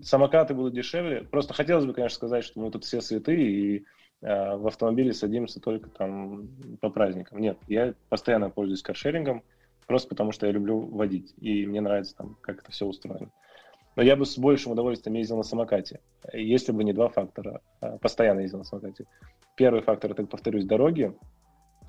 самокаты 0.04 0.54
будут 0.54 0.76
дешевле, 0.76 1.24
просто 1.24 1.54
хотелось 1.54 1.86
бы, 1.86 1.94
конечно, 1.94 2.16
сказать, 2.16 2.44
что 2.44 2.60
мы 2.60 2.70
тут 2.70 2.86
все 2.86 3.02
святые 3.02 3.50
и 3.50 3.86
э, 4.22 4.56
в 4.56 4.68
автомобиле 4.68 5.14
садимся 5.14 5.60
только 5.60 5.90
там 5.90 6.48
по 6.80 6.92
праздникам. 6.92 7.40
Нет, 7.40 7.58
я 7.68 7.96
постоянно 8.10 8.52
пользуюсь 8.52 8.84
каршерингом, 8.84 9.42
просто 9.88 10.10
потому 10.10 10.32
что 10.32 10.46
я 10.46 10.52
люблю 10.52 10.80
водить, 10.80 11.34
и 11.38 11.66
мне 11.66 11.82
нравится 11.82 12.16
там, 12.16 12.38
как 12.42 12.60
это 12.60 12.72
все 12.72 12.86
устроено. 12.86 13.32
Но 13.96 14.04
я 14.04 14.16
бы 14.16 14.26
с 14.26 14.38
большим 14.38 14.74
удовольствием 14.74 15.16
ездил 15.16 15.38
на 15.38 15.44
самокате, 15.44 16.02
если 16.32 16.72
бы 16.72 16.84
не 16.84 16.94
два 16.94 17.10
фактора. 17.10 17.62
А, 17.82 17.98
постоянно 17.98 18.42
ездил 18.42 18.60
на 18.60 18.64
самокате. 18.64 19.06
Первый 19.56 19.82
фактор, 19.82 20.12
это, 20.12 20.24
повторюсь, 20.28 20.66
дороги. 20.66 21.14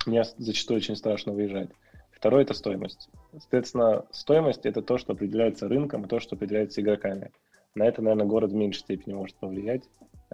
Мне 0.07 0.23
зачастую 0.37 0.77
очень 0.77 0.95
страшно 0.95 1.33
выезжать. 1.33 1.69
Второй– 2.11 2.41
это 2.43 2.55
стоимость. 2.55 3.09
Соответственно, 3.37 4.05
стоимость– 4.11 4.61
это 4.65 4.81
то, 4.81 4.97
что 4.97 5.13
определяется 5.13 5.67
рынком, 5.67 6.05
и 6.05 6.07
то, 6.07 6.19
что 6.19 6.35
определяется 6.35 6.81
игроками. 6.81 7.31
На 7.75 7.85
это, 7.85 8.01
наверное, 8.01 8.25
город 8.25 8.51
в 8.51 8.55
меньшей 8.55 8.79
степени 8.79 9.13
может 9.13 9.35
повлиять. 9.35 9.83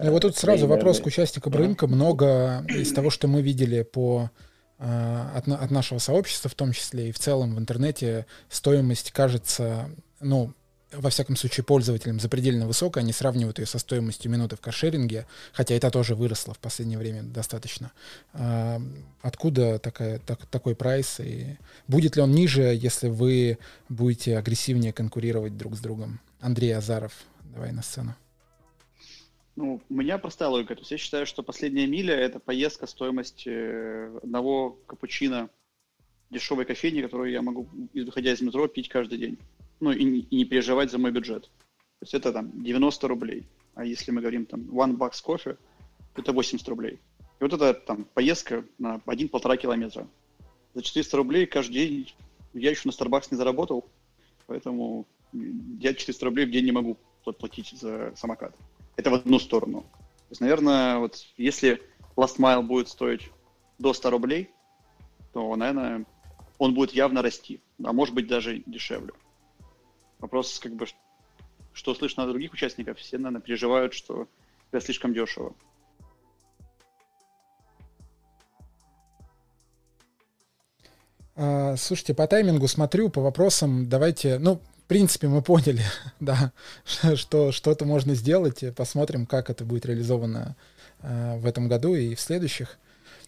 И 0.02 0.08
вот 0.08 0.22
тут 0.22 0.38
сразу 0.38 0.66
и, 0.66 0.70
вопрос 0.70 0.98
наверное... 0.98 1.04
к 1.04 1.08
участникам 1.08 1.54
рынка. 1.54 1.88
Много 1.88 2.66
из 2.70 2.94
того, 2.94 3.10
что 3.10 3.28
мы 3.28 3.42
видели 3.42 3.82
по 3.82 4.30
Э, 4.30 4.55
от, 4.78 5.48
от 5.48 5.72
нашего 5.72 6.00
сообщества 6.00 6.50
в 6.50 6.56
том 6.56 6.74
числе 6.74 7.10
и 7.10 7.12
в 7.12 7.20
целом 7.20 7.56
в 7.56 7.60
интернете 7.60 8.26
стоимость 8.50 9.12
кажется, 9.12 9.90
ну, 10.20 10.54
во 10.92 11.10
всяком 11.10 11.36
случае, 11.36 11.64
пользователям 11.64 12.20
запредельно 12.20 12.68
высокая, 12.68 13.04
они 13.04 13.14
сравнивают 13.14 13.60
ее 13.60 13.66
со 13.66 13.80
стоимостью 13.80 14.32
минуты 14.32 14.56
в 14.56 14.62
каршеринге, 14.62 15.26
хотя 15.54 15.76
это 15.76 15.92
тоже 15.92 16.16
выросло 16.16 16.54
в 16.54 16.60
последнее 16.60 16.98
время 16.98 17.24
достаточно. 17.24 17.92
А, 18.34 18.82
откуда 19.22 19.80
такая, 19.80 20.20
так, 20.20 20.46
такой 20.48 20.76
прайс? 20.76 21.20
И 21.20 21.58
будет 21.88 22.16
ли 22.16 22.22
он 22.22 22.32
ниже, 22.32 22.62
если 22.62 23.10
вы 23.10 23.58
будете 23.90 24.38
агрессивнее 24.38 24.94
конкурировать 24.94 25.58
друг 25.58 25.76
с 25.76 25.80
другом? 25.80 26.20
Андрей 26.40 26.76
Азаров, 26.76 27.14
давай 27.44 27.72
на 27.72 27.82
сцену. 27.82 28.16
Ну, 29.56 29.82
у 29.90 29.94
меня 29.94 30.18
простая 30.18 30.50
логика. 30.50 30.76
То 30.76 30.82
есть 30.82 30.92
я 30.92 30.98
считаю, 30.98 31.26
что 31.26 31.44
последняя 31.44 31.88
миля– 31.88 32.14
это 32.16 32.40
поездка 32.40 32.88
стоимости 32.88 33.50
э, 33.50 34.20
одного 34.22 34.78
капучино 34.86 35.50
дешевой 36.30 36.66
кофейни, 36.66 37.02
которую 37.02 37.32
я 37.32 37.42
могу, 37.42 37.68
выходя 37.94 38.34
из 38.34 38.42
метро, 38.42 38.68
пить 38.68 38.90
каждый 38.90 39.18
день. 39.18 39.38
Ну, 39.80 39.92
и, 39.92 40.04
и 40.04 40.36
не 40.36 40.46
переживать 40.46 40.92
за 40.92 40.98
мой 40.98 41.12
бюджет. 41.12 41.44
То 41.44 42.04
есть 42.04 42.14
это 42.14 42.34
там 42.34 42.64
90 42.64 43.08
рублей. 43.08 43.46
А 43.76 43.86
если 43.86 44.12
мы 44.12 44.22
говорим 44.22 44.46
там 44.46 44.62
one 44.62 44.98
bucks 44.98 45.22
кофе, 45.24 45.58
это 46.16 46.34
80 46.34 46.68
рублей. 46.68 47.00
И 47.40 47.44
вот 47.44 47.54
это 47.54 47.74
там 47.74 48.06
поездка 48.14 48.66
на 48.78 49.02
1-1,5 49.06 49.58
километра. 49.58 50.08
За 50.74 50.82
400 50.82 51.18
рублей 51.18 51.46
каждый 51.46 51.74
день 51.74 52.14
я 52.54 52.72
еще 52.72 52.90
на 52.90 52.92
Starbucks 52.92 53.28
не 53.32 53.38
заработал, 53.38 53.86
поэтому 54.48 55.06
я 55.34 55.94
400 55.94 56.26
рублей 56.26 56.46
в 56.46 56.52
день 56.52 56.66
не 56.66 56.72
могу 56.72 56.98
платить 57.24 57.74
за 57.80 58.14
самокат. 58.16 58.56
Это 58.96 59.10
в 59.10 59.14
одну 59.14 59.40
сторону. 59.40 59.82
То 59.82 60.32
есть, 60.32 60.42
наверное, 60.42 60.98
вот 60.98 61.18
если 61.38 61.82
last 62.16 62.38
mile 62.40 62.62
будет 62.62 62.88
стоить 62.90 63.30
до 63.78 63.94
100 63.94 64.10
рублей, 64.10 64.50
то, 65.34 65.56
наверное, 65.56 66.06
он 66.58 66.74
будет 66.74 66.94
явно 66.94 67.22
расти, 67.22 67.62
а 67.84 67.92
может 67.94 68.16
быть 68.16 68.28
даже 68.28 68.64
дешевле. 68.66 69.14
Вопрос, 70.20 70.60
как 70.60 70.74
бы, 70.74 70.86
что 71.74 71.94
слышно 71.94 72.24
от 72.24 72.30
других 72.30 72.54
участников, 72.54 72.98
все, 73.00 73.18
наверное, 73.18 73.42
переживают, 73.42 73.94
что 73.94 74.28
это 74.72 74.84
слишком 74.84 75.14
дешево. 75.14 75.54
А, 81.36 81.76
слушайте, 81.76 82.14
по 82.14 82.28
таймингу 82.28 82.68
смотрю, 82.68 83.10
по 83.10 83.22
вопросам 83.22 83.90
давайте, 83.90 84.40
ну, 84.40 84.62
в 84.86 84.88
принципе, 84.88 85.28
мы 85.28 85.42
поняли, 85.42 85.82
да, 86.20 86.52
что 87.16 87.52
что-то 87.52 87.86
можно 87.86 88.14
сделать. 88.14 88.64
Посмотрим, 88.76 89.26
как 89.26 89.50
это 89.50 89.66
будет 89.66 89.88
реализовано 89.88 90.56
э, 91.02 91.38
в 91.40 91.48
этом 91.48 91.68
году 91.68 91.96
и 91.96 92.14
в 92.14 92.20
следующих. 92.20 92.78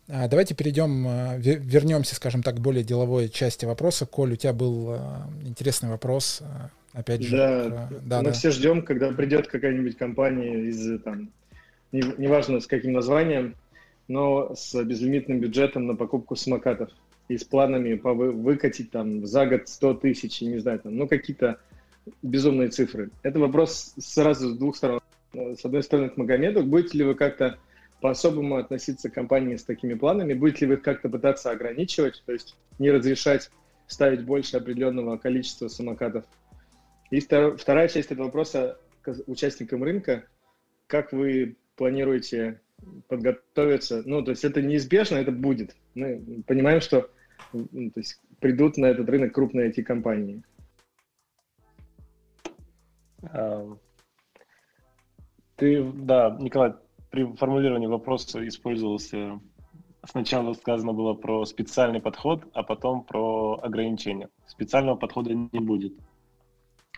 А, 0.08 0.28
давайте 0.28 0.54
перейдем, 0.54 1.08
э, 1.08 1.40
вернемся, 1.40 2.14
скажем 2.14 2.44
так, 2.44 2.58
к 2.58 2.60
более 2.60 2.84
деловой 2.84 3.28
части 3.28 3.66
вопроса. 3.66 4.06
Коль, 4.06 4.34
у 4.34 4.36
тебя 4.36 4.54
был 4.54 4.94
э, 4.94 5.00
интересный 5.46 5.90
вопрос. 5.90 6.44
Опять 6.94 7.24
же, 7.24 7.36
да, 7.36 7.64
про... 7.64 8.00
да 8.02 8.18
мы 8.20 8.26
да. 8.26 8.32
все 8.34 8.52
ждем, 8.52 8.84
когда 8.84 9.12
придет 9.12 9.48
какая-нибудь 9.48 9.98
компания 9.98 10.60
из 10.70 11.02
там, 11.02 11.32
неважно 11.92 12.60
с 12.60 12.68
каким 12.68 12.94
названием, 12.94 13.56
но 14.08 14.54
с 14.56 14.80
безлимитным 14.84 15.40
бюджетом 15.40 15.88
на 15.88 15.96
покупку 15.96 16.36
самокатов 16.36 16.92
и 17.28 17.38
с 17.38 17.44
планами 17.44 17.94
выкатить 17.94 18.92
там 18.92 19.26
за 19.26 19.46
год 19.46 19.68
100 19.68 19.96
тысяч, 19.96 20.42
не 20.42 20.60
знаю, 20.60 20.80
там, 20.80 20.96
ну 20.96 21.08
какие-то 21.08 21.60
безумные 22.22 22.70
цифры. 22.70 23.10
Это 23.24 23.40
вопрос 23.40 23.94
сразу 23.98 24.50
с 24.50 24.58
двух 24.58 24.78
сторон. 24.78 25.02
С 25.34 25.66
одной 25.66 25.84
стороны, 25.84 26.10
к 26.10 26.18
Магомеду, 26.18 26.64
будете 26.64 27.00
ли 27.00 27.04
вы 27.04 27.16
как-то 27.16 27.58
по-особому 28.00 28.56
относиться 28.56 29.10
к 29.10 29.14
компании 29.14 29.56
с 29.56 29.64
такими 29.64 29.94
планами? 29.94 30.34
Будете 30.34 30.66
ли 30.66 30.76
вы 30.76 30.78
как-то 30.78 31.10
пытаться 31.10 31.52
ограничивать, 31.52 32.24
то 32.26 32.32
есть 32.32 32.56
не 32.80 32.92
разрешать 32.92 33.50
ставить 33.88 34.24
больше 34.24 34.58
определенного 34.58 35.18
количества 35.18 35.68
самокатов? 35.68 36.24
И 37.12 37.20
вторая 37.20 37.88
часть 37.88 38.12
этого 38.12 38.26
вопроса 38.26 38.78
к 39.02 39.16
участникам 39.28 39.84
рынка. 39.84 40.26
Как 40.88 41.12
вы 41.12 41.56
планируете 41.76 42.62
подготовиться? 43.08 44.04
Ну, 44.06 44.22
то 44.22 44.32
есть 44.32 44.46
это 44.46 44.62
неизбежно, 44.62 45.16
это 45.16 45.32
будет. 45.32 45.76
Мы 45.96 46.44
понимаем, 46.46 46.80
что 46.80 47.10
ну, 47.72 47.92
то 47.92 48.00
есть 48.00 48.20
придут 48.40 48.78
на 48.78 48.88
этот 48.88 49.10
рынок 49.10 49.34
крупные 49.34 49.72
IT-компании. 49.72 50.44
Ты, 55.56 55.84
да, 55.84 56.38
Николай, 56.40 56.76
при 57.10 57.26
формулировании 57.36 57.88
вопроса 57.88 58.48
использовался 58.48 59.40
сначала 60.08 60.54
сказано 60.54 60.94
было 60.94 61.14
про 61.14 61.46
специальный 61.46 62.00
подход, 62.00 62.46
а 62.54 62.64
потом 62.64 63.04
про 63.04 63.60
ограничения. 63.62 64.30
Специального 64.46 64.96
подхода 64.96 65.34
не 65.34 65.60
будет. 65.60 65.94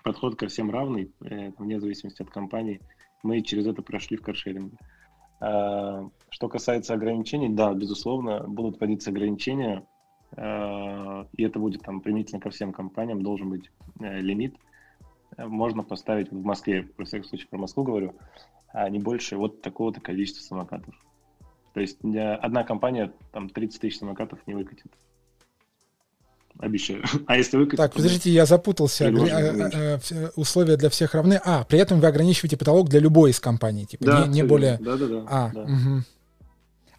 Подход 0.03 0.35
ко 0.35 0.47
всем 0.47 0.71
равный, 0.71 1.11
э, 1.21 1.51
вне 1.57 1.79
зависимости 1.79 2.21
от 2.21 2.29
компании. 2.29 2.81
Мы 3.23 3.41
через 3.41 3.67
это 3.67 3.81
прошли 3.81 4.17
в 4.17 4.21
каршеринге. 4.21 4.77
А, 5.41 6.09
что 6.29 6.47
касается 6.47 6.93
ограничений, 6.93 7.49
да, 7.49 7.73
безусловно, 7.73 8.45
будут 8.47 8.79
вводиться 8.79 9.09
ограничения, 9.09 9.85
и 10.35 11.43
это 11.43 11.59
будет 11.59 11.81
там 11.81 12.01
применительно 12.01 12.39
ко 12.39 12.49
всем 12.49 12.71
компаниям, 12.71 13.23
должен 13.23 13.49
быть 13.49 13.71
э, 13.99 14.19
лимит. 14.21 14.55
Можно 15.37 15.83
поставить 15.83 16.31
в 16.31 16.43
Москве, 16.43 16.83
про 16.83 17.05
всякий 17.05 17.27
случай 17.27 17.47
про 17.47 17.57
Москву 17.57 17.83
говорю, 17.83 18.15
а 18.71 18.89
не 18.89 18.99
больше 18.99 19.37
вот 19.37 19.61
такого-то 19.61 20.01
количества 20.01 20.41
самокатов. 20.43 20.93
То 21.73 21.79
есть 21.79 21.97
одна 22.03 22.63
компания 22.63 23.11
там 23.31 23.49
30 23.49 23.81
тысяч 23.81 23.99
самокатов 23.99 24.39
не 24.47 24.53
выкатит. 24.53 24.91
Обещаю. 26.57 27.03
А 27.27 27.37
если 27.37 27.57
выкатит... 27.57 27.77
Так, 27.77 27.93
подождите, 27.93 28.29
я 28.31 28.45
запутался. 28.45 29.07
А, 29.07 29.99
а, 30.01 30.31
условия 30.35 30.75
для 30.75 30.89
всех 30.89 31.13
равны. 31.13 31.39
А, 31.43 31.63
при 31.63 31.79
этом 31.79 32.01
вы 32.01 32.07
ограничиваете 32.07 32.57
потолок 32.57 32.89
для 32.89 32.99
любой 32.99 33.31
из 33.31 33.39
компаний. 33.39 33.85
Типа, 33.85 34.05
да, 34.05 34.27
не, 34.27 34.41
не 34.41 34.43
более... 34.43 34.77
Да, 34.79 34.97
да, 34.97 35.07
да. 35.07 35.25
А, 35.29 35.51
да. 35.53 35.61
Угу. 35.61 36.03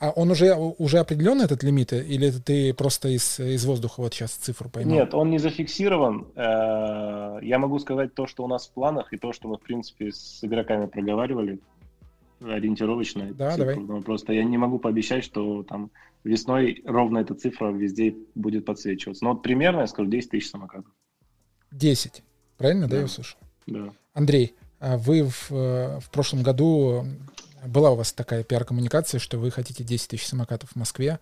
А 0.01 0.11
он 0.11 0.31
уже, 0.31 0.55
уже 0.55 0.99
определен, 0.99 1.43
этот 1.43 1.63
лимит? 1.63 1.93
Или 1.93 2.29
это 2.29 2.43
ты 2.43 2.73
просто 2.73 3.09
из, 3.09 3.39
из 3.39 3.67
воздуха 3.67 4.01
вот 4.01 4.15
сейчас 4.15 4.33
цифру 4.33 4.71
поймал? 4.71 4.95
Нет, 4.95 5.13
он 5.13 5.31
не 5.31 5.39
зафиксирован. 5.39 6.27
Э, 6.35 7.39
я 7.43 7.59
могу 7.59 7.79
сказать 7.79 8.15
то, 8.15 8.27
что 8.27 8.43
у 8.43 8.49
нас 8.49 8.67
в 8.67 8.73
планах, 8.73 9.13
и 9.13 9.19
то, 9.19 9.35
что 9.35 9.49
мы, 9.49 9.59
в 9.59 9.61
принципе, 9.61 10.11
с 10.11 10.43
игроками 10.43 10.87
проговаривали 10.87 11.61
ориентировочно. 12.41 13.35
Да, 13.35 13.51
цифру, 13.51 13.67
давай. 13.67 13.85
Но 13.85 14.01
просто 14.01 14.33
я 14.33 14.43
не 14.43 14.57
могу 14.57 14.79
пообещать, 14.79 15.23
что 15.23 15.63
там 15.65 15.91
весной 16.25 16.83
ровно 16.87 17.19
эта 17.19 17.35
цифра 17.35 17.71
везде 17.71 18.15
будет 18.35 18.65
подсвечиваться. 18.65 19.23
Но 19.25 19.35
вот 19.35 19.43
примерно, 19.43 19.81
я 19.81 19.87
скажу, 19.87 20.09
10 20.09 20.31
тысяч 20.31 20.49
самокатов. 20.49 20.91
10. 21.73 22.23
Правильно, 22.57 22.87
да, 22.87 22.93
да 22.93 22.99
я 23.01 23.05
услышал? 23.05 23.39
Да. 23.67 23.93
Андрей, 24.15 24.55
а 24.79 24.97
вы 24.97 25.25
в, 25.25 25.53
э, 25.53 26.01
в 26.01 26.11
прошлом 26.11 26.43
году, 26.43 27.05
была 27.67 27.91
у 27.91 27.97
вас 27.97 28.13
такая 28.13 28.45
пиар-коммуникация, 28.45 29.19
что 29.19 29.39
вы 29.39 29.51
хотите 29.51 29.85
10 29.85 30.09
тысяч 30.09 30.27
самокатов 30.27 30.71
в 30.71 30.77
Москве. 30.77 31.19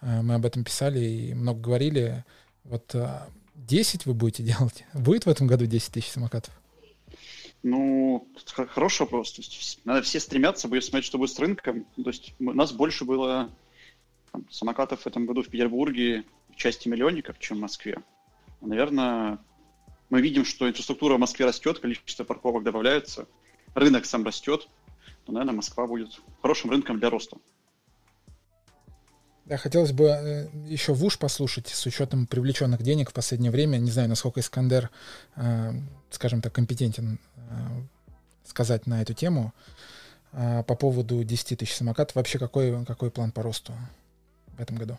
Э, 0.00 0.22
мы 0.22 0.34
об 0.34 0.46
этом 0.46 0.64
писали 0.64 1.00
и 1.00 1.34
много 1.34 1.60
говорили. 1.60 2.24
Вот 2.64 2.94
10 3.54 4.06
вы 4.06 4.14
будете 4.14 4.42
делать? 4.44 4.84
Будет 4.94 5.26
в 5.26 5.28
этом 5.28 5.46
году 5.46 5.66
10 5.66 5.92
тысяч 5.92 6.10
самокатов? 6.10 6.52
Ну, 7.62 8.28
хороший 8.46 9.02
вопрос. 9.02 9.32
То 9.32 9.42
есть, 9.42 9.80
надо 9.84 10.02
все 10.02 10.20
стремятся, 10.20 10.68
будет 10.68 10.84
смотреть, 10.84 11.06
что 11.06 11.18
будет 11.18 11.30
с 11.30 11.38
рынком. 11.38 11.84
То 11.96 12.10
есть 12.10 12.34
у 12.38 12.52
нас 12.52 12.72
больше 12.72 13.04
было 13.04 13.50
там, 14.30 14.46
самокатов 14.50 15.00
в 15.00 15.06
этом 15.06 15.26
году 15.26 15.42
в 15.42 15.48
Петербурге 15.48 16.24
в 16.52 16.56
части 16.56 16.88
миллионников, 16.88 17.38
чем 17.40 17.56
в 17.56 17.60
Москве. 17.60 17.98
Наверное, 18.60 19.38
мы 20.10 20.20
видим, 20.20 20.44
что 20.44 20.68
инфраструктура 20.68 21.16
в 21.16 21.18
Москве 21.18 21.46
растет, 21.46 21.80
количество 21.80 22.24
парковок 22.24 22.62
добавляется, 22.62 23.26
рынок 23.74 24.06
сам 24.06 24.24
растет. 24.24 24.68
Но, 25.26 25.34
наверное, 25.34 25.56
Москва 25.56 25.86
будет 25.86 26.20
хорошим 26.40 26.70
рынком 26.70 26.98
для 26.98 27.10
роста. 27.10 27.36
Да, 29.46 29.56
хотелось 29.56 29.92
бы 29.92 30.06
э, 30.06 30.48
еще 30.66 30.92
в 30.92 31.04
уж 31.04 31.18
послушать 31.18 31.68
с 31.68 31.86
учетом 31.86 32.26
привлеченных 32.26 32.82
денег 32.82 33.10
в 33.10 33.12
последнее 33.12 33.52
время. 33.52 33.76
Не 33.76 33.92
знаю, 33.92 34.08
насколько 34.08 34.40
Искандер, 34.40 34.90
э, 35.36 35.72
скажем 36.10 36.42
так, 36.42 36.52
компетентен 36.52 37.20
э, 37.36 37.40
сказать 38.44 38.86
на 38.86 39.02
эту 39.02 39.14
тему. 39.14 39.52
По 40.32 40.74
поводу 40.74 41.24
10 41.24 41.60
тысяч 41.60 41.74
самокатов, 41.74 42.16
вообще 42.16 42.38
какой, 42.38 42.84
какой 42.84 43.10
план 43.10 43.32
по 43.32 43.42
росту 43.42 43.72
в 44.58 44.60
этом 44.60 44.76
году? 44.76 44.98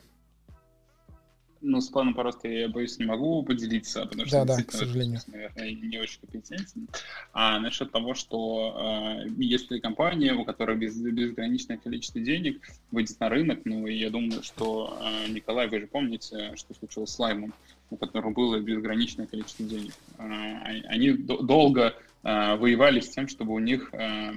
Ну, 1.61 1.81
с 1.81 1.89
планом 1.89 2.13
по 2.13 2.23
росту 2.23 2.47
я, 2.47 2.67
боюсь, 2.69 2.97
не 2.99 3.05
могу 3.05 3.41
поделиться, 3.43 4.05
потому 4.05 4.25
что, 4.25 4.45
да, 4.45 4.57
да, 4.57 4.63
к 4.63 4.71
сожалению. 4.71 5.19
наверное, 5.27 5.71
не 5.71 5.97
очень 5.99 6.19
компетентен. 6.21 6.87
А 7.33 7.59
насчет 7.59 7.91
того, 7.91 8.13
что 8.13 9.23
э, 9.25 9.29
если 9.37 9.79
компания, 9.79 10.33
у 10.33 10.45
которой 10.45 10.77
без, 10.77 10.95
безграничное 10.95 11.77
количество 11.77 12.21
денег, 12.21 12.61
выйдет 12.91 13.19
на 13.19 13.29
рынок, 13.29 13.61
ну, 13.65 13.87
и 13.87 13.95
я 13.95 14.09
думаю, 14.09 14.43
что, 14.43 14.99
э, 15.01 15.29
Николай, 15.29 15.67
вы 15.67 15.79
же 15.79 15.87
помните, 15.87 16.53
что 16.55 16.73
случилось 16.73 17.09
с 17.09 17.19
Лаймом, 17.19 17.53
у 17.89 17.97
которого 17.97 18.31
было 18.31 18.59
безграничное 18.59 19.25
количество 19.25 19.65
денег. 19.65 19.93
Э, 20.17 20.81
они 20.87 21.11
долго 21.11 21.95
э, 22.23 22.55
воевали 22.55 22.99
с 22.99 23.09
тем, 23.09 23.27
чтобы 23.27 23.53
у 23.53 23.59
них, 23.59 23.89
э, 23.93 24.33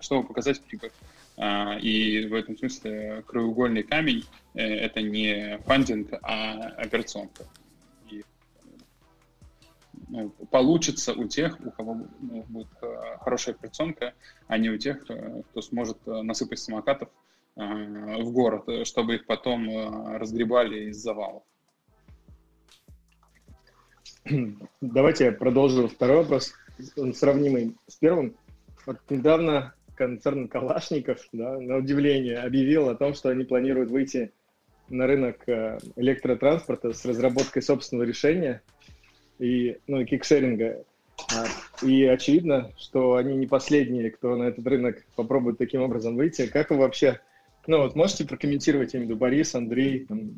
чтобы 0.00 0.26
показать 0.26 0.60
прибыль. 0.62 0.90
А, 1.42 1.78
и 1.78 2.26
в 2.26 2.34
этом 2.34 2.54
смысле 2.54 3.24
краеугольный 3.26 3.82
камень 3.82 4.26
э,— 4.52 4.60
это 4.62 5.00
не 5.00 5.56
фандинг, 5.64 6.12
а 6.22 6.66
операционка. 6.76 7.44
И, 8.10 8.22
ну, 10.08 10.28
получится 10.50 11.14
у 11.14 11.26
тех, 11.26 11.58
у 11.64 11.70
кого 11.70 12.06
ну, 12.20 12.44
будет 12.46 12.68
э, 12.82 13.16
хорошая 13.20 13.54
операционка, 13.54 14.12
а 14.48 14.58
не 14.58 14.68
у 14.68 14.76
тех, 14.76 15.02
э, 15.08 15.42
кто 15.50 15.62
сможет 15.62 15.96
насыпать 16.06 16.58
самокатов 16.58 17.08
в 17.56 18.30
город, 18.30 18.86
чтобы 18.86 19.16
их 19.16 19.26
потом 19.26 20.16
разгребали 20.16 20.90
из 20.90 20.98
завалов. 20.98 21.42
Давайте 24.80 25.24
я 25.24 25.32
продолжу 25.32 25.88
второй 25.88 26.18
вопрос, 26.18 26.54
сравнимый 27.14 27.76
с 27.86 27.96
первым. 27.96 28.36
Вот 28.86 28.98
недавно 29.10 29.74
концерн 30.00 30.48
Калашников, 30.48 31.28
да, 31.30 31.60
на 31.60 31.76
удивление, 31.76 32.38
объявил 32.38 32.88
о 32.88 32.94
том, 32.94 33.12
что 33.12 33.28
они 33.28 33.44
планируют 33.44 33.90
выйти 33.90 34.32
на 34.88 35.06
рынок 35.06 35.46
э, 35.46 35.78
электротранспорта 35.96 36.94
с 36.94 37.04
разработкой 37.04 37.60
собственного 37.60 38.06
решения 38.06 38.62
и, 39.38 39.76
ну, 39.86 40.02
кикшеринга. 40.06 40.86
А, 41.34 41.44
и 41.84 42.04
очевидно, 42.04 42.72
что 42.78 43.16
они 43.16 43.36
не 43.36 43.46
последние, 43.46 44.10
кто 44.10 44.36
на 44.36 44.44
этот 44.44 44.66
рынок 44.66 45.04
попробует 45.16 45.58
таким 45.58 45.82
образом 45.82 46.16
выйти. 46.16 46.46
Как 46.46 46.70
вы 46.70 46.78
вообще, 46.78 47.20
ну 47.66 47.82
вот 47.82 47.94
можете 47.94 48.26
прокомментировать, 48.26 48.94
я 48.94 49.00
имею 49.00 49.08
в 49.08 49.10
виду 49.10 49.20
Борис, 49.20 49.54
Андрей, 49.54 50.06
там, 50.06 50.30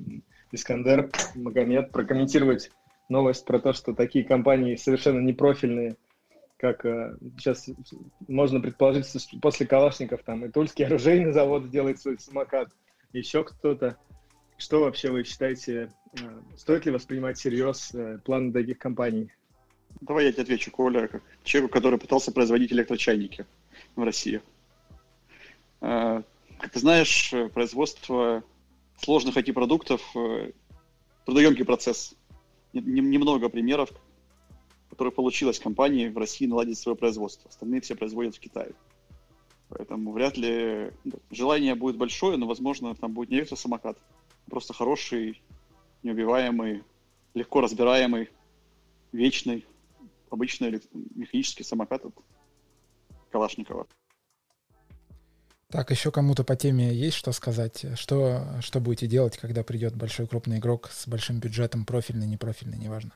Искандер, 0.51 1.09
Магомед, 1.37 1.93
прокомментировать 1.93 2.73
новость 3.09 3.45
про 3.45 3.61
то, 3.61 3.73
что 3.73 3.95
такие 3.95 4.25
компании 4.25 4.75
совершенно 4.75 5.21
непрофильные 5.21 5.95
как 6.63 6.87
э, 6.87 7.17
сейчас 7.37 7.69
можно 8.29 8.61
предположить, 8.61 9.07
что 9.07 9.37
после 9.41 9.67
Калашников 9.67 10.23
там 10.23 10.45
и 10.45 10.49
Тульский 10.49 10.87
оружейный 10.87 11.33
завод 11.35 11.65
сделает 11.65 12.01
свой 12.01 12.21
самокат, 12.21 12.71
еще 13.13 13.43
кто-то. 13.43 13.99
Что 14.59 14.83
вообще 14.83 15.11
вы 15.11 15.25
считаете, 15.25 15.93
э, 16.17 16.41
стоит 16.57 16.87
ли 16.87 16.93
воспринимать 16.93 17.37
всерьез 17.37 17.93
э, 17.95 18.21
планы 18.25 18.53
таких 18.53 18.79
компаний? 18.79 19.33
Давай 20.01 20.27
я 20.27 20.33
тебе 20.33 20.45
отвечу, 20.45 20.71
Коля, 20.71 21.09
как 21.09 21.25
человеку, 21.43 21.73
который 21.73 21.99
пытался 21.99 22.31
производить 22.31 22.73
электрочайники 22.73 23.45
в 23.97 24.05
России. 24.05 24.41
Э, 25.81 26.23
как 26.61 26.71
ты 26.71 26.79
знаешь, 26.79 27.35
производство 27.53 28.45
сложных 28.99 29.37
IT-продуктов 29.37 30.01
э, 30.15 30.53
трудоемкий 31.25 31.65
процесс. 31.65 32.15
Немного 32.73 33.49
примеров, 33.49 33.91
которое 34.93 35.11
получилось 35.11 35.59
компании 35.59 36.09
в 36.09 36.19
России 36.19 36.45
наладить 36.45 36.79
свое 36.79 36.95
производство. 36.95 37.49
Остальные 37.49 37.81
все 37.81 37.95
производят 37.95 38.37
в 38.37 38.41
Китае. 38.41 38.75
Поэтому 39.71 40.13
вряд 40.13 40.37
ли 40.37 40.91
желание 41.31 41.75
будет 41.75 41.97
большое, 41.97 42.37
но, 42.37 42.47
возможно, 42.47 42.95
там 42.95 43.15
будет 43.15 43.31
не 43.31 43.37
электросамокат, 43.39 43.97
а 44.47 44.51
просто 44.51 44.75
хороший, 44.75 45.41
неубиваемый, 46.03 46.85
легко 47.33 47.63
разбираемый, 47.63 48.29
вечный, 49.13 49.65
обычный 50.29 50.83
механический 51.15 51.65
самокат 51.65 52.05
от 52.05 52.15
Калашникова. 53.31 53.87
Так, 55.69 55.91
еще 55.91 56.11
кому-то 56.13 56.45
по 56.45 56.55
теме 56.55 56.93
есть 56.93 57.17
что 57.17 57.33
сказать? 57.33 57.87
Что, 57.95 58.47
что 58.61 58.79
будете 58.79 59.07
делать, 59.07 59.39
когда 59.39 59.63
придет 59.65 59.97
большой 59.97 60.27
крупный 60.27 60.59
игрок 60.59 60.91
с 60.93 61.09
большим 61.09 61.41
бюджетом, 61.41 61.87
профильный, 61.87 62.27
непрофильный, 62.27 62.77
неважно? 62.77 63.13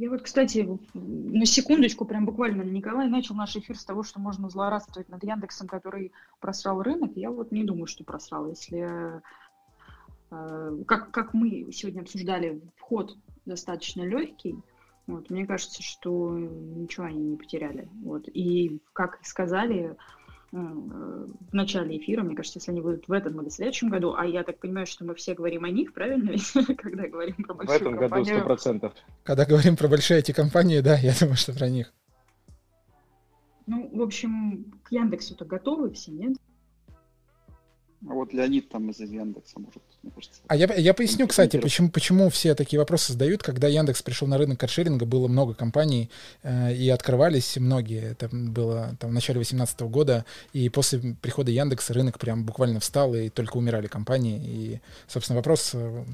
Я 0.00 0.08
вот, 0.08 0.22
кстати, 0.22 0.66
на 0.94 1.44
секундочку, 1.44 2.06
прям 2.06 2.24
буквально, 2.24 2.62
Николай 2.62 3.06
начал 3.06 3.34
наш 3.34 3.54
эфир 3.56 3.76
с 3.76 3.84
того, 3.84 4.02
что 4.02 4.18
можно 4.18 4.48
злорадствовать 4.48 5.10
над 5.10 5.22
Яндексом, 5.22 5.68
который 5.68 6.12
просрал 6.40 6.80
рынок. 6.80 7.12
Я 7.16 7.30
вот 7.30 7.52
не 7.52 7.64
думаю, 7.64 7.86
что 7.86 8.02
просрал. 8.02 8.48
Если, 8.48 9.20
э, 10.30 10.84
как, 10.86 11.10
как 11.10 11.34
мы 11.34 11.70
сегодня 11.72 12.00
обсуждали, 12.00 12.62
вход 12.76 13.14
достаточно 13.44 14.00
легкий, 14.00 14.56
вот, 15.06 15.28
мне 15.28 15.46
кажется, 15.46 15.82
что 15.82 16.34
ничего 16.34 17.04
они 17.04 17.22
не 17.22 17.36
потеряли. 17.36 17.86
Вот. 18.02 18.26
И, 18.26 18.80
как 18.94 19.18
сказали, 19.22 19.84
Э, 19.88 19.96
в 20.52 21.54
начале 21.54 21.96
эфира, 21.98 22.22
мне 22.22 22.34
кажется, 22.34 22.58
если 22.58 22.72
они 22.72 22.80
будут 22.80 23.06
в 23.06 23.12
этом 23.12 23.40
или 23.40 23.48
в 23.48 23.52
следующем 23.52 23.88
году, 23.88 24.14
а 24.16 24.26
я 24.26 24.42
так 24.42 24.58
понимаю, 24.58 24.86
что 24.86 25.04
мы 25.04 25.14
все 25.14 25.34
говорим 25.34 25.64
о 25.64 25.70
них, 25.70 25.92
правильно 25.92 26.30
ведь, 26.30 26.52
когда 26.78 27.06
говорим 27.06 27.36
про 27.36 27.54
большую 27.54 27.78
В 27.78 27.82
этом 27.82 27.98
компанию. 27.98 28.26
году 28.26 28.38
сто 28.38 28.46
процентов. 28.46 28.92
Когда 29.22 29.44
говорим 29.46 29.76
про 29.76 29.88
большие 29.88 30.18
эти 30.18 30.32
компании, 30.32 30.80
да, 30.80 30.96
я 30.96 31.12
думаю, 31.18 31.36
что 31.36 31.52
про 31.52 31.68
них. 31.68 31.92
Ну, 33.66 33.88
в 33.92 34.02
общем, 34.02 34.64
к 34.82 34.90
Яндексу-то 34.90 35.44
готовы 35.44 35.92
все, 35.92 36.10
нет? 36.10 36.36
А 38.08 38.14
вот 38.14 38.32
Леонид 38.32 38.70
там 38.70 38.88
из 38.90 38.98
Яндекса, 38.98 39.60
может, 39.60 39.82
мне 40.02 40.10
кажется. 40.14 40.40
А 40.46 40.56
я, 40.56 40.72
я 40.74 40.94
поясню, 40.94 41.26
кстати, 41.28 41.58
почему, 41.58 41.90
почему 41.90 42.30
все 42.30 42.54
такие 42.54 42.78
вопросы 42.78 43.12
задают. 43.12 43.42
Когда 43.42 43.68
Яндекс 43.68 44.02
пришел 44.02 44.26
на 44.26 44.38
рынок 44.38 44.58
каршеринга, 44.58 45.04
было 45.04 45.28
много 45.28 45.52
компаний, 45.52 46.08
э, 46.42 46.74
и 46.74 46.88
открывались 46.88 47.58
многие. 47.58 48.12
Это 48.12 48.30
было 48.32 48.96
там, 48.98 49.10
в 49.10 49.12
начале 49.12 49.36
2018 49.36 49.80
года, 49.82 50.24
и 50.54 50.70
после 50.70 51.14
прихода 51.20 51.50
Яндекса 51.50 51.92
рынок 51.92 52.18
прям 52.18 52.44
буквально 52.44 52.80
встал, 52.80 53.14
и 53.14 53.28
только 53.28 53.58
умирали 53.58 53.86
компании. 53.86 54.40
И, 54.44 54.80
собственно, 55.06 55.36
вопрос 55.36 55.72
э, 55.74 56.04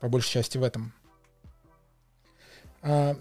по 0.00 0.08
большей 0.08 0.30
части 0.30 0.56
в 0.56 0.62
этом. 0.62 0.94
А, 2.80 3.14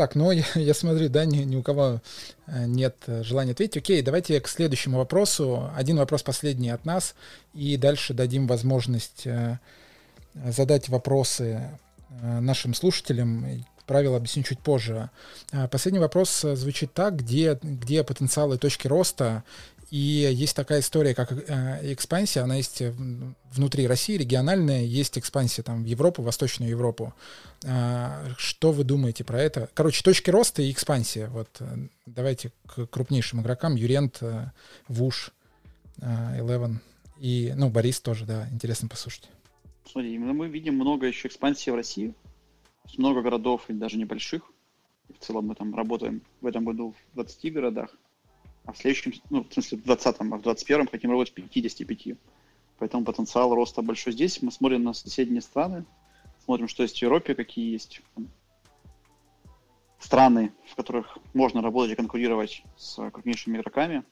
так, 0.00 0.14
ну 0.14 0.30
я, 0.30 0.44
я 0.54 0.72
смотрю, 0.72 1.10
да, 1.10 1.26
ни, 1.26 1.42
ни 1.44 1.56
у 1.56 1.62
кого 1.62 2.00
э, 2.46 2.64
нет 2.64 2.96
э, 3.06 3.22
желания 3.22 3.52
ответить. 3.52 3.76
Окей, 3.76 4.00
давайте 4.00 4.40
к 4.40 4.48
следующему 4.48 4.96
вопросу. 4.96 5.70
Один 5.76 5.98
вопрос 5.98 6.22
последний 6.22 6.70
от 6.70 6.86
нас, 6.86 7.14
и 7.52 7.76
дальше 7.76 8.14
дадим 8.14 8.46
возможность 8.46 9.26
э, 9.26 9.58
задать 10.34 10.88
вопросы 10.88 11.60
нашим 12.22 12.72
слушателям. 12.74 13.46
Правила 13.86 14.16
объясню 14.16 14.42
чуть 14.42 14.60
позже. 14.60 15.10
Последний 15.70 16.00
вопрос 16.00 16.40
звучит 16.40 16.92
так, 16.92 17.16
где, 17.16 17.58
где 17.62 18.04
потенциалы 18.04 18.56
точки 18.56 18.88
роста 18.88 19.42
и 19.90 20.30
есть 20.32 20.54
такая 20.54 20.80
история, 20.80 21.14
как 21.14 21.32
э, 21.32 21.92
экспансия, 21.92 22.42
она 22.42 22.54
есть 22.54 22.80
внутри 23.52 23.88
России, 23.88 24.16
региональная, 24.16 24.84
есть 24.84 25.18
экспансия 25.18 25.62
там 25.62 25.82
в 25.82 25.86
Европу, 25.86 26.22
Восточную 26.22 26.70
Европу. 26.70 27.12
А, 27.66 28.24
что 28.38 28.70
вы 28.70 28.84
думаете 28.84 29.24
про 29.24 29.42
это? 29.42 29.68
Короче, 29.74 30.04
точки 30.04 30.30
роста 30.30 30.62
и 30.62 30.70
экспансия. 30.70 31.26
Вот 31.28 31.48
э, 31.58 31.88
давайте 32.06 32.52
к 32.66 32.86
крупнейшим 32.86 33.40
игрокам. 33.40 33.74
Юрент, 33.74 34.18
э, 34.20 34.52
Вуш, 34.86 35.32
Eleven 35.98 36.76
и, 37.18 37.52
ну, 37.56 37.68
Борис 37.68 38.00
тоже, 38.00 38.24
да, 38.24 38.48
интересно 38.50 38.88
послушать. 38.88 39.28
Смотри, 39.84 40.16
мы 40.18 40.48
видим 40.48 40.76
много 40.76 41.06
еще 41.06 41.26
экспансии 41.26 41.68
в 41.70 41.74
России, 41.74 42.14
много 42.96 43.22
городов 43.22 43.64
даже 43.68 43.98
небольших. 43.98 44.42
В 45.08 45.24
целом 45.24 45.48
мы 45.48 45.56
там 45.56 45.74
работаем 45.74 46.22
в 46.40 46.46
этом 46.46 46.64
году 46.64 46.94
в 47.12 47.14
20 47.16 47.52
городах 47.52 47.90
а 48.70 48.72
в 48.72 48.78
следующем, 48.78 49.12
ну, 49.30 49.44
в 49.44 49.52
смысле, 49.52 49.78
в 49.78 49.84
20-м, 49.84 50.32
а 50.32 50.38
в 50.38 50.42
21-м 50.42 50.86
хотим 50.86 51.10
работать 51.10 51.32
в 51.32 51.34
55. 51.34 52.16
Поэтому 52.78 53.04
потенциал 53.04 53.52
роста 53.52 53.82
большой 53.82 54.12
здесь. 54.12 54.40
Мы 54.42 54.52
смотрим 54.52 54.84
на 54.84 54.92
соседние 54.92 55.42
страны, 55.42 55.84
смотрим, 56.44 56.68
что 56.68 56.84
есть 56.84 56.96
в 56.98 57.02
Европе, 57.02 57.34
какие 57.34 57.72
есть 57.72 58.00
страны, 59.98 60.52
в 60.68 60.76
которых 60.76 61.18
можно 61.34 61.62
работать 61.62 61.92
и 61.92 61.96
конкурировать 61.96 62.62
с 62.76 63.10
крупнейшими 63.10 63.58
игроками. 63.58 64.04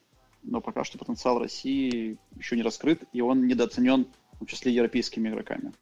Но 0.42 0.60
пока 0.60 0.82
что 0.82 0.98
потенциал 0.98 1.38
России 1.38 2.18
еще 2.36 2.56
не 2.56 2.62
раскрыт, 2.62 3.04
и 3.12 3.20
он 3.20 3.46
недооценен, 3.46 4.08
в 4.32 4.38
том 4.38 4.46
числе 4.48 4.72
европейскими 4.72 5.28
игроками. 5.28 5.72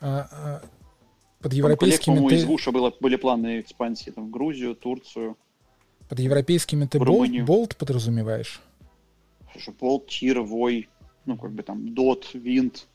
А, 0.00 0.28
а, 0.30 0.62
под 1.40 1.52
европейскими 1.52 2.14
коллег, 2.14 2.30
ты... 2.30 2.36
из 2.36 2.44
Вуша 2.44 2.70
было, 2.70 2.94
были 3.00 3.16
планы 3.16 3.60
экспансии 3.60 4.10
там, 4.10 4.28
в 4.28 4.30
Грузию, 4.30 4.76
Турцию, 4.76 5.36
под 6.08 6.20
европейскими 6.20 6.86
ты 6.86 6.98
болт, 6.98 7.30
болт 7.44 7.76
подразумеваешь? 7.76 8.60
Слушай, 9.52 9.74
болт, 9.78 10.08
тир, 10.08 10.40
вой, 10.40 10.88
ну, 11.24 11.36
как 11.36 11.52
бы 11.52 11.62
там, 11.62 11.94
дот, 11.94 12.30
винт. 12.34 12.86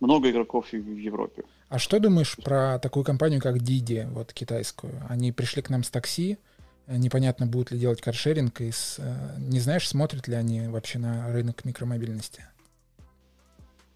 Много 0.00 0.30
игроков 0.30 0.72
в 0.72 0.96
Европе. 0.96 1.44
А 1.68 1.78
что 1.78 1.98
думаешь 1.98 2.36
про 2.36 2.78
такую 2.78 3.04
компанию, 3.04 3.40
как 3.40 3.56
Didi, 3.56 4.06
вот 4.10 4.32
китайскую? 4.32 4.92
Они 5.08 5.32
пришли 5.32 5.62
к 5.62 5.70
нам 5.70 5.82
с 5.82 5.90
такси, 5.90 6.38
непонятно, 6.86 7.46
будут 7.46 7.70
ли 7.70 7.78
делать 7.78 8.00
каршеринг, 8.00 8.60
и 8.60 8.70
с, 8.70 8.96
э, 8.98 9.36
не 9.38 9.60
знаешь, 9.60 9.88
смотрят 9.88 10.28
ли 10.28 10.34
они 10.34 10.68
вообще 10.68 10.98
на 10.98 11.32
рынок 11.32 11.64
микромобильности? 11.64 12.44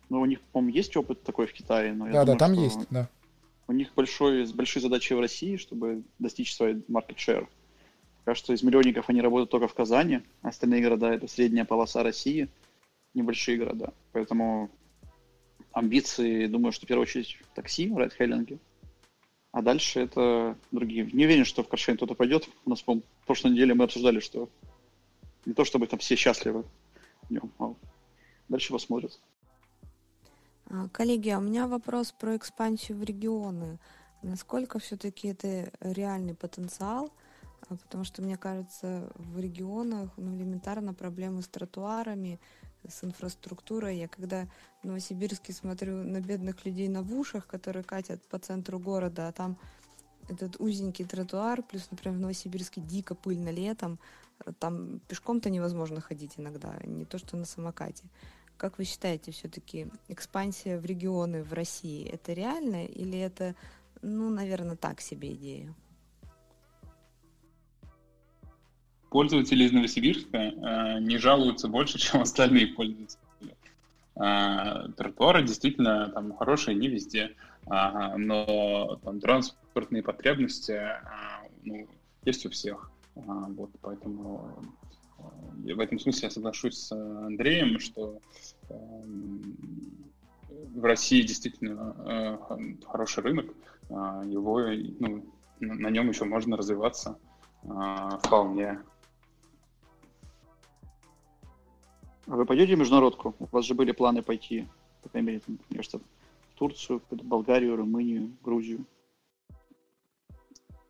Ну, 0.09 0.21
у 0.21 0.25
них, 0.25 0.41
по-моему, 0.53 0.75
есть 0.75 0.97
опыт 0.97 1.23
такой 1.23 1.47
в 1.47 1.53
Китае, 1.53 1.93
но 1.93 2.07
да, 2.07 2.25
да, 2.25 2.25
думаю, 2.25 2.39
там 2.39 2.53
есть, 2.55 2.79
да. 2.91 3.09
У 3.67 3.73
них 3.73 3.93
большой, 3.95 4.51
большие 4.55 4.83
задачи 4.83 5.13
в 5.13 5.21
России, 5.21 5.57
чтобы 5.57 6.03
достичь 6.19 6.55
свой 6.55 6.77
market 6.89 7.17
share. 7.17 7.47
Кажется, 8.29 8.53
из 8.53 8.63
миллионников 8.63 9.09
они 9.09 9.23
работают 9.23 9.49
только 9.49 9.69
в 9.69 9.73
Казани, 9.73 10.21
остальные 10.43 10.83
города— 10.83 11.11
это 11.15 11.27
средняя 11.27 11.65
полоса 11.65 12.03
России, 12.03 12.51
небольшие 13.15 13.57
города. 13.57 13.95
Поэтому 14.13 14.69
амбиции, 15.73 16.45
думаю, 16.45 16.73
что 16.73 16.85
в 16.85 16.89
первую 16.89 17.05
очередь 17.05 17.39
такси, 17.55 17.91
райдхейлинги, 17.91 18.59
а 19.51 19.63
дальше 19.63 20.01
это 20.01 20.59
другие. 20.73 21.09
Не 21.11 21.25
уверен, 21.25 21.47
что 21.47 21.63
в 21.63 21.69
каршеринг 21.69 22.01
кто-то 22.01 22.13
пойдет. 22.13 22.51
У 22.67 22.69
нас, 22.69 22.83
по 22.83 22.97
в 22.97 23.01
прошлой 23.25 23.53
неделе 23.53 23.73
мы 23.73 23.85
обсуждали, 23.85 24.21
что 24.21 24.51
не 25.47 25.55
то 25.55 25.65
чтобы 25.65 25.87
там 25.87 25.99
все 25.99 26.15
счастливы 26.15 26.67
в 27.23 27.31
нем, 27.31 27.51
а 27.59 27.73
дальше 28.51 28.75
посмотрят. 28.75 29.19
А, 30.67 30.91
коллеги, 30.91 31.31
а 31.31 31.39
у 31.39 31.41
меня 31.41 31.67
вопрос 31.67 32.13
про 32.13 32.37
экспансию 32.37 32.99
в 32.99 33.05
регионы. 33.05 33.79
Насколько 34.23 34.81
все-таки 34.81 35.29
это 35.29 35.73
реальный 35.81 36.35
потенциал– 36.35 37.11
потому 37.77 38.05
что, 38.05 38.23
мне 38.23 38.37
кажется, 38.37 39.11
в 39.15 39.39
регионах 39.39 40.11
ну, 40.17 40.35
элементарно 40.37 40.95
проблемы 40.95 41.43
с 41.43 41.49
тротуарами, 41.49 42.41
с 42.87 43.05
инфраструктурой. 43.05 43.99
Я 43.99 44.09
когда 44.09 44.47
в 44.83 44.87
Новосибирске 44.87 45.53
смотрю 45.53 45.97
на 46.05 46.21
бедных 46.21 46.65
людей 46.65 46.89
на 46.89 47.03
вушах, 47.03 47.47
которые 47.47 47.83
катят 47.83 48.27
по 48.29 48.39
центру 48.39 48.79
города, 48.79 49.29
а 49.29 49.33
там 49.33 49.59
этот 50.29 50.61
узенький 50.61 51.05
тротуар, 51.05 51.63
плюс, 51.63 51.89
например, 51.91 52.19
в 52.19 52.21
Новосибирске 52.21 52.81
дико 52.81 53.15
пыльно 53.15 53.51
летом, 53.51 53.99
там 54.59 55.01
пешком-то 55.09 55.51
невозможно 55.51 56.01
ходить 56.01 56.35
иногда, 56.37 56.79
не 56.85 57.05
то 57.05 57.19
что 57.19 57.37
на 57.37 57.45
самокате. 57.45 58.05
Как 58.57 58.79
вы 58.79 58.85
считаете, 58.85 59.31
все-таки 59.31 59.89
экспансия 60.09 60.79
в 60.79 60.85
регионы 60.85 61.45
в 61.45 61.53
России 61.53 62.09
это 62.09 62.33
реально 62.33 62.87
или 62.87 63.19
это, 63.19 63.55
ну, 64.03 64.31
наверное, 64.31 64.77
так 64.77 65.01
себе 65.01 65.33
идея? 65.35 65.75
Пользователи 69.11 69.65
из 69.65 69.73
Новосибирска 69.73 70.37
э, 70.37 71.01
не 71.01 71.19
жалуются 71.19 71.69
больше, 71.69 71.99
чем 71.99 72.23
остальные 72.23 72.69
пользователи. 72.69 73.19
Э, 74.17 74.89
тротуары 74.97 75.45
действительно 75.45 76.09
там 76.09 76.35
хорошие 76.37 76.75
не 76.75 76.89
везде, 76.89 77.35
э, 77.67 78.17
но 78.17 78.99
там 79.05 79.21
транспортные 79.21 80.03
потребности 80.03 80.73
э, 80.73 81.01
ну, 81.65 81.87
есть 82.25 82.47
у 82.47 82.51
всех. 82.51 82.91
Вот, 83.15 83.71
поэтому 83.81 84.63
в 85.19 85.81
этом 85.81 85.99
смысле 85.99 86.27
я 86.27 86.31
соглашусь 86.31 86.79
с 86.79 86.93
Андреем, 86.93 87.81
что 87.81 88.21
в 88.69 90.85
России 90.85 91.23
действительно 91.23 92.39
хороший 92.87 93.25
рынок, 93.25 93.47
его, 93.91 94.61
ну, 95.01 95.25
на 95.61 95.91
нем 95.91 96.09
еще 96.09 96.25
можно 96.25 96.57
развиваться 96.57 97.19
э, 97.65 97.69
вполне. 98.23 98.79
А 102.29 102.37
вы 102.37 102.45
пойдете 102.45 102.77
в 102.77 102.79
международку? 102.79 103.35
У 103.39 103.47
вас 103.47 103.65
же 103.65 103.75
были 103.75 103.93
планы 103.93 104.23
пойти, 104.23 104.67
по 105.03 105.09
крайней 105.09 105.29
мере, 105.29 105.41
там, 105.41 105.59
мне 105.71 105.77
кажется, 105.79 105.99
в 105.99 106.59
Турцию, 106.59 107.01
в 107.11 107.17
Болгарию, 107.25 107.77
Румынию, 107.77 108.37
Грузию. 108.43 108.85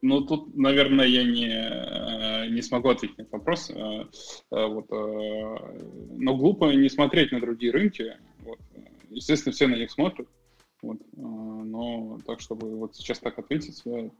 Ну, 0.02 0.20
тут, 0.22 0.56
наверное, 0.56 1.06
я 1.06 1.24
не, 1.24 1.48
э, 1.48 2.48
не 2.50 2.62
смогу 2.62 2.88
ответить 2.88 3.18
на 3.18 3.22
этот 3.22 3.32
вопрос. 3.32 3.70
Э, 3.70 3.74
э, 3.74 4.66
вот, 4.66 4.86
но 4.90 6.36
глупо 6.36 6.72
не 6.72 6.88
смотреть 6.88 7.32
на 7.32 7.40
другие 7.40 7.72
рынки. 7.72 8.16
Вот. 8.40 8.58
Естественно, 9.10 9.52
все 9.52 9.68
на 9.68 9.76
них 9.76 9.90
смотрят. 9.90 10.28
Вот. 10.82 10.98
Но 11.16 12.18
так, 12.26 12.40
чтобы 12.40 12.76
вот 12.76 12.94
сейчас 12.96 13.18
так 13.18 13.38
ответить, 13.38 13.82
я 13.84 14.10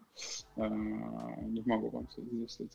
не 0.57 1.63
могу 1.65 1.91
вам 1.91 2.09
ответить. 2.11 2.73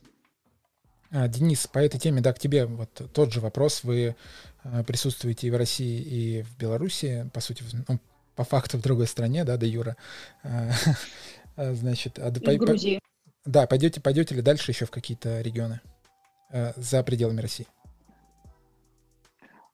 А, 1.13 1.27
Денис, 1.27 1.67
по 1.67 1.77
этой 1.77 1.99
теме, 1.99 2.21
да, 2.21 2.33
к 2.33 2.39
тебе 2.39 2.65
вот 2.65 2.89
тот 3.13 3.31
же 3.31 3.39
вопрос. 3.39 3.83
Вы 3.83 4.15
а, 4.63 4.83
присутствуете 4.83 5.47
и 5.47 5.51
в 5.51 5.55
России, 5.55 6.01
и 6.01 6.41
в 6.41 6.57
Беларуси, 6.57 7.29
по 7.33 7.39
сути, 7.39 7.63
ну, 7.87 7.99
по 8.35 8.43
факту 8.43 8.79
в 8.79 8.81
другой 8.81 9.05
стране, 9.05 9.43
да, 9.43 9.57
да, 9.57 9.65
Юра. 9.67 9.95
А, 10.43 10.71
значит, 11.73 12.17
а, 12.17 12.29
и 12.29 12.39
по, 12.39 12.51
в 12.51 12.57
Грузии. 12.57 12.99
По, 13.43 13.51
да, 13.51 13.67
пойдете, 13.67 14.01
пойдете 14.01 14.33
ли 14.33 14.41
дальше 14.41 14.71
еще 14.71 14.85
в 14.85 14.91
какие-то 14.91 15.41
регионы 15.41 15.81
за 16.77 17.03
пределами 17.03 17.41
России? 17.41 17.67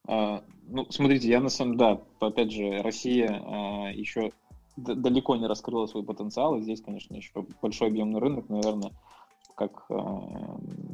А, 0.08 0.44
ну, 0.68 0.88
смотрите, 0.90 1.30
я 1.30 1.40
на 1.40 1.50
самом 1.50 1.78
да, 1.78 2.02
опять 2.20 2.52
же, 2.52 2.82
Россия 2.82 3.30
а, 3.30 3.92
еще 3.92 4.32
далеко 4.76 5.36
не 5.38 5.48
раскрыла 5.48 5.88
свой 5.88 6.04
потенциал, 6.04 6.58
и 6.58 6.62
здесь, 6.62 6.82
конечно, 6.82 7.16
еще 7.16 7.46
большой 7.62 7.90
объемный 7.90 8.20
рынок, 8.20 8.50
наверное, 8.50 8.92
как 9.60 9.84
э, 9.90 9.96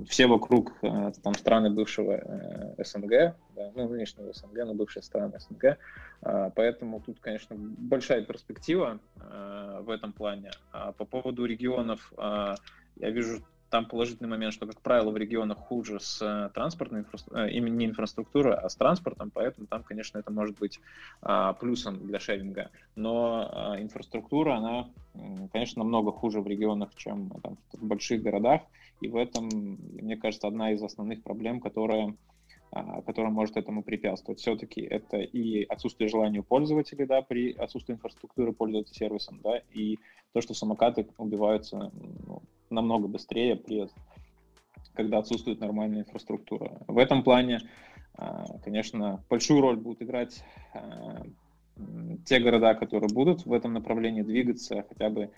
все 0.09 0.25
вокруг 0.25 0.73
э, 0.81 1.11
там 1.21 1.35
страны 1.35 1.69
бывшего 1.69 2.13
э, 2.13 2.83
СНГ, 2.83 3.35
да, 3.55 3.71
ну, 3.75 3.87
нынешнего 3.87 4.33
СНГ, 4.33 4.65
но 4.65 4.73
бывшие 4.73 5.03
страны 5.03 5.39
СНГ, 5.39 5.63
э, 5.65 6.51
поэтому 6.55 6.99
тут, 6.99 7.19
конечно, 7.19 7.55
большая 7.55 8.23
перспектива 8.23 8.99
э, 9.17 9.81
в 9.81 9.89
этом 9.91 10.13
плане. 10.13 10.49
А 10.71 10.93
по 10.93 11.05
поводу 11.05 11.45
регионов, 11.45 12.11
э, 12.17 12.55
я 12.95 13.09
вижу 13.11 13.45
там 13.75 13.85
положительный 13.87 14.29
момент, 14.29 14.53
что, 14.53 14.67
как 14.67 14.79
правило, 14.79 15.11
в 15.11 15.17
регионах 15.17 15.57
хуже 15.57 15.99
с 15.99 16.21
э, 16.21 16.49
транспортной 16.53 17.01
инфраструктурой, 17.01 17.49
э, 17.49 17.51
именно 17.51 17.75
не 17.75 17.85
инфраструктурой, 17.87 18.55
а 18.55 18.69
с 18.69 18.75
транспортом, 18.77 19.31
поэтому 19.31 19.67
там, 19.67 19.83
конечно, 19.83 20.17
это 20.17 20.31
может 20.31 20.57
быть 20.57 20.79
а, 21.21 21.51
плюсом 21.51 22.07
для 22.07 22.19
шеринга. 22.19 22.69
Но 22.95 23.49
а, 23.51 23.81
инфраструктура, 23.81 24.55
она, 24.55 24.87
конечно, 25.51 25.83
намного 25.83 26.13
хуже 26.13 26.39
в 26.39 26.47
регионах, 26.47 26.95
чем 26.95 27.29
там, 27.43 27.57
в 27.73 27.85
больших 27.85 28.21
городах, 28.21 28.61
и 29.01 29.09
в 29.09 29.17
этом, 29.17 29.49
мне 29.49 30.15
кажется, 30.15 30.47
одна 30.47 30.71
из 30.71 30.81
основных 30.81 31.21
проблем, 31.21 31.59
которая 31.59 32.15
а, 32.77 33.01
которая 33.03 33.31
может 33.31 33.55
этому 33.55 33.83
препятствовать. 33.83 34.41
Все-таки 34.41 34.81
это 34.81 35.15
и 35.15 35.63
отсутствие 35.63 36.09
желания 36.09 36.39
у 36.39 36.43
пользователей, 36.43 37.05
да, 37.05 37.21
при 37.21 37.53
отсутствии 37.53 37.93
инфраструктуры 37.93 38.51
пользоваться 38.51 38.93
сервисом, 38.93 39.39
да, 39.41 39.61
и 39.73 39.97
то, 40.33 40.41
что 40.41 40.53
самокаты 40.53 41.07
убиваются 41.17 41.89
ну, 42.27 42.41
намного 42.69 43.07
быстрее, 43.07 43.55
при, 43.55 43.87
когда 44.93 45.19
отсутствует 45.19 45.61
нормальная 45.61 46.01
инфраструктура. 46.01 46.81
В 46.89 46.97
этом 46.97 47.23
плане, 47.23 47.61
а, 48.13 48.43
конечно, 48.59 49.23
большую 49.29 49.61
роль 49.61 49.77
будет 49.77 50.01
играть 50.01 50.43
а, 50.73 51.23
те 52.25 52.39
города, 52.39 52.73
которые 52.73 53.09
будут 53.13 53.45
в 53.45 53.51
этом 53.51 53.73
направлении 53.73 54.21
двигаться, 54.21 54.85
хотя 54.87 55.09
бы 55.09 55.23
э, 55.23 55.29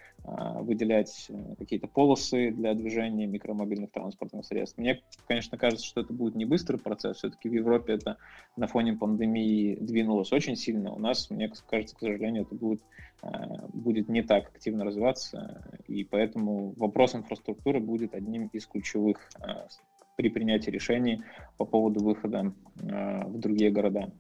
выделять 0.62 1.32
какие-то 1.58 1.88
полосы 1.88 2.52
для 2.52 2.74
движения 2.74 3.26
микромобильных 3.26 3.92
транспортных 3.92 4.46
средств. 4.46 4.78
Мне, 4.78 5.02
конечно, 5.28 5.58
кажется, 5.58 5.86
что 5.86 6.02
это 6.02 6.14
будет 6.14 6.36
не 6.36 6.46
быстрый 6.46 6.78
процесс. 6.78 7.18
Все-таки 7.18 7.50
в 7.50 7.54
Европе 7.54 7.94
это 7.94 8.18
на 8.56 8.68
фоне 8.68 8.94
пандемии 8.94 9.78
двинулось 9.82 10.32
очень 10.32 10.56
сильно. 10.56 10.92
У 10.92 11.00
нас, 11.00 11.30
мне 11.32 11.52
кажется, 11.68 11.96
к 11.96 12.00
сожалению, 12.00 12.44
это 12.44 12.56
будет, 12.56 12.82
э, 13.24 13.28
будет 13.74 14.08
не 14.08 14.22
так 14.22 14.50
активно 14.50 14.86
развиваться. 14.86 15.64
И 15.88 16.04
поэтому 16.04 16.74
вопрос 16.78 17.16
инфраструктуры 17.16 17.80
будет 17.80 18.14
одним 18.14 18.48
из 18.54 18.68
ключевых 18.68 19.30
э, 19.40 19.68
при 20.16 20.30
принятии 20.30 20.70
решений 20.70 21.24
по 21.58 21.66
поводу 21.66 22.04
выхода 22.04 22.54
э, 22.80 23.24
в 23.26 23.40
другие 23.40 23.72
города. 23.72 24.12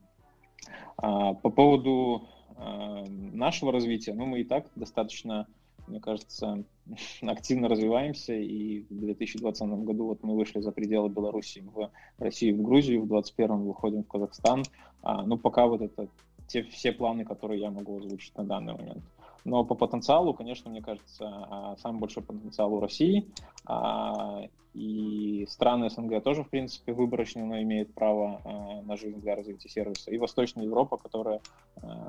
А, 0.97 1.33
по 1.33 1.49
поводу 1.49 2.27
а, 2.55 3.03
нашего 3.07 3.71
развития, 3.71 4.13
ну, 4.13 4.25
мы 4.25 4.41
и 4.41 4.43
так 4.43 4.67
достаточно, 4.75 5.47
мне 5.87 5.99
кажется, 5.99 6.63
активно 7.21 7.67
развиваемся, 7.69 8.33
и 8.33 8.81
в 8.89 8.99
2020 8.99 9.67
году 9.83 10.07
вот 10.07 10.23
мы 10.23 10.35
вышли 10.35 10.59
за 10.59 10.71
пределы 10.71 11.09
Беларуси 11.09 11.63
в 11.73 11.91
Россию, 12.17 12.57
в 12.57 12.61
Грузию, 12.61 13.03
в 13.03 13.07
2021 13.07 13.65
выходим 13.65 14.03
в 14.03 14.07
Казахстан. 14.07 14.63
А, 15.01 15.23
ну, 15.23 15.37
пока 15.37 15.67
вот 15.67 15.81
это 15.81 16.07
те 16.47 16.63
все 16.63 16.91
планы, 16.91 17.25
которые 17.25 17.61
я 17.61 17.69
могу 17.69 17.99
озвучить 17.99 18.35
на 18.37 18.43
данный 18.43 18.73
момент. 18.73 19.03
Но 19.45 19.63
по 19.63 19.75
потенциалу, 19.75 20.33
конечно, 20.33 20.69
мне 20.69 20.81
кажется, 20.81 21.25
а, 21.27 21.75
самый 21.77 21.99
большой 21.99 22.23
потенциал 22.23 22.73
у 22.73 22.79
России. 22.79 23.27
А, 23.65 24.41
и 24.73 25.45
страны 25.49 25.89
СНГ 25.89 26.21
тоже, 26.23 26.43
в 26.43 26.49
принципе, 26.49 26.93
выборочно 26.93 27.45
но 27.45 27.59
имеют 27.61 27.93
право 27.93 28.41
а, 28.43 28.81
на 28.81 28.97
жизнь 28.97 29.19
для 29.21 29.35
развития 29.35 29.69
сервиса. 29.69 30.11
И 30.11 30.17
Восточная 30.17 30.65
Европа, 30.65 30.97
которая 30.97 31.41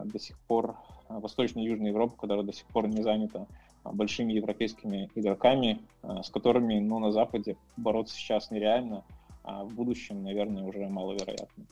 до 0.05 0.19
сих 0.19 0.39
пор, 0.41 0.77
Восточная 1.09 1.63
и 1.63 1.67
Южная 1.67 1.91
Европа, 1.91 2.17
которая 2.17 2.45
до 2.45 2.53
сих 2.53 2.67
пор 2.67 2.89
не 2.89 3.03
занята 3.03 3.47
большими 3.85 4.33
европейскими 4.33 5.11
игроками, 5.15 5.81
с 6.03 6.31
которыми 6.31 6.79
ну, 6.79 6.99
на 6.99 7.13
Западе 7.13 7.57
бороться 7.77 8.17
сейчас 8.17 8.51
нереально, 8.51 9.05
а 9.45 9.65
в 9.65 9.75
будущем, 9.75 10.23
наверное, 10.23 10.65
уже 10.65 10.89
маловероятно. 10.89 11.65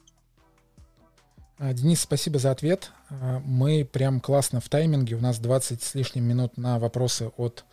А, 1.58 1.72
Денис, 1.72 2.00
спасибо 2.00 2.38
за 2.38 2.50
ответ. 2.50 2.90
А, 3.08 3.40
мы 3.44 3.84
прям 3.84 4.20
классно 4.20 4.60
в 4.60 4.68
тайминге. 4.68 5.16
У 5.16 5.20
нас 5.20 5.38
20 5.38 5.82
с 5.82 5.94
лишним 5.94 6.24
минут 6.24 6.56
на 6.56 6.78
вопросы 6.78 7.32
от 7.36 7.64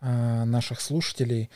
а, 0.00 0.44
наших 0.44 0.80
слушателей. 0.80 1.50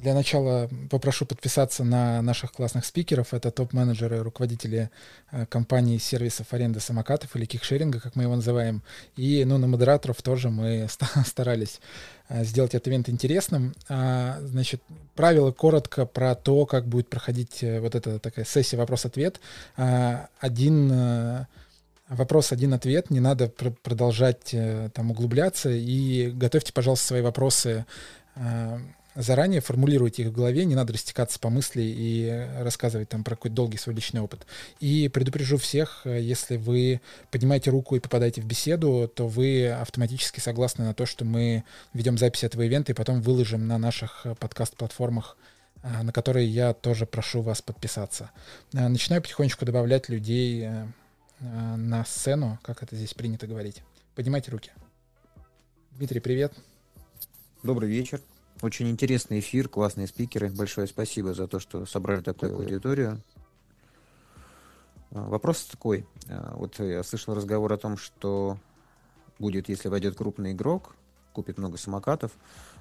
Для 0.00 0.14
начала 0.14 0.70
попрошу 0.90 1.26
подписаться 1.26 1.82
на 1.82 2.22
наших 2.22 2.52
классных 2.52 2.84
спикеров. 2.84 3.34
Это 3.34 3.50
топ-менеджеры, 3.50 4.22
руководители 4.22 4.90
э, 5.32 5.44
компаний 5.46 5.98
сервисов 5.98 6.52
аренды 6.52 6.78
самокатов 6.78 7.34
или 7.34 7.46
кикшеринга, 7.46 7.98
как 7.98 8.14
мы 8.14 8.22
его 8.22 8.36
называем. 8.36 8.82
И 9.16 9.44
ну, 9.44 9.58
на 9.58 9.66
модераторов 9.66 10.22
тоже 10.22 10.50
мы 10.50 10.86
старались 11.26 11.80
э, 12.28 12.44
сделать 12.44 12.76
этот 12.76 12.86
ивент 12.86 13.08
интересным. 13.08 13.74
А, 13.88 14.38
значит, 14.42 14.80
правила 15.16 15.50
коротко 15.50 16.06
про 16.06 16.36
то, 16.36 16.64
как 16.64 16.86
будет 16.86 17.08
проходить 17.08 17.64
э, 17.64 17.80
вот 17.80 17.96
эта 17.96 18.20
такая 18.20 18.44
сессия 18.44 18.76
вопрос-ответ. 18.76 19.40
А, 19.76 20.28
один 20.38 21.46
вопрос, 22.08 22.52
один 22.52 22.72
ответ. 22.72 23.10
Не 23.10 23.20
надо 23.20 23.48
пр 23.48 23.72
продолжать 23.82 24.54
там 24.94 25.10
углубляться. 25.10 25.70
И 25.70 26.30
готовьте, 26.30 26.72
пожалуйста, 26.72 27.08
свои 27.08 27.20
вопросы 27.20 27.84
заранее 29.18 29.60
формулируйте 29.60 30.22
их 30.22 30.28
в 30.28 30.32
голове, 30.32 30.64
не 30.64 30.76
надо 30.76 30.92
растекаться 30.92 31.40
по 31.40 31.50
мысли 31.50 31.82
и 31.82 32.48
рассказывать 32.60 33.08
там 33.08 33.24
про 33.24 33.34
какой-то 33.34 33.56
долгий 33.56 33.76
свой 33.76 33.96
личный 33.96 34.20
опыт. 34.20 34.46
И 34.78 35.08
предупрежу 35.08 35.56
всех, 35.56 36.02
э, 36.04 36.20
если 36.20 36.56
вы 36.56 37.00
поднимаете 37.32 37.70
руку 37.70 37.96
и 37.96 38.00
попадаете 38.00 38.40
в 38.40 38.44
беседу, 38.44 39.10
то 39.12 39.26
вы 39.26 39.68
автоматически 39.68 40.38
согласны 40.38 40.84
на 40.84 40.94
то, 40.94 41.04
что 41.04 41.24
мы 41.24 41.64
ведем 41.92 42.16
запись 42.16 42.44
этого 42.44 42.62
ивента 42.62 42.92
и 42.92 42.94
потом 42.94 43.20
выложим 43.20 43.66
на 43.66 43.76
наших 43.76 44.24
э, 44.24 44.36
подкаст-платформах, 44.36 45.36
э, 45.82 46.02
на 46.02 46.12
которые 46.12 46.46
я 46.46 46.72
тоже 46.72 47.04
прошу 47.04 47.42
вас 47.42 47.60
подписаться. 47.60 48.30
Начинаю 48.72 49.20
потихонечку 49.20 49.64
добавлять 49.64 50.08
людей 50.08 50.68
на 51.40 52.04
сцену, 52.04 52.58
как 52.62 52.82
это 52.82 52.96
здесь 52.96 53.14
принято 53.14 53.46
говорить. 53.46 53.82
Поднимайте 54.16 54.50
руки. 54.50 54.70
Дмитрий, 55.92 56.20
привет. 56.20 56.52
Добрый 57.62 57.88
вечер. 57.88 58.20
Очень 58.60 58.90
интересный 58.90 59.38
эфир, 59.38 59.68
классные 59.68 60.08
спикеры. 60.08 60.50
Большое 60.50 60.88
спасибо 60.88 61.32
за 61.32 61.46
то, 61.46 61.60
что 61.60 61.86
собрали 61.86 62.22
такую 62.22 62.56
аудиторию. 62.56 63.22
А, 65.12 65.28
вопрос 65.28 65.64
такой. 65.64 66.06
А, 66.28 66.56
вот 66.56 66.78
я 66.80 67.04
слышал 67.04 67.34
разговор 67.34 67.72
о 67.72 67.76
том, 67.76 67.96
что 67.96 68.58
будет, 69.38 69.68
если 69.68 69.88
войдет 69.88 70.16
крупный 70.16 70.52
игрок, 70.52 70.96
купит 71.32 71.56
много 71.56 71.78
самокатов. 71.78 72.32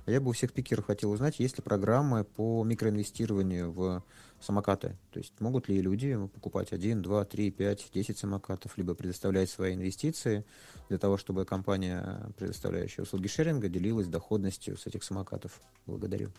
Я 0.07 0.21
бы 0.21 0.29
у 0.29 0.31
всех 0.31 0.53
пикеров 0.53 0.85
хотел 0.85 1.11
узнать, 1.11 1.37
есть 1.39 1.57
ли 1.57 1.63
программы 1.63 2.23
по 2.23 2.63
микроинвестированию 2.63 3.71
в 3.71 4.03
самокаты. 4.39 4.95
То 5.11 5.19
есть 5.19 5.33
могут 5.39 5.67
ли 5.67 5.81
люди 5.81 6.17
покупать 6.33 6.71
1, 6.71 7.01
2, 7.01 7.25
3, 7.25 7.51
5, 7.51 7.87
10 7.93 8.17
самокатов, 8.17 8.77
либо 8.77 8.93
предоставлять 8.93 9.49
свои 9.49 9.73
инвестиции 9.73 10.45
для 10.87 10.97
того, 10.97 11.17
чтобы 11.17 11.43
компания, 11.43 12.31
предоставляющая 12.37 13.03
услуги 13.03 13.27
шеринга, 13.27 13.67
делилась 13.67 14.07
доходностью 14.07 14.77
с 14.77 14.87
этих 14.87 15.03
самокатов. 15.03 15.59
Благодарю. 15.85 16.29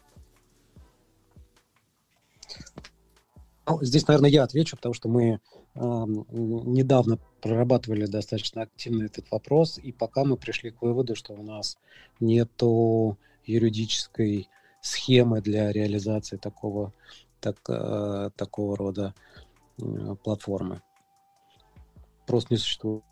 Ну, 3.66 3.84
здесь, 3.84 4.08
наверное, 4.08 4.30
я 4.30 4.44
отвечу, 4.44 4.76
потому 4.76 4.94
что 4.94 5.10
мы 5.10 5.34
э, 5.34 5.38
недавно 5.74 7.18
прорабатывали 7.42 8.06
достаточно 8.06 8.62
активно 8.62 9.04
этот 9.04 9.30
вопрос, 9.30 9.76
и 9.76 9.92
пока 9.92 10.24
мы 10.24 10.38
пришли 10.38 10.70
к 10.70 10.80
выводу, 10.80 11.14
что 11.14 11.34
у 11.34 11.42
нас 11.42 11.76
нету 12.18 13.18
юридической 13.48 14.48
схемы 14.80 15.40
для 15.40 15.72
реализации 15.72 16.36
такого, 16.36 16.92
так, 17.40 17.56
э, 17.68 18.30
такого 18.36 18.76
рода 18.76 19.14
э, 19.78 20.14
платформы. 20.22 20.82
Просто 22.26 22.54
не 22.54 22.58
существует. 22.58 23.02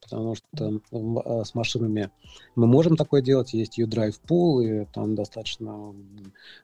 Потому 0.00 0.36
что 0.36 0.80
э, 0.92 1.44
с 1.44 1.54
машинами 1.54 2.10
мы 2.54 2.66
можем 2.66 2.96
такое 2.96 3.22
делать. 3.22 3.52
Есть 3.54 3.78
U-Drive 3.78 4.20
Pool, 4.28 4.62
и 4.82 4.86
там 4.86 5.14
достаточно 5.16 5.94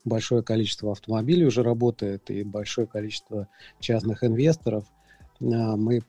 большое 0.04 0.42
количество 0.42 0.92
автомобилей 0.92 1.44
уже 1.44 1.62
работает, 1.62 2.30
и 2.30 2.44
большое 2.44 2.86
количество 2.86 3.48
частных 3.80 4.22
инвесторов. 4.22 4.84
Э, 5.40 5.44
мы 5.76 6.02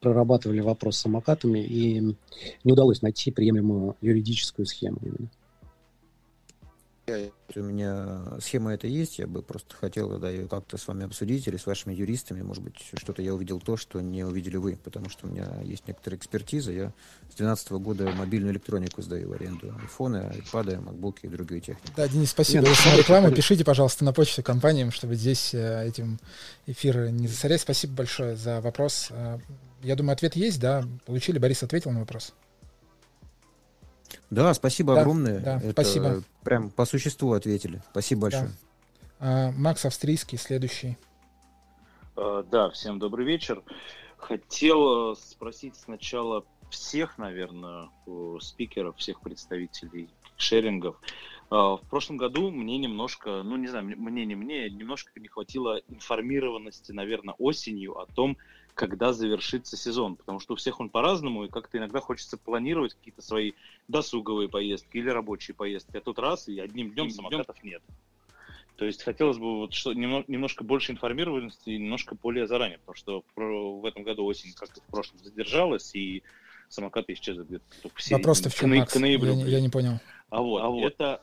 прорабатывали 0.00 0.60
вопрос 0.60 0.98
с 0.98 1.00
самокатами, 1.00 1.60
и 1.60 2.00
не 2.64 2.72
удалось 2.72 3.00
найти 3.00 3.30
приемлемую 3.30 3.96
юридическую 4.02 4.66
схему 4.66 4.98
именно. 5.00 5.30
У 7.06 7.60
меня 7.60 8.22
схема 8.40 8.72
это 8.72 8.86
есть, 8.86 9.18
я 9.18 9.26
бы 9.26 9.42
просто 9.42 9.74
хотел 9.74 10.18
да, 10.18 10.30
ее 10.30 10.48
как-то 10.48 10.78
с 10.78 10.86
вами 10.88 11.04
обсудить 11.04 11.46
или 11.46 11.56
с 11.56 11.66
вашими 11.66 11.92
юристами. 11.94 12.42
Может 12.42 12.62
быть, 12.62 12.76
что-то 12.94 13.20
я 13.22 13.34
увидел 13.34 13.60
то, 13.60 13.76
что 13.76 14.00
не 14.00 14.24
увидели 14.24 14.56
вы, 14.56 14.76
потому 14.82 15.10
что 15.10 15.26
у 15.26 15.30
меня 15.30 15.48
есть 15.62 15.86
некоторая 15.86 16.18
экспертиза. 16.18 16.72
Я 16.72 16.88
с 17.30 17.36
2012 17.36 17.72
года 17.72 18.10
мобильную 18.12 18.52
электронику 18.52 19.02
сдаю 19.02 19.30
в 19.30 19.32
аренду. 19.32 19.74
Айфоны, 19.80 20.30
айпады, 20.32 20.80
макбуки 20.80 21.26
и 21.26 21.28
другую 21.28 21.60
технику. 21.60 21.92
Да, 21.96 22.08
Денис, 22.08 22.30
спасибо 22.30 22.66
Нет, 22.66 22.76
за 22.76 22.96
рекламу. 22.96 23.30
Пишите, 23.30 23.64
пожалуйста, 23.64 24.04
на 24.04 24.12
почту 24.12 24.42
компаниям, 24.42 24.90
чтобы 24.90 25.14
здесь 25.14 25.54
э, 25.54 25.86
этим 25.86 26.18
эфир 26.66 27.10
не 27.10 27.28
засорять. 27.28 27.60
Спасибо 27.60 27.94
большое 27.94 28.36
за 28.36 28.60
вопрос. 28.60 29.08
Э, 29.10 29.38
я 29.82 29.96
думаю, 29.96 30.14
ответ 30.14 30.36
есть, 30.36 30.60
да? 30.60 30.84
Получили? 31.04 31.38
Борис 31.38 31.62
ответил 31.62 31.90
на 31.90 32.00
вопрос. 32.00 32.32
Да, 34.30 34.54
спасибо 34.54 34.94
да, 34.94 35.00
огромное. 35.00 35.40
Да, 35.40 35.56
Это 35.56 35.72
спасибо. 35.72 36.22
Прям 36.42 36.70
по 36.70 36.84
существу 36.84 37.32
ответили. 37.32 37.82
Спасибо 37.90 38.22
большое. 38.22 38.50
Да. 39.20 39.48
А, 39.48 39.52
Макс 39.52 39.84
Австрийский, 39.84 40.38
следующий. 40.38 40.96
А, 42.16 42.42
да, 42.42 42.70
всем 42.70 42.98
добрый 42.98 43.26
вечер. 43.26 43.62
Хотел 44.16 45.12
э, 45.12 45.16
спросить 45.16 45.76
сначала 45.76 46.44
всех, 46.70 47.18
наверное, 47.18 47.90
спикеров, 48.40 48.96
всех 48.96 49.20
представителей 49.20 50.08
шерингов. 50.36 50.96
А, 51.50 51.76
в 51.76 51.82
прошлом 51.82 52.16
году 52.16 52.50
мне 52.50 52.78
немножко, 52.78 53.42
ну 53.42 53.56
не 53.56 53.68
знаю, 53.68 53.84
мне 53.84 54.24
не 54.24 54.34
мне, 54.34 54.68
немножко 54.70 55.18
не 55.20 55.28
хватило 55.28 55.80
информированности, 55.88 56.92
наверное, 56.92 57.34
осенью 57.38 57.98
о 57.98 58.06
том, 58.06 58.36
когда 58.74 59.12
завершится 59.12 59.76
сезон, 59.76 60.16
потому 60.16 60.40
что 60.40 60.54
у 60.54 60.56
всех 60.56 60.80
он 60.80 60.90
по-разному, 60.90 61.44
и 61.44 61.48
как-то 61.48 61.78
иногда 61.78 62.00
хочется 62.00 62.36
планировать 62.36 62.94
какие-то 62.94 63.22
свои 63.22 63.52
досуговые 63.88 64.48
поездки 64.48 64.96
или 64.96 65.08
рабочие 65.08 65.54
поездки, 65.54 65.96
а 65.96 66.00
тут 66.00 66.18
раз, 66.18 66.48
и 66.48 66.58
одним 66.58 66.92
днем 66.92 67.10
самокатов 67.10 67.62
нет. 67.62 67.82
То 68.76 68.84
есть 68.84 69.04
хотелось 69.04 69.38
бы 69.38 69.58
вот 69.58 69.72
что, 69.72 69.92
немного, 69.92 70.24
немножко 70.26 70.64
больше 70.64 70.90
информированности 70.90 71.70
и 71.70 71.78
немножко 71.78 72.16
более 72.20 72.48
заранее, 72.48 72.78
потому 72.78 72.96
что 72.96 73.24
в 73.36 73.86
этом 73.86 74.02
году 74.02 74.24
осень, 74.24 74.52
как 74.52 74.76
и 74.76 74.80
в 74.80 74.84
прошлом, 74.84 75.20
задержалась, 75.20 75.94
и 75.94 76.24
самокаты 76.68 77.12
исчезли 77.12 77.44
где-то 77.44 77.64
только 77.82 78.02
в 78.02 78.10
Вопрос-то 78.10 78.50
в 78.50 78.54
чем, 78.56 78.72
к, 78.72 78.74
Макс? 78.74 78.92
К 78.92 78.98
ноябрю. 78.98 79.34
Я, 79.34 79.36
не, 79.36 79.50
я 79.50 79.60
не 79.60 79.68
понял. 79.68 80.00
А 80.30 80.42
вот, 80.42 80.60
а 80.60 80.68
вот. 80.68 80.84
это 80.84 81.22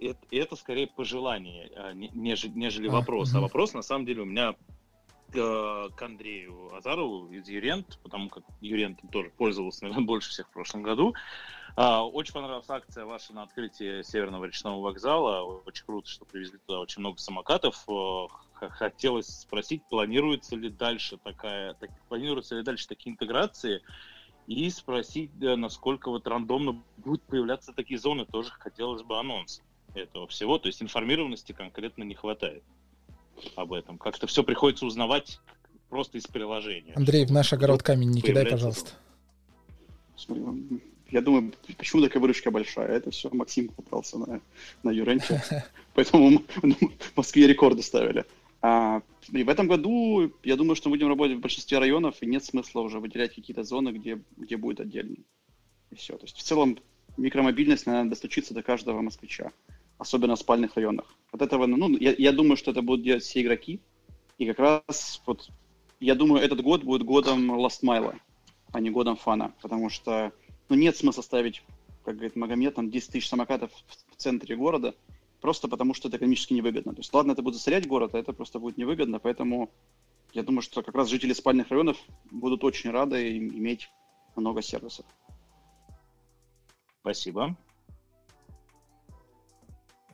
это, 0.00 0.18
это 0.32 0.56
скорее 0.56 0.88
пожелание, 0.88 1.70
а, 1.76 1.92
нежели, 1.92 2.50
нежели 2.52 2.88
а, 2.88 2.92
вопрос. 2.92 3.30
Угу. 3.30 3.38
А 3.38 3.40
вопрос, 3.42 3.74
на 3.74 3.82
самом 3.82 4.06
деле, 4.06 4.22
у 4.22 4.26
меня 4.26 4.54
К 5.34 6.02
Андрею 6.02 6.72
Азарову 6.76 7.28
из 7.32 7.48
Юрент, 7.48 7.98
потому 8.04 8.28
как 8.28 8.44
Юрент 8.60 9.00
тоже 9.10 9.30
пользовался, 9.30 9.84
наверное, 9.84 10.06
больше 10.06 10.30
всех 10.30 10.48
в 10.48 10.52
прошлом 10.52 10.82
году. 10.82 11.14
А, 11.76 12.06
очень 12.06 12.32
понравилась 12.32 12.70
акция 12.70 13.04
ваша 13.04 13.32
на 13.32 13.42
открытии 13.42 14.02
Северного 14.02 14.44
речного 14.44 14.80
вокзала. 14.80 15.42
Очень 15.66 15.86
круто, 15.86 16.08
что 16.08 16.24
привезли 16.24 16.58
туда 16.64 16.78
очень 16.78 17.00
много 17.00 17.18
самокатов. 17.18 17.84
Хотелось 18.52 19.26
спросить, 19.26 19.82
планируется 19.88 20.54
ли 20.54 20.70
дальше 20.70 21.18
такая, 21.18 21.74
так, 21.74 21.90
планируются 22.08 22.54
ли 22.54 22.62
дальше 22.62 22.86
такие 22.86 23.12
интеграции, 23.12 23.82
и 24.46 24.70
спросить, 24.70 25.32
насколько 25.40 26.10
вот 26.10 26.28
рандомно 26.28 26.80
будут 26.98 27.24
появляться 27.24 27.72
такие 27.72 27.98
зоны, 27.98 28.24
тоже 28.24 28.50
хотелось 28.52 29.02
бы 29.02 29.18
анонс 29.18 29.62
этого 29.94 30.28
всего. 30.28 30.58
То 30.58 30.68
есть 30.68 30.80
информированности 30.80 31.50
конкретно 31.50 32.04
не 32.04 32.14
хватает 32.14 32.62
об 33.56 33.72
этом. 33.72 33.98
Как-то 33.98 34.26
все 34.26 34.42
приходится 34.42 34.86
узнавать 34.86 35.40
просто 35.88 36.18
из 36.18 36.26
приложения. 36.26 36.92
Андрей, 36.94 37.24
в 37.26 37.30
наш 37.30 37.52
огород 37.52 37.82
камень 37.82 38.10
не 38.10 38.20
кидай, 38.20 38.46
пожалуйста. 38.46 38.92
Я 41.10 41.20
думаю, 41.20 41.52
почему 41.76 42.02
такая 42.02 42.20
выручка 42.20 42.50
большая? 42.50 42.88
Это 42.88 43.10
все 43.10 43.30
Максим 43.30 43.68
пытался 43.68 44.18
на, 44.18 44.40
на 44.82 44.90
Юренте. 44.90 45.42
Поэтому 45.94 46.38
в 46.62 47.16
Москве 47.16 47.46
рекорды 47.46 47.82
ставили. 47.82 48.24
А, 48.62 49.02
и 49.30 49.44
в 49.44 49.48
этом 49.48 49.68
году, 49.68 50.32
я 50.42 50.56
думаю, 50.56 50.74
что 50.74 50.88
мы 50.88 50.96
будем 50.96 51.08
работать 51.08 51.36
в 51.36 51.40
большинстве 51.40 51.78
районов, 51.78 52.16
и 52.20 52.26
нет 52.26 52.42
смысла 52.42 52.80
уже 52.80 52.98
выделять 52.98 53.34
какие-то 53.34 53.62
зоны, 53.62 53.90
где, 53.90 54.18
где 54.36 54.56
будет 54.56 54.80
отдельно. 54.80 55.16
И 55.90 55.94
все. 55.94 56.16
То 56.16 56.24
есть 56.24 56.36
в 56.36 56.42
целом 56.42 56.78
микромобильность, 57.16 57.86
наверное, 57.86 58.10
достучится 58.10 58.54
до 58.54 58.62
каждого 58.62 59.00
москвича 59.02 59.52
особенно 60.04 60.36
в 60.36 60.38
спальных 60.38 60.76
районах. 60.76 61.06
От 61.32 61.40
этого, 61.40 61.66
ну, 61.66 61.88
я, 61.96 62.14
я 62.16 62.32
думаю, 62.32 62.56
что 62.56 62.70
это 62.70 62.82
будут 62.82 63.04
делать 63.04 63.22
все 63.22 63.40
игроки, 63.40 63.80
и 64.36 64.46
как 64.46 64.58
раз 64.58 65.22
вот, 65.24 65.48
я 65.98 66.14
думаю, 66.14 66.42
этот 66.42 66.60
год 66.60 66.84
будет 66.84 67.02
годом 67.04 67.50
Last 67.52 67.82
Mile, 67.82 68.14
а 68.72 68.80
не 68.80 68.90
годом 68.90 69.16
фана, 69.16 69.54
потому 69.62 69.88
что, 69.88 70.32
ну, 70.68 70.76
нет 70.76 70.94
смысла 70.96 71.22
ставить, 71.22 71.62
как 72.04 72.16
говорит 72.16 72.36
Магомед, 72.36 72.74
там 72.74 72.90
10 72.90 73.12
тысяч 73.12 73.28
самокатов 73.28 73.70
в, 73.72 74.12
в 74.12 74.16
центре 74.16 74.56
города, 74.56 74.94
просто 75.40 75.68
потому 75.68 75.94
что 75.94 76.08
это 76.08 76.18
экономически 76.18 76.52
невыгодно. 76.52 76.92
То 76.92 77.00
есть, 77.00 77.14
ладно, 77.14 77.32
это 77.32 77.42
будет 77.42 77.54
засорять 77.54 77.86
город, 77.86 78.14
а 78.14 78.18
это 78.18 78.34
просто 78.34 78.58
будет 78.58 78.76
невыгодно, 78.76 79.18
поэтому 79.20 79.70
я 80.34 80.42
думаю, 80.42 80.60
что 80.60 80.82
как 80.82 80.94
раз 80.94 81.08
жители 81.08 81.32
спальных 81.32 81.70
районов 81.70 81.96
будут 82.30 82.62
очень 82.62 82.90
рады 82.90 83.38
иметь 83.38 83.88
много 84.36 84.60
сервисов. 84.60 85.06
Спасибо. 87.00 87.56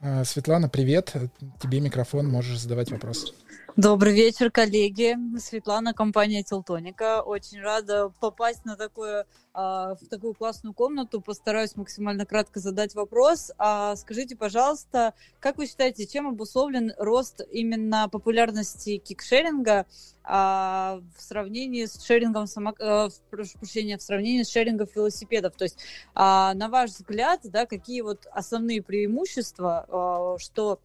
А, 0.03 0.25
Светлана, 0.25 0.69
привет. 0.71 1.15
Тебе 1.61 1.81
микрофон, 1.81 2.27
можешь 2.27 2.59
задавать 2.59 2.91
вопрос. 2.91 3.35
Добрый 3.77 4.15
вечер, 4.15 4.51
коллеги. 4.51 5.17
Светлана, 5.39 5.95
компания 5.95 6.43
Телтоника. 6.43 7.23
Очень 7.23 7.61
рада 7.61 8.13
попасть 8.21 8.65
на 8.65 8.77
такое, 8.77 9.27
а, 9.55 9.95
в 9.95 10.09
такую 10.09 10.35
классную 10.35 10.75
комнату. 10.75 11.21
Постараюсь 11.21 11.77
максимально 11.77 12.27
кратко 12.27 12.59
задать 12.59 12.95
вопрос. 12.95 13.53
А, 13.59 13.95
скажите, 13.97 14.35
пожалуйста, 14.35 15.15
как 15.39 15.57
вы 15.57 15.67
считаете, 15.67 16.07
чем 16.07 16.27
обусловлен 16.27 16.93
рост 16.99 17.43
именно 17.53 18.09
популярности 18.09 18.99
кикшеринга 18.99 19.87
в 20.23 21.03
сравнении 21.17 21.87
с 21.87 22.05
шерингом 22.05 22.47
самок... 22.47 22.79
Э, 22.79 23.09
прошу 23.31 23.59
прощения, 23.59 23.97
в 23.97 24.03
сравнении 24.03 24.43
с 24.43 24.51
шерингом 24.51 24.87
велосипедов? 24.95 25.57
То 25.57 25.65
есть, 25.65 25.79
на 26.15 26.69
ваш 26.71 26.91
взгляд, 26.91 27.41
да, 27.45 27.67
какие 27.67 28.03
вот 28.03 28.27
основные 28.31 28.83
преимущества, 28.83 30.37
что 30.39 30.79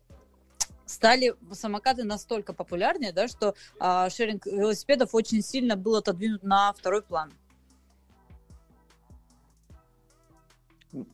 стали 0.86 1.36
самокаты 1.52 2.04
настолько 2.04 2.54
популярнее, 2.54 3.12
да, 3.12 3.28
что 3.28 3.56
а, 3.80 4.10
шеринг 4.10 4.46
велосипедов 4.46 5.14
очень 5.14 5.42
сильно 5.42 5.76
был 5.76 5.96
отодвинут 5.96 6.44
на 6.44 6.74
второй 6.74 7.02
план. 7.02 7.32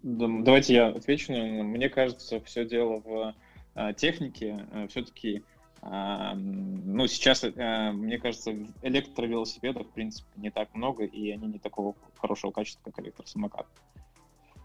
Давайте 0.04 0.74
я 0.76 0.88
отвечу. 0.90 1.34
Мне 1.34 1.90
кажется, 1.90 2.40
все 2.42 2.66
дело 2.66 3.02
в 3.04 3.36
а, 3.74 3.94
технике. 3.94 4.66
А, 4.72 4.88
Все-таки, 4.88 5.44
а, 5.82 6.36
ну, 6.36 7.08
сейчас, 7.08 7.44
а, 7.44 7.92
мне 7.92 8.20
кажется, 8.20 8.52
электровелосипедов, 8.84 9.88
в 9.88 9.92
принципе, 9.92 10.30
не 10.36 10.52
так 10.52 10.74
много, 10.76 11.06
и 11.06 11.32
они 11.32 11.48
не 11.48 11.60
такого 11.60 11.96
хорошего 12.18 12.52
качества, 12.52 12.92
как 12.92 13.04
электросамокат. 13.04 13.66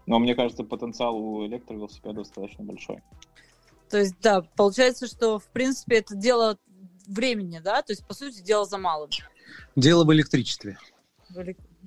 Но 0.05 0.19
мне 0.19 0.35
кажется, 0.35 0.63
потенциал 0.63 1.17
у 1.17 1.45
электровелосипедов 1.47 2.27
достаточно 2.27 2.63
большой. 2.63 3.01
То 3.89 3.99
есть, 3.99 4.15
да, 4.21 4.41
получается, 4.41 5.07
что, 5.07 5.39
в 5.39 5.47
принципе, 5.47 5.97
это 5.97 6.15
дело 6.15 6.57
времени, 7.07 7.59
да? 7.63 7.81
То 7.81 7.93
есть, 7.93 8.05
по 8.05 8.13
сути, 8.13 8.41
дело 8.41 8.65
за 8.65 8.77
малым. 8.77 9.09
Дело 9.75 10.03
в 10.03 10.13
электричестве. 10.13 10.77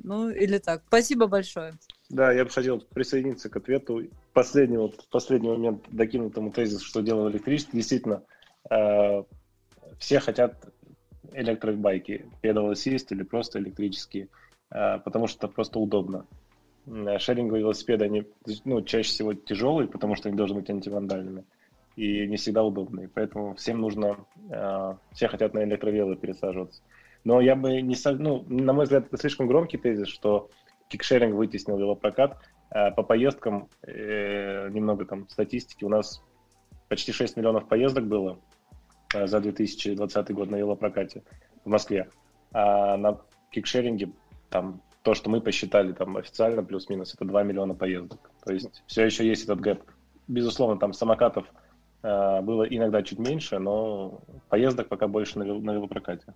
Ну, 0.02 0.30
или 0.30 0.58
так. 0.58 0.82
Спасибо 0.86 1.26
большое. 1.26 1.74
Да, 2.08 2.32
я 2.32 2.44
бы 2.44 2.50
хотел 2.50 2.80
присоединиться 2.80 3.48
к 3.50 3.56
ответу. 3.56 4.02
Последний, 4.32 4.78
вот, 4.78 5.06
последний 5.10 5.48
момент 5.48 5.84
докинутому 5.90 6.50
тезису, 6.52 6.84
что 6.84 7.02
дело 7.02 7.28
в 7.28 7.30
электричестве. 7.30 7.78
Действительно, 7.78 8.22
э, 8.70 9.22
все 9.98 10.20
хотят 10.20 10.72
электробайки, 11.32 12.26
педалосист 12.40 13.12
или 13.12 13.22
просто 13.22 13.58
электрические, 13.58 14.28
э, 14.70 14.98
потому 14.98 15.26
что 15.26 15.46
это 15.46 15.54
просто 15.54 15.78
удобно. 15.78 16.26
Шеринговые 17.18 17.60
велосипеды, 17.60 18.06
они 18.06 18.26
ну, 18.64 18.82
чаще 18.82 19.10
всего 19.10 19.34
тяжелые, 19.34 19.86
потому 19.86 20.16
что 20.16 20.28
они 20.28 20.36
должны 20.36 20.60
быть 20.60 20.70
антивандальными 20.70 21.44
и 22.00 22.26
не 22.26 22.36
всегда 22.36 22.64
удобные. 22.64 23.08
Поэтому 23.08 23.54
всем 23.56 23.80
нужно, 23.80 24.24
э, 24.50 24.94
все 25.12 25.28
хотят 25.28 25.52
на 25.52 25.62
электровелы 25.64 26.16
пересаживаться. 26.16 26.82
Но 27.24 27.42
я 27.42 27.54
бы 27.54 27.82
не, 27.82 27.94
ну, 28.18 28.42
на 28.48 28.72
мой 28.72 28.84
взгляд, 28.84 29.06
это 29.06 29.18
слишком 29.18 29.46
громкий 29.46 29.76
тезис, 29.76 30.08
что 30.08 30.48
кикшеринг 30.88 31.34
вытеснил 31.34 31.76
велопрокат. 31.76 32.38
Э, 32.70 32.90
по 32.92 33.02
поездкам, 33.02 33.68
э, 33.82 34.70
немного 34.70 35.04
там 35.04 35.28
статистики, 35.28 35.84
у 35.84 35.90
нас 35.90 36.22
почти 36.88 37.12
6 37.12 37.36
миллионов 37.36 37.68
поездок 37.68 38.06
было 38.06 38.38
э, 39.14 39.26
за 39.26 39.40
2020 39.40 40.30
год 40.30 40.50
на 40.50 40.56
велопрокате 40.56 41.22
в 41.66 41.68
Москве. 41.68 42.08
А 42.52 42.96
на 42.96 43.20
кикшеринге 43.50 44.12
там 44.48 44.80
то, 45.02 45.12
что 45.12 45.28
мы 45.28 45.42
посчитали 45.42 45.92
там 45.92 46.16
официально 46.16 46.62
плюс-минус, 46.62 47.14
это 47.14 47.26
2 47.26 47.42
миллиона 47.42 47.74
поездок. 47.74 48.30
То 48.42 48.54
есть 48.54 48.82
все 48.86 49.04
еще 49.04 49.26
есть 49.26 49.44
этот 49.44 49.60
гэп. 49.60 49.82
Безусловно, 50.28 50.78
там 50.78 50.94
самокатов 50.94 51.44
было 52.02 52.64
иногда 52.64 53.02
чуть 53.02 53.18
меньше, 53.18 53.58
но 53.58 54.22
поездок 54.48 54.88
пока 54.88 55.06
больше 55.06 55.38
на, 55.38 55.44
на 55.44 55.72
велопрокате. 55.72 56.34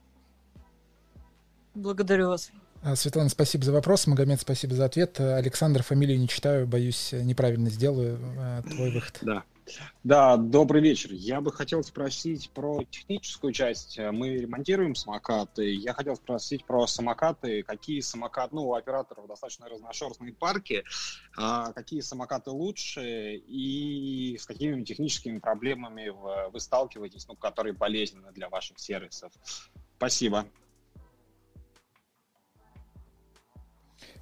Благодарю 1.74 2.28
вас. 2.28 2.51
А, 2.82 2.97
Светлана, 2.97 3.31
спасибо 3.31 3.65
за 3.65 3.73
вопрос. 3.73 4.07
Магомед, 4.07 4.41
спасибо 4.41 4.74
за 4.74 4.85
ответ. 4.85 5.19
Александр, 5.19 5.82
фамилию 5.82 6.19
не 6.19 6.28
читаю, 6.28 6.66
боюсь, 6.66 7.12
неправильно 7.12 7.70
сделаю. 7.70 8.19
Э, 8.39 8.62
твой 8.62 8.91
выход. 8.91 9.19
Да. 9.23 9.43
Да, 10.03 10.36
добрый 10.36 10.82
вечер. 10.82 11.11
Я 11.12 11.41
бы 11.41 11.51
хотел 11.51 11.82
спросить 11.82 12.51
про 12.51 12.85
техническую 12.91 13.53
часть. 13.53 13.99
Мы 13.99 14.36
ремонтируем 14.36 14.95
самокаты. 14.95 15.74
Я 15.74 15.95
хотел 15.95 16.16
спросить 16.16 16.65
про 16.66 16.86
самокаты. 16.86 17.62
Какие 17.62 18.01
самокаты, 18.01 18.55
ну, 18.55 18.69
у 18.69 18.74
операторов 18.74 19.27
достаточно 19.27 19.69
разношерстные 19.69 20.35
парки. 20.35 20.85
А 21.36 21.73
какие 21.73 22.01
самокаты 22.01 22.51
лучше 22.51 23.36
и 23.36 24.36
с 24.39 24.45
какими 24.47 24.85
техническими 24.85 25.39
проблемами 25.39 26.12
вы 26.51 26.61
сталкиваетесь, 26.61 27.27
ну, 27.28 27.36
которые 27.36 27.73
болезненны 27.73 28.32
для 28.32 28.49
ваших 28.49 28.78
сервисов? 28.78 29.32
Спасибо. 29.97 30.47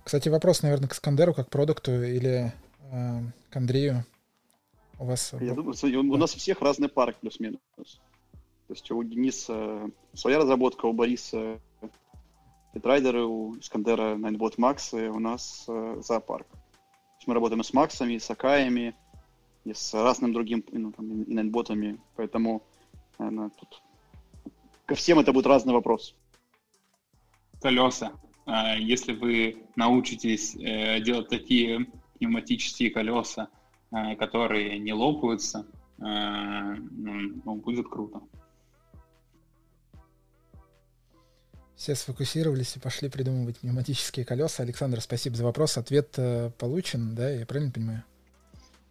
Кстати, 0.05 0.29
вопрос, 0.29 0.63
наверное, 0.63 0.89
к 0.89 0.93
Искандеру, 0.93 1.35
как 1.35 1.49
продукту 1.49 2.03
или 2.03 2.53
э, 2.91 3.21
к 3.51 3.57
Андрею. 3.57 4.05
У 5.03 5.05
вас... 5.05 5.35
Я 5.41 5.55
думаю, 5.55 5.75
у 6.13 6.17
нас 6.17 6.33
у 6.37 6.39
всех 6.39 6.61
разный 6.61 6.89
парк 6.89 7.17
плюс-минус. 7.21 7.61
То 7.75 8.75
есть 8.75 8.89
у 8.93 9.03
Дениса 9.03 9.91
своя 10.15 10.39
разработка, 10.39 10.87
у 10.87 10.93
Бориса 10.93 11.59
Петрайдеры, 12.73 13.25
у 13.25 13.59
Искандера 13.59 14.15
Ninebot 14.15 14.59
Max, 14.59 14.97
и 14.97 15.09
у 15.09 15.19
нас 15.19 15.65
э, 15.67 16.01
зоопарк. 16.05 16.47
То 16.47 17.17
есть 17.17 17.27
мы 17.27 17.35
работаем 17.35 17.65
с 17.65 17.73
Максами, 17.73 18.17
с 18.17 18.31
Акаями, 18.31 18.95
и 19.65 19.75
с 19.75 19.93
разным 19.93 20.33
другим 20.33 20.65
ну, 20.71 20.93
там, 20.93 21.23
и 21.25 21.35
Ninebotами, 21.35 21.99
поэтому 22.15 22.63
наверное, 23.19 23.51
тут 23.51 23.83
ко 24.87 24.95
всем 24.95 25.19
это 25.19 25.33
будет 25.33 25.47
разный 25.47 25.75
вопрос. 25.75 26.15
Колеса. 27.61 28.13
А 28.47 28.77
если 28.77 29.15
вы 29.15 29.65
научитесь 29.75 30.55
э, 30.55 31.01
делать 31.01 31.29
такие 31.29 31.89
пневматические 32.19 32.91
колеса, 32.91 33.49
которые 34.19 34.79
не 34.79 34.93
лопаются, 34.93 35.67
э, 35.99 36.03
ну, 36.03 37.57
будет 37.57 37.89
круто. 37.89 38.21
Все 41.77 41.95
сфокусировались 41.95 42.77
и 42.77 42.81
пошли 42.81 43.09
придумывать 43.09 43.59
пневматические 43.59 44.25
колеса. 44.25 44.63
Александр, 44.63 45.01
спасибо 45.01 45.37
за 45.37 45.45
вопрос. 45.45 45.77
Ответ 45.77 46.15
э, 46.17 46.51
получен, 46.57 47.15
да, 47.15 47.29
я 47.29 47.45
правильно 47.45 47.73
понимаю? 47.73 48.05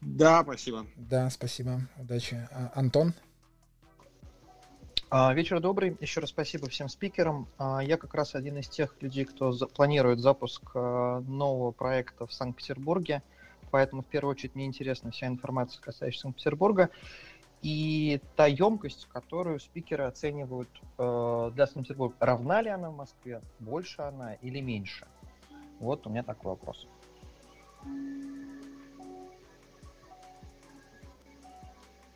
Да, 0.01 0.43
спасибо. 0.43 0.85
Да, 0.97 1.29
спасибо. 1.29 1.87
Удачи. 1.97 2.47
А, 2.51 2.71
Антон? 2.75 3.13
А, 5.09 5.33
вечер 5.33 5.61
добрый. 5.61 5.95
Еще 6.01 6.19
раз 6.19 6.31
спасибо 6.31 6.67
всем 6.69 6.89
спикерам. 6.89 7.47
А, 7.57 7.79
я 7.81 7.97
как 7.97 8.13
раз 8.13 8.35
один 8.35 8.57
из 8.57 8.67
тех 8.67 8.95
людей, 9.01 9.25
кто 9.25 9.51
за- 9.51 9.67
планирует 9.67 10.19
запуск 10.19 10.75
нового 10.75 11.71
проекта 11.71 12.27
в 12.27 12.33
Санкт-Петербурге 12.33 13.23
поэтому 13.71 14.03
в 14.03 14.05
первую 14.05 14.31
очередь 14.31 14.55
мне 14.55 14.65
интересна 14.65 15.11
вся 15.11 15.27
информация, 15.27 15.81
касающаяся 15.81 16.23
Санкт-Петербурга. 16.23 16.89
И 17.61 18.19
та 18.35 18.47
емкость, 18.47 19.07
которую 19.11 19.59
спикеры 19.59 20.05
оценивают 20.05 20.69
э, 20.97 21.51
для 21.53 21.67
Санкт-Петербурга, 21.67 22.15
равна 22.19 22.61
ли 22.61 22.69
она 22.69 22.89
в 22.89 22.95
Москве, 22.95 23.41
больше 23.59 24.01
она 24.01 24.33
или 24.35 24.59
меньше? 24.59 25.07
Вот 25.79 26.05
у 26.05 26.09
меня 26.09 26.23
такой 26.23 26.51
вопрос. 26.51 26.87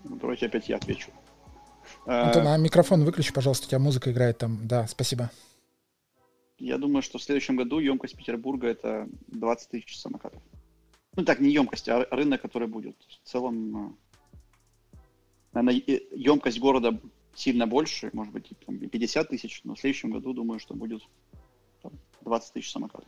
Ну, 0.03 0.15
давайте 0.17 0.47
опять 0.47 0.69
я 0.69 0.77
отвечу. 0.77 1.11
Антон, 2.05 2.47
а 2.47 2.57
микрофон 2.57 3.03
выключи, 3.03 3.33
пожалуйста, 3.33 3.65
у 3.65 3.69
тебя 3.69 3.79
музыка 3.79 4.11
играет 4.11 4.37
там. 4.37 4.67
Да, 4.67 4.87
спасибо. 4.87 5.31
Я 6.57 6.77
думаю, 6.77 7.01
что 7.01 7.17
в 7.17 7.23
следующем 7.23 7.55
году 7.55 7.79
емкость 7.79 8.15
Петербурга 8.15 8.67
это 8.67 9.07
20 9.27 9.69
тысяч 9.69 9.97
самокатов. 9.97 10.41
Ну 11.15 11.23
так, 11.23 11.39
не 11.39 11.51
емкость, 11.51 11.87
а 11.89 12.05
рынок, 12.11 12.41
который 12.41 12.67
будет. 12.67 12.95
В 13.23 13.29
целом, 13.29 13.95
э, 14.93 14.99
наверное, 15.53 16.01
емкость 16.11 16.59
города 16.59 16.99
сильно 17.33 17.67
больше, 17.67 18.09
может 18.13 18.33
быть, 18.33 18.51
там, 18.65 18.77
50 18.77 19.29
тысяч, 19.29 19.61
но 19.63 19.75
в 19.75 19.79
следующем 19.79 20.11
году 20.11 20.33
думаю, 20.33 20.59
что 20.59 20.73
будет 20.73 21.01
там, 21.81 21.93
20 22.21 22.53
тысяч 22.53 22.71
самокатов. 22.71 23.07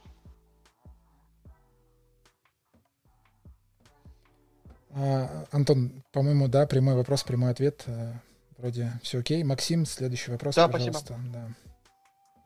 А, 4.92 5.46
Антон, 5.52 6.04
по-моему, 6.12 6.48
да, 6.48 6.66
прямой 6.66 6.96
вопрос, 6.96 7.24
прямой 7.24 7.52
ответ. 7.52 7.84
Э, 7.88 8.14
вроде 8.58 8.94
все 9.04 9.20
окей. 9.20 9.44
Максим, 9.44 9.86
следующий 9.86 10.32
вопрос, 10.32 10.56
да, 10.56 10.68
пожалуйста. 10.68 11.14
Спасибо. 11.14 11.56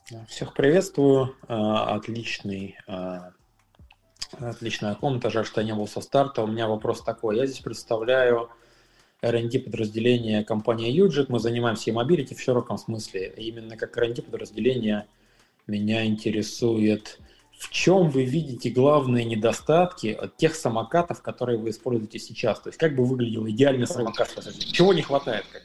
Да. 0.10 0.26
Всех 0.28 0.54
приветствую. 0.54 1.36
А, 1.48 1.96
отличный 1.96 2.78
Отличная 4.40 4.96
комната, 4.96 5.30
жаль, 5.30 5.46
что 5.46 5.62
я 5.62 5.68
не 5.68 5.74
был 5.74 5.88
со 5.88 6.02
старта. 6.02 6.44
У 6.44 6.48
меня 6.48 6.68
вопрос 6.68 7.02
такой. 7.02 7.38
Я 7.38 7.46
здесь 7.46 7.60
представляю 7.60 8.50
R&D 9.22 9.60
подразделение 9.60 10.44
компании 10.44 10.92
Юджик. 10.92 11.30
Мы 11.30 11.40
занимаемся 11.40 11.92
mobility 11.92 12.34
в 12.34 12.42
широком 12.42 12.78
смысле. 12.78 13.34
Именно 13.38 13.78
как 13.78 13.96
R&D 13.98 14.22
подразделение 14.22 15.08
меня 15.68 16.06
интересует, 16.06 17.20
в 17.62 17.70
чем 17.70 18.10
вы 18.10 18.24
видите 18.24 18.72
главные 18.72 19.24
недостатки 19.24 20.08
от 20.08 20.36
тех 20.38 20.56
самокатов, 20.56 21.22
которые 21.22 21.60
вы 21.60 21.70
используете 21.70 22.18
сейчас? 22.18 22.60
То 22.60 22.70
есть 22.70 22.80
как 22.80 22.96
бы 22.96 23.06
выглядел 23.06 23.48
идеальный 23.48 23.86
самокат? 23.86 24.30
Чего 24.72 24.94
не 24.94 25.04
хватает? 25.04 25.46
Как? 25.52 25.62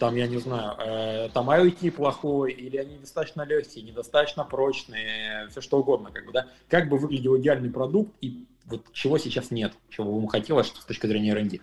Там, 0.00 0.16
я 0.16 0.26
не 0.26 0.38
знаю, 0.38 0.76
э, 0.78 1.28
там 1.28 1.50
IoT 1.50 1.92
плохой, 1.92 2.52
или 2.52 2.78
они 2.78 2.94
недостаточно 2.94 3.42
легкие, 3.42 3.84
недостаточно 3.84 4.44
прочные, 4.44 5.46
все 5.50 5.60
что 5.60 5.78
угодно, 5.78 6.10
как 6.10 6.24
бы, 6.24 6.32
да, 6.32 6.46
как 6.68 6.88
бы 6.88 6.96
выглядел 6.96 7.38
идеальный 7.38 7.70
продукт, 7.70 8.12
и 8.22 8.46
вот 8.64 8.90
чего 8.92 9.18
сейчас 9.18 9.50
нет, 9.50 9.74
чего 9.90 10.06
бы 10.06 10.16
вам 10.16 10.28
хотелось 10.28 10.68
с 10.68 10.84
точки 10.86 11.06
зрения 11.06 11.32
R&D. 11.32 11.60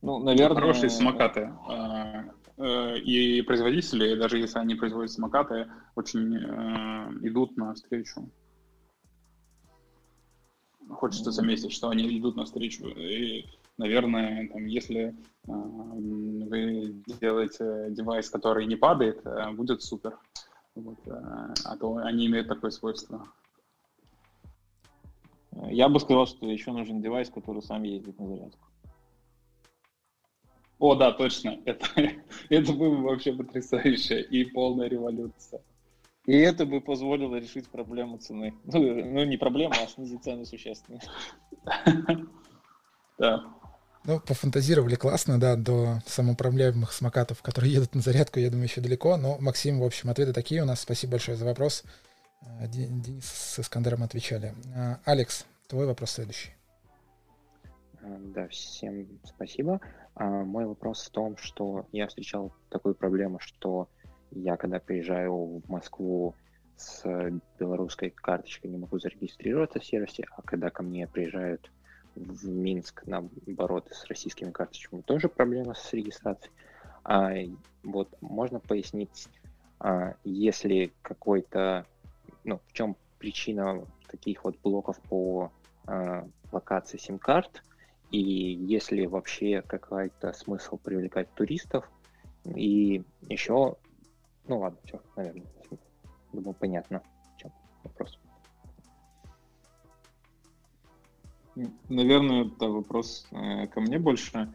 Ну, 0.00 0.18
наверное... 0.18 0.56
Хорошие 0.56 0.88
самокаты. 0.88 1.52
А, 1.68 2.24
э, 2.56 2.98
и 3.00 3.42
производители, 3.42 4.14
даже 4.14 4.38
если 4.38 4.58
они 4.58 4.76
производят 4.76 5.10
самокаты, 5.10 5.66
очень 5.94 6.36
э, 6.36 7.28
идут 7.28 7.56
навстречу 7.58 8.30
хочется 10.90 11.30
заметить, 11.30 11.72
что 11.72 11.88
они 11.88 12.18
идут 12.18 12.36
навстречу. 12.36 12.86
И, 12.88 13.46
наверное, 13.76 14.48
там, 14.48 14.66
если 14.66 15.08
э, 15.08 15.12
вы 15.46 17.02
делаете 17.20 17.88
девайс, 17.90 18.30
который 18.30 18.66
не 18.66 18.76
падает, 18.76 19.24
э, 19.24 19.50
будет 19.52 19.82
супер. 19.82 20.18
Вот, 20.74 20.98
э, 21.06 21.54
а 21.64 21.76
то 21.76 21.96
они 21.96 22.26
имеют 22.26 22.48
такое 22.48 22.70
свойство. 22.70 23.26
Я 25.70 25.88
бы 25.88 25.98
сказал, 26.00 26.26
что 26.26 26.46
еще 26.50 26.72
нужен 26.72 27.00
девайс, 27.00 27.30
который 27.30 27.62
сам 27.62 27.82
ездит 27.82 28.18
на 28.18 28.28
зарядку. 28.28 28.66
О, 30.78 30.94
да, 30.94 31.12
точно. 31.12 31.58
Это, 31.64 31.86
это 32.50 32.72
было 32.72 32.96
вообще 32.96 33.32
потрясающе 33.32 34.20
и 34.20 34.44
полная 34.44 34.88
революция. 34.88 35.62
И 36.26 36.36
это 36.36 36.66
бы 36.66 36.80
позволило 36.80 37.36
решить 37.36 37.68
проблему 37.68 38.18
цены. 38.18 38.54
Ну, 38.64 38.80
ну 38.80 39.24
не 39.24 39.36
проблему, 39.36 39.74
а 39.80 39.86
снизить 39.86 40.24
цену 40.24 40.44
существенно. 40.44 41.00
Да. 43.18 43.46
Ну, 44.04 44.20
пофантазировали 44.20 44.94
классно, 44.94 45.40
да, 45.40 45.56
до 45.56 46.00
самоуправляемых 46.04 46.92
самокатов, 46.92 47.40
которые 47.40 47.72
едут 47.72 47.94
на 47.94 48.02
зарядку, 48.02 48.38
я 48.38 48.50
думаю, 48.50 48.66
еще 48.66 48.82
далеко. 48.82 49.16
Но, 49.16 49.38
Максим, 49.40 49.80
в 49.80 49.84
общем, 49.84 50.10
ответы 50.10 50.34
такие 50.34 50.62
у 50.62 50.66
нас. 50.66 50.80
Спасибо 50.80 51.12
большое 51.12 51.36
за 51.36 51.46
вопрос. 51.46 51.82
А, 52.42 52.66
Денис 52.66 53.24
с 53.24 53.58
Искандером 53.58 54.02
отвечали. 54.02 54.54
А, 54.76 55.00
Алекс, 55.06 55.46
твой 55.66 55.86
вопрос 55.86 56.10
следующий. 56.10 56.50
А, 58.02 58.18
да, 58.34 58.46
всем 58.48 59.08
спасибо. 59.24 59.80
Мой 60.14 60.66
вопрос 60.66 61.06
в 61.06 61.10
том, 61.10 61.36
что 61.36 61.86
я 61.92 62.06
встречал 62.06 62.52
такую 62.70 62.94
проблему, 62.94 63.38
что 63.40 63.88
я 64.42 64.56
когда 64.56 64.78
приезжаю 64.78 65.60
в 65.60 65.68
Москву 65.68 66.34
с 66.76 67.04
белорусской 67.58 68.10
карточкой, 68.10 68.70
не 68.70 68.78
могу 68.78 68.98
зарегистрироваться 68.98 69.80
в 69.80 69.84
сервисе, 69.84 70.26
а 70.36 70.42
когда 70.42 70.70
ко 70.70 70.82
мне 70.82 71.06
приезжают 71.06 71.70
в 72.14 72.48
Минск, 72.48 73.02
наоборот, 73.06 73.88
с 73.90 74.04
российскими 74.06 74.50
карточками, 74.50 75.02
тоже 75.02 75.28
проблема 75.28 75.74
с 75.74 75.92
регистрацией. 75.92 76.52
А, 77.04 77.32
вот 77.82 78.08
можно 78.20 78.60
пояснить, 78.60 79.28
а, 79.78 80.14
если 80.24 80.92
какой-то, 81.02 81.86
ну, 82.44 82.60
в 82.66 82.72
чем 82.72 82.96
причина 83.18 83.84
таких 84.08 84.44
вот 84.44 84.56
блоков 84.62 84.98
по 85.00 85.50
а, 85.86 86.26
локации 86.52 86.98
сим-карт, 86.98 87.62
и 88.10 88.20
если 88.20 89.06
вообще 89.06 89.62
какой-то 89.62 90.32
смысл 90.32 90.78
привлекать 90.78 91.32
туристов, 91.34 91.88
и 92.44 93.02
еще 93.28 93.76
ну 94.48 94.58
ладно, 94.58 94.78
все, 94.84 95.00
наверное. 95.16 95.46
Думаю, 96.32 96.54
понятно, 96.54 97.02
в 97.34 97.40
чем 97.40 97.52
вопрос. 97.84 98.18
Наверное, 101.88 102.46
это 102.46 102.68
вопрос 102.68 103.26
э, 103.30 103.66
ко 103.68 103.80
мне 103.80 103.98
больше. 103.98 104.52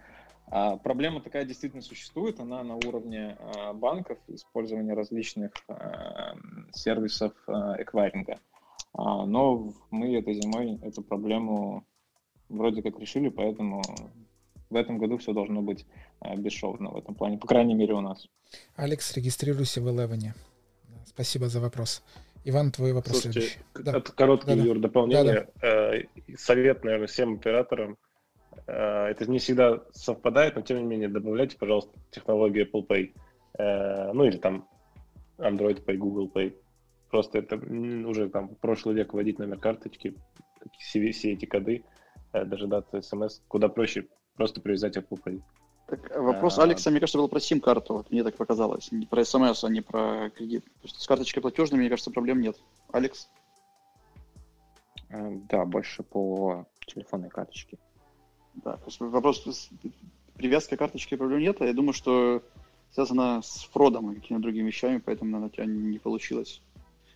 А, 0.47 0.77
проблема 0.77 1.21
такая 1.21 1.45
действительно 1.45 1.81
существует, 1.81 2.39
она 2.39 2.63
на 2.63 2.75
уровне 2.75 3.37
а, 3.39 3.73
банков, 3.73 4.19
использования 4.27 4.93
различных 4.93 5.51
а, 5.67 6.35
сервисов 6.71 7.33
эквайринга. 7.47 8.39
А, 8.93 9.25
но 9.25 9.71
мы 9.89 10.15
этой 10.17 10.33
зимой 10.33 10.77
эту 10.81 11.01
проблему 11.01 11.85
вроде 12.49 12.81
как 12.81 12.99
решили, 12.99 13.29
поэтому 13.29 13.81
в 14.71 14.75
этом 14.75 14.97
году 14.97 15.17
все 15.17 15.33
должно 15.33 15.61
быть 15.61 15.85
а, 16.19 16.35
бесшовно 16.35 16.91
в 16.91 16.97
этом 16.97 17.15
плане, 17.15 17.37
по 17.37 17.47
крайней 17.47 17.75
мере 17.75 17.93
у 17.93 18.01
нас. 18.01 18.27
Алекс, 18.75 19.15
регистрируйся 19.15 19.81
в 19.81 19.87
Eleven. 19.87 20.31
Спасибо 21.05 21.49
за 21.49 21.59
вопрос. 21.59 22.03
Иван, 22.43 22.71
твой 22.71 22.93
вопрос 22.93 23.21
Слушайте, 23.21 23.41
следующий. 23.41 23.91
Да. 23.91 23.97
Это 23.97 24.11
короткое, 24.11 24.55
да, 24.55 24.63
Юр, 24.63 24.79
дополнение. 24.79 25.47
Да, 25.61 25.91
да. 25.91 26.37
Совет, 26.37 26.83
наверное, 26.83 27.07
всем 27.07 27.35
операторам. 27.35 27.97
Э, 28.67 29.07
это 29.07 29.29
не 29.29 29.39
всегда 29.39 29.83
совпадает, 29.91 30.55
но 30.55 30.61
тем 30.61 30.77
не 30.77 30.83
менее 30.83 31.09
добавляйте, 31.09 31.57
пожалуйста, 31.57 31.91
технологию 32.09 32.67
Apple 32.67 32.87
Pay. 32.87 33.13
Э, 33.59 34.11
ну 34.13 34.23
или 34.23 34.37
там 34.37 34.67
Android 35.37 35.83
Pay, 35.83 35.97
Google 35.97 36.31
Pay. 36.33 36.55
Просто 37.09 37.39
это 37.39 37.57
уже 37.57 38.29
там 38.29 38.55
прошлый 38.55 38.95
век 38.95 39.13
вводить 39.13 39.37
номер 39.37 39.59
карточки, 39.59 40.15
все, 40.79 41.11
все 41.11 41.33
эти 41.33 41.45
коды, 41.45 41.83
э, 42.33 42.45
дожидаться 42.45 43.01
смс, 43.01 43.41
куда 43.47 43.67
проще 43.67 44.07
просто 44.41 44.59
привязать 44.59 44.97
Apple. 44.97 45.41
Так, 45.85 46.17
вопрос 46.17 46.57
а... 46.57 46.63
Алекса, 46.63 46.89
мне 46.89 46.99
кажется, 46.99 47.19
был 47.19 47.27
про 47.27 47.39
сим-карту. 47.39 47.93
Вот 47.93 48.11
мне 48.11 48.23
так 48.23 48.35
показалось. 48.35 48.91
Не 48.91 49.05
про 49.05 49.23
смс, 49.23 49.63
а 49.63 49.69
не 49.69 49.81
про 49.81 50.31
кредит. 50.31 50.65
С 50.83 51.05
карточкой 51.05 51.43
платежной, 51.43 51.79
мне 51.79 51.89
кажется, 51.89 52.09
проблем 52.09 52.41
нет. 52.41 52.57
Алекс? 52.91 53.29
Да, 55.09 55.65
больше 55.65 56.01
по 56.01 56.65
телефонной 56.87 57.29
карточке. 57.29 57.77
Да, 58.55 58.79
вопрос 58.99 59.45
с 59.45 59.69
привязкой 60.35 60.77
карточки 60.79 61.15
проблем 61.15 61.41
нет, 61.41 61.61
а 61.61 61.65
я 61.65 61.73
думаю, 61.73 61.93
что 61.93 62.41
связано 62.93 63.41
с 63.43 63.69
фродом 63.71 64.11
и 64.11 64.15
какими-то 64.15 64.41
другими 64.41 64.67
вещами, 64.67 64.97
поэтому, 64.97 65.29
наверное, 65.29 65.49
у 65.49 65.53
тебя 65.53 65.65
не 65.65 65.99
получилось. 65.99 66.63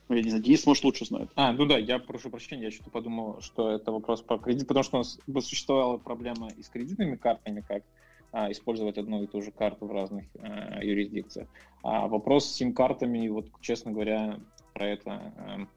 Ну, 0.07 0.15
я 0.15 0.21
не 0.21 0.29
знаю, 0.29 0.43
Денис, 0.43 0.65
может, 0.65 0.83
лучше 0.83 1.05
знает. 1.05 1.29
А, 1.35 1.51
ну 1.51 1.65
да, 1.65 1.77
я 1.77 1.97
прошу 1.99 2.29
прощения, 2.29 2.65
я 2.65 2.71
что-то 2.71 2.91
подумал, 2.91 3.41
что 3.41 3.71
это 3.71 3.91
вопрос 3.91 4.21
про 4.21 4.37
кредит, 4.37 4.67
потому 4.67 4.83
что 4.83 4.97
у 4.97 4.99
нас 4.99 5.17
существовала 5.41 5.97
проблема 5.97 6.49
и 6.49 6.61
с 6.61 6.69
кредитными 6.69 7.15
картами, 7.15 7.63
как 7.67 7.83
а, 8.31 8.51
использовать 8.51 8.97
одну 8.97 9.23
и 9.23 9.27
ту 9.27 9.41
же 9.41 9.51
карту 9.51 9.87
в 9.87 9.91
разных 9.91 10.25
а, 10.39 10.83
юрисдикциях. 10.83 11.47
А 11.81 12.07
вопрос 12.07 12.45
с 12.45 12.55
сим-картами, 12.55 13.27
вот, 13.29 13.47
честно 13.61 13.91
говоря, 13.91 14.39
про 14.73 14.87
это 14.89 15.11
а, 15.11 15.67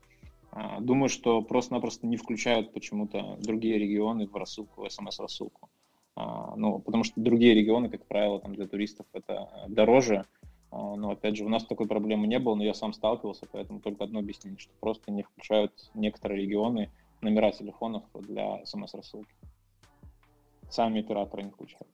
а, 0.51 0.81
думаю, 0.81 1.09
что 1.09 1.43
просто-напросто 1.43 2.07
не 2.07 2.17
включают 2.17 2.73
почему-то 2.73 3.37
другие 3.41 3.79
регионы 3.79 4.27
в 4.27 4.35
рассылку, 4.35 4.83
в 4.83 4.91
смс-рассылку. 4.91 5.69
А, 6.17 6.55
ну, 6.57 6.81
потому 6.81 7.05
что 7.05 7.21
другие 7.21 7.55
регионы, 7.55 7.89
как 7.89 8.05
правило, 8.07 8.41
там 8.41 8.55
для 8.55 8.67
туристов 8.67 9.07
это 9.13 9.49
дороже. 9.69 10.25
А, 10.71 10.97
но, 10.97 11.11
опять 11.11 11.37
же, 11.37 11.45
у 11.45 11.49
нас 11.49 11.65
такой 11.65 11.87
проблемы 11.87 12.27
не 12.27 12.39
было, 12.39 12.55
но 12.55 12.65
я 12.65 12.75
сам 12.75 12.93
сталкивался, 12.93 13.47
поэтому 13.51 13.81
только 13.81 14.05
одно 14.05 14.21
объяснение, 14.21 14.59
что 14.59 14.73
просто 14.81 15.11
не 15.11 15.23
включают 15.23 15.73
некоторые 15.95 16.43
регионы 16.43 16.91
номера 17.21 17.51
телефонов 17.53 18.05
для 18.15 18.65
смс-рассылки. 18.65 19.33
Сами 20.71 21.01
операторы 21.01 21.43
не 21.43 21.51
включают. 21.51 21.89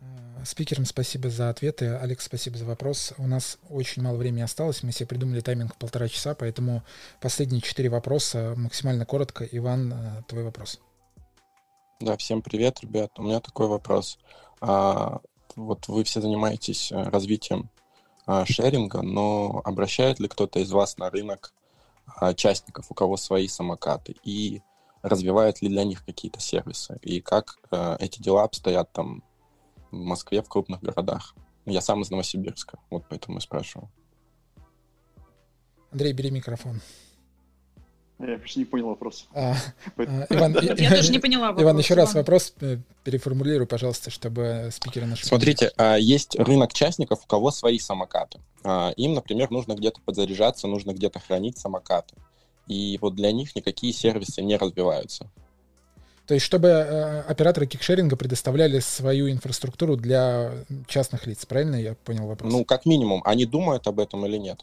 Э, 0.00 0.44
спикерам 0.44 0.84
спасибо 0.84 1.28
за 1.28 1.50
ответы. 1.50 1.86
Алекс, 1.96 2.24
спасибо 2.24 2.56
за 2.56 2.64
вопрос. 2.64 3.12
У 3.18 3.26
нас 3.26 3.58
очень 3.68 4.02
мало 4.02 4.16
времени 4.16 4.42
осталось. 4.42 4.82
Мы 4.82 4.92
себе 4.92 5.06
придумали 5.06 5.40
тайминг 5.40 5.76
полтора 5.76 6.08
часа, 6.08 6.34
поэтому 6.34 6.82
последние 7.20 7.60
четыре 7.60 7.88
вопроса 7.88 8.54
максимально 8.56 9.04
коротко. 9.04 9.44
Иван, 9.50 9.92
э, 9.92 10.22
твой 10.28 10.44
вопрос. 10.44 10.80
Да, 12.00 12.16
всем 12.16 12.42
привет, 12.42 12.80
ребят. 12.80 13.16
У 13.18 13.22
меня 13.22 13.40
такой 13.40 13.68
вопрос. 13.68 14.18
А, 14.60 15.20
вот 15.56 15.88
вы 15.88 16.04
все 16.04 16.20
занимаетесь 16.20 16.92
э, 16.92 17.02
развитием 17.02 17.70
а, 18.26 18.44
шеринга, 18.46 19.02
но 19.02 19.60
обращает 19.64 20.20
ли 20.20 20.28
кто-то 20.28 20.60
из 20.60 20.70
вас 20.70 20.96
на 20.96 21.10
рынок 21.10 21.52
а, 22.06 22.30
участников, 22.30 22.90
у 22.90 22.94
кого 22.94 23.16
свои 23.16 23.48
самокаты, 23.48 24.14
и 24.22 24.62
развивает 25.02 25.60
ли 25.60 25.68
для 25.68 25.84
них 25.84 26.04
какие-то 26.04 26.40
сервисы? 26.40 26.98
И 27.02 27.20
как 27.20 27.58
а, 27.70 27.96
эти 27.98 28.22
дела 28.22 28.44
обстоят 28.44 28.92
там 28.92 29.22
в 29.90 29.96
Москве, 29.96 30.42
в 30.42 30.48
крупных 30.48 30.80
городах. 30.82 31.34
Я 31.66 31.80
сам 31.80 32.02
из 32.02 32.10
Новосибирска, 32.10 32.78
вот 32.90 33.04
поэтому 33.08 33.38
и 33.38 33.40
спрашиваю. 33.40 33.90
Андрей, 35.90 36.12
бери 36.12 36.30
микрофон. 36.30 36.80
Я 38.18 38.38
просто 38.38 38.60
не 38.60 38.64
понял 38.64 38.86
вопрос. 38.86 39.26
А, 39.34 39.54
а, 39.96 40.26
Иван, 40.30 40.56
я 40.78 40.90
даже 40.90 41.10
не 41.10 41.18
поняла 41.18 41.48
вопрос. 41.48 41.64
Иван, 41.64 41.78
еще 41.78 41.94
раз 41.94 42.14
вопрос 42.14 42.54
э, 42.60 42.78
переформулируй, 43.02 43.66
пожалуйста, 43.66 44.10
чтобы 44.10 44.68
спикеры 44.72 45.06
наши... 45.06 45.26
Смотрите, 45.26 45.72
а, 45.76 45.96
есть 45.96 46.36
рынок 46.38 46.72
частников, 46.72 47.24
у 47.24 47.26
кого 47.26 47.50
свои 47.50 47.78
самокаты. 47.78 48.38
Им, 48.96 49.14
например, 49.14 49.50
нужно 49.50 49.74
где-то 49.74 50.00
подзаряжаться, 50.04 50.68
нужно 50.68 50.92
где-то 50.92 51.18
хранить 51.18 51.58
самокаты. 51.58 52.14
И 52.68 52.96
вот 53.00 53.16
для 53.16 53.32
них 53.32 53.56
никакие 53.56 53.92
сервисы 53.92 54.40
не 54.40 54.56
развиваются. 54.56 55.28
То 56.26 56.34
есть, 56.34 56.46
чтобы 56.46 56.68
э, 56.68 57.20
операторы 57.22 57.66
кикшеринга 57.66 58.16
предоставляли 58.16 58.78
свою 58.78 59.30
инфраструктуру 59.30 59.96
для 59.96 60.52
частных 60.86 61.26
лиц, 61.26 61.44
правильно 61.44 61.76
я 61.76 61.94
понял 61.94 62.26
вопрос? 62.26 62.52
Ну, 62.52 62.64
как 62.64 62.86
минимум. 62.86 63.22
Они 63.24 63.44
думают 63.44 63.86
об 63.88 63.98
этом 63.98 64.24
или 64.26 64.36
нет? 64.36 64.60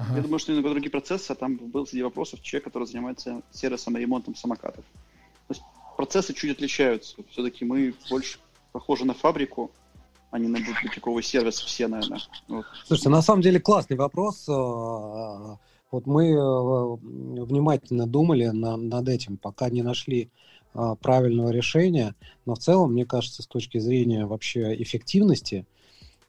Ага. 0.00 0.16
Я 0.16 0.22
думаю, 0.22 0.38
что 0.38 0.52
иногда 0.52 0.70
другие 0.70 0.90
процессы, 0.90 1.30
а 1.30 1.34
там 1.34 1.56
был 1.56 1.86
среди 1.86 2.02
вопросов 2.02 2.40
человек, 2.40 2.64
который 2.64 2.86
занимается 2.86 3.42
сервисом 3.50 3.96
и 3.96 4.00
ремонтом 4.00 4.34
самокатов. 4.34 4.84
То 5.46 5.54
есть 5.54 5.62
процессы 5.96 6.32
чуть 6.32 6.52
отличаются. 6.52 7.16
Все-таки 7.30 7.64
мы 7.66 7.94
больше 8.08 8.38
похожи 8.72 9.04
на 9.04 9.12
фабрику, 9.12 9.70
а 10.30 10.38
не 10.38 10.48
на 10.48 10.58
бутиковый 10.82 11.22
сервис 11.22 11.60
все, 11.60 11.86
наверное. 11.86 12.20
Вот. 12.48 12.64
Слушайте, 12.86 13.10
на 13.10 13.20
самом 13.20 13.42
деле 13.42 13.60
классный 13.60 13.96
вопрос. 13.98 14.48
А, 14.48 15.58
вот 15.90 16.06
мы 16.06 16.30
э, 16.30 17.44
внимательно 17.44 18.06
думали 18.06 18.46
над 18.46 19.08
этим, 19.08 19.36
пока 19.36 19.68
не 19.68 19.82
нашли 19.82 20.30
а, 20.72 20.94
правильного 20.94 21.50
решения, 21.50 22.14
но 22.46 22.54
в 22.54 22.58
целом, 22.60 22.92
мне 22.92 23.04
кажется, 23.04 23.42
с 23.42 23.46
точки 23.46 23.78
зрения 23.78 24.24
вообще 24.24 24.80
эффективности, 24.80 25.66
а, 25.66 25.79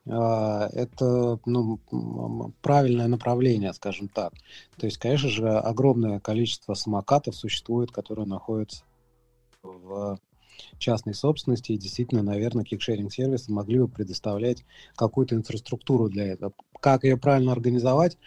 это 0.05 1.39
ну, 1.45 1.79
правильное 2.61 3.07
направление, 3.07 3.73
скажем 3.73 4.07
так. 4.07 4.33
То 4.77 4.87
есть, 4.87 4.97
конечно 4.97 5.29
же, 5.29 5.47
огромное 5.47 6.19
количество 6.19 6.73
самокатов 6.73 7.35
существует, 7.35 7.91
которые 7.91 8.27
находятся 8.27 8.83
в 9.61 10.19
частной 10.77 11.13
собственности, 11.13 11.71
и 11.71 11.77
действительно, 11.77 12.23
наверное, 12.23 12.63
кикшеринг-сервисы 12.63 13.51
могли 13.51 13.79
бы 13.79 13.87
предоставлять 13.87 14.63
какую-то 14.95 15.35
инфраструктуру 15.35 16.09
для 16.09 16.27
этого. 16.27 16.53
Как 16.79 17.03
ее 17.03 17.17
правильно 17.17 17.51
организовать, 17.51 18.17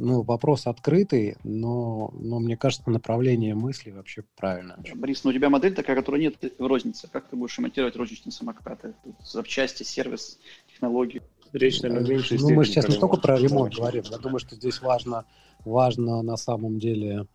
ну, 0.00 0.22
вопрос 0.22 0.66
открытый, 0.66 1.36
но, 1.42 2.10
но 2.14 2.38
мне 2.38 2.56
кажется, 2.56 2.88
направление 2.88 3.54
мысли 3.54 3.90
вообще 3.90 4.22
правильно. 4.36 4.78
Борис, 4.94 5.24
ну 5.24 5.30
у 5.30 5.32
тебя 5.32 5.50
модель 5.50 5.74
такая, 5.74 5.96
которая 5.96 6.20
нет 6.20 6.36
в 6.58 6.66
рознице. 6.66 7.08
Как 7.12 7.28
ты 7.28 7.36
будешь 7.36 7.58
ремонтировать 7.58 7.96
розничные 7.96 8.32
самокаты? 8.32 8.94
Тут 9.02 9.16
запчасти, 9.24 9.82
сервис, 9.82 10.38
технологии. 10.78 11.22
Речь, 11.52 11.80
наверное, 11.82 12.08
меньше 12.08 12.36
Ну, 12.38 12.50
мы 12.50 12.64
сейчас 12.64 12.88
не 12.88 12.96
только 12.96 13.16
про 13.16 13.38
ремонт 13.38 13.74
говорим. 13.74 14.04
Я 14.10 14.18
думаю, 14.18 14.38
что 14.38 14.54
здесь 14.54 14.80
важно, 14.80 15.24
важно 15.64 16.22
на 16.22 16.36
самом 16.36 16.78
деле 16.78 17.26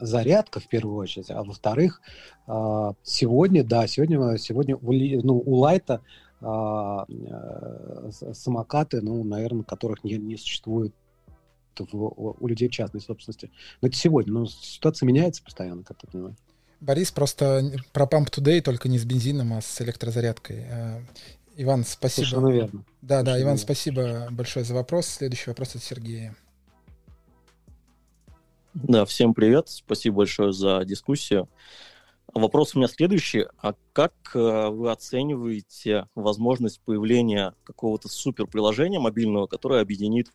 зарядка 0.00 0.60
в 0.60 0.68
первую 0.68 0.96
очередь, 0.96 1.30
а 1.30 1.42
во-вторых, 1.44 2.00
а, 2.46 2.94
сегодня, 3.02 3.62
да, 3.62 3.86
сегодня, 3.86 4.36
сегодня 4.38 4.76
у, 4.76 4.92
ну, 4.92 5.42
у 5.44 5.54
Лайта 5.56 6.02
а, 6.40 7.06
э, 7.08 8.10
самокаты, 8.32 9.00
ну, 9.02 9.22
наверное, 9.22 9.62
которых 9.62 10.02
не, 10.04 10.14
не 10.18 10.36
существует 10.36 10.94
в, 11.78 12.34
у 12.40 12.46
людей 12.46 12.68
в 12.68 12.72
частной 12.72 13.00
собственности. 13.00 13.50
Но 13.80 13.88
это 13.88 13.96
сегодня, 13.96 14.32
но 14.32 14.46
ситуация 14.46 15.06
меняется 15.06 15.44
постоянно, 15.44 15.84
как 15.84 15.98
ты 15.98 16.08
понимаешь. 16.08 16.36
Борис 16.80 17.10
просто 17.10 17.72
про 17.92 18.04
Pump 18.04 18.30
Today, 18.30 18.60
только 18.60 18.88
не 18.88 18.98
с 18.98 19.04
бензином, 19.04 19.54
а 19.54 19.60
с 19.62 19.80
электрозарядкой. 19.80 20.66
Иван, 21.58 21.84
спасибо. 21.84 22.26
Совершенно 22.26 22.52
верно. 22.52 22.84
Да, 23.00 23.20
Совершенно 23.20 23.24
да, 23.24 23.30
Иван, 23.32 23.44
верно. 23.44 23.56
спасибо 23.58 24.28
большое 24.30 24.64
за 24.64 24.74
вопрос. 24.74 25.06
Следующий 25.06 25.50
вопрос 25.50 25.74
от 25.74 25.82
Сергея. 25.82 26.36
Да, 28.74 29.06
всем 29.06 29.32
привет. 29.32 29.70
Спасибо 29.70 30.16
большое 30.18 30.52
за 30.52 30.84
дискуссию. 30.84 31.48
Вопрос 32.34 32.74
у 32.74 32.78
меня 32.78 32.88
следующий. 32.88 33.46
А 33.62 33.74
как 33.94 34.12
э, 34.34 34.68
вы 34.68 34.90
оцениваете 34.90 36.06
возможность 36.14 36.82
появления 36.82 37.54
какого-то 37.64 38.08
супер-приложения 38.08 39.00
мобильного, 39.00 39.46
которое 39.46 39.80
объединит 39.80 40.28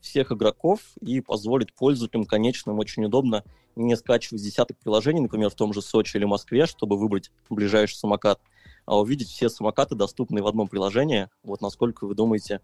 всех 0.00 0.32
игроков 0.32 0.80
и 1.00 1.20
позволит 1.20 1.72
пользователям 1.72 2.24
конечным 2.24 2.80
очень 2.80 3.04
удобно 3.04 3.44
не 3.76 3.96
скачивать 3.96 4.42
десяток 4.42 4.76
приложений, 4.78 5.22
например, 5.22 5.50
в 5.50 5.54
том 5.54 5.72
же 5.72 5.80
Сочи 5.80 6.16
или 6.16 6.24
Москве, 6.24 6.66
чтобы 6.66 6.98
выбрать 6.98 7.30
ближайший 7.48 7.94
самокат, 7.94 8.40
увидеть 8.86 9.28
все 9.28 9.48
самокаты, 9.48 9.94
доступные 9.94 10.42
в 10.42 10.46
одном 10.46 10.68
приложении. 10.68 11.28
Вот 11.42 11.60
насколько 11.60 12.06
вы 12.06 12.14
думаете, 12.14 12.60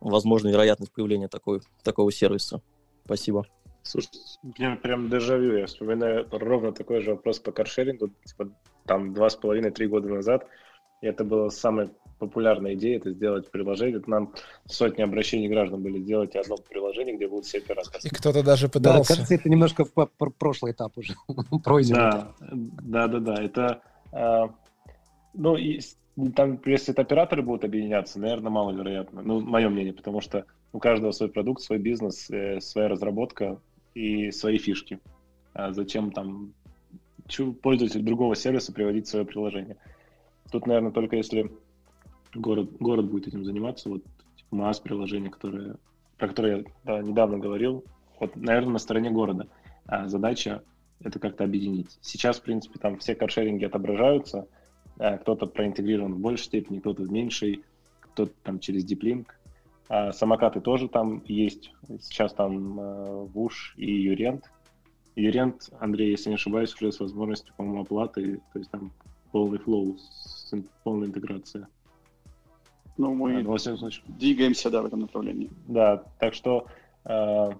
возможна 0.00 0.48
вероятность 0.48 0.92
появления 0.92 1.28
такой, 1.28 1.60
такого 1.82 2.12
сервиса? 2.12 2.60
Спасибо. 3.04 3.46
Слушай, 3.82 4.10
мне 4.42 4.76
прям 4.76 5.10
дежавю. 5.10 5.58
Я 5.58 5.66
вспоминаю 5.66 6.26
ровно 6.30 6.72
такой 6.72 7.00
же 7.00 7.10
вопрос 7.10 7.38
по 7.38 7.52
каршерингу, 7.52 8.10
типа 8.24 8.50
там 8.86 9.12
два 9.12 9.28
с 9.28 9.36
половиной, 9.36 9.70
три 9.70 9.86
года 9.86 10.08
назад. 10.08 10.46
И 11.02 11.06
это 11.06 11.22
было 11.22 11.50
самое 11.50 11.90
популярная 12.18 12.74
идея 12.74 12.96
это 12.96 13.10
сделать 13.10 13.50
приложение. 13.50 13.98
Это 13.98 14.08
нам 14.08 14.32
сотни 14.66 15.02
обращений 15.02 15.48
граждан 15.48 15.82
были 15.82 16.00
сделать 16.00 16.34
одно 16.36 16.56
приложение, 16.56 17.16
где 17.16 17.28
будут 17.28 17.44
все 17.44 17.58
операторы. 17.58 17.98
И 18.02 18.08
кто-то 18.08 18.42
даже 18.42 18.68
пытался. 18.68 19.00
Да, 19.00 19.14
кажется, 19.14 19.34
это 19.34 19.48
немножко 19.48 19.84
прошлый 20.38 20.72
этап 20.72 20.96
уже 20.96 21.14
пройден. 21.64 21.94
Да, 21.94 22.34
да, 22.40 23.08
да, 23.08 23.18
да. 23.18 23.42
Это, 23.42 23.82
а, 24.12 24.54
ну, 25.34 25.56
и 25.56 25.80
там, 26.34 26.60
если 26.64 26.92
это 26.92 27.02
операторы 27.02 27.42
будут 27.42 27.64
объединяться, 27.64 28.20
наверное, 28.20 28.50
маловероятно. 28.50 29.22
Ну, 29.22 29.40
мое 29.40 29.68
мнение, 29.68 29.92
потому 29.92 30.20
что 30.20 30.46
у 30.72 30.78
каждого 30.78 31.12
свой 31.12 31.28
продукт, 31.28 31.62
свой 31.62 31.78
бизнес, 31.78 32.30
э, 32.30 32.60
своя 32.60 32.88
разработка 32.88 33.60
и 33.94 34.30
свои 34.30 34.58
фишки. 34.58 35.00
А 35.52 35.72
зачем 35.72 36.10
там 36.10 36.52
пользователь 37.62 38.02
другого 38.02 38.36
сервиса 38.36 38.72
приводить 38.72 39.08
свое 39.08 39.24
приложение? 39.24 39.76
Тут, 40.50 40.66
наверное, 40.66 40.92
только 40.92 41.16
если 41.16 41.50
город, 42.34 42.70
город 42.78 43.10
будет 43.10 43.28
этим 43.28 43.44
заниматься, 43.44 43.88
вот 43.88 44.04
типа 44.36 44.56
МААС 44.56 44.80
приложение, 44.80 45.30
которое, 45.30 45.76
про 46.18 46.28
которое 46.28 46.58
я 46.58 46.64
да, 46.84 47.02
недавно 47.02 47.38
говорил, 47.38 47.84
вот, 48.20 48.36
наверное, 48.36 48.74
на 48.74 48.78
стороне 48.78 49.10
города. 49.10 49.48
А 49.86 50.08
задача 50.08 50.62
это 51.00 51.18
как-то 51.18 51.44
объединить. 51.44 51.98
Сейчас, 52.00 52.38
в 52.38 52.42
принципе, 52.42 52.78
там 52.78 52.98
все 52.98 53.14
каршеринги 53.14 53.64
отображаются, 53.64 54.46
кто-то 54.96 55.46
проинтегрирован 55.46 56.14
в 56.14 56.18
большей 56.18 56.44
степени, 56.44 56.78
кто-то 56.78 57.02
в 57.02 57.10
меньшей, 57.10 57.62
кто-то 58.00 58.32
там 58.42 58.58
через 58.60 58.84
DeepLink. 58.84 59.26
А 59.88 60.12
самокаты 60.12 60.60
тоже 60.60 60.88
там 60.88 61.22
есть. 61.26 61.72
Сейчас 62.00 62.32
там 62.32 62.80
э, 62.80 63.24
Вуш 63.26 63.74
и 63.76 63.90
Юрент. 63.90 64.50
Юрент, 65.14 65.70
Андрей, 65.78 66.10
если 66.10 66.30
не 66.30 66.36
ошибаюсь, 66.36 66.74
уже 66.74 66.90
с 66.90 67.00
возможностью, 67.00 67.54
по-моему, 67.56 67.82
оплаты, 67.82 68.40
то 68.52 68.58
есть 68.58 68.70
там 68.70 68.92
полный 69.30 69.58
флоу, 69.58 69.96
полная 70.82 71.08
интеграция. 71.08 71.68
Ну, 72.96 73.14
мы 73.14 73.42
Да, 73.42 73.56
ну, 73.80 73.90
двигаемся, 74.06 74.70
да, 74.70 74.82
в 74.82 74.86
этом 74.86 75.00
направлении. 75.00 75.50
Да, 75.68 76.04
так 76.18 76.34
что, 76.34 76.66
э, 77.04 77.50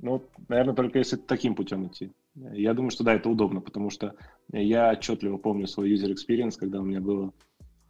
ну, 0.00 0.22
наверное, 0.48 0.74
только 0.74 0.98
если 0.98 1.16
таким 1.16 1.54
путем 1.54 1.86
идти. 1.86 2.12
Я 2.34 2.72
думаю, 2.74 2.90
что 2.90 3.04
да, 3.04 3.14
это 3.14 3.28
удобно, 3.28 3.60
потому 3.60 3.90
что 3.90 4.14
я 4.52 4.90
отчетливо 4.90 5.36
помню 5.36 5.66
свой 5.66 5.92
user 5.92 6.14
experience, 6.14 6.56
когда 6.58 6.80
у 6.80 6.84
меня 6.84 7.00
было 7.00 7.32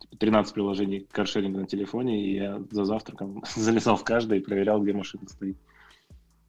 типа, 0.01 0.17
13 0.17 0.55
приложений 0.55 1.07
каршеринга 1.11 1.61
на 1.61 1.67
телефоне, 1.67 2.27
и 2.27 2.35
я 2.35 2.63
за 2.71 2.85
завтраком 2.85 3.43
залезал 3.57 3.97
в 3.97 4.05
каждое 4.05 4.39
и 4.39 4.43
проверял, 4.43 4.83
где 4.83 4.93
машина 4.93 5.29
стоит. 5.29 5.57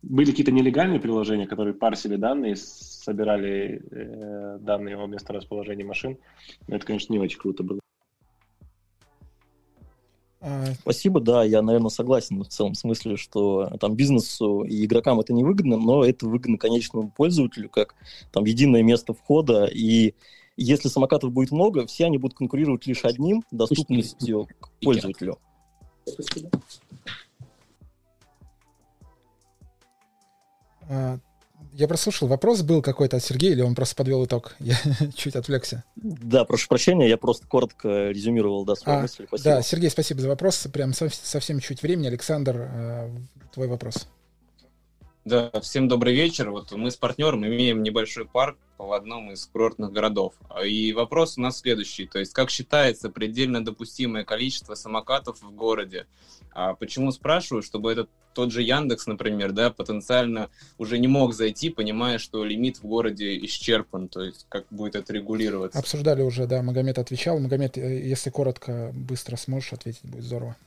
Были 0.01 0.31
какие-то 0.31 0.51
нелегальные 0.51 0.99
приложения, 0.99 1.47
которые 1.47 1.73
парсили 1.73 2.17
данные, 2.17 2.57
собирали 2.57 3.81
э, 3.89 4.57
данные 4.59 4.97
о 4.97 5.07
месторасположении 5.07 5.83
машин. 5.83 6.17
Но 6.67 6.75
это, 6.75 6.85
конечно, 6.85 7.13
не 7.13 7.19
очень 7.19 7.39
круто 7.39 7.63
было. 7.63 7.79
Спасибо, 10.81 11.21
да, 11.21 11.43
я, 11.43 11.61
наверное, 11.61 11.89
согласен 11.89 12.43
в 12.43 12.47
целом 12.49 12.75
смысле, 12.75 13.15
что 13.15 13.71
там 13.79 13.95
бизнесу 13.95 14.63
и 14.63 14.85
игрокам 14.85 15.19
это 15.19 15.31
не 15.31 15.43
выгодно, 15.43 15.77
но 15.77 16.03
это 16.03 16.27
выгодно 16.27 16.57
конечному 16.57 17.09
пользователю, 17.09 17.69
как 17.69 17.95
там 18.31 18.43
единое 18.43 18.83
место 18.83 19.13
входа, 19.13 19.65
и 19.65 20.15
если 20.57 20.89
самокатов 20.89 21.31
будет 21.31 21.51
много, 21.51 21.87
все 21.87 22.05
они 22.05 22.17
будут 22.17 22.37
конкурировать 22.37 22.85
лишь 22.85 23.05
одним 23.05 23.43
доступностью 23.51 24.47
к 24.59 24.69
пользователю. 24.81 25.39
Я 31.75 31.87
прослушал, 31.87 32.27
вопрос 32.27 32.61
был 32.61 32.81
какой-то 32.83 33.17
от 33.17 33.23
Сергея, 33.23 33.53
или 33.53 33.61
он 33.61 33.73
просто 33.73 33.95
подвел 33.95 34.23
итог? 34.25 34.55
Я 34.59 34.75
чуть 35.15 35.35
отвлекся. 35.35 35.83
Да, 35.95 36.45
прошу 36.45 36.67
прощения, 36.67 37.09
я 37.09 37.17
просто 37.17 37.47
коротко 37.47 38.09
резюмировал, 38.09 38.63
да, 38.63 38.75
свою 38.75 38.99
А, 38.99 39.01
мысль. 39.01 39.25
Спасибо. 39.27 39.49
да, 39.55 39.61
Сергей, 39.63 39.89
спасибо 39.89 40.21
за 40.21 40.27
вопрос. 40.29 40.67
Прям 40.71 40.91
сов- 40.93 41.13
совсем 41.13 41.59
чуть 41.59 41.81
времени. 41.81 42.07
Александр, 42.07 42.69
э, 42.71 43.09
твой 43.53 43.67
вопрос. 43.67 44.07
Да, 45.25 45.49
всем 45.61 45.87
добрый 45.87 46.13
вечер. 46.13 46.51
Вот 46.51 46.73
мы 46.73 46.91
с 46.91 46.97
партнером 46.97 47.45
имеем 47.45 47.81
небольшой 47.81 48.25
парк 48.25 48.57
в 48.77 48.91
одном 48.91 49.31
из 49.31 49.45
курортных 49.45 49.93
городов. 49.93 50.33
И 50.65 50.91
вопрос 50.91 51.37
у 51.37 51.41
нас 51.41 51.59
следующий. 51.59 52.05
То 52.05 52.19
есть, 52.19 52.33
как 52.33 52.49
считается 52.49 53.09
предельно 53.09 53.63
допустимое 53.63 54.25
количество 54.25 54.75
самокатов 54.75 55.41
в 55.41 55.55
городе? 55.55 56.07
А 56.51 56.73
почему 56.73 57.11
спрашиваю? 57.13 57.63
Чтобы 57.63 57.93
этот 57.93 58.09
тот 58.33 58.51
же 58.51 58.63
Яндекс, 58.63 59.07
например, 59.07 59.53
да, 59.53 59.69
потенциально 59.69 60.49
уже 60.77 60.97
не 60.99 61.07
мог 61.07 61.33
зайти, 61.33 61.69
понимая, 61.69 62.17
что 62.17 62.43
лимит 62.43 62.79
в 62.79 62.83
городе 62.83 63.37
исчерпан. 63.45 64.09
То 64.09 64.23
есть, 64.23 64.45
как 64.49 64.65
будет 64.71 64.95
это 64.95 65.13
регулироваться? 65.13 65.79
Обсуждали 65.79 66.21
уже, 66.21 66.47
да, 66.47 66.61
Магомед 66.61 66.97
отвечал. 66.99 67.39
Магомед, 67.39 67.77
э, 67.77 68.01
если 68.01 68.29
коротко, 68.29 68.91
быстро 68.93 69.37
сможешь 69.37 69.71
ответить, 69.71 70.03
будет 70.03 70.25
здорово. 70.25 70.57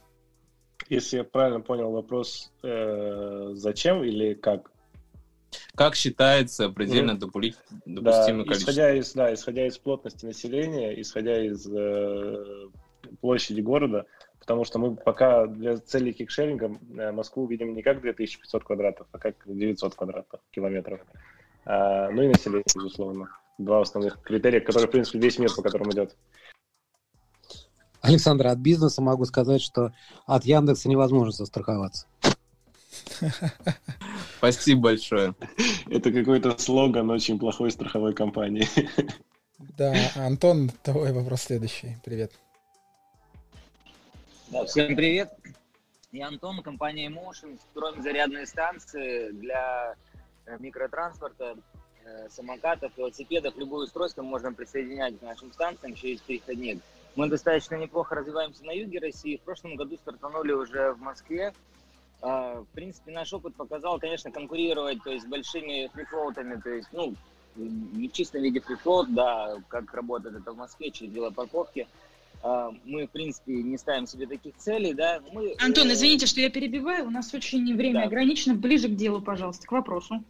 Если 0.88 1.18
я 1.18 1.24
правильно 1.24 1.60
понял 1.60 1.90
вопрос, 1.90 2.52
э, 2.62 3.50
зачем 3.54 4.04
или 4.04 4.34
как? 4.34 4.70
Как 5.74 5.94
считается 5.94 6.70
предельно 6.70 7.14
Мгм. 7.14 7.22
допули- 7.24 7.54
Да, 7.86 8.02
допустимое 8.02 8.44
количество? 8.44 8.70
исходя 8.70 8.94
из, 8.94 9.12
да, 9.14 9.34
исходя 9.34 9.66
из 9.66 9.78
плотности 9.78 10.24
населения, 10.26 11.00
исходя 11.00 11.44
из 11.44 11.66
э, 11.68 12.68
площади 13.20 13.60
города, 13.60 14.06
потому 14.38 14.64
что 14.64 14.78
мы 14.78 14.96
пока 14.96 15.46
для 15.46 15.78
целей 15.78 16.12
кикшеринга 16.12 16.72
э, 16.98 17.12
Москву 17.12 17.46
видим 17.46 17.74
не 17.74 17.82
как 17.82 18.00
2500 18.00 18.64
квадратов, 18.64 19.06
а 19.12 19.18
как 19.18 19.36
900 19.46 19.94
квадратов 19.94 20.40
километров. 20.50 21.00
А, 21.64 22.10
ну 22.10 22.22
и 22.22 22.28
население, 22.28 22.64
безусловно. 22.74 23.28
Два 23.58 23.80
основных 23.80 24.20
критерия, 24.22 24.60
которые, 24.60 24.88
в 24.88 24.90
принципе, 24.90 25.18
весь 25.18 25.38
мир, 25.38 25.50
по 25.54 25.62
которым 25.62 25.90
идет. 25.90 26.16
Александр, 28.06 28.46
от 28.46 28.58
бизнеса 28.58 29.02
могу 29.02 29.24
сказать, 29.24 29.60
что 29.60 29.92
от 30.26 30.44
Яндекса 30.44 30.88
невозможно 30.88 31.32
застраховаться. 31.32 32.06
Спасибо 34.38 34.82
большое. 34.82 35.34
Это 35.90 36.12
какой-то 36.12 36.56
слоган 36.58 37.10
очень 37.10 37.38
плохой 37.38 37.70
страховой 37.70 38.14
компании. 38.14 38.68
Да, 39.58 39.94
Антон, 40.16 40.70
твой 40.82 41.12
вопрос 41.12 41.42
следующий. 41.42 41.96
Привет. 42.04 42.32
Да, 44.48 44.64
всем 44.66 44.94
привет. 44.94 45.32
Я 46.12 46.28
Антон, 46.28 46.62
компания 46.62 47.08
Emotion. 47.08 47.58
Строим 47.72 48.02
зарядные 48.02 48.46
станции 48.46 49.30
для 49.32 49.94
э, 50.46 50.56
микротранспорта, 50.60 51.56
э, 52.04 52.28
самокатов, 52.30 52.92
велосипедов. 52.96 53.56
Любое 53.56 53.86
устройство 53.86 54.22
можно 54.22 54.52
присоединять 54.52 55.18
к 55.18 55.22
нашим 55.22 55.52
станциям 55.52 55.94
через 55.94 56.20
переходник. 56.20 56.80
Мы 57.16 57.28
достаточно 57.28 57.76
неплохо 57.76 58.14
развиваемся 58.14 58.64
на 58.64 58.72
юге 58.72 58.98
России. 59.00 59.36
В 59.38 59.40
прошлом 59.40 59.76
году 59.76 59.96
стартанули 59.96 60.52
уже 60.52 60.92
в 60.92 61.00
Москве. 61.00 61.52
А, 62.20 62.60
В 62.60 62.66
принципе, 62.74 63.10
наш 63.10 63.32
опыт 63.32 63.54
показал, 63.54 63.98
конечно, 63.98 64.30
конкурировать 64.30 65.02
то 65.02 65.10
есть, 65.10 65.24
с 65.24 65.28
большими 65.28 65.88
фрифлоутами, 65.94 66.60
то 66.60 66.70
есть, 66.70 66.88
ну, 66.92 67.14
не 67.56 68.08
в 68.08 68.12
чистом 68.12 68.42
виде 68.42 68.60
фрифлоут, 68.60 69.14
да, 69.14 69.56
как 69.68 69.92
работает 69.94 70.36
это 70.36 70.52
в 70.52 70.56
Москве 70.58 70.90
через 70.90 71.12
велопарковки. 71.14 71.88
А, 72.42 72.70
Мы, 72.84 73.06
в 73.06 73.10
принципе, 73.10 73.62
не 73.62 73.78
ставим 73.78 74.06
себе 74.06 74.26
таких 74.26 74.54
целей, 74.56 74.92
да. 74.92 75.20
Мы, 75.32 75.54
Антон, 75.58 75.88
э, 75.88 75.94
извините, 75.94 76.26
что 76.26 76.40
я 76.42 76.50
перебиваю, 76.50 77.06
у 77.06 77.10
нас 77.10 77.32
очень 77.32 77.74
время 77.76 78.00
Да. 78.00 78.06
ограничено. 78.08 78.54
Ближе 78.54 78.88
к 78.88 78.94
делу, 78.94 79.22
пожалуйста, 79.22 79.66
к 79.66 79.72
вопросу. 79.72 80.22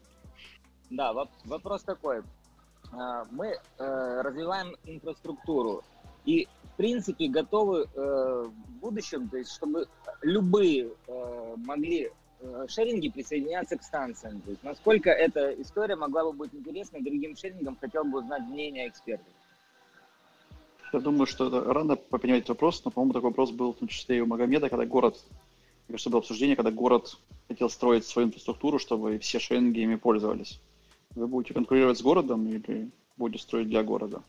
Да, 0.88 1.12
воп- 1.12 1.30
вопрос 1.44 1.82
такой. 1.82 2.22
А, 2.92 3.26
Мы 3.32 3.56
э, 3.78 4.20
развиваем 4.22 4.76
инфраструктуру 4.84 5.82
и, 6.26 6.46
в 6.64 6.76
принципе, 6.76 7.28
готовы 7.28 7.88
э, 7.94 8.44
в 8.44 8.70
будущем, 8.80 9.28
то 9.28 9.38
есть, 9.38 9.52
чтобы 9.54 9.88
любые 10.20 10.90
э, 11.06 11.54
могли 11.56 12.10
э, 12.40 12.66
шеринги 12.68 13.08
присоединяться 13.08 13.78
к 13.78 13.82
станциям. 13.82 14.40
То 14.42 14.50
есть, 14.50 14.62
насколько 14.62 15.10
эта 15.10 15.50
история 15.62 15.96
могла 15.96 16.24
бы 16.24 16.32
быть 16.32 16.54
интересна 16.54 17.00
другим 17.00 17.36
шерингам, 17.36 17.78
хотел 17.80 18.04
бы 18.04 18.18
узнать 18.18 18.42
мнение 18.42 18.88
экспертов. 18.88 19.32
Я 20.92 21.00
думаю, 21.00 21.26
что 21.26 21.48
это 21.48 21.72
рано 21.72 21.96
поднимать 21.96 22.40
этот 22.42 22.50
вопрос, 22.50 22.84
но, 22.84 22.90
по-моему, 22.90 23.14
такой 23.14 23.30
вопрос 23.30 23.50
был 23.50 23.72
в 23.72 23.78
том 23.78 23.88
числе 23.88 24.18
и 24.18 24.20
у 24.20 24.26
Магомеда, 24.26 24.68
когда 24.68 24.84
город, 24.84 25.24
мне 25.88 25.94
кажется, 25.94 26.10
было 26.10 26.20
обсуждение, 26.20 26.56
когда 26.56 26.70
город 26.70 27.18
хотел 27.48 27.70
строить 27.70 28.04
свою 28.04 28.28
инфраструктуру, 28.28 28.78
чтобы 28.78 29.18
все 29.18 29.38
шеринги 29.38 29.80
ими 29.80 29.96
пользовались. 29.96 30.60
Вы 31.14 31.26
будете 31.26 31.54
конкурировать 31.54 31.98
с 31.98 32.02
городом 32.02 32.46
или 32.48 32.90
будете 33.16 33.42
строить 33.42 33.68
для 33.68 33.82
города? 33.82 34.22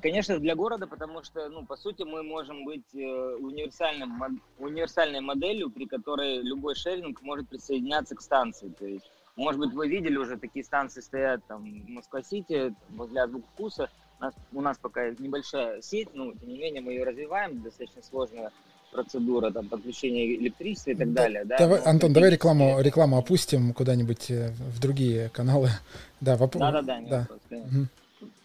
Конечно, 0.00 0.38
для 0.38 0.54
города, 0.54 0.86
потому 0.86 1.22
что, 1.22 1.48
ну, 1.48 1.64
по 1.64 1.76
сути, 1.76 2.02
мы 2.02 2.22
можем 2.22 2.64
быть 2.64 2.84
э, 2.94 2.98
универсальным, 2.98 4.40
универсальной 4.58 5.20
моделью, 5.20 5.70
при 5.70 5.86
которой 5.86 6.42
любой 6.42 6.74
шеринг 6.74 7.22
может 7.22 7.48
присоединяться 7.48 8.14
к 8.14 8.20
станции. 8.20 8.68
То 8.78 8.86
есть, 8.86 9.04
может 9.36 9.60
быть, 9.60 9.72
вы 9.72 9.88
видели 9.88 10.16
уже 10.16 10.36
такие 10.36 10.64
станции 10.64 11.00
стоят 11.00 11.44
там 11.46 11.62
в 11.62 11.88
Москва-Сити, 11.88 12.74
возле 12.90 13.26
звук 13.26 13.44
вкуса. 13.54 13.88
У 14.20 14.22
нас, 14.24 14.34
у 14.52 14.60
нас 14.60 14.78
пока 14.78 15.10
небольшая 15.10 15.80
сеть, 15.80 16.08
но 16.14 16.32
тем 16.32 16.48
не 16.48 16.58
менее 16.58 16.82
мы 16.82 16.92
ее 16.92 17.04
развиваем, 17.04 17.62
достаточно 17.62 18.02
сложная 18.02 18.50
процедура 18.92 19.50
там 19.50 19.68
подключения 19.68 20.34
электричества 20.36 20.90
и 20.90 20.94
так 20.94 21.12
далее. 21.12 21.44
Да? 21.44 21.56
Давай, 21.58 21.80
Но 21.80 21.90
Антон, 21.90 22.12
давай 22.12 22.28
практически- 22.28 22.34
рекламу, 22.34 22.80
рекламу 22.80 23.18
опустим 23.18 23.72
куда-нибудь 23.72 24.30
э, 24.30 24.50
в 24.50 24.80
другие 24.80 25.30
каналы. 25.30 25.70
Да, 26.20 26.36
вопрос. 26.36 26.60
Да-да-да, 26.60 27.00
не 27.00 27.10
вопрос, 27.10 27.40
конечно. 27.48 27.88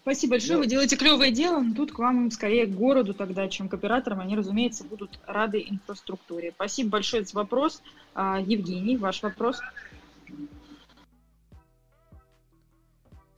Спасибо 0.07 0.35
большое, 0.35 0.57
вы 0.59 0.67
делаете 0.67 0.95
клевое 0.95 1.31
дело, 1.31 1.59
но 1.59 1.75
тут 1.75 1.91
к 1.91 1.99
вам 1.99 2.31
скорее 2.31 2.65
к 2.65 2.69
городу 2.69 3.13
тогда, 3.13 3.49
чем 3.49 3.67
к 3.67 3.73
операторам. 3.73 4.21
Они, 4.21 4.37
разумеется, 4.37 4.85
будут 4.85 5.19
рады 5.27 5.61
инфраструктуре. 5.67 6.53
Спасибо 6.55 6.91
большое 6.91 7.25
за 7.25 7.35
вопрос. 7.35 7.81
А, 8.15 8.39
Евгений, 8.39 8.95
ваш 8.95 9.21
вопрос. 9.21 9.59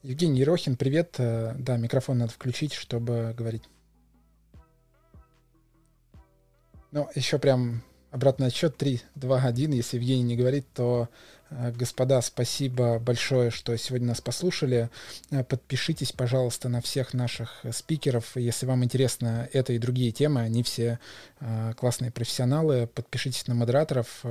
Евгений 0.03 0.41
Ерохин, 0.41 0.77
привет. 0.77 1.15
Э, 1.17 1.55
да, 1.57 1.77
микрофон 1.77 2.19
надо 2.19 2.33
включить, 2.33 2.73
чтобы 2.73 3.33
говорить. 3.35 3.63
Ну, 6.91 7.09
еще 7.15 7.39
прям 7.39 7.81
обратный 8.11 8.45
отсчет 8.45 8.77
3, 8.77 9.01
2, 9.15 9.41
1. 9.41 9.71
Если 9.71 9.97
Евгений 9.97 10.21
не 10.21 10.37
говорит, 10.37 10.67
то 10.75 11.09
господа, 11.49 12.21
спасибо 12.21 12.99
большое, 12.99 13.51
что 13.51 13.75
сегодня 13.77 14.07
нас 14.07 14.21
послушали. 14.21 14.89
Э, 15.31 15.43
подпишитесь, 15.43 16.11
пожалуйста, 16.11 16.69
на 16.69 16.81
всех 16.81 17.13
наших 17.13 17.63
спикеров. 17.71 18.35
Если 18.35 18.65
вам 18.65 18.83
интересно 18.83 19.49
это 19.53 19.73
и 19.73 19.79
другие 19.79 20.11
темы, 20.11 20.41
они 20.41 20.63
все 20.63 20.99
э, 21.39 21.73
классные 21.75 22.11
профессионалы. 22.11 22.87
Подпишитесь 22.87 23.47
на 23.47 23.55
модераторов. 23.55 24.23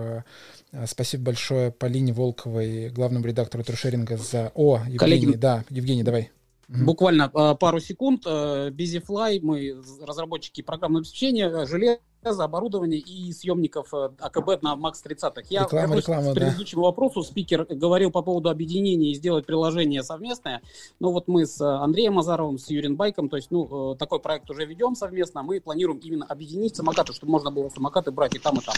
Спасибо 0.87 1.25
большое 1.25 1.71
Полине 1.73 2.13
Волковой, 2.13 2.91
главному 2.91 3.27
редактору 3.27 3.65
Трушеринга 3.65 4.17
за... 4.17 4.53
О, 4.55 4.77
Евгений, 4.79 4.99
Коллеги, 4.99 5.33
да, 5.37 5.65
Евгений, 5.71 6.03
давай. 6.03 6.31
Буквально 6.69 7.29
пару 7.29 7.81
секунд. 7.81 8.27
BusyFly, 8.27 9.41
мы 9.43 9.83
разработчики 10.03 10.61
программного 10.61 11.01
обеспечения, 11.01 11.65
железо 11.67 12.45
оборудование 12.45 13.01
и 13.01 13.33
съемников 13.33 13.95
э, 13.95 14.11
АКБ 14.19 14.63
на 14.63 14.77
МАКС 14.77 15.01
30. 15.03 15.35
Я 15.51 15.63
реклама, 15.63 15.97
реклама, 15.97 16.33
к 16.33 16.35
предыдущему 16.35 16.83
да. 16.83 16.89
вопросу 16.89 17.23
спикер 17.23 17.65
говорил 17.71 18.11
по 18.11 18.23
поводу 18.23 18.51
объединения 18.51 19.13
и 19.13 19.15
сделать 19.15 19.47
приложение 19.47 20.03
совместное. 20.03 20.61
Ну 21.01 21.13
вот 21.13 21.27
мы 21.29 21.47
с 21.47 21.61
Андреем 21.61 22.19
Азаровым, 22.19 22.59
с 22.59 22.69
Юрин 22.69 22.97
Байком, 22.97 23.29
то 23.29 23.37
есть 23.37 23.51
ну, 23.51 23.93
э, 23.93 23.97
такой 23.97 24.21
проект 24.21 24.51
уже 24.51 24.67
ведем 24.67 24.95
совместно. 24.95 25.43
Мы 25.43 25.61
планируем 25.61 25.99
именно 26.01 26.27
объединить 26.27 26.77
самокаты, 26.77 27.13
чтобы 27.13 27.33
можно 27.33 27.51
было 27.51 27.71
самокаты 27.71 28.11
брать 28.11 28.35
и 28.35 28.39
там, 28.39 28.59
и 28.59 28.61
там. 28.61 28.75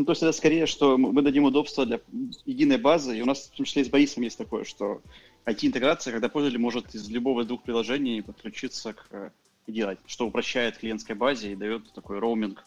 Ну, 0.00 0.06
то 0.06 0.12
есть 0.12 0.22
это 0.22 0.32
скорее, 0.32 0.64
что 0.64 0.96
мы 0.96 1.20
дадим 1.20 1.44
удобство 1.44 1.84
для 1.84 2.00
единой 2.46 2.78
базы, 2.78 3.18
и 3.18 3.20
у 3.20 3.26
нас 3.26 3.50
в 3.52 3.56
том 3.56 3.66
числе 3.66 3.82
и 3.82 3.84
с 3.84 3.90
Борисом 3.90 4.22
есть 4.22 4.38
такое, 4.38 4.64
что 4.64 5.02
IT-интеграция, 5.44 6.12
когда 6.12 6.30
пользователь 6.30 6.58
может 6.58 6.94
из 6.94 7.06
любого 7.10 7.42
из 7.42 7.46
двух 7.46 7.62
приложений 7.62 8.22
подключиться 8.22 8.94
к 8.94 9.06
э, 9.10 9.30
и 9.66 9.72
делать, 9.72 9.98
что 10.06 10.26
упрощает 10.26 10.78
клиентской 10.78 11.14
базе 11.14 11.52
и 11.52 11.54
дает 11.54 11.92
такой 11.92 12.18
роуминг 12.18 12.64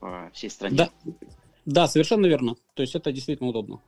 по 0.00 0.30
всей 0.32 0.48
стране. 0.48 0.74
Да, 0.74 0.90
да 1.66 1.86
совершенно 1.86 2.24
верно. 2.24 2.54
То 2.72 2.80
есть 2.80 2.94
это 2.94 3.12
действительно 3.12 3.50
удобно. 3.50 3.82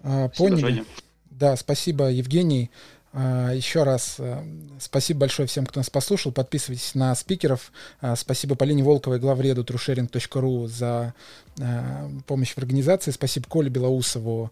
А, 0.00 0.30
поняли. 0.30 0.84
Да, 1.30 1.54
спасибо, 1.54 2.10
Евгений. 2.10 2.72
А, 3.12 3.52
еще 3.52 3.82
раз 3.82 4.16
а, 4.18 4.42
спасибо 4.80 5.20
большое 5.20 5.46
всем, 5.46 5.66
кто 5.66 5.80
нас 5.80 5.90
послушал. 5.90 6.32
Подписывайтесь 6.32 6.94
на 6.94 7.14
спикеров. 7.14 7.72
А, 8.00 8.16
спасибо 8.16 8.54
Полине 8.54 8.82
Волковой, 8.82 9.18
главреду 9.18 9.64
trusharing.ru 9.64 10.66
за 10.66 11.14
а, 11.60 12.10
помощь 12.26 12.54
в 12.54 12.58
организации. 12.58 13.10
Спасибо 13.10 13.46
Коле 13.48 13.68
Белоусову, 13.68 14.50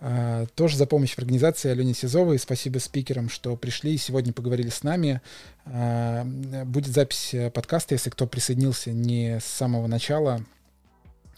а, 0.00 0.46
тоже 0.56 0.76
за 0.76 0.86
помощь 0.86 1.14
в 1.14 1.18
организации 1.18 1.70
Алене 1.70 1.94
Сизовой. 1.94 2.38
Спасибо 2.38 2.78
спикерам, 2.78 3.28
что 3.28 3.54
пришли 3.56 3.94
и 3.94 3.98
сегодня 3.98 4.32
поговорили 4.32 4.70
с 4.70 4.82
нами. 4.82 5.20
Будет 5.64 6.92
запись 6.92 7.34
подкаста, 7.54 7.94
если 7.94 8.10
кто 8.10 8.26
присоединился 8.26 8.90
не 8.90 9.38
с 9.38 9.44
самого 9.44 9.86
начала. 9.86 10.44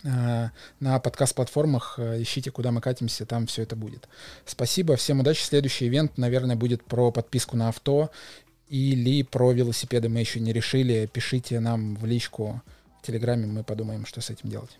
А, 0.04 0.50
на 0.80 0.98
подкаст-платформах 0.98 1.98
ищите, 1.98 2.50
куда 2.50 2.72
мы 2.72 2.80
катимся, 2.80 3.26
там 3.26 3.46
все 3.46 3.62
это 3.62 3.76
будет. 3.76 4.08
Спасибо, 4.44 4.96
всем 4.96 5.20
удачи. 5.20 5.42
Следующий 5.42 5.86
ивент, 5.86 6.18
наверное, 6.18 6.56
будет 6.56 6.84
про 6.84 7.10
подписку 7.10 7.56
на 7.56 7.68
авто 7.68 8.10
или 8.68 9.22
про 9.22 9.52
велосипеды. 9.52 10.08
Мы 10.08 10.20
еще 10.20 10.40
не 10.40 10.52
решили. 10.52 11.08
Пишите 11.12 11.60
нам 11.60 11.94
в 11.96 12.06
личку 12.06 12.62
в 13.00 13.06
Телеграме, 13.06 13.46
мы 13.46 13.64
подумаем, 13.64 14.06
что 14.06 14.20
с 14.20 14.30
этим 14.30 14.48
делать. 14.48 14.78